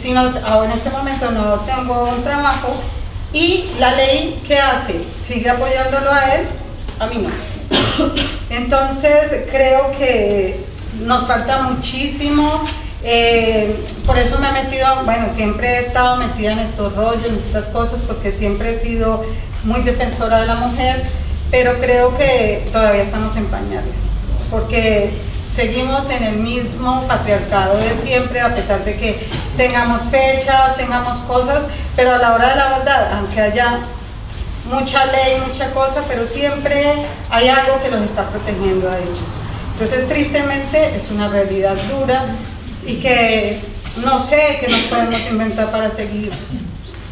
si 0.00 0.12
no, 0.12 0.28
en 0.64 0.72
este 0.72 0.88
momento 0.88 1.30
no 1.30 1.60
tengo 1.60 2.04
un 2.04 2.22
trabajo 2.22 2.74
y 3.34 3.66
la 3.78 3.94
ley, 3.96 4.42
¿qué 4.48 4.58
hace? 4.58 5.04
Sigue 5.28 5.50
apoyándolo 5.50 6.10
a 6.10 6.34
él, 6.34 6.46
a 6.98 7.06
mí 7.06 7.18
no. 7.18 8.08
Entonces 8.50 9.44
creo 9.50 9.92
que 9.98 10.64
nos 11.02 11.26
falta 11.26 11.62
muchísimo, 11.62 12.64
eh, 13.02 13.74
por 14.06 14.18
eso 14.18 14.38
me 14.38 14.48
he 14.48 14.52
metido, 14.52 14.86
bueno, 15.04 15.32
siempre 15.32 15.68
he 15.68 15.80
estado 15.80 16.16
metida 16.16 16.52
en 16.52 16.58
estos 16.60 16.94
rollos, 16.94 17.24
en 17.26 17.36
estas 17.36 17.66
cosas, 17.66 18.00
porque 18.06 18.32
siempre 18.32 18.72
he 18.72 18.74
sido 18.74 19.24
muy 19.64 19.80
defensora 19.82 20.40
de 20.40 20.46
la 20.46 20.56
mujer, 20.56 21.08
pero 21.50 21.78
creo 21.80 22.16
que 22.16 22.68
todavía 22.72 23.02
estamos 23.02 23.36
en 23.36 23.46
pañales. 23.46 23.94
porque 24.50 25.12
seguimos 25.54 26.10
en 26.10 26.24
el 26.24 26.36
mismo 26.36 27.06
patriarcado 27.06 27.76
de 27.78 27.90
siempre, 27.90 28.40
a 28.40 28.54
pesar 28.54 28.84
de 28.84 28.96
que 28.96 29.26
tengamos 29.56 30.02
fechas, 30.10 30.76
tengamos 30.76 31.20
cosas, 31.20 31.64
pero 31.94 32.14
a 32.14 32.18
la 32.18 32.34
hora 32.34 32.50
de 32.50 32.56
la 32.56 32.78
verdad, 32.78 33.12
aunque 33.18 33.40
haya 33.40 33.78
mucha 34.70 35.06
ley, 35.06 35.40
mucha 35.46 35.70
cosa, 35.72 36.02
pero 36.08 36.26
siempre 36.26 37.06
hay 37.30 37.48
algo 37.48 37.80
que 37.82 37.90
los 37.90 38.02
está 38.02 38.28
protegiendo 38.28 38.90
a 38.90 38.98
ellos. 38.98 39.18
Entonces, 39.72 40.08
tristemente, 40.08 40.94
es 40.94 41.10
una 41.10 41.28
realidad 41.28 41.74
dura 41.90 42.24
y 42.90 42.94
que 43.00 43.60
no 44.04 44.22
sé 44.24 44.58
qué 44.60 44.68
nos 44.68 44.80
podemos 44.82 45.20
inventar 45.30 45.70
para 45.70 45.90
seguir 45.90 46.30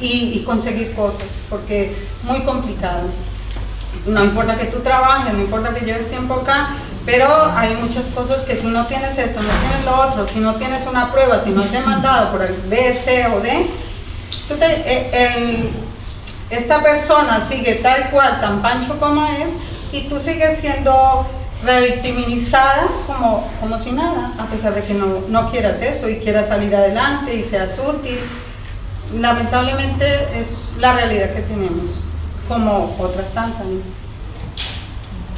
y, 0.01 0.43
conseguir 0.45 0.95
cosas, 0.95 1.27
porque 1.51 1.93
es 1.93 2.25
muy 2.25 2.41
complicado. 2.41 3.09
No 4.07 4.25
importa 4.25 4.57
que 4.57 4.67
tú 4.67 4.81
trabajes, 4.81 5.33
no 5.35 5.41
importa 5.41 5.75
que 5.75 5.85
lleves 5.85 6.09
tiempo 6.09 6.35
acá, 6.35 6.71
pero 7.05 7.29
hay 7.57 7.75
muchas 7.77 8.07
cosas 8.09 8.43
que 8.43 8.57
si 8.57 8.67
no 8.67 8.87
tienes 8.87 9.17
esto, 9.19 9.41
no 9.43 9.49
tienes 9.61 9.85
lo 9.85 9.97
otro, 10.01 10.27
si 10.27 10.39
no 10.41 10.55
tienes 10.57 10.87
una 10.87 11.11
prueba, 11.13 11.43
si 11.43 11.51
no 11.51 11.63
te 11.65 11.79
han 11.79 11.87
mandado 11.87 12.31
por 12.31 12.43
el 12.43 12.55
B, 12.69 12.99
C 13.05 13.27
o 13.29 13.41
D, 13.41 13.67
tú 14.47 14.55
te- 14.57 14.83
eh, 14.87 15.71
esta 16.51 16.83
persona 16.83 17.45
sigue 17.47 17.75
tal 17.77 18.11
cual, 18.11 18.41
tan 18.41 18.63
pancho 18.63 18.99
como 18.99 19.27
es, 19.27 19.53
y 19.93 20.09
tú 20.09 20.19
sigues 20.21 20.59
siendo 20.61 21.27
revictimizada 21.64 22.89
como, 23.06 23.48
como 23.60 23.78
si 23.78 23.93
nada, 23.93 24.32
a 24.39 24.47
pesar 24.47 24.74
de 24.74 24.85
que 24.85 24.94
no, 24.94 25.22
no 25.28 25.51
quieras 25.51 25.80
eso 25.80 26.09
y 26.09 26.18
quieras 26.18 26.48
salir 26.48 26.74
adelante 26.74 27.35
y 27.35 27.43
seas 27.43 27.78
útil. 27.78 28.20
Lamentablemente 29.18 30.06
es 30.39 30.74
la 30.78 30.93
realidad 30.93 31.30
que 31.30 31.40
tenemos, 31.43 31.90
como 32.47 32.94
otras 32.98 33.28
tantas. 33.30 33.66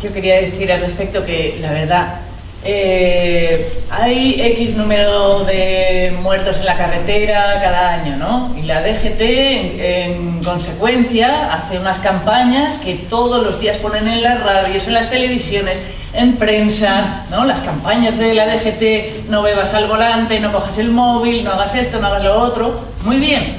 Yo 0.03 0.13
quería 0.13 0.37
decir 0.37 0.71
al 0.73 0.81
respecto 0.81 1.25
que 1.25 1.59
la 1.61 1.73
verdad, 1.73 2.21
eh, 2.65 3.83
hay 3.91 4.41
X 4.41 4.77
número 4.77 5.45
de 5.45 6.15
muertos 6.21 6.57
en 6.59 6.67
la 6.67 6.77
carretera 6.77 7.61
cada 7.63 7.95
año, 7.95 8.17
¿no? 8.17 8.55
Y 8.59 8.63
la 8.63 8.83
DGT, 8.83 9.21
en, 9.21 9.81
en 9.81 10.43
consecuencia, 10.43 11.55
hace 11.55 11.79
unas 11.79 11.99
campañas 12.01 12.79
que 12.79 12.95
todos 12.95 13.43
los 13.43 13.61
días 13.61 13.77
ponen 13.79 14.09
en 14.09 14.23
las 14.23 14.43
radios, 14.43 14.87
en 14.87 14.95
las 14.95 15.11
televisiones, 15.11 15.79
en 16.13 16.37
prensa, 16.37 17.25
¿no? 17.31 17.45
Las 17.45 17.61
campañas 17.61 18.19
de 18.19 18.35
la 18.35 18.47
DGT, 18.47 19.29
no 19.29 19.43
bebas 19.43 19.73
al 19.75 19.87
volante, 19.87 20.41
no 20.41 20.53
cojas 20.53 20.77
el 20.79 20.91
móvil, 20.91 21.45
no 21.45 21.53
hagas 21.53 21.75
esto, 21.75 22.01
no 22.01 22.09
hagas 22.09 22.25
lo 22.25 22.35
otro. 22.39 22.81
Muy 23.05 23.17
bien. 23.17 23.57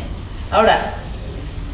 Ahora, 0.51 0.95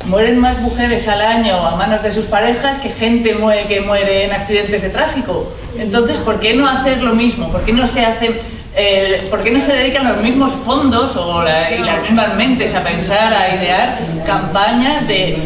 Mueren 0.06 0.40
más 0.40 0.60
mujeres 0.60 1.06
al 1.10 1.20
año 1.22 1.58
a 1.58 1.76
manos 1.76 2.02
de 2.02 2.14
sus 2.14 2.26
parejas 2.28 2.80
que 2.80 2.90
gente 2.92 3.34
muere, 3.36 3.66
que 3.66 3.82
muere 3.82 4.24
en 4.24 4.32
accidentes 4.32 4.82
de 4.84 4.90
tráfico. 4.90 5.52
Entonces, 5.78 6.18
¿por 6.20 6.40
qué 6.40 6.54
no 6.54 6.66
hacer 6.66 7.02
lo 7.02 7.14
mismo? 7.14 7.52
¿Por 7.52 7.64
qué 7.66 7.74
no 7.74 7.86
se 7.88 8.06
hacen, 8.06 8.40
eh, 8.74 9.28
por 9.30 9.44
qué 9.44 9.52
no 9.52 9.60
se 9.60 9.74
dedican 9.74 10.08
los 10.08 10.22
mismos 10.22 10.54
fondos 10.64 11.14
o 11.18 11.44
la- 11.44 11.72
y 11.72 11.80
las 11.80 12.04
mismas 12.04 12.36
mentes 12.36 12.74
a 12.74 12.84
pensar, 12.84 13.34
a 13.34 13.54
idear 13.56 13.98
campañas 14.26 15.06
de 15.10 15.40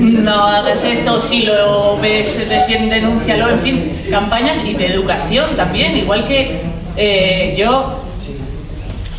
no 0.00 0.46
hagas 0.46 0.82
esto, 0.84 1.20
si 1.20 1.42
lo 1.42 1.98
ves, 1.98 2.48
defiende, 2.48 2.96
denúncialo, 2.96 3.50
en 3.50 3.60
fin, 3.60 4.06
campañas 4.10 4.58
y 4.64 4.74
de 4.74 4.86
educación 4.86 5.56
también, 5.56 5.96
igual 5.96 6.26
que 6.26 6.62
eh, 6.96 7.54
yo 7.56 8.00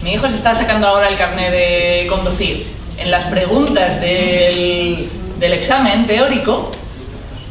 mi 0.01 0.13
hijo 0.13 0.27
se 0.27 0.35
está 0.35 0.55
sacando 0.55 0.87
ahora 0.87 1.09
el 1.09 1.17
carnet 1.17 1.51
de 1.51 2.07
conducir. 2.09 2.67
En 2.97 3.11
las 3.11 3.25
preguntas 3.25 3.99
del, 4.01 5.09
del 5.39 5.53
examen 5.53 6.07
teórico, 6.07 6.71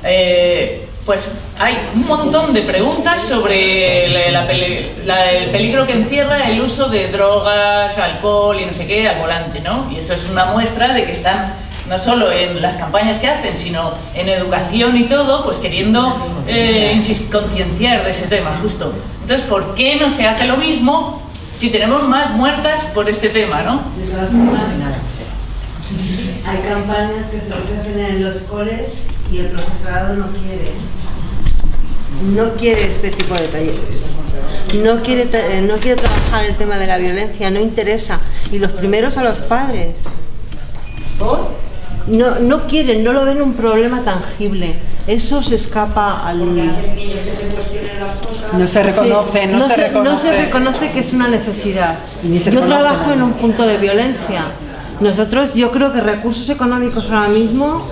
eh, 0.03 0.87
pues 1.05 1.29
hay 1.59 1.77
un 1.95 2.07
montón 2.07 2.53
de 2.53 2.63
preguntas 2.63 3.23
sobre 3.23 4.07
el 4.07 5.51
peligro 5.51 5.87
que 5.87 5.93
encierra 5.93 6.49
el 6.49 6.61
uso 6.61 6.89
de 6.89 7.09
drogas, 7.09 7.97
alcohol 7.97 8.59
y 8.61 8.67
no 8.67 8.73
sé 8.73 8.87
qué 8.87 9.09
al 9.09 9.19
volante, 9.19 9.61
¿no? 9.61 9.89
Y 9.93 9.99
eso 9.99 10.15
es 10.15 10.25
una 10.25 10.47
muestra 10.47 10.93
de 10.95 11.05
que 11.05 11.13
están 11.13 11.55
no 11.89 11.99
solo 11.99 12.31
en 12.33 12.61
las 12.61 12.77
campañas 12.77 13.19
que 13.19 13.29
hacen, 13.29 13.57
sino 13.57 13.93
en 14.15 14.29
educación 14.29 14.97
y 14.97 15.05
todo, 15.05 15.45
pues 15.45 15.59
queriendo 15.59 16.45
eh, 16.47 17.01
concienciar 17.31 18.05
de 18.05 18.11
ese 18.11 18.27
tema, 18.27 18.59
justo. 18.63 18.93
Entonces, 19.23 19.47
¿por 19.47 19.75
qué 19.75 19.97
no 19.97 20.11
se 20.11 20.27
hace 20.27 20.47
lo 20.47 20.57
mismo 20.57 21.23
si 21.57 21.71
tenemos 21.71 22.07
más 22.09 22.31
muertas 22.33 22.85
por 22.95 23.09
este 23.09 23.29
tema, 23.29 23.63
no? 23.63 23.83
Hay 26.47 26.59
campañas 26.69 27.27
que 27.31 27.41
se 27.41 27.53
ofrecen 27.53 27.99
en 27.99 28.25
los 28.25 28.37
coles 28.43 28.93
y 29.33 29.39
el 29.39 29.47
profesorado 29.47 30.15
no 30.15 30.27
quiere. 30.29 30.73
No 32.23 32.55
quiere 32.55 32.93
este 32.93 33.11
tipo 33.11 33.35
de 33.35 33.49
talleres. 33.49 34.09
No 34.83 35.03
quiere, 35.03 35.29
eh, 35.33 35.63
no 35.63 35.77
quiere 35.77 36.01
trabajar 36.01 36.45
el 36.45 36.57
tema 36.57 36.79
de 36.79 36.87
la 36.87 36.99
violencia, 36.99 37.51
no 37.51 37.61
interesa. 37.61 38.21
Y 38.51 38.59
los 38.59 38.73
primeros 38.73 39.17
a 39.17 39.25
los 39.25 39.41
padres. 39.41 40.03
No, 42.09 42.39
no 42.39 42.67
quieren, 42.67 43.03
no 43.03 43.13
lo 43.13 43.25
ven 43.25 43.43
un 43.43 43.55
problema 43.55 44.03
tangible. 44.03 44.75
Eso 45.07 45.43
se 45.43 45.57
escapa 45.57 46.27
al... 46.27 46.39
No 48.57 48.67
se 48.67 48.83
reconoce, 48.83 49.41
Sí, 49.41 49.47
no 49.53 49.69
se 49.69 49.77
reconoce. 49.77 50.11
no 50.11 50.17
se 50.19 50.45
reconoce 50.45 50.91
que 50.93 51.01
es 51.01 51.13
una 51.13 51.29
necesidad. 51.29 51.99
Yo 52.23 52.63
trabajo 52.63 53.13
en 53.13 53.23
un 53.23 53.33
punto 53.35 53.65
de 53.67 53.77
violencia. 53.77 54.45
Nosotros, 55.01 55.53
yo 55.55 55.71
creo 55.73 55.93
que 55.93 56.01
recursos 56.01 56.49
económicos 56.49 57.05
ahora 57.11 57.29
mismo 57.29 57.83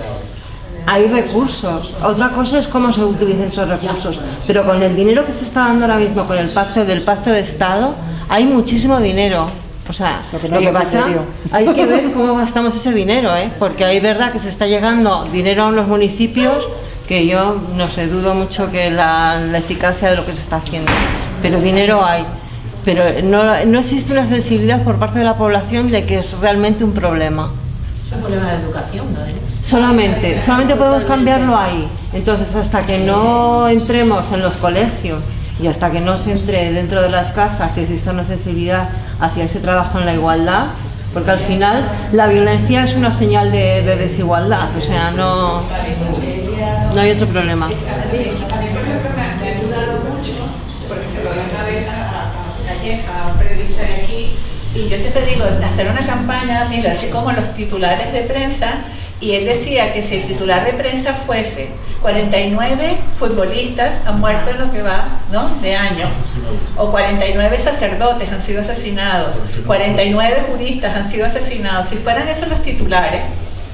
hay 0.87 1.07
recursos. 1.07 1.93
Otra 2.03 2.29
cosa 2.29 2.59
es 2.59 2.67
cómo 2.67 2.91
se 2.93 3.03
utilizan 3.03 3.43
esos 3.43 3.67
recursos. 3.67 4.19
Pero 4.47 4.65
con 4.65 4.81
el 4.81 4.95
dinero 4.95 5.25
que 5.25 5.33
se 5.33 5.45
está 5.45 5.61
dando 5.61 5.85
ahora 5.85 5.97
mismo, 5.97 6.25
con 6.25 6.37
el 6.37 6.49
pacto 6.49 6.85
del 6.85 7.01
pacto 7.01 7.31
de 7.31 7.39
Estado, 7.41 7.95
hay 8.29 8.45
muchísimo 8.45 8.99
dinero. 8.99 9.49
O 9.87 9.93
sea, 9.93 10.23
Lo 10.31 10.39
que 10.39 10.69
pasa, 10.69 11.05
hay 11.51 11.67
que 11.73 11.85
ver 11.85 12.11
cómo 12.13 12.35
gastamos 12.35 12.75
ese 12.75 12.91
dinero, 12.91 13.35
¿eh? 13.35 13.51
porque 13.59 13.85
hay 13.85 13.99
verdad 13.99 14.31
que 14.31 14.39
se 14.39 14.49
está 14.49 14.65
llegando 14.65 15.25
dinero 15.25 15.65
a 15.65 15.71
los 15.71 15.87
municipios 15.87 16.67
que 17.07 17.27
yo 17.27 17.61
no 17.75 17.87
sé, 17.87 18.07
dudo 18.07 18.33
mucho 18.33 18.71
que 18.71 18.89
la, 18.89 19.39
la 19.39 19.59
eficacia 19.59 20.09
de 20.09 20.15
lo 20.15 20.25
que 20.25 20.33
se 20.33 20.41
está 20.41 20.57
haciendo. 20.57 20.91
Pero 21.41 21.61
dinero 21.61 22.03
hay. 22.03 22.25
Pero 22.83 23.03
no, 23.23 23.63
no 23.65 23.79
existe 23.79 24.11
una 24.11 24.25
sensibilidad 24.25 24.83
por 24.83 24.97
parte 24.97 25.19
de 25.19 25.25
la 25.25 25.35
población 25.35 25.91
de 25.91 26.05
que 26.05 26.19
es 26.19 26.33
realmente 26.39 26.83
un 26.83 26.93
problema. 26.93 27.51
Es 28.07 28.13
un 28.13 28.21
problema 28.21 28.51
de 28.53 28.63
educación, 28.63 29.13
¿no? 29.13 29.19
Solamente, 29.63 30.41
solamente 30.41 30.75
podemos 30.75 31.03
cambiarlo 31.05 31.57
ahí. 31.57 31.87
Entonces, 32.13 32.55
hasta 32.55 32.85
que 32.85 32.99
no 32.99 33.67
entremos 33.67 34.31
en 34.31 34.41
los 34.41 34.55
colegios 34.57 35.19
y 35.61 35.67
hasta 35.67 35.91
que 35.91 36.01
no 36.01 36.17
se 36.17 36.31
entre 36.31 36.71
dentro 36.73 37.01
de 37.01 37.09
las 37.09 37.31
casas 37.31 37.77
y 37.77 37.81
exista 37.81 38.11
una 38.11 38.25
sensibilidad 38.25 38.89
hacia 39.19 39.45
ese 39.45 39.59
trabajo 39.59 39.99
en 39.99 40.05
la 40.05 40.13
igualdad, 40.13 40.65
porque 41.13 41.31
al 41.31 41.39
final 41.39 41.89
la 42.11 42.27
violencia 42.27 42.83
es 42.83 42.93
una 42.95 43.13
señal 43.13 43.51
de, 43.51 43.81
de 43.83 43.95
desigualdad, 43.95 44.67
o 44.77 44.81
sea, 44.81 45.11
no, 45.11 45.61
no 46.93 47.01
hay 47.01 47.11
otro 47.11 47.27
problema. 47.27 47.69
A 52.85 53.31
un 53.31 53.39
periodista 53.39 53.81
de 53.81 54.03
aquí, 54.03 54.35
y 54.75 54.89
yo 54.89 54.97
siempre 54.97 55.25
digo, 55.25 55.43
hacer 55.65 55.89
una 55.89 56.05
campaña, 56.05 56.67
mira, 56.69 56.91
así 56.91 57.07
como 57.07 57.31
los 57.31 57.55
titulares 57.55 58.13
de 58.13 58.21
prensa, 58.21 58.83
y 59.25 59.33
él 59.33 59.45
decía 59.45 59.91
que 59.91 60.03
si 60.03 60.17
el 60.17 60.27
titular 60.27 60.63
de 60.63 60.73
prensa 60.73 61.15
fuese 61.15 61.69
49 62.03 62.97
futbolistas 63.17 63.95
han 64.05 64.19
muerto 64.19 64.51
en 64.51 64.59
lo 64.59 64.71
que 64.71 64.83
va 64.83 65.19
¿no? 65.31 65.49
de 65.63 65.75
año, 65.75 66.07
o 66.77 66.91
49 66.91 67.57
sacerdotes 67.57 68.31
han 68.31 68.39
sido 68.39 68.61
asesinados, 68.61 69.41
49 69.65 70.45
juristas 70.51 70.95
han 70.95 71.09
sido 71.09 71.25
asesinados, 71.25 71.89
si 71.89 71.95
fueran 71.95 72.27
esos 72.27 72.49
los 72.49 72.61
titulares, 72.61 73.21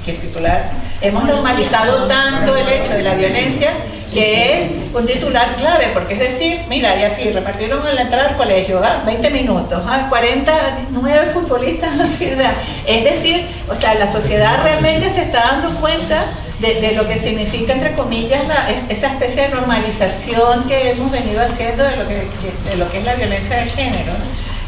que 0.05 0.11
el 0.11 0.17
titular, 0.21 0.71
hemos 1.01 1.25
normalizado 1.25 2.07
tanto 2.07 2.55
el 2.55 2.69
hecho 2.69 2.93
de 2.93 3.03
la 3.03 3.15
violencia 3.15 3.73
que 4.13 4.61
es 4.63 4.71
un 4.93 5.05
titular 5.05 5.55
clave, 5.55 5.88
porque 5.93 6.13
es 6.15 6.19
decir, 6.19 6.61
mira, 6.67 6.97
y 6.99 7.03
así 7.03 7.31
repartieron 7.31 7.85
en 7.88 7.95
la 7.95 8.01
entrada 8.03 8.29
al 8.29 8.35
colegio, 8.38 8.81
¿ah? 8.83 9.03
20 9.05 9.29
minutos, 9.29 9.81
¿ah? 9.88 10.07
49 10.09 11.31
futbolistas, 11.33 11.99
así, 11.99 12.29
o 12.31 12.35
sea, 12.35 12.53
es 12.85 13.03
decir, 13.03 13.45
o 13.69 13.75
sea, 13.75 13.93
la 13.95 14.11
sociedad 14.11 14.63
realmente 14.63 15.09
se 15.13 15.21
está 15.23 15.39
dando 15.51 15.71
cuenta 15.79 16.25
de, 16.59 16.91
lo 16.91 17.07
que 17.07 17.17
significa, 17.17 17.73
entre 17.73 17.93
comillas, 17.93 18.47
la- 18.47 18.69
es- 18.69 18.85
esa 18.89 19.07
especie 19.07 19.43
de 19.43 19.49
normalización 19.49 20.65
que 20.67 20.91
hemos 20.91 21.11
venido 21.11 21.41
haciendo 21.41 21.83
de 21.83 21.95
lo 21.95 22.07
que, 22.07 22.27
de 22.69 22.75
lo 22.77 22.91
que 22.91 22.99
es 22.99 23.03
la 23.05 23.15
violencia 23.15 23.57
de 23.57 23.65
género. 23.69 24.11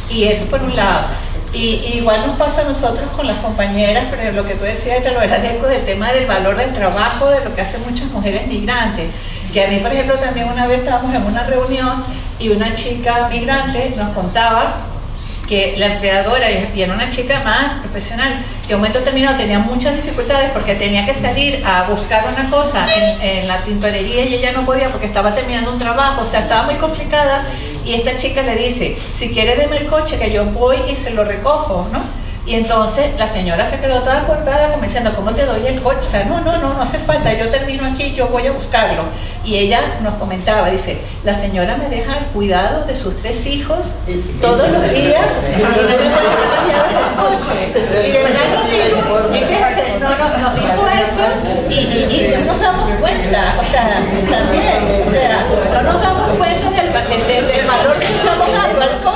Y 0.10 0.24
eso 0.26 0.46
por 0.46 0.62
un 0.64 0.76
lado. 0.76 1.08
Y, 1.54 1.94
igual 1.96 2.26
nos 2.26 2.36
pasa 2.36 2.62
a 2.62 2.64
nosotros 2.64 3.10
con 3.16 3.28
las 3.28 3.38
compañeras, 3.38 4.06
pero 4.10 4.32
lo 4.32 4.46
que 4.46 4.56
tú 4.56 4.64
decías, 4.64 5.04
te 5.04 5.12
lo 5.12 5.20
agradezco, 5.20 5.68
del 5.68 5.86
tema 5.86 6.12
del 6.12 6.26
valor 6.26 6.58
del 6.58 6.74
trabajo, 6.74 7.30
de 7.30 7.46
lo 7.46 7.54
que 7.54 7.62
hacen 7.62 7.82
muchas 7.88 8.08
mujeres 8.08 8.48
migrantes. 8.48 9.10
Que 9.54 9.66
a 9.66 9.68
mí, 9.68 9.78
por 9.78 9.92
ejemplo, 9.92 10.16
también 10.16 10.50
una 10.50 10.66
vez 10.66 10.80
estábamos 10.80 11.14
en 11.14 11.24
una 11.24 11.44
reunión 11.44 12.04
y 12.40 12.50
una 12.50 12.74
chica 12.74 13.30
migrante 13.32 13.94
nos 13.96 14.10
contaba 14.10 14.78
que 15.48 15.76
la 15.78 15.88
empleadora, 15.88 16.50
y 16.50 16.82
era 16.82 16.94
una 16.94 17.10
chica 17.10 17.42
más 17.44 17.82
profesional, 17.82 18.44
que 18.66 18.74
a 18.74 18.76
un 18.78 18.82
momento 18.82 19.00
determinado 19.00 19.38
tenía 19.38 19.60
muchas 19.60 19.96
dificultades 19.96 20.52
porque 20.52 20.74
tenía 20.74 21.06
que 21.06 21.14
salir 21.14 21.62
a 21.66 21.84
buscar 21.84 22.26
una 22.34 22.50
cosa 22.50 22.88
en, 22.96 23.22
en 23.22 23.48
la 23.48 23.62
tintorería 23.62 24.26
y 24.26 24.36
ella 24.36 24.54
no 24.54 24.66
podía 24.66 24.90
porque 24.90 25.06
estaba 25.06 25.36
terminando 25.36 25.72
un 25.72 25.78
trabajo, 25.78 26.22
o 26.22 26.26
sea, 26.26 26.40
estaba 26.40 26.64
muy 26.64 26.76
complicada 26.76 27.46
y 27.86 27.94
esta 27.94 28.16
chica 28.16 28.42
le 28.42 28.56
dice, 28.56 28.98
si 29.14 29.30
quiere 29.30 29.56
deme 29.56 29.78
el 29.78 29.88
coche 29.88 30.18
que 30.18 30.32
yo 30.32 30.46
voy 30.46 30.78
y 30.90 30.96
se 30.96 31.12
lo 31.12 31.24
recojo, 31.24 31.88
¿no? 31.92 32.23
Y 32.46 32.56
entonces 32.56 33.12
la 33.18 33.26
señora 33.26 33.66
se 33.66 33.80
quedó 33.80 34.02
toda 34.02 34.26
cortada 34.26 34.72
como 34.72 34.84
diciendo, 34.84 35.14
¿cómo 35.16 35.32
te 35.32 35.46
doy 35.46 35.66
el 35.66 35.82
coche? 35.82 36.00
O 36.02 36.10
sea, 36.10 36.26
no, 36.26 36.42
no, 36.42 36.58
no, 36.58 36.74
no 36.74 36.82
hace 36.82 37.00
falta, 37.00 37.32
yo 37.34 37.50
termino 37.50 37.86
aquí, 37.86 38.14
yo 38.14 38.28
voy 38.28 38.46
a 38.48 38.52
buscarlo. 38.52 39.04
Y 39.46 39.56
ella 39.56 40.00
nos 40.02 40.16
comentaba, 40.16 40.70
dice, 40.70 41.00
la 41.24 41.34
señora 41.34 41.78
me 41.78 41.88
deja 41.88 42.18
el 42.18 42.26
cuidado 42.28 42.84
de 42.86 42.96
sus 42.98 43.18
tres 43.18 43.46
hijos 43.46 43.92
todos 44.42 44.70
los 44.70 44.84
días 44.92 45.32
y 45.58 45.62
no 45.62 45.70
me 45.70 45.94
de 47.94 48.24
verdad 48.24 48.48
nos 48.54 48.70
dijo, 48.70 49.20
y 49.34 49.38
fíjense, 49.38 50.00
no, 50.00 50.10
no, 50.10 50.38
nos 50.38 50.56
dijo 50.56 50.88
eso 50.88 51.24
y, 51.70 51.74
y, 51.74 52.34
y 52.34 52.34
no 52.40 52.54
nos 52.54 52.62
damos 52.62 52.90
cuenta, 53.00 53.56
o 53.60 53.64
sea, 53.66 54.02
también, 54.30 55.08
o 55.08 55.12
sea, 55.12 55.46
no 55.74 55.82
nos 55.84 56.02
damos 56.02 56.38
cuenta 56.38 56.70
del, 56.70 57.28
del, 57.28 57.48
del 57.48 57.68
valor 57.68 58.00
que 58.00 58.06
estamos 58.06 58.52
dando 58.54 58.82
al 58.82 59.02
coche 59.02 59.13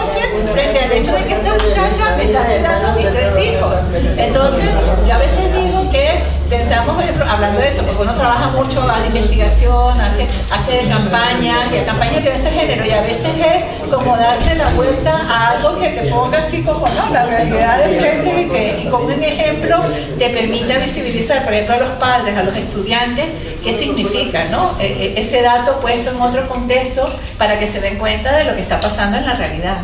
frente 0.58 0.80
al 0.80 0.92
hecho 0.92 1.12
de 1.14 1.24
que 1.26 1.34
esta 1.36 1.54
muchacha 1.54 2.16
me 2.18 2.24
está 2.24 2.44
cuidando 2.44 2.94
mis 2.94 3.10
tres 3.12 3.46
hijos. 3.46 3.76
Entonces, 4.18 4.66
yo 5.08 5.14
a 5.14 5.18
veces 5.20 5.54
digo 5.54 5.92
que 5.92 6.24
pensamos, 6.50 6.96
hablando 7.30 7.60
de 7.60 7.70
eso, 7.70 7.84
porque 7.84 8.02
uno 8.02 8.16
trabaja 8.16 8.48
mucho 8.50 8.84
en 9.06 9.16
investigación, 9.16 10.00
hace, 10.02 10.26
hace 10.50 10.88
campañas, 10.88 11.66
y 11.72 11.86
campañas 11.86 12.24
que 12.24 12.34
ese 12.34 12.50
género, 12.50 12.86
y 12.86 12.90
a 12.92 13.02
veces 13.02 13.28
es 13.38 13.90
como 13.94 14.18
darle 14.18 14.56
la 14.56 14.70
vuelta 14.70 15.22
a 15.30 15.52
algo 15.52 15.78
que 15.78 15.90
te 15.90 16.10
ponga 16.10 16.40
así 16.40 16.64
como 16.64 16.88
¿no? 16.88 17.14
la 17.14 17.26
realidad 17.26 17.86
de 17.86 18.00
frente 18.00 18.42
y 18.42 18.50
que 18.50 18.82
y 18.84 18.88
como 18.88 19.06
un 19.06 19.24
ejemplo 19.24 19.78
te 20.18 20.30
permita 20.30 20.78
visibilizar, 20.80 21.44
por 21.44 21.54
ejemplo, 21.54 21.76
a 21.76 21.80
los 21.80 21.90
padres, 22.00 22.36
a 22.36 22.44
los 22.44 22.56
estudiantes, 22.56 23.26
qué 23.64 23.78
significa, 23.78 24.46
¿no? 24.46 24.72
E- 24.80 24.86
e- 25.16 25.20
ese 25.20 25.42
dato 25.42 25.80
puesto 25.82 26.12
en 26.12 26.22
otro 26.22 26.48
contexto 26.48 27.08
para 27.38 27.60
que 27.60 27.68
se 27.68 27.80
den 27.80 27.98
cuenta 27.98 28.36
de 28.36 28.46
lo 28.46 28.56
que 28.56 28.62
está 28.62 28.80
pasando 28.80 29.18
en 29.18 29.26
la 29.26 29.34
realidad. 29.34 29.78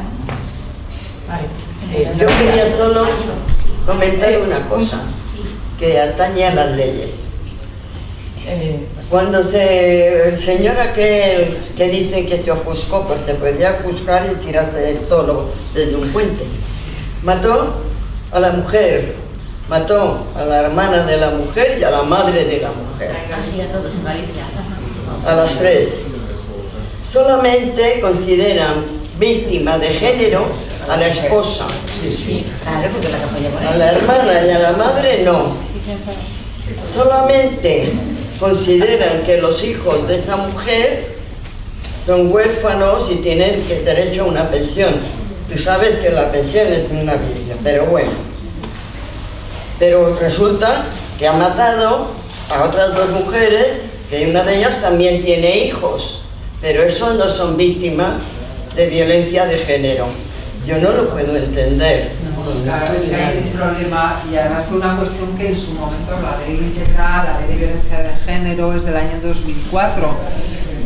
Yo 2.18 2.28
quería 2.28 2.76
solo 2.76 3.06
comentar 3.86 4.40
una 4.40 4.68
cosa 4.68 5.02
que 5.80 6.00
atañe 6.00 6.46
a 6.46 6.56
las 6.56 6.72
leyes. 6.72 7.28
Cuando 9.10 9.44
se, 9.44 10.30
el 10.30 10.38
señor 10.38 10.78
aquel 10.80 11.58
que 11.78 11.88
dicen 11.90 12.26
que 12.26 12.40
se 12.40 12.52
ofuscó, 12.52 13.06
pues 13.06 13.22
se 13.26 13.36
podía 13.36 13.72
ofuscar 13.72 14.28
y 14.32 14.46
tirarse 14.46 14.96
todo 15.08 15.52
desde 15.74 15.96
un 15.96 16.10
puente, 16.12 16.44
mató 17.24 17.76
a 18.32 18.40
la 18.40 18.52
mujer, 18.52 19.16
mató 19.70 20.26
a 20.36 20.44
la 20.44 20.62
hermana 20.62 21.04
de 21.04 21.18
la 21.18 21.30
mujer 21.30 21.78
y 21.80 21.84
a 21.84 21.92
la 21.92 22.04
madre 22.04 22.44
de 22.46 22.62
la 22.62 22.72
mujer, 22.72 23.12
a 25.26 25.36
las 25.36 25.58
tres. 25.58 26.00
Solamente 27.10 28.02
consideran 28.02 29.03
víctima 29.24 29.78
de 29.78 29.88
género 29.88 30.48
a 30.90 30.98
la 30.98 31.08
esposa. 31.08 31.66
Claro, 32.64 32.90
porque 32.92 33.08
la 33.08 33.18
que 33.20 33.68
A 33.68 33.78
la 33.78 33.92
hermana 33.94 34.46
y 34.46 34.50
a 34.50 34.60
la 34.60 34.72
madre 34.74 35.24
no. 35.24 35.56
Solamente 36.94 37.94
consideran 38.40 39.24
que 39.26 39.38
los 39.38 39.64
hijos 39.64 40.08
de 40.08 40.18
esa 40.18 40.36
mujer 40.36 41.16
son 42.06 42.34
huérfanos 42.34 43.10
y 43.10 43.16
tienen 43.16 43.66
que 43.66 43.80
derecho 43.82 44.24
a 44.24 44.26
una 44.26 44.50
pensión. 44.50 44.96
Tú 45.50 45.58
sabes 45.58 45.96
que 45.98 46.10
la 46.10 46.30
pensión 46.30 46.68
es 46.68 46.90
una 46.92 47.14
Biblia, 47.14 47.56
pero 47.64 47.86
bueno. 47.86 48.12
Pero 49.80 50.18
resulta 50.20 50.86
que 51.18 51.28
ha 51.28 51.34
matado 51.34 52.08
a 52.50 52.64
otras 52.66 52.94
dos 52.94 53.10
mujeres, 53.12 53.80
que 54.10 54.28
una 54.28 54.44
de 54.44 54.58
ellas 54.58 54.82
también 54.82 55.24
tiene 55.24 55.66
hijos, 55.66 56.24
pero 56.62 56.84
esos 56.84 57.16
no 57.16 57.30
son 57.30 57.56
víctimas 57.56 58.16
de 58.76 58.88
violencia 58.88 59.46
de 59.46 59.58
género. 59.58 60.08
Yo 60.66 60.78
no 60.80 60.92
lo 60.92 61.10
puedo 61.10 61.36
entender. 61.36 62.12
Claro, 62.64 62.94
es 62.94 63.10
que 63.10 63.16
hay 63.16 63.38
un 63.38 63.50
problema 63.52 64.22
y 64.32 64.36
además 64.36 64.66
fue 64.70 64.78
una 64.78 64.98
cuestión 64.98 65.38
que 65.38 65.50
en 65.50 65.60
su 65.60 65.72
momento 65.72 66.12
la 66.22 66.38
ley 66.46 66.58
integral, 66.58 67.26
la 67.26 67.40
ley 67.40 67.50
de 67.50 67.66
violencia 67.66 68.00
de 68.00 68.16
género 68.26 68.74
es 68.74 68.84
del 68.86 68.96
año 68.96 69.20
2004 69.22 70.14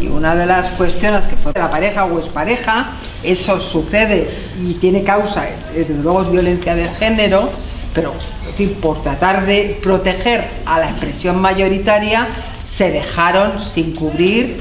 y 0.01 0.07
una 0.07 0.35
de 0.35 0.45
las 0.45 0.69
cuestiones 0.71 1.25
que 1.25 1.35
fue 1.37 1.51
la 1.55 1.69
pareja 1.69 2.05
o 2.05 2.19
expareja, 2.19 2.91
eso 3.23 3.59
sucede 3.59 4.29
y 4.59 4.75
tiene 4.75 5.03
causa, 5.03 5.45
desde 5.73 5.95
luego 5.95 6.23
es 6.23 6.31
violencia 6.31 6.75
de 6.75 6.87
género, 6.89 7.49
pero 7.93 8.13
en 8.47 8.53
fin, 8.53 8.77
por 8.81 9.01
tratar 9.01 9.45
de 9.45 9.79
proteger 9.81 10.45
a 10.65 10.79
la 10.79 10.89
expresión 10.89 11.39
mayoritaria 11.41 12.27
se 12.67 12.91
dejaron 12.91 13.59
sin 13.59 13.95
cubrir 13.95 14.57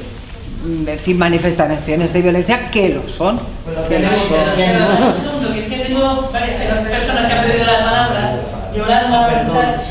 en 0.87 0.99
fin, 0.99 1.17
manifestaciones 1.17 2.13
de 2.13 2.21
violencia 2.21 2.69
que 2.69 2.89
lo 2.89 3.07
son. 3.07 3.39
Que 3.87 3.99
lo 3.99 4.09
son. 4.09 5.07
Un 5.07 5.23
segundo, 5.23 5.53
que 5.53 5.59
es 5.59 5.65
que 5.65 5.77
tengo 5.77 6.29
varias 6.31 6.61
personas 6.61 7.27
que 7.27 7.33
han 7.33 7.45
pedido 7.45 7.65
la 7.65 7.79
palabra. 7.79 8.35
Yolanda, 8.75 9.27
¿verdad? 9.27 9.81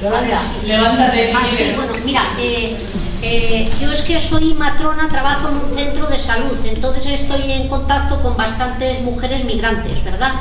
Yolanda. 0.00 0.40
Levántate 0.66 1.26
si 1.26 1.32
Ah, 1.34 1.46
sí, 1.48 1.72
bueno, 1.76 1.92
mira, 2.04 2.22
eh, 2.38 2.76
eh, 3.22 3.70
yo 3.80 3.92
es 3.92 4.02
que 4.02 4.18
soy 4.18 4.54
matrona, 4.54 5.08
trabajo 5.08 5.48
en 5.48 5.56
un 5.56 5.76
centro 5.76 6.06
de 6.06 6.18
salud, 6.18 6.56
entonces 6.64 7.06
estoy 7.06 7.52
en 7.52 7.68
contacto 7.68 8.22
con 8.22 8.36
bastantes 8.36 9.02
mujeres 9.02 9.44
migrantes, 9.44 10.02
¿verdad? 10.04 10.32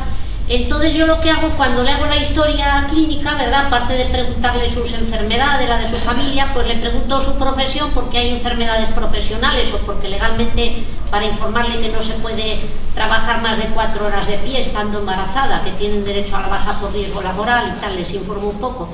Entonces 0.50 0.96
yo 0.96 1.06
lo 1.06 1.22
que 1.22 1.30
hago 1.30 1.50
cuando 1.50 1.84
le 1.84 1.92
hago 1.92 2.08
la 2.08 2.18
historia 2.18 2.88
clínica, 2.90 3.36
¿verdad? 3.36 3.68
Aparte 3.68 3.94
de 3.94 4.06
preguntarle 4.06 4.68
sus 4.68 4.92
enfermedades, 4.94 5.70
la 5.70 5.78
de 5.78 5.88
su 5.88 5.98
familia, 5.98 6.50
pues 6.56 6.68
le 6.68 6.74
pregunto 6.78 7.22
su 7.22 7.36
profesión 7.36 7.92
porque 7.94 8.18
hay 8.18 8.30
enfermedades 8.30 8.90
profesionales 8.90 9.72
o 9.72 9.78
porque 9.86 10.10
legalmente 10.10 10.82
para 11.12 11.28
informarle 11.28 11.80
que 11.80 11.90
no 11.90 12.02
se 12.02 12.14
puede 12.14 12.62
trabajar 12.96 13.44
más 13.44 13.60
de 13.60 13.66
cuatro 13.66 14.08
horas 14.08 14.26
de 14.26 14.40
pie 14.40 14.62
estando 14.62 15.02
embarazada, 15.02 15.64
que 15.64 15.70
tienen 15.74 16.04
derecho 16.04 16.36
a 16.36 16.42
la 16.42 16.48
baja 16.48 16.80
por 16.80 16.94
riesgo 16.94 17.22
laboral 17.22 17.76
y 17.78 17.80
tal, 17.80 17.96
les 17.96 18.12
informo 18.12 18.50
un 18.50 18.60
poco. 18.60 18.90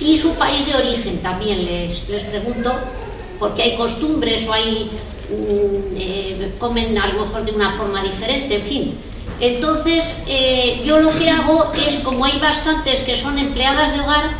Y 0.00 0.16
su 0.16 0.36
país 0.36 0.64
de 0.64 0.76
origen 0.76 1.18
también 1.22 1.64
les, 1.64 2.08
les 2.08 2.22
pregunto, 2.22 2.72
porque 3.40 3.62
hay 3.62 3.76
costumbres 3.76 4.46
o 4.46 4.52
hay, 4.52 4.92
mm, 5.28 5.96
eh, 5.96 6.54
comen 6.60 6.96
a 6.96 7.08
lo 7.08 7.24
mejor 7.24 7.44
de 7.44 7.50
una 7.50 7.72
forma 7.72 8.00
diferente, 8.00 8.54
en 8.54 8.62
fin. 8.62 9.13
Entonces, 9.40 10.14
eh, 10.26 10.82
yo 10.84 10.98
lo 11.00 11.18
que 11.18 11.28
hago 11.30 11.72
es, 11.74 11.96
como 11.96 12.24
hay 12.24 12.38
bastantes 12.38 13.00
que 13.00 13.16
son 13.16 13.38
empleadas 13.38 13.92
de 13.92 14.00
hogar, 14.00 14.30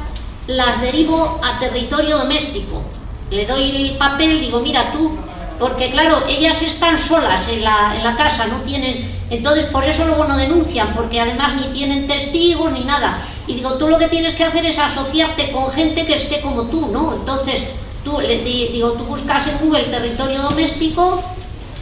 las 0.46 0.80
derivo 0.80 1.40
a 1.42 1.58
territorio 1.58 2.18
doméstico. 2.18 2.82
Le 3.30 3.46
doy 3.46 3.70
el 3.74 3.96
papel, 3.96 4.40
digo, 4.40 4.60
mira 4.60 4.92
tú, 4.92 5.10
porque 5.58 5.90
claro, 5.90 6.22
ellas 6.28 6.60
están 6.62 6.98
solas 6.98 7.48
en 7.48 7.64
la, 7.64 7.94
en 7.96 8.04
la 8.04 8.16
casa, 8.16 8.46
no 8.46 8.60
tienen, 8.60 9.10
entonces 9.30 9.66
por 9.66 9.84
eso 9.84 10.04
luego 10.06 10.24
no 10.24 10.36
denuncian, 10.36 10.94
porque 10.94 11.20
además 11.20 11.54
ni 11.54 11.68
tienen 11.68 12.06
testigos 12.06 12.72
ni 12.72 12.80
nada. 12.84 13.26
Y 13.46 13.54
digo, 13.54 13.74
tú 13.74 13.88
lo 13.88 13.98
que 13.98 14.08
tienes 14.08 14.34
que 14.34 14.44
hacer 14.44 14.64
es 14.66 14.78
asociarte 14.78 15.50
con 15.52 15.70
gente 15.70 16.06
que 16.06 16.14
esté 16.16 16.40
como 16.40 16.62
tú, 16.64 16.88
¿no? 16.92 17.14
Entonces, 17.14 17.62
tú, 18.04 18.20
le, 18.20 18.38
di- 18.42 18.68
digo, 18.68 18.92
tú 18.92 19.04
buscas 19.04 19.46
en 19.46 19.58
Google 19.58 19.84
territorio 19.84 20.42
doméstico 20.42 21.22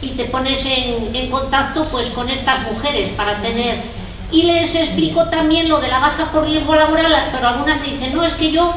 y 0.02 0.08
te 0.08 0.24
pones 0.24 0.66
en, 0.66 1.30
contacto 1.30 1.86
pues 1.90 2.08
con 2.10 2.28
estas 2.28 2.60
mujeres 2.70 3.08
para 3.10 3.40
tener 3.40 3.80
y 4.30 4.42
les 4.42 4.74
explico 4.74 5.26
también 5.26 5.68
lo 5.68 5.80
de 5.80 5.88
la 5.88 6.00
baja 6.00 6.30
por 6.30 6.44
riesgo 6.44 6.74
laboral 6.74 7.30
pero 7.32 7.48
algunas 7.48 7.82
dicen 7.82 8.14
no 8.14 8.24
es 8.24 8.34
que 8.34 8.50
yo 8.50 8.74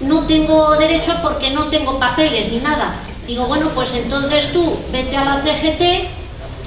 no 0.00 0.26
tengo 0.26 0.76
derecho 0.76 1.16
porque 1.22 1.50
no 1.50 1.64
tengo 1.64 1.98
papeles 1.98 2.50
ni 2.52 2.58
nada 2.58 2.94
digo 3.26 3.46
bueno 3.46 3.68
pues 3.74 3.92
entonces 3.94 4.52
tú 4.52 4.78
vete 4.92 5.16
a 5.16 5.24
la 5.24 5.42
CGT 5.42 6.08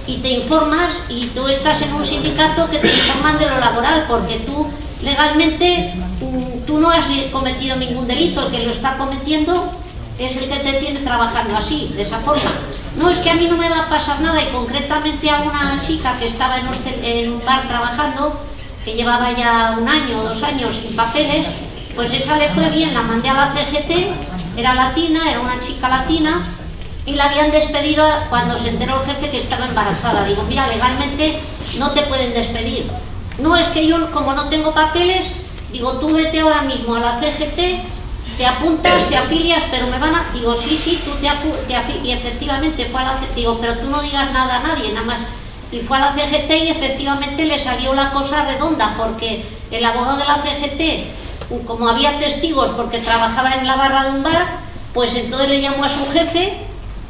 y 0.06 0.18
te 0.18 0.30
informas 0.30 1.00
y 1.08 1.28
tú 1.28 1.48
estás 1.48 1.82
en 1.82 1.94
un 1.94 2.06
sindicato 2.06 2.70
que 2.70 2.80
te 2.80 2.88
informan 2.88 3.40
de 3.40 3.50
lo 3.50 3.58
laboral 3.60 4.06
porque 4.08 4.40
tú 4.40 4.68
legalmente 5.02 5.94
mm, 6.20 6.66
tú 6.66 6.78
no 6.78 6.90
has 6.90 7.06
cometido 7.32 7.78
ningún 7.78 8.08
delito 8.08 8.46
el 8.46 8.52
que 8.52 8.66
lo 8.66 8.72
está 8.72 8.98
cometiendo 8.98 9.72
es 10.20 10.36
el 10.36 10.50
que 10.50 10.58
te 10.58 10.74
tiene 10.74 11.00
trabajando 11.00 11.58
así, 11.58 11.92
de 11.96 12.04
esa 12.04 12.20
forma. 12.20 12.52
No, 12.98 13.10
es 13.10 13.20
que 13.20 13.30
a 13.30 13.36
mí 13.36 13.48
no 13.48 13.58
me 13.58 13.70
va 13.70 13.82
a 13.82 13.90
pasar 13.90 14.22
nada 14.22 14.42
y 14.42 14.48
concretamente 14.48 15.30
a 15.30 15.42
una 15.42 15.80
chica 15.80 16.18
que 16.20 16.28
estaba 16.28 16.58
en, 16.60 17.34
un 17.34 17.46
bar 17.46 17.68
trabajando, 17.68 18.40
que 18.86 18.94
llevaba 18.94 19.32
ya 19.32 19.76
un 19.80 19.88
año 19.88 20.20
o 20.20 20.24
dos 20.24 20.44
años 20.44 20.76
sin 20.76 20.96
papeles, 20.96 21.48
pues 21.96 22.14
esa 22.14 22.38
le 22.38 22.50
fue 22.50 22.70
bien, 22.70 22.94
la 22.94 23.02
mandé 23.02 23.30
a 23.30 23.34
la 23.34 23.54
CGT, 23.54 24.58
era 24.58 24.76
latina, 24.76 25.30
era 25.30 25.40
una 25.40 25.60
chica 25.60 25.90
latina, 25.90 26.46
y 27.06 27.14
la 27.14 27.26
habían 27.26 27.52
despedido 27.52 28.08
cuando 28.30 28.58
se 28.58 28.70
enteró 28.70 29.02
el 29.02 29.08
jefe 29.08 29.30
que 29.30 29.40
estaba 29.40 29.66
embarazada. 29.66 30.24
Digo, 30.26 30.44
mira, 30.44 30.68
legalmente 30.68 31.40
no 31.78 31.92
te 31.92 32.04
pueden 32.04 32.34
despedir. 32.34 32.90
No, 33.40 33.58
es 33.58 33.68
que 33.70 33.88
yo 33.88 34.12
como 34.12 34.34
no 34.34 34.50
tengo 34.50 34.74
papeles, 34.74 35.32
digo, 35.72 35.94
tú 35.94 36.14
vete 36.14 36.42
ahora 36.42 36.62
mismo 36.62 36.96
a 36.96 37.00
la 37.00 37.20
CGT, 37.20 37.84
te 38.38 38.46
apuntas, 38.46 39.08
te 39.10 39.18
afilias, 39.18 39.64
pero 39.72 39.88
me 39.88 39.98
van 40.00 40.16
a... 40.16 40.26
Digo, 40.34 40.56
sí, 40.58 40.76
sí, 40.76 41.02
tú 41.06 41.12
te, 41.22 41.28
afu- 41.28 41.58
te 41.68 41.76
afi- 41.76 42.04
Y 42.04 42.12
efectivamente 42.12 42.86
fue 42.92 43.02
a 43.02 43.06
la 43.06 43.18
C- 43.18 43.28
Digo, 43.36 43.58
pero 43.60 43.78
tú 43.78 43.88
no 43.90 44.02
digas 44.02 44.32
nada 44.32 44.60
a 44.60 44.64
nadie, 44.64 44.92
nada 44.94 45.06
más. 45.06 45.20
y 45.72 45.80
fue 45.80 45.98
a 45.98 46.02
la 46.02 46.14
CGT 46.14 46.52
y 46.66 46.70
efectivamente 46.70 47.46
le 47.46 47.58
salió 47.58 47.94
la 47.94 48.12
cosa 48.12 48.46
redonda 48.46 48.94
porque 48.98 49.44
el 49.72 49.84
abogado 49.86 50.18
de 50.18 50.26
la 50.26 50.36
CGT, 50.38 51.66
como 51.66 51.88
había 51.88 52.20
testigos 52.20 52.70
porque 52.72 53.00
trabajaba 53.00 53.56
en 53.56 53.66
la 53.68 53.76
barra 53.76 54.04
de 54.06 54.10
un 54.12 54.24
bar, 54.24 54.46
pues 54.94 55.16
entonces 55.16 55.50
le 55.50 55.62
llamó 55.62 55.84
a 55.86 55.90
su 55.90 56.06
jefe 56.12 56.54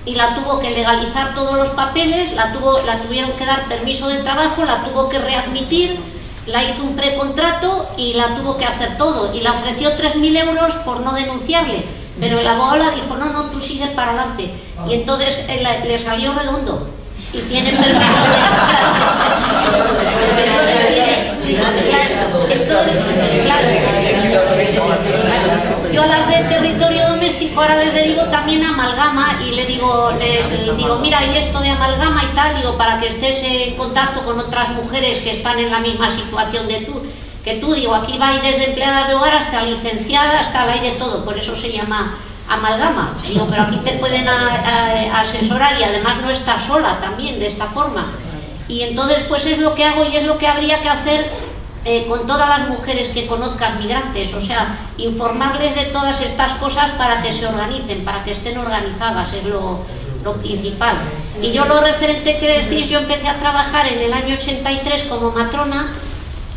y 0.05 0.15
la 0.15 0.35
tuvo 0.35 0.59
que 0.59 0.71
legalizar 0.71 1.33
todos 1.35 1.57
los 1.57 1.69
papeles, 1.71 2.31
la, 2.33 2.51
tuvo, 2.53 2.79
la 2.85 2.99
tuvieron 2.99 3.31
que 3.33 3.45
dar 3.45 3.63
permiso 3.65 4.07
de 4.07 4.17
trabajo, 4.23 4.63
la 4.65 4.83
tuvo 4.83 5.09
que 5.09 5.19
readmitir, 5.19 5.99
la 6.48 6.64
hizo 6.64 6.84
un 6.84 6.95
precontrato 6.95 7.90
y 7.98 8.14
la 8.14 8.36
tuvo 8.36 8.57
que 8.57 8.65
hacer 8.65 8.98
todo 8.98 9.34
y 9.34 9.41
la 9.41 9.53
ofreció 9.53 9.98
3.000 9.98 10.48
euros 10.48 10.76
por 10.78 11.02
no 11.02 11.14
denunciarle. 11.14 11.84
Pero 12.20 12.40
el 12.40 12.48
abogado 12.48 12.78
le 12.78 12.91
dijo, 12.91 13.15
no, 13.18 13.26
no, 13.32 13.45
tú 13.45 13.60
sigues 13.60 13.90
para 13.90 14.11
adelante. 14.11 14.52
Y 14.88 14.94
entonces 14.94 15.40
eh, 15.48 15.64
le, 15.64 15.88
le 15.88 15.98
salió 15.98 16.32
redondo 16.34 16.88
y 17.34 17.40
tiene 17.41 17.72
permiso 17.72 17.99
de... 17.99 17.99
Entonces. 22.49 23.44
Claro, 23.44 23.68
yo 25.91 26.06
las 26.06 26.28
de 26.28 26.38
territorio 26.49 27.12
doméstico 27.34 27.61
ahora 27.61 27.77
les 27.77 27.93
derivo 27.93 28.23
también 28.26 28.64
amalgama 28.64 29.39
y 29.45 29.51
le 29.51 29.65
digo, 29.65 30.11
les 30.19 30.77
digo, 30.77 30.97
mira, 30.99 31.26
y 31.26 31.38
esto 31.38 31.60
de 31.60 31.69
amalgama 31.69 32.23
y 32.31 32.35
tal, 32.35 32.55
digo, 32.55 32.77
para 32.77 32.99
que 32.99 33.07
estés 33.07 33.41
en 33.43 33.76
contacto 33.76 34.22
con 34.23 34.39
otras 34.39 34.69
mujeres 34.69 35.19
que 35.19 35.31
están 35.31 35.60
en 35.60 35.72
la 35.72 35.80
misma 35.80 36.11
situación 36.11 36.68
de 36.68 36.81
tú, 36.81 37.01
que 37.43 37.55
tú, 37.55 37.73
digo, 37.73 37.95
aquí 37.95 38.18
va 38.18 38.34
desde 38.34 38.69
empleadas 38.69 39.07
de 39.07 39.15
hogar 39.15 39.35
hasta 39.35 39.64
licenciada, 39.64 40.39
hasta 40.39 40.65
la 40.65 40.73
hay 40.73 40.81
de 40.81 40.91
todo, 40.91 41.26
por 41.26 41.38
eso 41.38 41.55
se 41.55 41.72
llama 41.72 42.15
amalgama. 42.47 43.18
Digo, 43.27 43.47
pero 43.49 43.64
aquí 43.64 43.77
te 43.77 43.93
pueden 43.93 44.27
a, 44.27 45.14
a, 45.14 45.22
asesorar 45.22 45.80
y 45.80 45.84
además 45.84 46.22
no 46.22 46.30
estás 46.30 46.64
sola 46.64 46.99
también 47.01 47.39
de 47.39 47.47
esta 47.47 47.65
forma. 47.68 48.11
Y 48.68 48.84
entonces 48.84 49.23
pues 49.27 49.45
es 49.45 49.57
lo 49.57 49.73
que 49.73 49.85
hago 49.85 50.05
y 50.05 50.15
es 50.15 50.23
lo 50.23 50.38
que 50.38 50.47
habría 50.47 50.81
que 50.81 50.89
hacer 50.89 51.31
eh, 51.85 52.05
con 52.07 52.26
todas 52.26 52.47
las 52.47 52.69
mujeres 52.69 53.10
que 53.10 53.27
conozcas 53.27 53.77
migrantes, 53.77 54.34
o 54.34 54.41
sea, 54.41 54.77
informarles 54.95 55.76
de 55.76 55.85
todas 55.85 56.22
estas 56.22 56.53
cosas 56.53 56.91
para 56.91 57.22
que 57.22 57.34
se 57.34 57.45
organicen, 57.45 58.05
para 58.05 58.23
que 58.23 58.31
estén 58.31 58.57
organizadas, 58.57 59.34
es 59.34 59.43
lo, 59.43 59.85
principal. 60.41 60.95
Y 61.41 61.51
yo 61.51 61.65
lo 61.65 61.81
referente 61.81 62.38
que 62.38 62.64
decís, 62.64 62.88
yo 62.88 62.99
empecé 62.99 63.27
a 63.27 63.39
trabajar 63.39 63.85
en 63.88 63.99
el 63.99 64.14
año 64.14 64.35
83 64.35 65.03
como 65.03 65.34
matrona, 65.34 65.91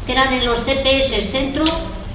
que 0.06 0.12
eran 0.12 0.32
en 0.32 0.46
los 0.46 0.60
CPS, 0.60 1.32
Centro 1.32 1.64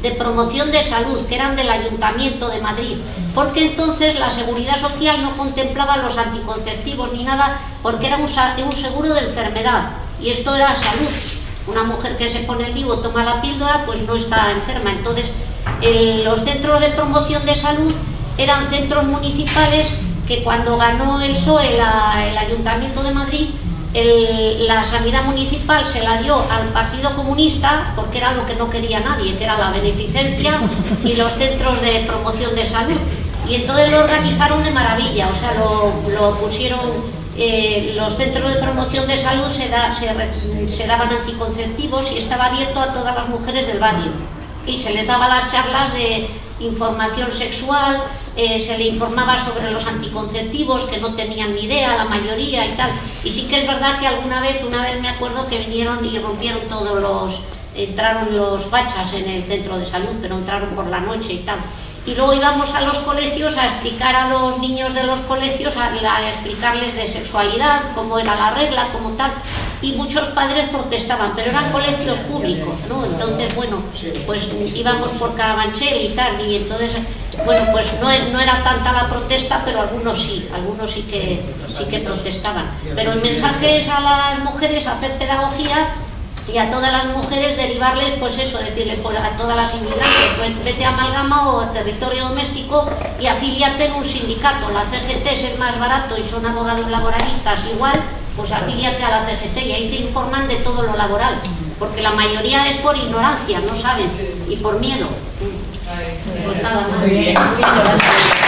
de 0.02 0.12
Promoción 0.12 0.72
de 0.72 0.82
Salud, 0.82 1.26
que 1.28 1.36
eran 1.36 1.58
del 1.58 1.70
Ayuntamiento 1.70 2.48
de 2.48 2.62
Madrid, 2.62 2.96
porque 3.36 3.66
entonces 3.66 4.18
la 4.18 4.32
Seguridad 4.32 4.80
Social 4.80 5.22
no 5.22 5.36
contemplaba 5.36 5.98
los 5.98 6.18
anticonceptivos 6.18 7.12
ni 7.12 7.26
nada, 7.26 7.60
porque 7.84 8.08
era 8.08 8.16
un, 8.16 8.24
un 8.24 8.76
seguro 8.78 9.14
de 9.14 9.28
enfermedad, 9.28 9.90
y 10.22 10.30
esto 10.30 10.56
era 10.56 10.74
salud. 10.74 11.41
Una 11.68 11.84
mujer 11.84 12.18
que 12.18 12.28
se 12.28 12.40
pone 12.40 12.68
el 12.68 12.74
divo, 12.74 12.98
toma 12.98 13.24
la 13.24 13.42
píldora, 13.42 13.84
pues 13.86 14.02
no 14.02 14.16
está 14.16 14.52
enferma. 14.52 14.92
Entonces, 14.92 15.32
los 16.24 16.42
centros 16.44 16.82
de 16.82 16.90
promoción 16.90 17.46
de 17.46 17.56
salud 17.56 17.94
eran 18.38 18.70
centros 18.70 19.06
municipales 19.06 19.94
que 20.28 20.44
cuando 20.44 20.78
ganó 20.78 21.22
el 21.22 21.34
PSOE, 21.34 21.76
el 21.76 22.38
Ayuntamiento 22.38 23.04
de 23.04 23.12
Madrid, 23.12 23.50
la 23.94 24.84
sanidad 24.86 25.24
municipal 25.26 25.86
se 25.86 26.02
la 26.02 26.22
dio 26.22 26.40
al 26.50 26.70
Partido 26.70 27.14
Comunista 27.16 27.92
porque 27.96 28.20
era 28.20 28.32
lo 28.32 28.46
que 28.46 28.56
no 28.56 28.70
quería 28.70 29.02
nadie, 29.02 29.36
que 29.38 29.44
era 29.44 29.58
la 29.58 29.72
beneficencia 29.72 30.60
y 31.04 31.16
los 31.16 31.34
centros 31.34 31.82
de 31.82 32.06
promoción 32.08 32.56
de 32.56 32.66
salud. 32.66 32.98
Y 33.48 33.56
entonces 33.56 33.90
lo 33.90 34.00
organizaron 34.00 34.64
de 34.64 34.72
maravilla, 34.72 35.28
o 35.28 35.36
sea, 35.36 35.54
lo, 35.56 35.94
lo 36.10 36.38
pusieron, 36.40 36.80
eh, 37.44 37.94
los 37.96 38.16
centros 38.18 38.54
de 38.54 38.60
promoción 38.60 39.08
de 39.08 39.18
salud 39.18 39.50
se, 39.50 39.68
da, 39.68 39.96
se, 39.96 40.70
se 40.70 40.86
daban 40.86 41.10
anticonceptivos 41.10 42.12
y 42.12 42.20
estaba 42.20 42.46
abierto 42.46 42.80
a 42.80 42.94
todas 42.94 43.16
las 43.16 43.30
mujeres 43.30 43.66
del 43.66 43.80
barrio. 43.80 44.12
Y 44.68 44.78
se 44.78 44.92
les 44.92 45.08
daba 45.08 45.28
las 45.28 45.52
charlas 45.52 45.92
de 45.92 46.30
información 46.60 47.32
sexual, 47.32 48.04
eh, 48.36 48.60
se 48.60 48.78
le 48.78 48.84
informaba 48.84 49.44
sobre 49.44 49.72
los 49.72 49.88
anticonceptivos 49.88 50.84
que 50.84 51.00
no 51.00 51.16
tenían 51.16 51.56
ni 51.56 51.62
idea, 51.62 51.98
la 51.98 52.06
mayoría 52.06 52.64
y 52.68 52.74
tal. 52.74 52.92
Y 53.24 53.32
sí 53.32 53.48
que 53.48 53.58
es 53.58 53.66
verdad 53.66 54.00
que 54.00 54.06
alguna 54.06 54.40
vez, 54.40 54.64
una 54.64 54.84
vez 54.84 55.02
me 55.02 55.10
acuerdo 55.10 55.48
que 55.48 55.58
vinieron 55.58 56.06
y 56.06 56.20
rompieron 56.20 56.62
todos 56.70 57.02
los, 57.02 57.42
entraron 57.76 58.38
los 58.38 58.66
fachas 58.66 59.14
en 59.14 59.28
el 59.28 59.44
centro 59.46 59.80
de 59.80 59.86
salud, 59.86 60.14
pero 60.22 60.36
entraron 60.36 60.70
por 60.76 60.86
la 60.86 61.00
noche 61.00 61.34
y 61.34 61.40
tal. 61.40 61.58
Y 62.06 62.16
luego 62.16 62.34
íbamos 62.34 62.74
a 62.74 62.82
los 62.82 62.98
colegios 63.00 63.56
a 63.58 63.66
explicar 63.66 64.16
a 64.16 64.30
los 64.30 64.58
niños 64.60 64.94
de 64.94 65.04
los 65.04 65.20
colegios, 65.22 65.76
a, 65.78 66.30
explicarles 66.30 66.96
de 66.96 67.08
sexualidad, 67.08 67.82
cómo 67.94 68.18
era 68.18 68.36
la 68.36 68.52
regla, 68.52 68.88
cómo 68.92 69.12
tal. 69.12 69.32
Y 69.84 69.94
muchos 69.94 70.30
padres 70.30 70.70
protestaban, 70.70 71.34
pero 71.36 71.52
eran 71.52 71.72
colegios 71.72 72.20
públicos, 72.20 72.74
¿no? 72.90 73.06
Entonces, 73.06 73.54
bueno, 73.56 73.78
pues 74.26 74.48
íbamos 74.76 75.12
por 75.14 75.36
Carabanchel 75.36 76.02
y 76.02 76.16
tal, 76.16 76.42
y 76.48 76.56
entonces 76.56 76.96
bueno, 77.46 77.66
pues 77.72 77.92
no, 78.02 78.08
no, 78.32 78.40
era 78.40 78.64
tanta 78.64 78.92
la 78.92 79.08
protesta, 79.08 79.62
pero 79.64 79.82
algunos 79.82 80.22
sí, 80.22 80.48
algunos 80.54 80.92
sí 80.92 81.04
que, 81.04 81.42
sí 81.76 81.86
que 81.86 82.00
protestaban. 82.00 82.70
Pero 82.96 83.14
el 83.14 83.22
mensaje 83.22 83.78
es 83.78 83.88
a 83.88 84.00
las 84.02 84.40
mujeres 84.40 84.86
hacer 84.86 85.18
pedagogía 85.18 85.90
y 86.48 86.58
a 86.58 86.72
todas 86.72 86.92
las 86.92 87.06
mujeres 87.08 87.56
derivarles, 87.56 88.20
pues 88.20 88.38
eso, 88.38 88.58
decirle 88.58 88.98
pues 89.02 89.18
a 89.18 89.38
todas 89.38 89.56
las 89.56 89.74
inmigrantes, 89.74 90.32
pues 90.38 90.64
vete 90.64 90.86
a 90.86 90.90
Amalgama 90.90 91.50
o 91.50 91.62
a 91.62 91.72
territorio 91.72 92.30
doméstico 92.30 92.90
y 93.20 93.28
afíliate 93.28 93.86
en 93.86 93.94
un 93.94 94.06
sindicato. 94.06 94.70
La 94.72 94.84
CGT 94.86 95.28
es 95.28 95.44
el 95.44 95.58
más 95.58 95.80
barato 95.80 96.18
y 96.18 96.28
son 96.28 96.46
abogados 96.46 96.90
laboralistas 96.90 97.62
igual, 97.72 98.00
pues 98.36 98.52
afíliate 98.52 99.04
a 99.04 99.10
la 99.10 99.26
CGT 99.26 99.66
y 99.66 99.72
ahí 99.72 99.90
te 99.90 99.98
informan 99.98 100.48
de 100.48 100.56
todo 100.58 100.84
lo 100.84 100.96
laboral, 100.96 101.36
porque 101.80 102.02
la 102.02 102.12
mayoría 102.12 102.68
es 102.68 102.78
por 102.78 102.98
ignorancia, 102.98 103.60
no 103.60 103.76
saben, 103.76 104.12
y 104.48 104.56
por 104.58 104.80
miedo. 104.80 105.08
Pues 106.46 106.64
nada 106.64 106.88
más. 106.88 107.00
Muy 107.00 107.10
bien. 107.10 107.36
Yo 107.36 108.41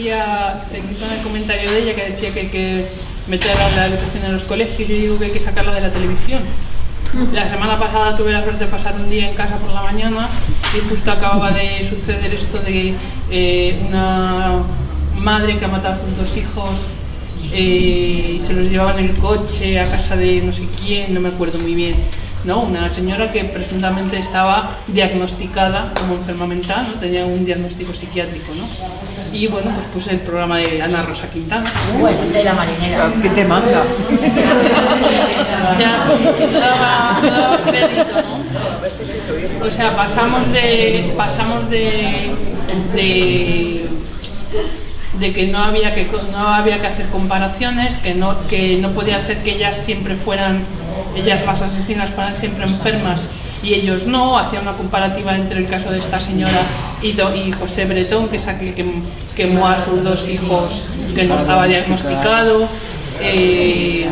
quería 0.00 0.58
seguir 0.66 0.96
con 0.96 1.10
el 1.10 1.20
comentario 1.22 1.70
de 1.70 1.82
ella 1.82 1.94
que 1.94 2.10
decía 2.10 2.32
que 2.32 2.40
hay 2.40 2.46
que 2.46 2.86
meter 3.28 3.54
a 3.54 3.70
la 3.76 3.86
educación 3.88 4.24
en 4.24 4.32
los 4.32 4.44
colegios. 4.44 4.88
Yo 4.88 4.94
digo 4.94 5.18
que 5.18 5.26
hay 5.26 5.30
que 5.30 5.40
sacarla 5.40 5.72
de 5.72 5.82
la 5.82 5.92
televisión. 5.92 6.42
La 7.34 7.50
semana 7.50 7.78
pasada 7.78 8.16
tuve 8.16 8.32
la 8.32 8.42
suerte 8.42 8.64
de 8.64 8.70
pasar 8.70 8.94
un 8.94 9.10
día 9.10 9.28
en 9.28 9.34
casa 9.34 9.58
por 9.58 9.74
la 9.74 9.82
mañana 9.82 10.28
y 10.74 10.88
justo 10.88 11.10
acababa 11.10 11.50
de 11.50 11.90
suceder 11.90 12.32
esto 12.32 12.60
de 12.60 12.94
eh, 13.30 13.78
una 13.88 14.62
madre 15.18 15.58
que 15.58 15.64
ha 15.66 15.68
matado 15.68 16.00
a 16.00 16.06
sus 16.06 16.16
dos 16.16 16.36
hijos 16.36 16.76
eh, 17.52 18.38
y 18.38 18.46
se 18.46 18.54
los 18.54 18.68
llevaba 18.70 18.98
en 18.98 19.06
el 19.06 19.16
coche 19.16 19.80
a 19.80 19.90
casa 19.90 20.16
de 20.16 20.40
no 20.40 20.52
sé 20.52 20.62
quién, 20.80 21.12
no 21.12 21.20
me 21.20 21.28
acuerdo 21.28 21.58
muy 21.58 21.74
bien. 21.74 21.96
¿No? 22.44 22.60
Una 22.62 22.92
señora 22.92 23.30
que 23.30 23.44
presuntamente 23.44 24.18
estaba 24.18 24.76
diagnosticada 24.86 25.92
como 25.94 26.14
enferma 26.14 26.46
mental, 26.46 26.88
¿no? 26.92 27.00
tenía 27.00 27.24
un 27.26 27.44
diagnóstico 27.44 27.92
psiquiátrico. 27.92 28.52
¿no? 28.54 28.64
Y 29.32 29.46
bueno, 29.46 29.70
pues 29.74 29.86
puse 29.86 30.10
el 30.10 30.20
programa 30.20 30.58
de 30.58 30.82
Ana 30.82 31.02
Rosa 31.02 31.28
Quintana. 31.28 31.72
Bueno, 31.98 32.18
de 32.32 32.44
la 32.44 32.54
marinera. 32.54 33.12
¿Qué 33.22 33.28
te 33.30 33.44
manda? 33.44 33.70
ya, 35.78 36.08
daba, 36.58 37.20
daba 37.22 37.58
crédito, 37.64 38.22
¿no? 38.22 38.40
O 39.66 39.70
sea, 39.70 39.94
pasamos 39.94 40.50
de, 40.52 41.12
pasamos 41.16 41.70
de, 41.70 42.32
de 42.94 43.86
de 45.20 45.32
que 45.32 45.46
no 45.48 45.58
había 45.58 45.94
que 45.94 46.08
no 46.32 46.48
había 46.48 46.80
que 46.80 46.86
hacer 46.86 47.06
comparaciones, 47.08 47.96
que 47.98 48.14
no 48.14 48.46
que 48.48 48.78
no 48.78 48.92
podía 48.92 49.20
ser 49.20 49.42
que 49.42 49.52
ellas 49.52 49.76
siempre 49.84 50.16
fueran 50.16 50.64
ellas 51.14 51.44
las 51.44 51.60
asesinas 51.60 52.10
fueran 52.10 52.34
siempre 52.34 52.64
enfermas 52.64 53.20
y 53.62 53.74
ellos 53.74 54.06
no, 54.06 54.38
hacía 54.38 54.60
una 54.60 54.72
comparativa 54.72 55.36
entre 55.36 55.58
el 55.58 55.68
caso 55.68 55.90
de 55.90 55.98
esta 55.98 56.18
señora 56.18 56.62
y, 57.02 57.12
do, 57.12 57.34
y 57.34 57.52
José 57.52 57.84
Bretón, 57.84 58.28
que 58.28 58.38
es 58.38 58.46
aquel 58.46 58.74
que 58.74 58.86
quemó 59.36 59.66
a 59.66 59.84
sus 59.84 60.02
dos 60.02 60.26
hijos 60.28 60.82
que 61.14 61.24
no 61.24 61.36
estaba 61.36 61.66
diagnosticado. 61.66 62.66
Eh, 63.20 64.08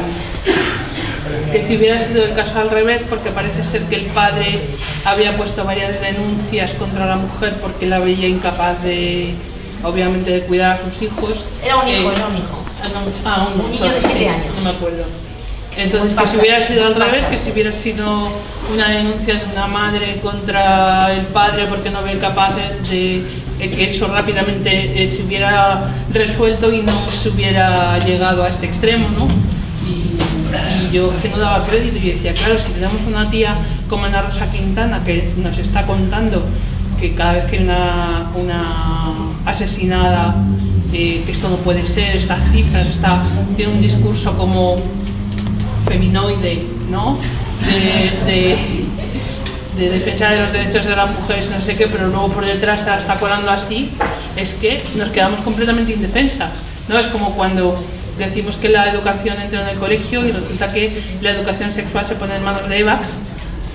que 1.51 1.63
si 1.63 1.79
hubiera 1.79 1.99
sido 1.99 2.25
el 2.25 2.35
caso 2.35 2.59
al 2.59 2.69
revés, 2.69 3.03
porque 3.09 3.31
parece 3.31 3.65
ser 3.65 3.83
que 3.85 3.97
el 3.97 4.07
padre 4.07 4.61
había 5.05 5.35
puesto 5.37 5.65
varias 5.65 5.99
denuncias 6.01 6.75
contra 6.75 7.07
la 7.07 7.17
mujer 7.17 7.57
porque 7.61 7.87
la 7.87 8.01
veía 8.01 8.29
incapaz 8.29 8.83
de, 8.83 9.35
obviamente, 9.85 10.31
de 10.31 10.41
cuidar 10.43 10.79
a 10.81 10.85
sus 10.91 11.03
hijos. 11.03 11.45
Era 11.65 11.77
un 11.77 11.89
hijo, 11.89 12.11
Eh, 12.11 12.15
era 12.17 12.27
un 12.27 12.37
hijo. 12.37 12.65
ah, 12.83 12.89
no, 12.93 13.61
un, 13.61 13.65
Un 13.67 13.71
niño 13.71 13.93
de 13.93 14.01
siete 14.01 14.19
sí, 14.19 14.27
años. 14.27 14.47
No 14.57 14.63
me 14.63 14.71
acuerdo. 14.77 15.05
Entonces, 15.77 16.15
que 16.19 16.27
si 16.27 16.37
hubiera 16.37 16.67
sido 16.67 16.87
al 16.87 16.97
revés, 16.97 17.25
que 17.27 17.39
si 17.39 17.51
hubiera 17.53 17.71
sido 17.73 18.29
una 18.75 18.89
denuncia 18.91 19.35
de 19.37 19.45
una 19.53 19.69
madre 19.69 20.19
contra 20.21 21.15
el 21.15 21.27
padre 21.27 21.67
porque 21.67 21.91
no 21.91 22.03
ve 22.03 22.19
capaz 22.19 22.55
de, 22.57 23.23
de- 23.61 23.71
que 23.71 23.91
eso 23.91 24.09
rápidamente 24.09 25.01
eh, 25.03 25.07
se 25.07 25.23
hubiera 25.23 25.85
resuelto 26.13 26.73
y 26.73 26.83
no 26.83 27.09
se 27.09 27.29
hubiera 27.29 27.99
llegado 28.05 28.43
a 28.43 28.49
este 28.49 28.67
extremo, 28.67 29.09
¿no? 29.11 29.29
Y, 29.89 30.89
y 30.89 30.91
yo 30.93 31.13
que 31.23 31.29
no 31.29 31.39
daba 31.39 31.65
crédito 31.65 31.97
y 31.99 32.11
decía, 32.13 32.35
claro, 32.35 32.59
si 32.59 32.73
tenemos 32.73 33.01
una 33.07 33.31
tía 33.31 33.55
como 33.89 34.05
Ana 34.07 34.23
Rosa 34.23 34.51
Quintana 34.51 35.03
que 35.05 35.33
nos 35.37 35.57
está 35.59 35.87
contando 35.87 36.43
que 37.01 37.15
cada 37.15 37.35
vez 37.35 37.45
que 37.45 37.59
una, 37.61 38.31
una 38.35 39.15
asesinada, 39.47 40.35
eh, 40.93 41.23
que 41.25 41.33
esto 41.33 41.49
no 41.49 41.57
puede 41.57 41.85
ser, 41.85 42.17
estas 42.17 42.41
cifras, 42.53 42.87
está, 42.87 43.23
tiene 43.57 43.73
un 43.73 43.83
discurso 43.83 44.37
como 44.37 44.77
feminoide, 45.87 46.63
¿no? 46.91 47.19
De, 47.67 48.11
de- 48.31 48.57
de 49.79 49.91
defensa 49.91 50.31
de 50.31 50.41
los 50.41 50.53
derechos 50.53 50.85
de 50.87 50.97
las 50.97 51.09
mujeres, 51.09 51.49
no 51.57 51.61
sé 51.61 51.77
qué, 51.77 51.87
pero 51.87 52.09
luego 52.09 52.27
por 52.33 52.45
detrás 52.45 52.81
está 52.81 53.15
colando 53.15 53.49
así, 53.53 53.91
es 54.37 54.55
que 54.55 54.83
nos 54.97 55.11
quedamos 55.11 55.39
completamente 55.43 55.93
indefensas. 55.93 56.51
¿no? 56.89 56.99
Es 56.99 57.07
como 57.07 57.31
cuando 57.37 57.81
decimos 58.19 58.57
que 58.57 58.71
la 58.71 58.91
educación 58.91 59.41
entra 59.41 59.63
en 59.63 59.69
el 59.69 59.79
colegio 59.79 60.27
y 60.27 60.33
resulta 60.33 60.73
que 60.73 61.01
la 61.21 61.31
educación 61.31 61.73
sexual 61.73 62.05
se 62.07 62.17
pone 62.17 62.35
en 62.35 62.43
manos 62.43 62.69
de 62.69 62.77
EVAX, 62.77 63.11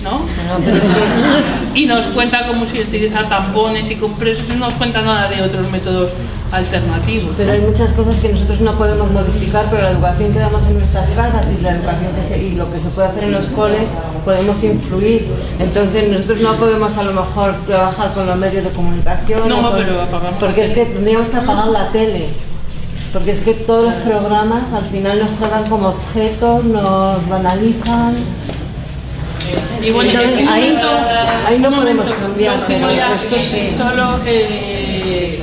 ¿no? 0.04 0.22
Y 1.74 1.86
nos 1.86 2.06
cuenta 2.08 2.46
cómo 2.46 2.66
se 2.66 2.82
utiliza 2.82 3.28
tampones 3.28 3.90
y 3.90 3.96
compresos 3.96 4.46
no 4.50 4.66
nos 4.66 4.74
cuenta 4.74 5.02
nada 5.02 5.28
de 5.28 5.42
otros 5.42 5.68
métodos 5.72 6.10
alternativos. 6.52 7.32
Pero 7.36 7.50
hay 7.52 7.60
muchas 7.62 7.92
cosas 7.94 8.16
que 8.20 8.28
nosotros 8.28 8.60
no 8.60 8.78
podemos 8.78 9.10
modificar, 9.10 9.66
pero 9.70 9.82
la 9.82 9.90
educación 9.90 10.32
que 10.32 10.38
damos 10.38 10.62
en 10.64 10.78
nuestras 10.78 11.10
casas 11.10 11.46
y 11.50 11.60
la 11.62 11.70
educación 11.72 12.12
que 12.14 12.22
se, 12.22 12.40
y 12.40 12.54
lo 12.54 12.70
que 12.72 12.78
se 12.78 12.88
puede 12.90 13.08
hacer 13.08 13.24
en 13.24 13.32
los 13.32 13.46
coles 13.46 13.82
podemos 14.24 14.62
influir. 14.62 15.26
Entonces 15.58 16.08
nosotros 16.08 16.40
no 16.42 16.54
podemos 16.56 16.96
a 16.96 17.02
lo 17.02 17.12
mejor 17.12 17.54
trabajar 17.66 18.14
con 18.14 18.26
los 18.26 18.36
medios 18.36 18.62
de 18.62 18.70
comunicación. 18.70 19.48
No, 19.48 19.70
con- 19.70 19.78
pero 19.80 20.00
apagamos 20.00 20.36
porque 20.38 20.64
es 20.66 20.72
que 20.74 20.86
tendríamos 20.86 21.28
que 21.30 21.36
apagar 21.38 21.66
la 21.68 21.88
tele. 21.90 22.28
Porque 23.12 23.30
es 23.32 23.40
que 23.40 23.54
todos 23.54 23.84
los 23.84 23.94
programas 24.02 24.62
al 24.72 24.86
final 24.86 25.20
nos 25.20 25.32
tratan 25.34 25.64
como 25.68 25.88
objetos, 25.88 26.64
nos 26.64 27.28
banalizan. 27.28 28.14
Y 29.82 29.90
bueno, 29.90 30.10
Entonces, 30.10 30.48
ahí, 30.48 30.78
ahí 31.46 31.58
no 31.58 31.70
podemos 31.70 32.10
cambiar, 32.10 32.64
pero 32.66 32.88
esto 32.90 33.36
sí. 33.38 33.74
Solo 33.76 34.20
eh, 34.26 35.38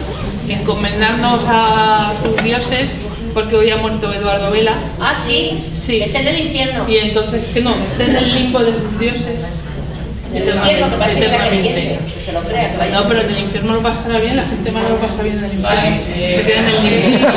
encomendarnos 0.49 1.43
a 1.47 2.13
sus 2.21 2.35
dioses, 2.43 2.89
porque 3.33 3.55
hoy 3.55 3.69
ha 3.69 3.77
muerto 3.77 4.11
Eduardo 4.11 4.51
Vela. 4.51 4.73
Ah, 4.99 5.13
sí. 5.25 5.63
Sí. 5.73 6.01
Está 6.01 6.19
en 6.21 6.27
el 6.29 6.39
infierno. 6.47 6.89
Y 6.89 6.97
entonces, 6.97 7.45
que 7.53 7.61
no, 7.61 7.75
esté 7.75 8.05
en 8.05 8.15
el 8.15 8.33
limbo 8.33 8.59
de 8.59 8.73
sus 8.73 8.99
dioses. 8.99 9.45
En 10.33 10.43
el 10.43 10.55
infierno, 10.55 10.89
que 10.89 10.97
parece 10.97 11.19
eternamente. 11.19 11.59
creyente, 11.59 11.99
que 12.15 12.21
se 12.21 12.31
lo 12.31 12.39
crea, 12.41 12.71
que 12.71 12.77
vaya. 12.77 13.01
No, 13.01 13.07
pero 13.07 13.21
en 13.21 13.29
el 13.29 13.39
infierno 13.39 13.73
lo 13.73 13.81
pasará 13.81 14.19
bien, 14.19 14.37
la 14.37 14.45
gente 14.45 14.71
mala 14.71 14.89
lo 14.89 14.97
pasa 14.97 15.21
bien 15.21 15.37
en 15.37 15.43
el 15.43 15.53
infierno. 15.53 15.75
Vale, 15.75 16.01
eh, 16.07 16.35
Se 16.35 16.43
queda 16.43 16.59
en 16.59 16.67
el 16.67 16.83
limbo. 16.83 17.27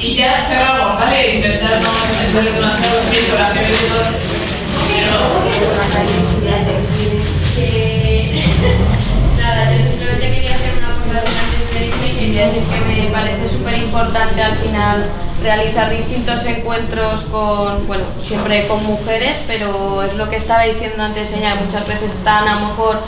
y 0.00 0.14
ya 0.14 0.46
cerramos, 0.46 0.98
¿vale? 0.98 1.34
Intentar 1.36 1.80
no 1.82 1.90
meterle 2.20 2.52
demasiado 2.52 3.00
tiempo 3.10 3.34
la 3.36 3.52
que 3.52 3.60
Eh, 7.56 8.44
Nada, 9.38 9.72
yo 9.72 9.76
simplemente 9.90 10.34
quería 10.34 10.54
hacer 10.54 10.74
una 10.78 10.94
observación 10.94 11.62
de 11.74 11.86
irme 11.86 12.06
y 12.06 12.16
quería 12.16 12.46
decir 12.46 12.62
que 12.62 12.78
me 12.84 13.10
parece 13.10 13.48
súper 13.50 13.78
importante 13.78 14.40
al 14.40 14.56
final 14.58 15.08
realizar 15.42 15.90
distintos 15.90 16.44
encuentros 16.44 17.22
con, 17.22 17.86
bueno, 17.88 18.04
siempre 18.20 18.68
con 18.68 18.84
mujeres, 18.84 19.36
pero 19.48 20.04
es 20.04 20.14
lo 20.14 20.30
que 20.30 20.36
estaba 20.36 20.62
diciendo 20.62 21.02
antes 21.02 21.32
ella, 21.32 21.56
muchas 21.56 21.86
veces 21.88 22.12
están 22.14 22.46
a 22.46 22.60
lo 22.60 22.68
mejor 22.68 23.02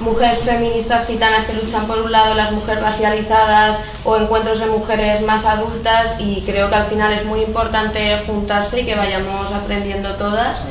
mujeres 0.00 0.40
feministas 0.40 1.06
gitanas 1.06 1.46
que 1.46 1.54
luchan 1.54 1.86
por 1.86 1.98
un 1.98 2.12
lado, 2.12 2.34
las 2.34 2.52
mujeres 2.52 2.82
racializadas 2.82 3.78
o 4.04 4.16
encuentros 4.16 4.60
de 4.60 4.66
mujeres 4.66 5.22
más 5.22 5.44
adultas 5.46 6.16
y 6.18 6.42
creo 6.42 6.68
que 6.68 6.74
al 6.74 6.86
final 6.86 7.12
es 7.12 7.24
muy 7.24 7.40
importante 7.40 8.18
juntarse 8.26 8.80
y 8.80 8.84
que 8.84 8.94
vayamos 8.94 9.52
aprendiendo 9.52 10.14
todas 10.16 10.62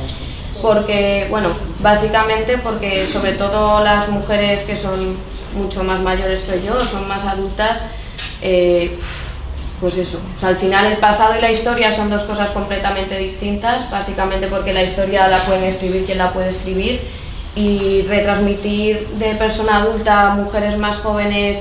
porque, 0.62 1.26
bueno, 1.30 1.50
básicamente 1.80 2.58
porque 2.58 3.06
sobre 3.06 3.32
todo 3.32 3.84
las 3.84 4.08
mujeres 4.08 4.64
que 4.64 4.76
son 4.76 5.16
mucho 5.54 5.84
más 5.84 6.00
mayores 6.00 6.42
que 6.42 6.62
yo, 6.62 6.84
son 6.84 7.08
más 7.08 7.24
adultas, 7.24 7.82
eh, 8.42 8.98
pues 9.80 9.96
eso, 9.98 10.18
al 10.42 10.56
final 10.56 10.86
el 10.86 10.96
pasado 10.98 11.36
y 11.36 11.40
la 11.40 11.50
historia 11.50 11.94
son 11.94 12.08
dos 12.08 12.22
cosas 12.22 12.50
completamente 12.50 13.18
distintas, 13.18 13.90
básicamente 13.90 14.46
porque 14.46 14.72
la 14.72 14.82
historia 14.82 15.28
la 15.28 15.44
pueden 15.44 15.64
escribir 15.64 16.06
quien 16.06 16.18
la 16.18 16.32
puede 16.32 16.48
escribir 16.48 17.00
y 17.56 18.02
retransmitir 18.02 19.08
de 19.18 19.34
persona 19.34 19.78
adulta 19.78 20.30
a 20.30 20.34
mujeres 20.34 20.78
más 20.78 20.98
jóvenes 20.98 21.58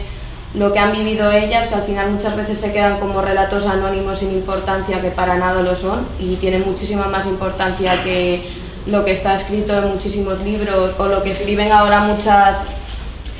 lo 0.53 0.71
que 0.71 0.79
han 0.79 0.91
vivido 0.91 1.31
ellas, 1.31 1.67
que 1.67 1.75
al 1.75 1.83
final 1.83 2.11
muchas 2.11 2.35
veces 2.35 2.59
se 2.59 2.71
quedan 2.71 2.99
como 2.99 3.21
relatos 3.21 3.65
anónimos 3.65 4.19
sin 4.19 4.31
importancia, 4.31 5.01
que 5.01 5.11
para 5.11 5.37
nada 5.37 5.61
lo 5.61 5.75
son, 5.75 6.07
y 6.19 6.35
tienen 6.35 6.63
muchísima 6.65 7.07
más 7.07 7.25
importancia 7.25 8.03
que 8.03 8.47
lo 8.85 9.03
que 9.03 9.11
está 9.11 9.35
escrito 9.35 9.77
en 9.77 9.89
muchísimos 9.89 10.41
libros 10.41 10.91
o 10.97 11.07
lo 11.07 11.23
que 11.23 11.31
escriben 11.31 11.71
ahora 11.71 12.01
muchas 12.01 12.59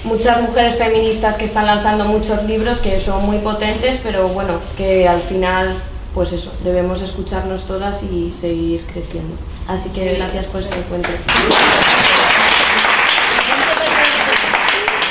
muchas 0.04 0.42
mujeres 0.42 0.76
feministas 0.76 1.36
que 1.36 1.46
están 1.46 1.66
lanzando 1.66 2.06
muchos 2.06 2.44
libros 2.44 2.80
que 2.80 3.00
son 3.00 3.26
muy 3.26 3.38
potentes, 3.40 4.00
pero 4.04 4.28
bueno, 4.28 4.60
que 4.78 5.08
al 5.08 5.22
final, 5.22 5.74
pues 6.14 6.32
eso, 6.32 6.54
debemos 6.64 7.02
escucharnos 7.02 7.66
todas 7.66 8.04
y 8.04 8.32
seguir 8.32 8.86
creciendo. 8.86 9.36
Así 9.68 9.90
que 9.90 10.14
gracias 10.14 10.46
por 10.46 10.62
este 10.62 10.78
encuentro. 10.78 11.12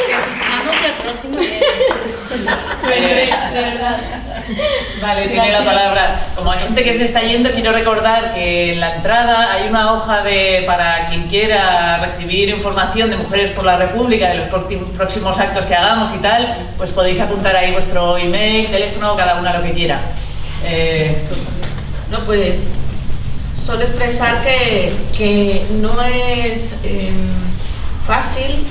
Escuchamos 0.00 0.76
el 0.84 0.92
próximo 1.02 1.38
Eh, 2.86 3.30
Vale, 5.06 5.28
tiene 5.28 5.52
la 5.52 5.64
palabra. 5.64 6.20
Como 6.34 6.50
hay 6.50 6.60
gente 6.60 6.82
que 6.82 6.96
se 6.96 7.04
está 7.04 7.20
yendo, 7.20 7.50
quiero 7.50 7.72
recordar 7.72 8.32
que 8.34 8.72
en 8.72 8.80
la 8.80 8.96
entrada 8.96 9.52
hay 9.52 9.68
una 9.68 9.92
hoja 9.92 10.22
de 10.22 10.64
para 10.66 11.08
quien 11.10 11.28
quiera 11.28 11.98
recibir 11.98 12.48
información 12.48 13.10
de 13.10 13.16
Mujeres 13.16 13.50
por 13.50 13.64
la 13.64 13.76
República, 13.76 14.28
de 14.30 14.36
los 14.36 14.48
próxim- 14.48 14.84
próximos 14.96 15.38
actos 15.38 15.66
que 15.66 15.74
hagamos 15.74 16.10
y 16.14 16.18
tal, 16.18 16.56
pues 16.78 16.90
podéis 16.90 17.20
apuntar 17.20 17.54
ahí 17.54 17.72
vuestro 17.72 18.16
email, 18.16 18.68
teléfono, 18.68 19.14
cada 19.16 19.34
una 19.36 19.52
lo 19.58 19.62
que 19.62 19.72
quiera. 19.72 20.00
Eh, 20.64 21.22
No 22.10 22.20
puedes. 22.20 22.70
Solo 23.66 23.80
expresar 23.82 24.42
que, 24.42 24.92
que 25.16 25.66
no 25.80 26.00
es 26.02 26.74
eh, 26.84 27.10
fácil 28.06 28.66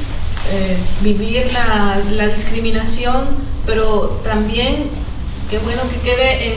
eh, 0.52 0.78
vivir 1.02 1.52
la, 1.52 1.98
la 2.12 2.28
discriminación, 2.28 3.28
pero 3.66 4.22
también 4.24 4.90
qué 5.54 5.60
bueno 5.60 5.84
que 5.88 6.00
quede 6.00 6.56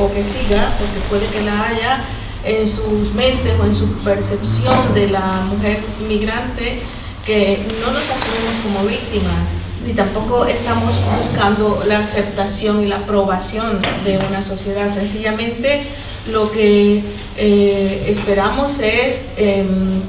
o 0.00 0.14
que 0.14 0.22
siga, 0.22 0.72
porque 0.78 1.00
puede 1.08 1.26
que 1.26 1.40
la 1.40 1.66
haya 1.66 2.04
en 2.44 2.68
sus 2.68 3.12
mentes 3.14 3.52
o 3.60 3.64
en 3.64 3.74
su 3.74 3.88
percepción 4.04 4.94
de 4.94 5.08
la 5.08 5.40
mujer 5.50 5.80
migrante, 6.06 6.82
que 7.26 7.66
no 7.80 7.90
nos 7.90 8.04
asumimos 8.04 8.54
como 8.62 8.86
víctimas, 8.86 9.42
ni 9.84 9.92
tampoco 9.92 10.46
estamos 10.46 10.94
buscando 11.18 11.82
la 11.84 11.98
aceptación 11.98 12.84
y 12.84 12.86
la 12.86 12.98
aprobación 12.98 13.82
de 14.04 14.18
una 14.28 14.40
sociedad. 14.40 14.88
Sencillamente 14.88 15.88
lo 16.30 16.52
que 16.52 17.02
eh, 17.36 18.06
esperamos 18.06 18.78
es 18.78 19.24
em, 19.36 20.00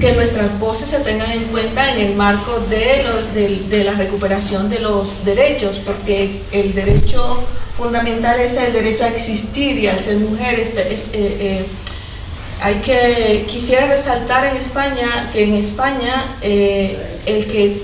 que 0.00 0.12
nuestras 0.12 0.58
voces 0.58 0.90
se 0.90 0.98
tengan 1.00 1.30
en 1.30 1.44
cuenta 1.44 1.92
en 1.92 2.06
el 2.06 2.14
marco 2.14 2.60
de, 2.68 3.04
de- 3.34 3.62
de 3.68 3.84
la 3.84 3.92
recuperación 3.92 4.68
de 4.68 4.80
los 4.80 5.24
derechos, 5.24 5.80
porque 5.84 6.42
el 6.52 6.74
derecho 6.74 7.44
fundamental 7.76 8.40
es 8.40 8.56
el 8.56 8.72
derecho 8.72 9.04
a 9.04 9.08
existir 9.08 9.78
y 9.78 9.86
al 9.88 10.02
ser 10.02 10.16
mujeres. 10.18 10.68
es- 10.70 10.76
eh, 10.76 11.06
eh, 11.12 11.66
hay 12.60 12.76
que, 12.76 13.44
quisiera 13.46 13.86
resaltar 13.86 14.46
en 14.46 14.56
España 14.56 15.30
que 15.32 15.44
en 15.44 15.54
España 15.54 16.36
eh, 16.40 16.98
el 17.26 17.46
que 17.46 17.82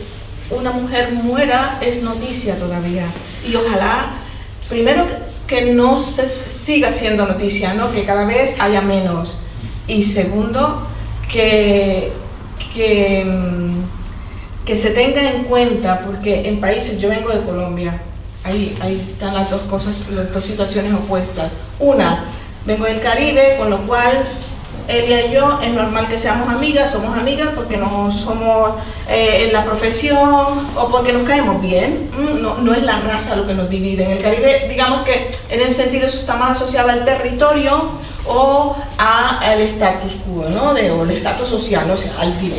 una 0.51 0.70
mujer 0.70 1.12
muera 1.12 1.79
es 1.83 2.03
noticia 2.03 2.57
todavía. 2.59 3.05
Y 3.47 3.55
ojalá, 3.55 4.15
primero 4.69 5.07
que 5.47 5.73
no 5.74 5.99
se 5.99 6.29
siga 6.29 6.91
siendo 6.91 7.27
noticia, 7.27 7.74
¿no? 7.74 7.93
que 7.93 8.05
cada 8.07 8.24
vez 8.24 8.55
haya 8.59 8.81
menos. 8.81 9.39
Y 9.87 10.05
segundo, 10.05 10.89
que, 11.33 12.13
que, 12.75 13.25
mm, 13.25 14.65
que 14.67 14.77
se 14.77 14.91
tenga 14.91 15.31
en 15.31 15.45
cuenta, 15.45 16.01
porque 16.05 16.49
en 16.49 16.61
países, 16.61 16.99
yo 17.01 17.09
vengo 17.09 17.31
de 17.31 17.41
Colombia, 17.41 18.01
ahí, 18.45 18.77
ahí 18.81 19.09
están 19.13 19.35
las 19.35 19.51
dos 19.51 19.63
cosas, 19.63 20.09
las 20.11 20.33
dos 20.33 20.45
situaciones 20.45 20.93
opuestas. 20.93 21.51
Una, 21.81 22.25
vengo 22.65 22.85
del 22.85 23.01
Caribe, 23.01 23.57
con 23.59 23.71
lo 23.71 23.79
cual 23.79 24.25
Elia 24.89 25.27
y 25.27 25.33
yo 25.33 25.61
es 25.63 25.73
normal 25.73 26.09
que 26.09 26.19
seamos 26.19 26.49
amigas, 26.49 26.91
somos 26.91 27.17
amigas 27.17 27.51
porque 27.55 27.77
no 27.77 28.11
somos 28.11 28.73
eh, 29.09 29.45
en 29.47 29.53
la 29.53 29.65
profesión 29.65 30.69
o 30.77 30.89
porque 30.91 31.13
nos 31.13 31.23
caemos 31.23 31.63
bien. 31.63 32.11
Mm, 32.17 32.43
No, 32.43 32.59
no 32.59 32.75
es 32.75 32.83
la 32.83 33.01
raza 33.01 33.37
lo 33.37 33.47
que 33.47 33.55
nos 33.55 33.71
divide. 33.71 34.05
En 34.05 34.11
el 34.13 34.23
Caribe, 34.23 34.67
digamos 34.69 35.03
que 35.03 35.31
en 35.49 35.61
ese 35.61 35.73
sentido 35.85 36.07
eso 36.07 36.19
está 36.19 36.37
más 36.37 36.53
asociado 36.53 36.91
al 36.91 37.05
territorio 37.05 37.93
o 38.27 38.77
a- 38.99 39.39
al 39.40 39.61
status 39.62 40.12
quo, 40.24 40.49
¿no? 40.49 40.74
De, 40.74 40.90
o 40.90 41.03
el 41.05 41.11
estatus 41.12 41.49
social, 41.49 41.90
o 41.90 41.97
sea, 41.97 42.12
al 42.20 42.32
PIB. 42.35 42.53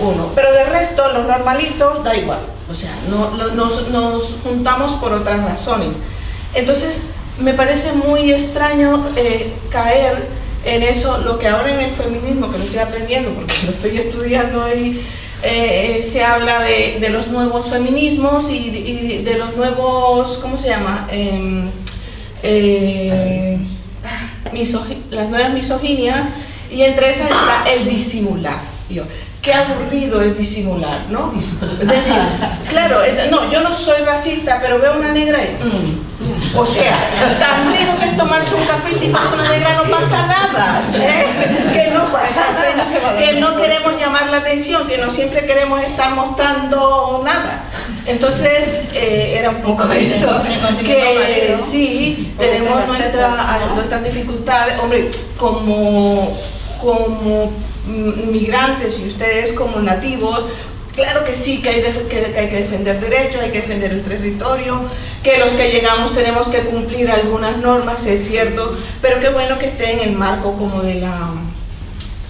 uno. 0.00 0.28
Pero 0.34 0.52
de 0.52 0.64
resto, 0.64 1.02
los 1.12 1.26
normalitos, 1.26 2.02
da 2.02 2.16
igual. 2.16 2.40
O 2.70 2.74
sea, 2.74 2.90
no, 3.08 3.30
no- 3.30 3.54
nos, 3.54 3.88
nos 3.90 4.34
juntamos 4.42 4.94
por 4.94 5.12
otras 5.12 5.44
razones. 5.44 5.90
Entonces, 6.54 7.06
me 7.38 7.52
parece 7.54 7.92
muy 7.92 8.32
extraño 8.32 9.08
eh, 9.16 9.52
caer 9.70 10.28
en 10.64 10.82
eso, 10.82 11.18
lo 11.18 11.38
que 11.38 11.46
ahora 11.46 11.70
en 11.74 11.80
el 11.80 11.90
feminismo, 11.94 12.50
que 12.50 12.58
lo 12.58 12.64
estoy 12.64 12.78
aprendiendo 12.80 13.30
porque 13.32 13.52
lo 13.66 13.70
estoy 13.72 13.98
estudiando 13.98 14.64
ahí, 14.64 15.06
eh, 15.42 15.96
eh, 15.98 16.02
se 16.02 16.24
habla 16.24 16.60
de, 16.62 16.98
de 17.00 17.08
los 17.10 17.28
nuevos 17.28 17.68
feminismos 17.68 18.50
y, 18.50 18.70
de- 18.70 18.78
y 18.78 19.18
de 19.22 19.34
los 19.38 19.54
nuevos, 19.56 20.38
¿cómo 20.40 20.56
se 20.56 20.68
llama? 20.70 21.06
Em, 21.10 21.70
eh, 22.42 23.58
las 25.10 25.28
nuevas 25.28 25.52
misoginias 25.52 26.28
y 26.70 26.82
entre 26.82 27.10
esas 27.10 27.30
está 27.30 27.70
el 27.70 27.88
disimular. 27.88 28.60
Y 28.88 28.94
yo, 28.94 29.04
qué 29.40 29.52
aburrido 29.52 30.20
es 30.22 30.36
disimular, 30.36 31.06
¿no? 31.10 31.32
Es 31.80 31.88
decir, 31.88 32.16
claro, 32.70 33.00
no, 33.30 33.50
yo 33.50 33.60
no 33.60 33.74
soy 33.74 34.02
racista, 34.02 34.58
pero 34.60 34.78
veo 34.78 34.96
una 34.96 35.12
negra 35.12 35.38
y... 35.42 35.64
mm. 35.64 36.33
O 36.56 36.64
sea, 36.64 36.96
tan 37.40 37.72
rico 37.76 37.98
que 37.98 38.06
es 38.06 38.16
tomarse 38.16 38.54
un 38.54 38.64
café 38.64 38.90
y 38.92 38.94
si 38.94 39.08
pasa 39.08 39.34
una 39.34 39.50
negra 39.50 39.74
no 39.74 39.90
pasa 39.90 40.26
nada, 40.26 40.82
¿eh? 40.94 41.26
que 41.72 41.90
no 41.90 42.04
pasa 42.12 42.44
nada, 42.52 43.18
que 43.18 43.32
no 43.40 43.56
queremos 43.56 44.00
llamar 44.00 44.28
la 44.28 44.38
atención, 44.38 44.86
que 44.86 44.98
no 44.98 45.10
siempre 45.10 45.46
queremos 45.46 45.82
estar 45.82 46.14
mostrando 46.14 47.22
nada. 47.24 47.64
Entonces, 48.06 48.84
eh, 48.92 49.36
era 49.38 49.50
un 49.50 49.62
poco 49.62 49.84
eso, 49.92 50.42
que 50.84 51.56
sí, 51.58 52.32
tenemos 52.38 52.86
nuestra, 52.86 53.58
nuestras 53.74 54.04
dificultades, 54.04 54.78
hombre, 54.78 55.10
como, 55.36 56.38
como 56.80 57.50
mm, 57.86 58.30
migrantes 58.30 59.00
y 59.00 59.08
ustedes 59.08 59.52
como 59.54 59.80
nativos, 59.80 60.44
Claro 60.94 61.24
que 61.24 61.34
sí, 61.34 61.60
que 61.60 61.70
hay, 61.70 61.82
que, 61.82 62.48
que 62.48 62.56
defender 62.60 63.00
derechos, 63.00 63.42
hay 63.42 63.50
que 63.50 63.60
defender 63.60 63.90
el 63.90 64.04
territorio, 64.04 64.82
que 65.24 65.38
los 65.38 65.52
que 65.52 65.72
llegamos 65.72 66.14
tenemos 66.14 66.48
que 66.48 66.60
cumplir 66.60 67.10
algunas 67.10 67.58
normas, 67.58 68.06
es 68.06 68.28
cierto, 68.28 68.76
pero 69.02 69.18
qué 69.18 69.30
bueno 69.30 69.58
que 69.58 69.66
esté 69.66 69.92
en 69.92 70.00
el 70.08 70.12
marco 70.12 70.52
como 70.56 70.82
de 70.82 70.96
la 70.96 71.32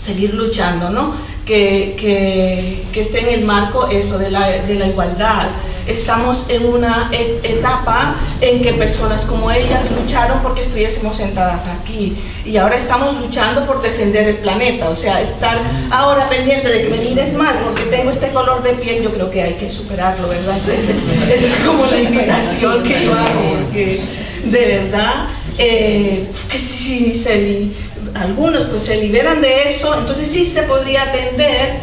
seguir 0.05 0.35
luchando, 0.35 0.90
¿no? 0.90 1.14
Que, 1.47 1.94
que- 1.98 2.85
que 2.93 3.01
esté 3.01 3.20
en 3.20 3.28
el 3.40 3.44
marco 3.44 3.89
eso 3.89 4.18
de 4.18 4.31
la, 4.31 4.48
de 4.51 4.74
la 4.74 4.86
igualdad. 4.86 5.48
Estamos 5.86 6.47
en 6.48 6.64
una 6.66 7.10
e- 7.12 7.40
etapa 7.43 8.14
en 8.40 8.62
que 8.62 8.72
personas 8.72 9.26
como 9.26 9.51
ellas 9.51 9.81
lucharon 9.98 10.39
porque 10.43 10.62
estuviésemos 10.62 11.16
sentadas 11.18 11.62
aquí 11.66 12.16
y 12.47 12.56
ahora 12.56 12.76
estamos 12.76 13.18
luchando 13.20 13.66
por 13.66 13.82
defender 13.82 14.26
el 14.28 14.36
planeta, 14.36 14.89
o 14.89 14.97
sea, 14.97 15.20
estar 15.20 15.59
ahora 15.90 16.26
pendiente 16.31 16.68
de 16.70 16.82
que 16.85 16.89
me 16.89 16.97
mires 16.98 17.35
mal 17.35 17.56
porque 17.64 17.82
tengo 17.94 18.10
este 18.10 18.28
color 18.31 18.62
de 18.62 18.72
piel, 18.74 19.02
yo 19.02 19.10
creo 19.12 19.31
que 19.31 19.43
hay 19.43 19.55
que 19.55 19.70
superarlo, 19.70 20.28
¿verdad? 20.28 20.56
Entonces, 20.56 20.97
esa 21.35 21.47
es 21.47 21.55
como 21.66 21.85
la 21.85 21.98
invitación 22.01 22.82
que 22.82 23.05
yo 23.05 23.12
hago, 23.12 23.43
porque 23.64 24.01
de 24.47 24.66
verdad, 24.78 25.26
eh, 25.59 26.26
que 26.51 26.59
si 26.59 27.14
se 27.14 27.36
li- 27.43 27.72
algunos 28.14 28.66
pues 28.66 28.84
se 28.84 28.96
liberan 28.96 29.40
de 29.40 29.70
eso, 29.70 29.94
entonces 29.98 30.30
sí 30.30 30.44
se 30.44 30.62
podría 30.62 31.02
atender 31.02 31.80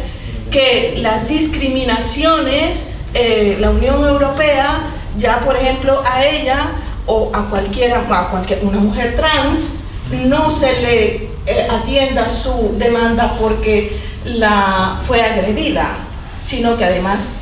que 0.50 0.94
las 0.98 1.28
discriminaciones, 1.28 2.80
eh, 3.14 3.56
la 3.60 3.70
Unión 3.70 4.06
Europea, 4.06 4.90
ya 5.18 5.40
por 5.40 5.56
ejemplo 5.56 6.02
a 6.04 6.24
ella 6.24 6.58
o 7.06 7.30
a 7.34 7.48
cualquiera, 7.48 8.04
a 8.08 8.30
cualquier, 8.30 8.64
una 8.64 8.78
mujer 8.78 9.16
trans, 9.16 9.60
no 10.26 10.50
se 10.50 10.80
le 10.80 11.30
eh, 11.46 11.68
atienda 11.70 12.28
su 12.28 12.74
demanda 12.78 13.36
porque 13.38 13.98
la 14.24 15.00
fue 15.06 15.22
agredida, 15.22 15.96
sino 16.44 16.76
que 16.76 16.84
además 16.84 17.32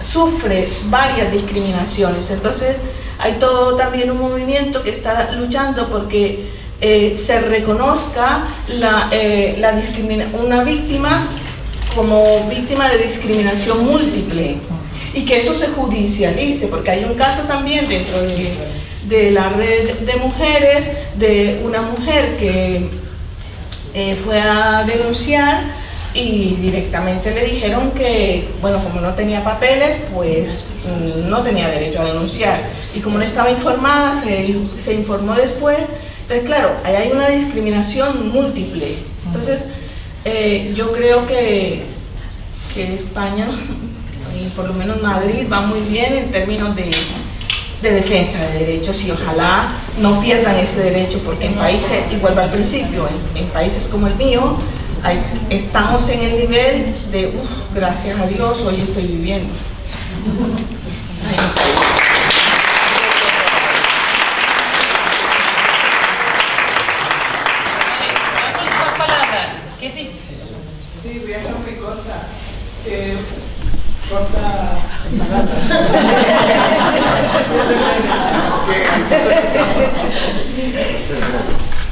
sufre 0.00 0.68
varias 0.86 1.30
discriminaciones. 1.32 2.30
Entonces 2.30 2.76
hay 3.18 3.34
todo 3.34 3.76
también 3.76 4.10
un 4.10 4.20
movimiento 4.20 4.82
que 4.82 4.90
está 4.90 5.32
luchando 5.32 5.88
porque 5.88 6.50
eh, 6.80 7.16
se 7.16 7.40
reconozca 7.40 8.44
la, 8.68 9.08
eh, 9.10 9.62
una 10.32 10.64
víctima 10.64 11.28
como 11.94 12.48
víctima 12.48 12.88
de 12.88 12.98
discriminación 12.98 13.84
múltiple 13.84 14.56
y 15.14 15.24
que 15.24 15.36
eso 15.36 15.54
se 15.54 15.68
judicialice, 15.68 16.66
porque 16.66 16.90
hay 16.90 17.04
un 17.04 17.14
caso 17.14 17.42
también 17.42 17.88
dentro 17.88 18.20
de, 18.22 18.52
de 19.08 19.30
la 19.30 19.48
red 19.50 20.00
de 20.00 20.16
mujeres, 20.16 20.86
de 21.16 21.60
una 21.64 21.82
mujer 21.82 22.36
que 22.36 22.88
eh, 23.94 24.18
fue 24.24 24.40
a 24.40 24.84
denunciar 24.84 25.62
y 26.14 26.56
directamente 26.60 27.32
le 27.32 27.44
dijeron 27.44 27.92
que, 27.92 28.48
bueno, 28.60 28.82
como 28.82 29.00
no 29.00 29.14
tenía 29.14 29.42
papeles, 29.42 29.98
pues 30.12 30.64
mm, 30.84 31.28
no 31.28 31.42
tenía 31.42 31.68
derecho 31.68 32.00
a 32.00 32.06
denunciar. 32.06 32.62
Y 32.94 33.00
como 33.00 33.18
no 33.18 33.24
estaba 33.24 33.50
informada, 33.50 34.20
se, 34.20 34.56
se 34.82 34.94
informó 34.94 35.34
después. 35.34 35.78
Entonces, 36.24 36.46
claro, 36.46 36.70
ahí 36.84 36.94
hay 36.96 37.12
una 37.12 37.28
discriminación 37.28 38.32
múltiple. 38.32 38.94
Entonces, 39.26 39.64
eh, 40.24 40.72
yo 40.74 40.90
creo 40.92 41.26
que, 41.26 41.84
que 42.72 42.94
España, 42.94 43.46
y 44.34 44.48
por 44.56 44.66
lo 44.66 44.72
menos 44.72 45.02
Madrid, 45.02 45.46
va 45.52 45.60
muy 45.60 45.80
bien 45.80 46.14
en 46.14 46.32
términos 46.32 46.74
de, 46.74 46.90
de 47.82 47.92
defensa 47.92 48.38
de 48.38 48.60
derechos 48.60 49.04
y 49.04 49.10
ojalá 49.10 49.68
no 49.98 50.18
pierdan 50.22 50.56
ese 50.56 50.80
derecho 50.80 51.20
porque 51.22 51.44
en 51.46 51.54
países, 51.54 51.98
y 52.10 52.16
vuelvo 52.16 52.40
al 52.40 52.50
principio, 52.50 53.06
en, 53.34 53.46
países 53.48 53.88
como 53.88 54.06
el 54.06 54.14
mío, 54.14 54.56
estamos 55.50 56.08
en 56.08 56.20
el 56.20 56.36
nivel 56.38 56.96
de, 57.12 57.26
"Uf, 57.26 57.74
gracias 57.74 58.18
a 58.18 58.26
Dios, 58.26 58.62
hoy 58.62 58.80
estoy 58.80 59.06
viviendo. 59.06 59.52
Dos 68.84 68.92
palabras. 68.98 69.54
¿Qué 69.80 69.90
te... 69.90 70.10
Sí, 71.02 71.20
voy 71.22 71.32
a 71.34 71.42
ser 71.42 71.54
muy 71.56 71.74
corta. 71.74 72.26
Eh, 72.86 73.16
corta 74.08 74.78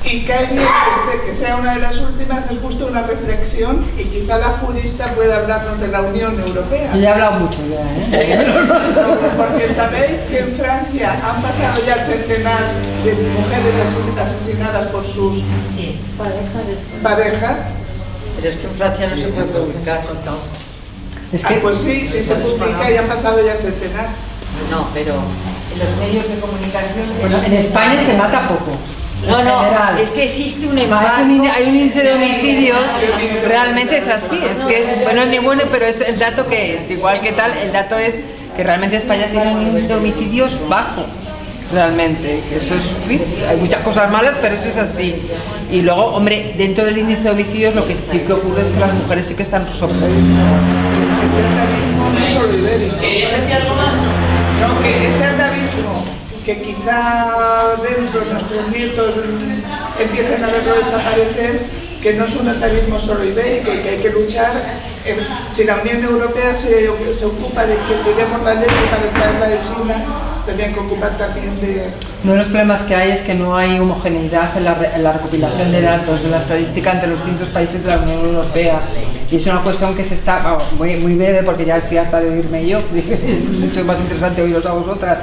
Y 0.04 0.24
cae 0.24 0.46
bien 0.46 0.58
este, 0.62 1.26
que 1.26 1.34
sea 1.34 1.56
una 1.56 1.74
de 1.74 1.80
las 1.80 1.98
últimas, 1.98 2.50
es 2.50 2.58
justo 2.58 2.81
una 2.92 3.02
reflexión 3.02 3.84
y 3.98 4.04
quizá 4.04 4.38
la 4.38 4.48
jurista 4.60 5.06
pueda 5.14 5.36
hablarnos 5.36 5.80
de 5.80 5.88
la 5.88 6.02
Unión 6.02 6.38
Europea. 6.38 6.90
Yo 6.94 7.00
ya 7.00 7.08
he 7.08 7.12
hablado 7.12 7.40
mucho 7.40 7.58
ya, 7.70 7.80
¿eh? 8.20 8.46
Porque 9.36 9.68
sabéis 9.74 10.20
que 10.22 10.38
en 10.40 10.52
Francia 10.54 11.12
han 11.24 11.42
pasado 11.42 11.80
ya 11.86 11.94
el 11.94 12.06
centenar 12.12 12.60
de 13.04 13.12
mujeres 13.14 13.76
ases- 13.76 14.20
asesinadas 14.22 14.86
por 14.88 15.04
sus 15.06 15.42
parejas. 17.02 17.56
Pero 18.36 18.48
es 18.48 18.56
que 18.56 18.66
en 18.66 18.74
Francia 18.74 19.08
no 19.10 19.16
se 19.16 19.28
puede 19.28 19.46
publicar 19.46 20.04
con 20.04 20.16
todo. 20.18 20.38
Ah, 21.44 21.48
pues 21.62 21.78
sí, 21.78 22.06
sí 22.06 22.22
se 22.22 22.34
publica 22.34 22.90
y 22.90 22.96
han 22.96 23.06
pasado 23.06 23.44
ya 23.44 23.52
el 23.54 23.58
centenar. 23.62 24.08
No, 24.70 24.88
pero 24.92 25.14
en 25.14 25.78
los 25.78 25.96
medios 25.98 26.28
de 26.28 26.38
comunicación... 26.40 27.06
Bueno, 27.20 27.38
en 27.44 27.52
España 27.54 27.98
se 28.04 28.14
mata 28.18 28.48
poco. 28.48 28.72
No, 29.26 29.44
no, 29.44 29.60
general. 29.60 29.98
es 29.98 30.10
que 30.10 30.24
existe 30.24 30.66
un 30.66 30.78
embargo. 30.78 31.08
es 31.16 31.22
un 31.24 31.46
hay 31.46 31.68
un 31.68 31.76
índice 31.76 32.02
de 32.02 32.12
homicidios, 32.12 32.78
realmente 33.46 33.98
es 33.98 34.08
así, 34.08 34.38
es 34.44 34.64
que 34.64 34.80
es, 34.80 35.02
bueno, 35.04 35.24
ni 35.26 35.38
bueno, 35.38 35.62
pero 35.70 35.86
es 35.86 36.00
el 36.00 36.18
dato 36.18 36.48
que 36.48 36.76
es, 36.76 36.90
igual 36.90 37.20
que 37.20 37.32
tal, 37.32 37.56
el 37.56 37.72
dato 37.72 37.96
es 37.96 38.20
que 38.56 38.64
realmente 38.64 38.96
España 38.96 39.28
tiene 39.30 39.52
un 39.52 39.62
índice 39.62 39.88
de 39.88 39.94
homicidios 39.94 40.58
bajo, 40.68 41.04
realmente, 41.72 42.40
que 42.48 42.56
eso 42.56 42.74
es, 42.74 42.92
hay 43.48 43.56
muchas 43.56 43.80
cosas 43.82 44.10
malas, 44.10 44.36
pero 44.42 44.54
eso 44.54 44.68
es 44.68 44.76
así. 44.76 45.14
Y 45.70 45.80
luego, 45.82 46.06
hombre, 46.06 46.54
dentro 46.58 46.84
del 46.84 46.98
índice 46.98 47.22
de 47.22 47.30
homicidios 47.30 47.74
lo 47.74 47.86
que 47.86 47.94
sí 47.94 48.18
que 48.18 48.32
ocurre 48.32 48.62
es 48.62 48.68
que 48.68 48.80
las 48.80 48.92
mujeres 48.92 49.26
sí 49.26 49.34
que 49.34 49.42
están 49.42 49.64
no 49.64 49.72
solo 49.72 49.94
ibérico. 52.54 52.96
No, 54.60 54.80
que 54.82 55.06
ese 55.06 55.24
atavismo 55.24 56.21
que 56.44 56.58
quizá 56.58 57.76
dentro 57.82 58.20
de 58.20 58.32
nuestros 58.32 58.68
nietos 58.70 59.14
empiecen 60.00 60.44
a 60.44 60.46
verlo 60.48 60.74
desaparecer, 60.74 61.60
que 62.02 62.14
no 62.14 62.24
es 62.24 62.34
un 62.34 62.48
atavismo 62.48 62.98
solo 62.98 63.24
ibérico 63.24 63.72
y 63.72 63.78
que 63.78 63.88
hay 63.90 63.98
que 63.98 64.10
luchar. 64.10 64.52
eh, 65.04 65.16
si 65.50 65.64
la 65.64 65.76
Unión 65.76 66.02
Europea 66.02 66.54
se, 66.54 66.88
se 67.14 67.24
ocupa 67.24 67.64
de 67.66 67.74
que 67.74 67.94
tiremos 68.04 68.42
la 68.42 68.54
leche 68.54 68.72
para 68.90 69.10
traerla 69.10 69.48
de 69.48 69.60
China, 69.62 70.04
tendrían 70.46 70.74
que 70.74 70.80
ocupar 70.80 71.16
también 71.18 71.60
de... 71.60 71.90
Uno 72.22 72.32
de 72.32 72.38
los 72.38 72.48
problemas 72.48 72.82
que 72.82 72.94
hay 72.94 73.10
es 73.12 73.20
que 73.20 73.34
no 73.34 73.56
hay 73.56 73.78
homogeneidad 73.78 74.56
en 74.56 74.64
la, 74.64 74.76
en 74.94 75.02
la 75.02 75.12
recopilación 75.12 75.72
de 75.72 75.80
datos, 75.80 76.22
de 76.22 76.28
la 76.28 76.38
estadística 76.38 76.92
entre 76.92 77.08
los 77.08 77.18
distintos 77.18 77.48
países 77.48 77.82
de 77.84 77.90
la 77.90 77.98
Unión 77.98 78.24
Europea. 78.26 78.80
Y 79.30 79.36
es 79.36 79.46
una 79.46 79.62
cuestión 79.62 79.96
que 79.96 80.04
se 80.04 80.14
está, 80.14 80.58
muy, 80.76 80.96
muy 80.96 81.14
breve 81.14 81.42
porque 81.42 81.64
ya 81.64 81.78
estoy 81.78 81.98
harta 81.98 82.20
de 82.20 82.30
oírme 82.30 82.66
yo, 82.66 82.78
es 82.94 83.58
mucho 83.58 83.84
más 83.84 83.98
interesante 84.00 84.42
oíros 84.42 84.66
a 84.66 84.72
vosotras. 84.72 85.18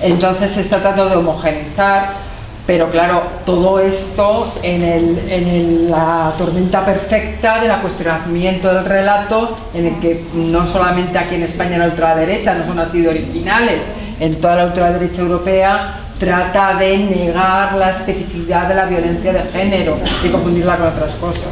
Entonces 0.00 0.50
se 0.52 0.60
está 0.60 0.78
tratando 0.78 1.08
de 1.08 1.16
homogeneizar 1.16 2.12
Pero 2.66 2.90
claro, 2.90 3.22
todo 3.44 3.78
esto 3.78 4.50
en, 4.62 4.82
el- 4.82 5.18
en 5.28 5.46
el- 5.48 5.90
la 5.90 6.32
tormenta 6.38 6.82
perfecta 6.82 7.60
del 7.60 7.70
cuestionamiento 7.82 8.72
del 8.74 8.86
relato, 8.86 9.58
en 9.74 9.86
el 9.88 10.00
que 10.00 10.24
no 10.32 10.66
solamente 10.66 11.18
aquí 11.18 11.34
en 11.34 11.42
España 11.42 11.76
la 11.76 11.84
ultraderecha 11.88 12.54
no 12.54 12.64
son 12.64 12.78
así 12.78 13.02
de 13.02 13.08
originales, 13.08 13.82
en 14.18 14.36
toda 14.40 14.56
la 14.56 14.64
ultraderecha 14.64 15.20
europea 15.20 16.00
trata 16.18 16.72
de 16.78 16.96
negar 16.96 17.74
la 17.74 17.90
especificidad 17.90 18.66
de 18.66 18.74
la 18.76 18.86
violencia 18.86 19.34
de 19.34 19.42
género 19.52 19.98
y 20.24 20.28
confundirla 20.28 20.76
con 20.78 20.86
otras 20.86 21.10
cosas. 21.16 21.42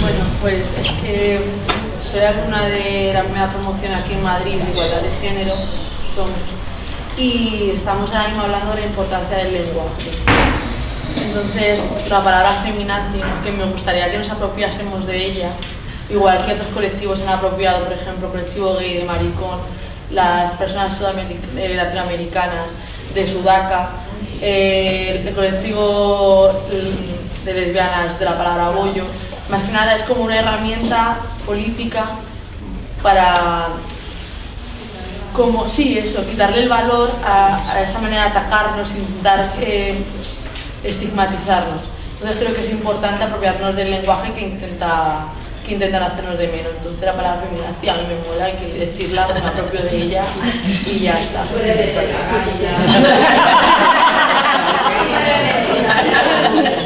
Bueno, 0.00 0.24
pues 0.40 0.62
es 0.80 0.90
que 1.02 1.40
soy 2.10 2.20
alumna 2.20 2.66
de 2.66 3.12
la 3.12 3.22
primera 3.22 3.48
promoción 3.48 3.92
aquí 3.92 4.12
en 4.12 4.22
Madrid 4.22 4.54
de 4.60 4.70
igualdad 4.70 5.00
de 5.02 5.10
género, 5.20 5.54
somos, 6.14 6.38
y 7.18 7.72
estamos 7.74 8.10
ahora 8.10 8.28
mismo 8.28 8.42
hablando 8.42 8.74
de 8.74 8.80
la 8.82 8.86
importancia 8.86 9.38
del 9.38 9.52
lenguaje. 9.52 10.10
Entonces, 11.20 11.80
la 12.08 12.22
palabra 12.22 12.62
feminazi, 12.62 13.20
que 13.44 13.50
me 13.50 13.64
gustaría 13.64 14.10
que 14.10 14.18
nos 14.18 14.30
apropiásemos 14.30 15.06
de 15.06 15.24
ella, 15.24 15.50
igual 16.08 16.44
que 16.46 16.52
otros 16.52 16.68
colectivos 16.68 17.18
se 17.18 17.24
han 17.26 17.34
apropiado, 17.34 17.84
por 17.84 17.92
ejemplo, 17.92 18.30
colectivo 18.30 18.76
gay 18.76 18.98
de 18.98 19.04
Maricón, 19.04 19.58
las 20.12 20.52
personas 20.52 20.96
eh, 21.56 21.74
latinoamericanas 21.74 22.68
de 23.14 23.26
Sudaca, 23.26 23.90
eh, 24.40 25.24
el 25.26 25.34
colectivo 25.34 26.52
mm, 26.52 27.44
de 27.44 27.52
lesbianas 27.52 28.18
de 28.18 28.24
la 28.24 28.38
palabra 28.38 28.68
bollo, 28.70 29.04
más 29.48 29.62
que 29.62 29.72
nada 29.72 29.96
es 29.96 30.02
como 30.02 30.24
una 30.24 30.38
herramienta 30.38 31.18
política 31.44 32.06
para 33.02 33.68
como 35.32 35.68
sí 35.68 35.98
eso 35.98 36.24
quitarle 36.26 36.62
el 36.62 36.68
valor 36.68 37.10
a, 37.24 37.72
a 37.72 37.82
esa 37.82 37.98
manera 37.98 38.22
de 38.22 38.28
atacarnos 38.30 38.90
intentar 38.90 39.52
eh, 39.60 40.02
pues, 40.16 40.40
estigmatizarnos. 40.82 41.82
Entonces 42.14 42.38
creo 42.38 42.54
que 42.54 42.62
es 42.62 42.70
importante 42.70 43.24
apropiarnos 43.24 43.76
del 43.76 43.90
lenguaje 43.90 44.32
que 44.32 44.40
intenta 44.40 45.26
que 45.66 45.72
intentan 45.74 46.04
hacernos 46.04 46.38
de 46.38 46.48
menos. 46.48 46.72
Entonces 46.78 47.04
la 47.04 47.12
palabra 47.12 47.42
feminazi 47.42 47.88
a 47.88 47.94
mí 47.94 48.08
me 48.08 48.26
mola 48.26 48.46
hay 48.46 48.54
que 48.54 48.86
decirla 48.86 49.26
me 49.26 49.40
apropio 49.40 49.82
de 49.82 50.02
ella 50.02 50.24
y 50.86 51.00
ya 51.00 51.20
está 51.20 51.44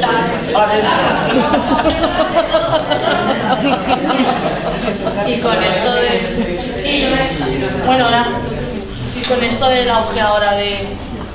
y 5.27 5.39
con 5.39 5.53
esto 5.63 5.93
de 5.93 6.21
bueno 7.85 8.07
con 9.27 9.43
esto 9.43 9.69
del 9.69 9.89
auge 9.89 10.19
ahora 10.19 10.53
de 10.53 10.79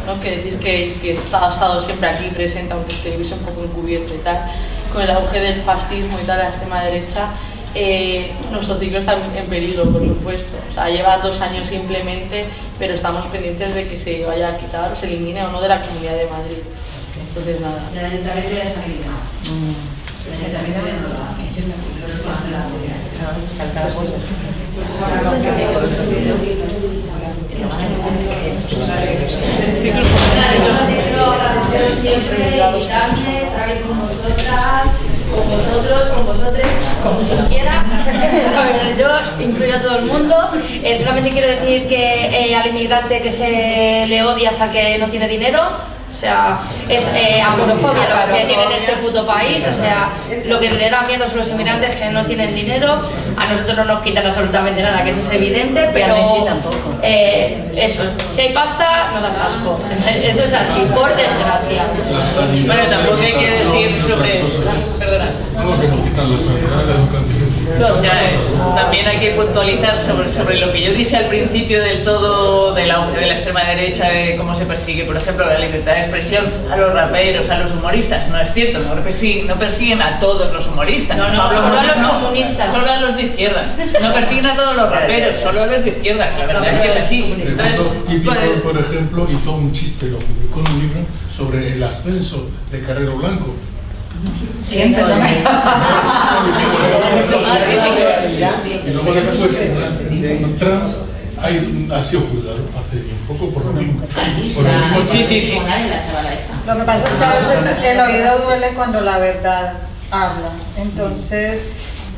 no 0.07 0.21
que 0.21 0.37
decir 0.37 0.59
que, 0.59 0.97
que 1.01 1.13
está, 1.13 1.49
ha 1.49 1.53
estado 1.53 1.81
siempre 1.81 2.09
aquí 2.09 2.29
presente 2.29 2.73
aunque 2.73 2.93
estuviese 2.93 3.35
un 3.35 3.41
poco 3.41 3.65
encubierto 3.65 4.15
y 4.15 4.19
tal 4.19 4.51
con 4.93 5.03
el 5.03 5.11
auge 5.11 5.41
del 5.41 5.63
fascismo 5.63 6.19
y 6.23 6.27
tal 6.27 6.39
la 6.39 6.49
extrema 6.49 6.83
derecha 6.83 7.29
eh, 7.75 8.33
nuestro 8.51 8.79
ciclo 8.79 9.01
está 9.01 9.19
en 9.35 9.47
peligro 9.49 9.85
por 9.91 10.01
supuesto. 10.03 10.57
O 10.71 10.73
sea 10.73 10.89
lleva 10.89 11.19
dos 11.19 11.41
años 11.41 11.69
simplemente 11.69 12.47
pero 12.79 12.95
estamos 12.95 13.27
pendientes 13.27 13.75
de 13.75 13.89
que 13.89 13.99
se 13.99 14.25
vaya 14.25 14.49
a 14.49 14.57
quitar 14.57 14.97
se 14.97 15.07
elimine 15.07 15.45
o 15.45 15.49
no 15.49 15.61
de 15.61 15.69
la 15.69 15.83
comunidad 15.83 16.15
de 16.15 16.27
Madrid 16.27 16.59
entonces 17.37 17.61
nada 17.61 17.91
El 17.93 18.05
ayuntamiento 18.05 18.57
ya 18.57 18.65
está 18.65 18.85
eliminado. 18.85 19.21
El 20.25 20.33
ayuntamiento 20.41 20.87
ya 20.87 20.95
no 20.97 21.09
más 22.25 22.41
la 22.51 22.65
siempre 32.01 32.47
invitarme, 32.47 33.43
estar 33.43 33.71
aquí 33.71 33.83
con 33.83 34.01
vosotras, 34.01 34.87
con 35.31 35.45
vosotros, 35.51 36.09
con 36.15 36.27
vosotros, 36.27 36.67
como 37.03 37.21
quien 37.21 37.47
quiera. 37.49 37.85
Yo 38.99 39.43
incluyo 39.43 39.77
a 39.77 39.83
todo 39.83 39.99
el 39.99 40.07
mundo. 40.07 40.37
Eh, 40.83 40.99
solamente 40.99 41.33
quiero 41.33 41.49
decir 41.49 41.87
que 41.87 42.51
eh, 42.51 42.57
al 42.57 42.69
inmigrante 42.69 43.21
que 43.21 43.31
se 43.31 44.07
le 44.07 44.23
odia 44.23 44.51
es 44.51 44.61
al 44.61 44.73
que 44.73 44.99
no 44.99 45.09
tiene 45.09 45.29
dinero. 45.29 45.96
O 46.17 46.19
sea, 46.19 46.57
es 46.89 47.03
eh, 47.15 47.43
aporofobia 47.43 48.09
lo 48.09 48.17
que 48.25 48.41
se 48.41 48.47
tiene 48.47 48.63
en 48.65 48.73
este 48.73 48.93
puto 48.95 49.27
país. 49.27 49.63
O 49.71 49.77
sea, 49.79 50.09
lo 50.47 50.59
que 50.59 50.71
le 50.71 50.89
da 50.89 51.03
miedo 51.03 51.29
son 51.29 51.39
los 51.41 51.51
inmigrantes 51.51 51.95
que 51.97 52.07
no 52.07 52.25
tienen 52.25 52.55
dinero. 52.55 53.03
A 53.37 53.53
nosotros 53.53 53.77
no 53.77 53.85
nos 53.85 54.03
quitan 54.03 54.27
absolutamente 54.27 54.83
nada, 54.83 55.05
que 55.05 55.11
eso 55.11 55.21
es 55.21 55.31
evidente, 55.33 55.91
pero. 55.93 56.15
eh, 57.03 57.71
eso, 57.77 58.03
si 58.33 58.41
hay 58.41 58.55
pasta, 58.55 59.11
no 59.13 59.21
das 59.21 59.39
asco. 59.39 59.79
Eso 60.07 60.43
es 60.45 60.55
así, 60.55 60.81
por 60.95 61.15
desgracia. 61.15 61.85
Bueno, 62.67 62.83
tampoco 62.89 63.21
hay 63.21 63.33
que 63.35 63.51
decir 63.51 64.03
sobre... 64.09 64.43
Perdona. 64.99 65.29
Algo 65.59 65.81
que 65.81 65.89
nos 65.89 66.01
quitan 66.01 66.31
la 66.33 66.39
sanidad, 66.39 66.87
la 66.87 66.95
educación. 66.95 67.46
No, 67.79 68.03
ya, 68.03 68.13
también 68.75 69.07
hay 69.07 69.19
que 69.19 69.31
puntualizar 69.33 70.05
sobre, 70.05 70.33
sobre 70.33 70.59
lo 70.59 70.73
que 70.73 70.83
yo 70.83 70.93
dije 70.93 71.17
al 71.17 71.27
principio 71.27 71.83
del 71.83 72.03
todo 72.03 72.75
del 72.75 72.91
auge 72.91 73.21
de 73.21 73.27
la 73.27 73.35
extrema 73.35 73.65
derecha, 73.65 74.09
de 74.09 74.37
cómo 74.37 74.55
se 74.55 74.67
persigue, 74.67 75.05
por 75.05 75.17
ejemplo, 75.17 75.47
la 75.47 75.59
libertad 75.59 75.93
de 75.93 76.01
expresión 76.01 76.47
a 76.71 76.77
los 76.77 76.93
raperos, 76.93 77.49
a 77.51 77.59
los 77.59 77.73
humoristas. 77.73 78.29
No 78.29 78.39
es 78.39 78.53
cierto, 78.53 78.81
no 78.81 79.03
persiguen, 79.03 79.47
no 79.47 79.57
persiguen 79.57 80.03
a 80.03 80.19
todos 80.21 80.53
los 80.53 80.67
humoristas. 80.67 81.17
No, 81.17 81.29
no, 81.29 81.39
Pablo 81.39 81.61
solo 81.61 81.79
a 81.79 81.85
los 81.85 81.97
no, 81.99 82.21
comunistas. 82.21 82.73
Solo 82.73 82.91
a 82.91 83.01
los 83.01 83.17
de 83.17 83.23
izquierdas. 83.23 83.77
No 84.01 84.13
persiguen 84.13 84.47
a 84.47 84.57
todos 84.57 84.77
los 84.77 84.91
raperos, 84.91 85.41
solo 85.41 85.63
a 85.63 85.67
los 85.67 85.85
de 85.85 85.91
izquierdas. 85.91 86.39
La 86.39 86.47
verdad 86.47 86.69
es 86.69 86.79
que 86.79 86.89
es 86.89 86.97
así. 86.97 87.35
Entonces, 87.39 87.81
Típico, 88.09 88.35
pues, 88.35 88.61
por 88.63 88.79
ejemplo, 88.79 89.29
hizo 89.31 89.53
un 89.53 89.73
chiste, 89.73 90.07
lo 90.07 90.19
publicó 90.19 90.61
en 90.61 90.73
un 90.73 90.81
libro, 90.81 91.01
sobre 91.35 91.73
el 91.73 91.83
ascenso 91.83 92.49
de 92.71 92.81
Carrero 92.81 93.17
Blanco. 93.17 93.55
¿Quién? 94.69 94.95
Trans, 100.59 100.97
hay, 101.43 101.89
ha 101.93 102.03
sido 102.03 102.23
juzgado 102.23 102.69
hace 102.79 103.01
bien 103.01 103.19
poco 103.29 103.51
por 103.51 103.65
lo 103.67 103.73
mismo. 103.73 104.01
Por 104.55 104.67
el 104.67 104.79
mismo 104.79 105.13
Sí, 105.13 105.25
sí, 105.29 105.41
sí. 105.43 105.59
Lo 106.67 106.77
que 106.77 106.83
pasa 106.85 107.05
es 107.05 107.11
que 107.11 107.25
a 107.25 107.63
veces 107.63 107.85
el 107.85 108.01
oído 108.01 108.39
duele 108.39 108.69
cuando 108.75 109.01
la 109.01 109.19
verdad 109.19 109.75
habla. 110.11 110.51
Entonces, 110.77 111.63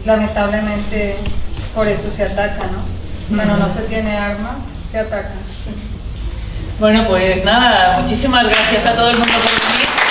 lamentablemente, 0.04 1.16
por 1.74 1.86
eso 1.88 2.10
se 2.10 2.24
ataca, 2.24 2.66
¿no? 2.66 3.36
Cuando 3.36 3.56
no 3.56 3.72
se 3.72 3.82
tiene 3.82 4.16
armas, 4.16 4.56
se 4.90 4.98
ataca. 4.98 5.32
Bueno, 6.80 7.04
pues 7.08 7.44
nada, 7.44 7.98
muchísimas 8.00 8.44
gracias 8.44 8.86
a 8.86 8.94
todo 8.94 9.10
el 9.10 9.18
mundo 9.18 9.34
por 9.34 9.42
venir. 9.42 10.07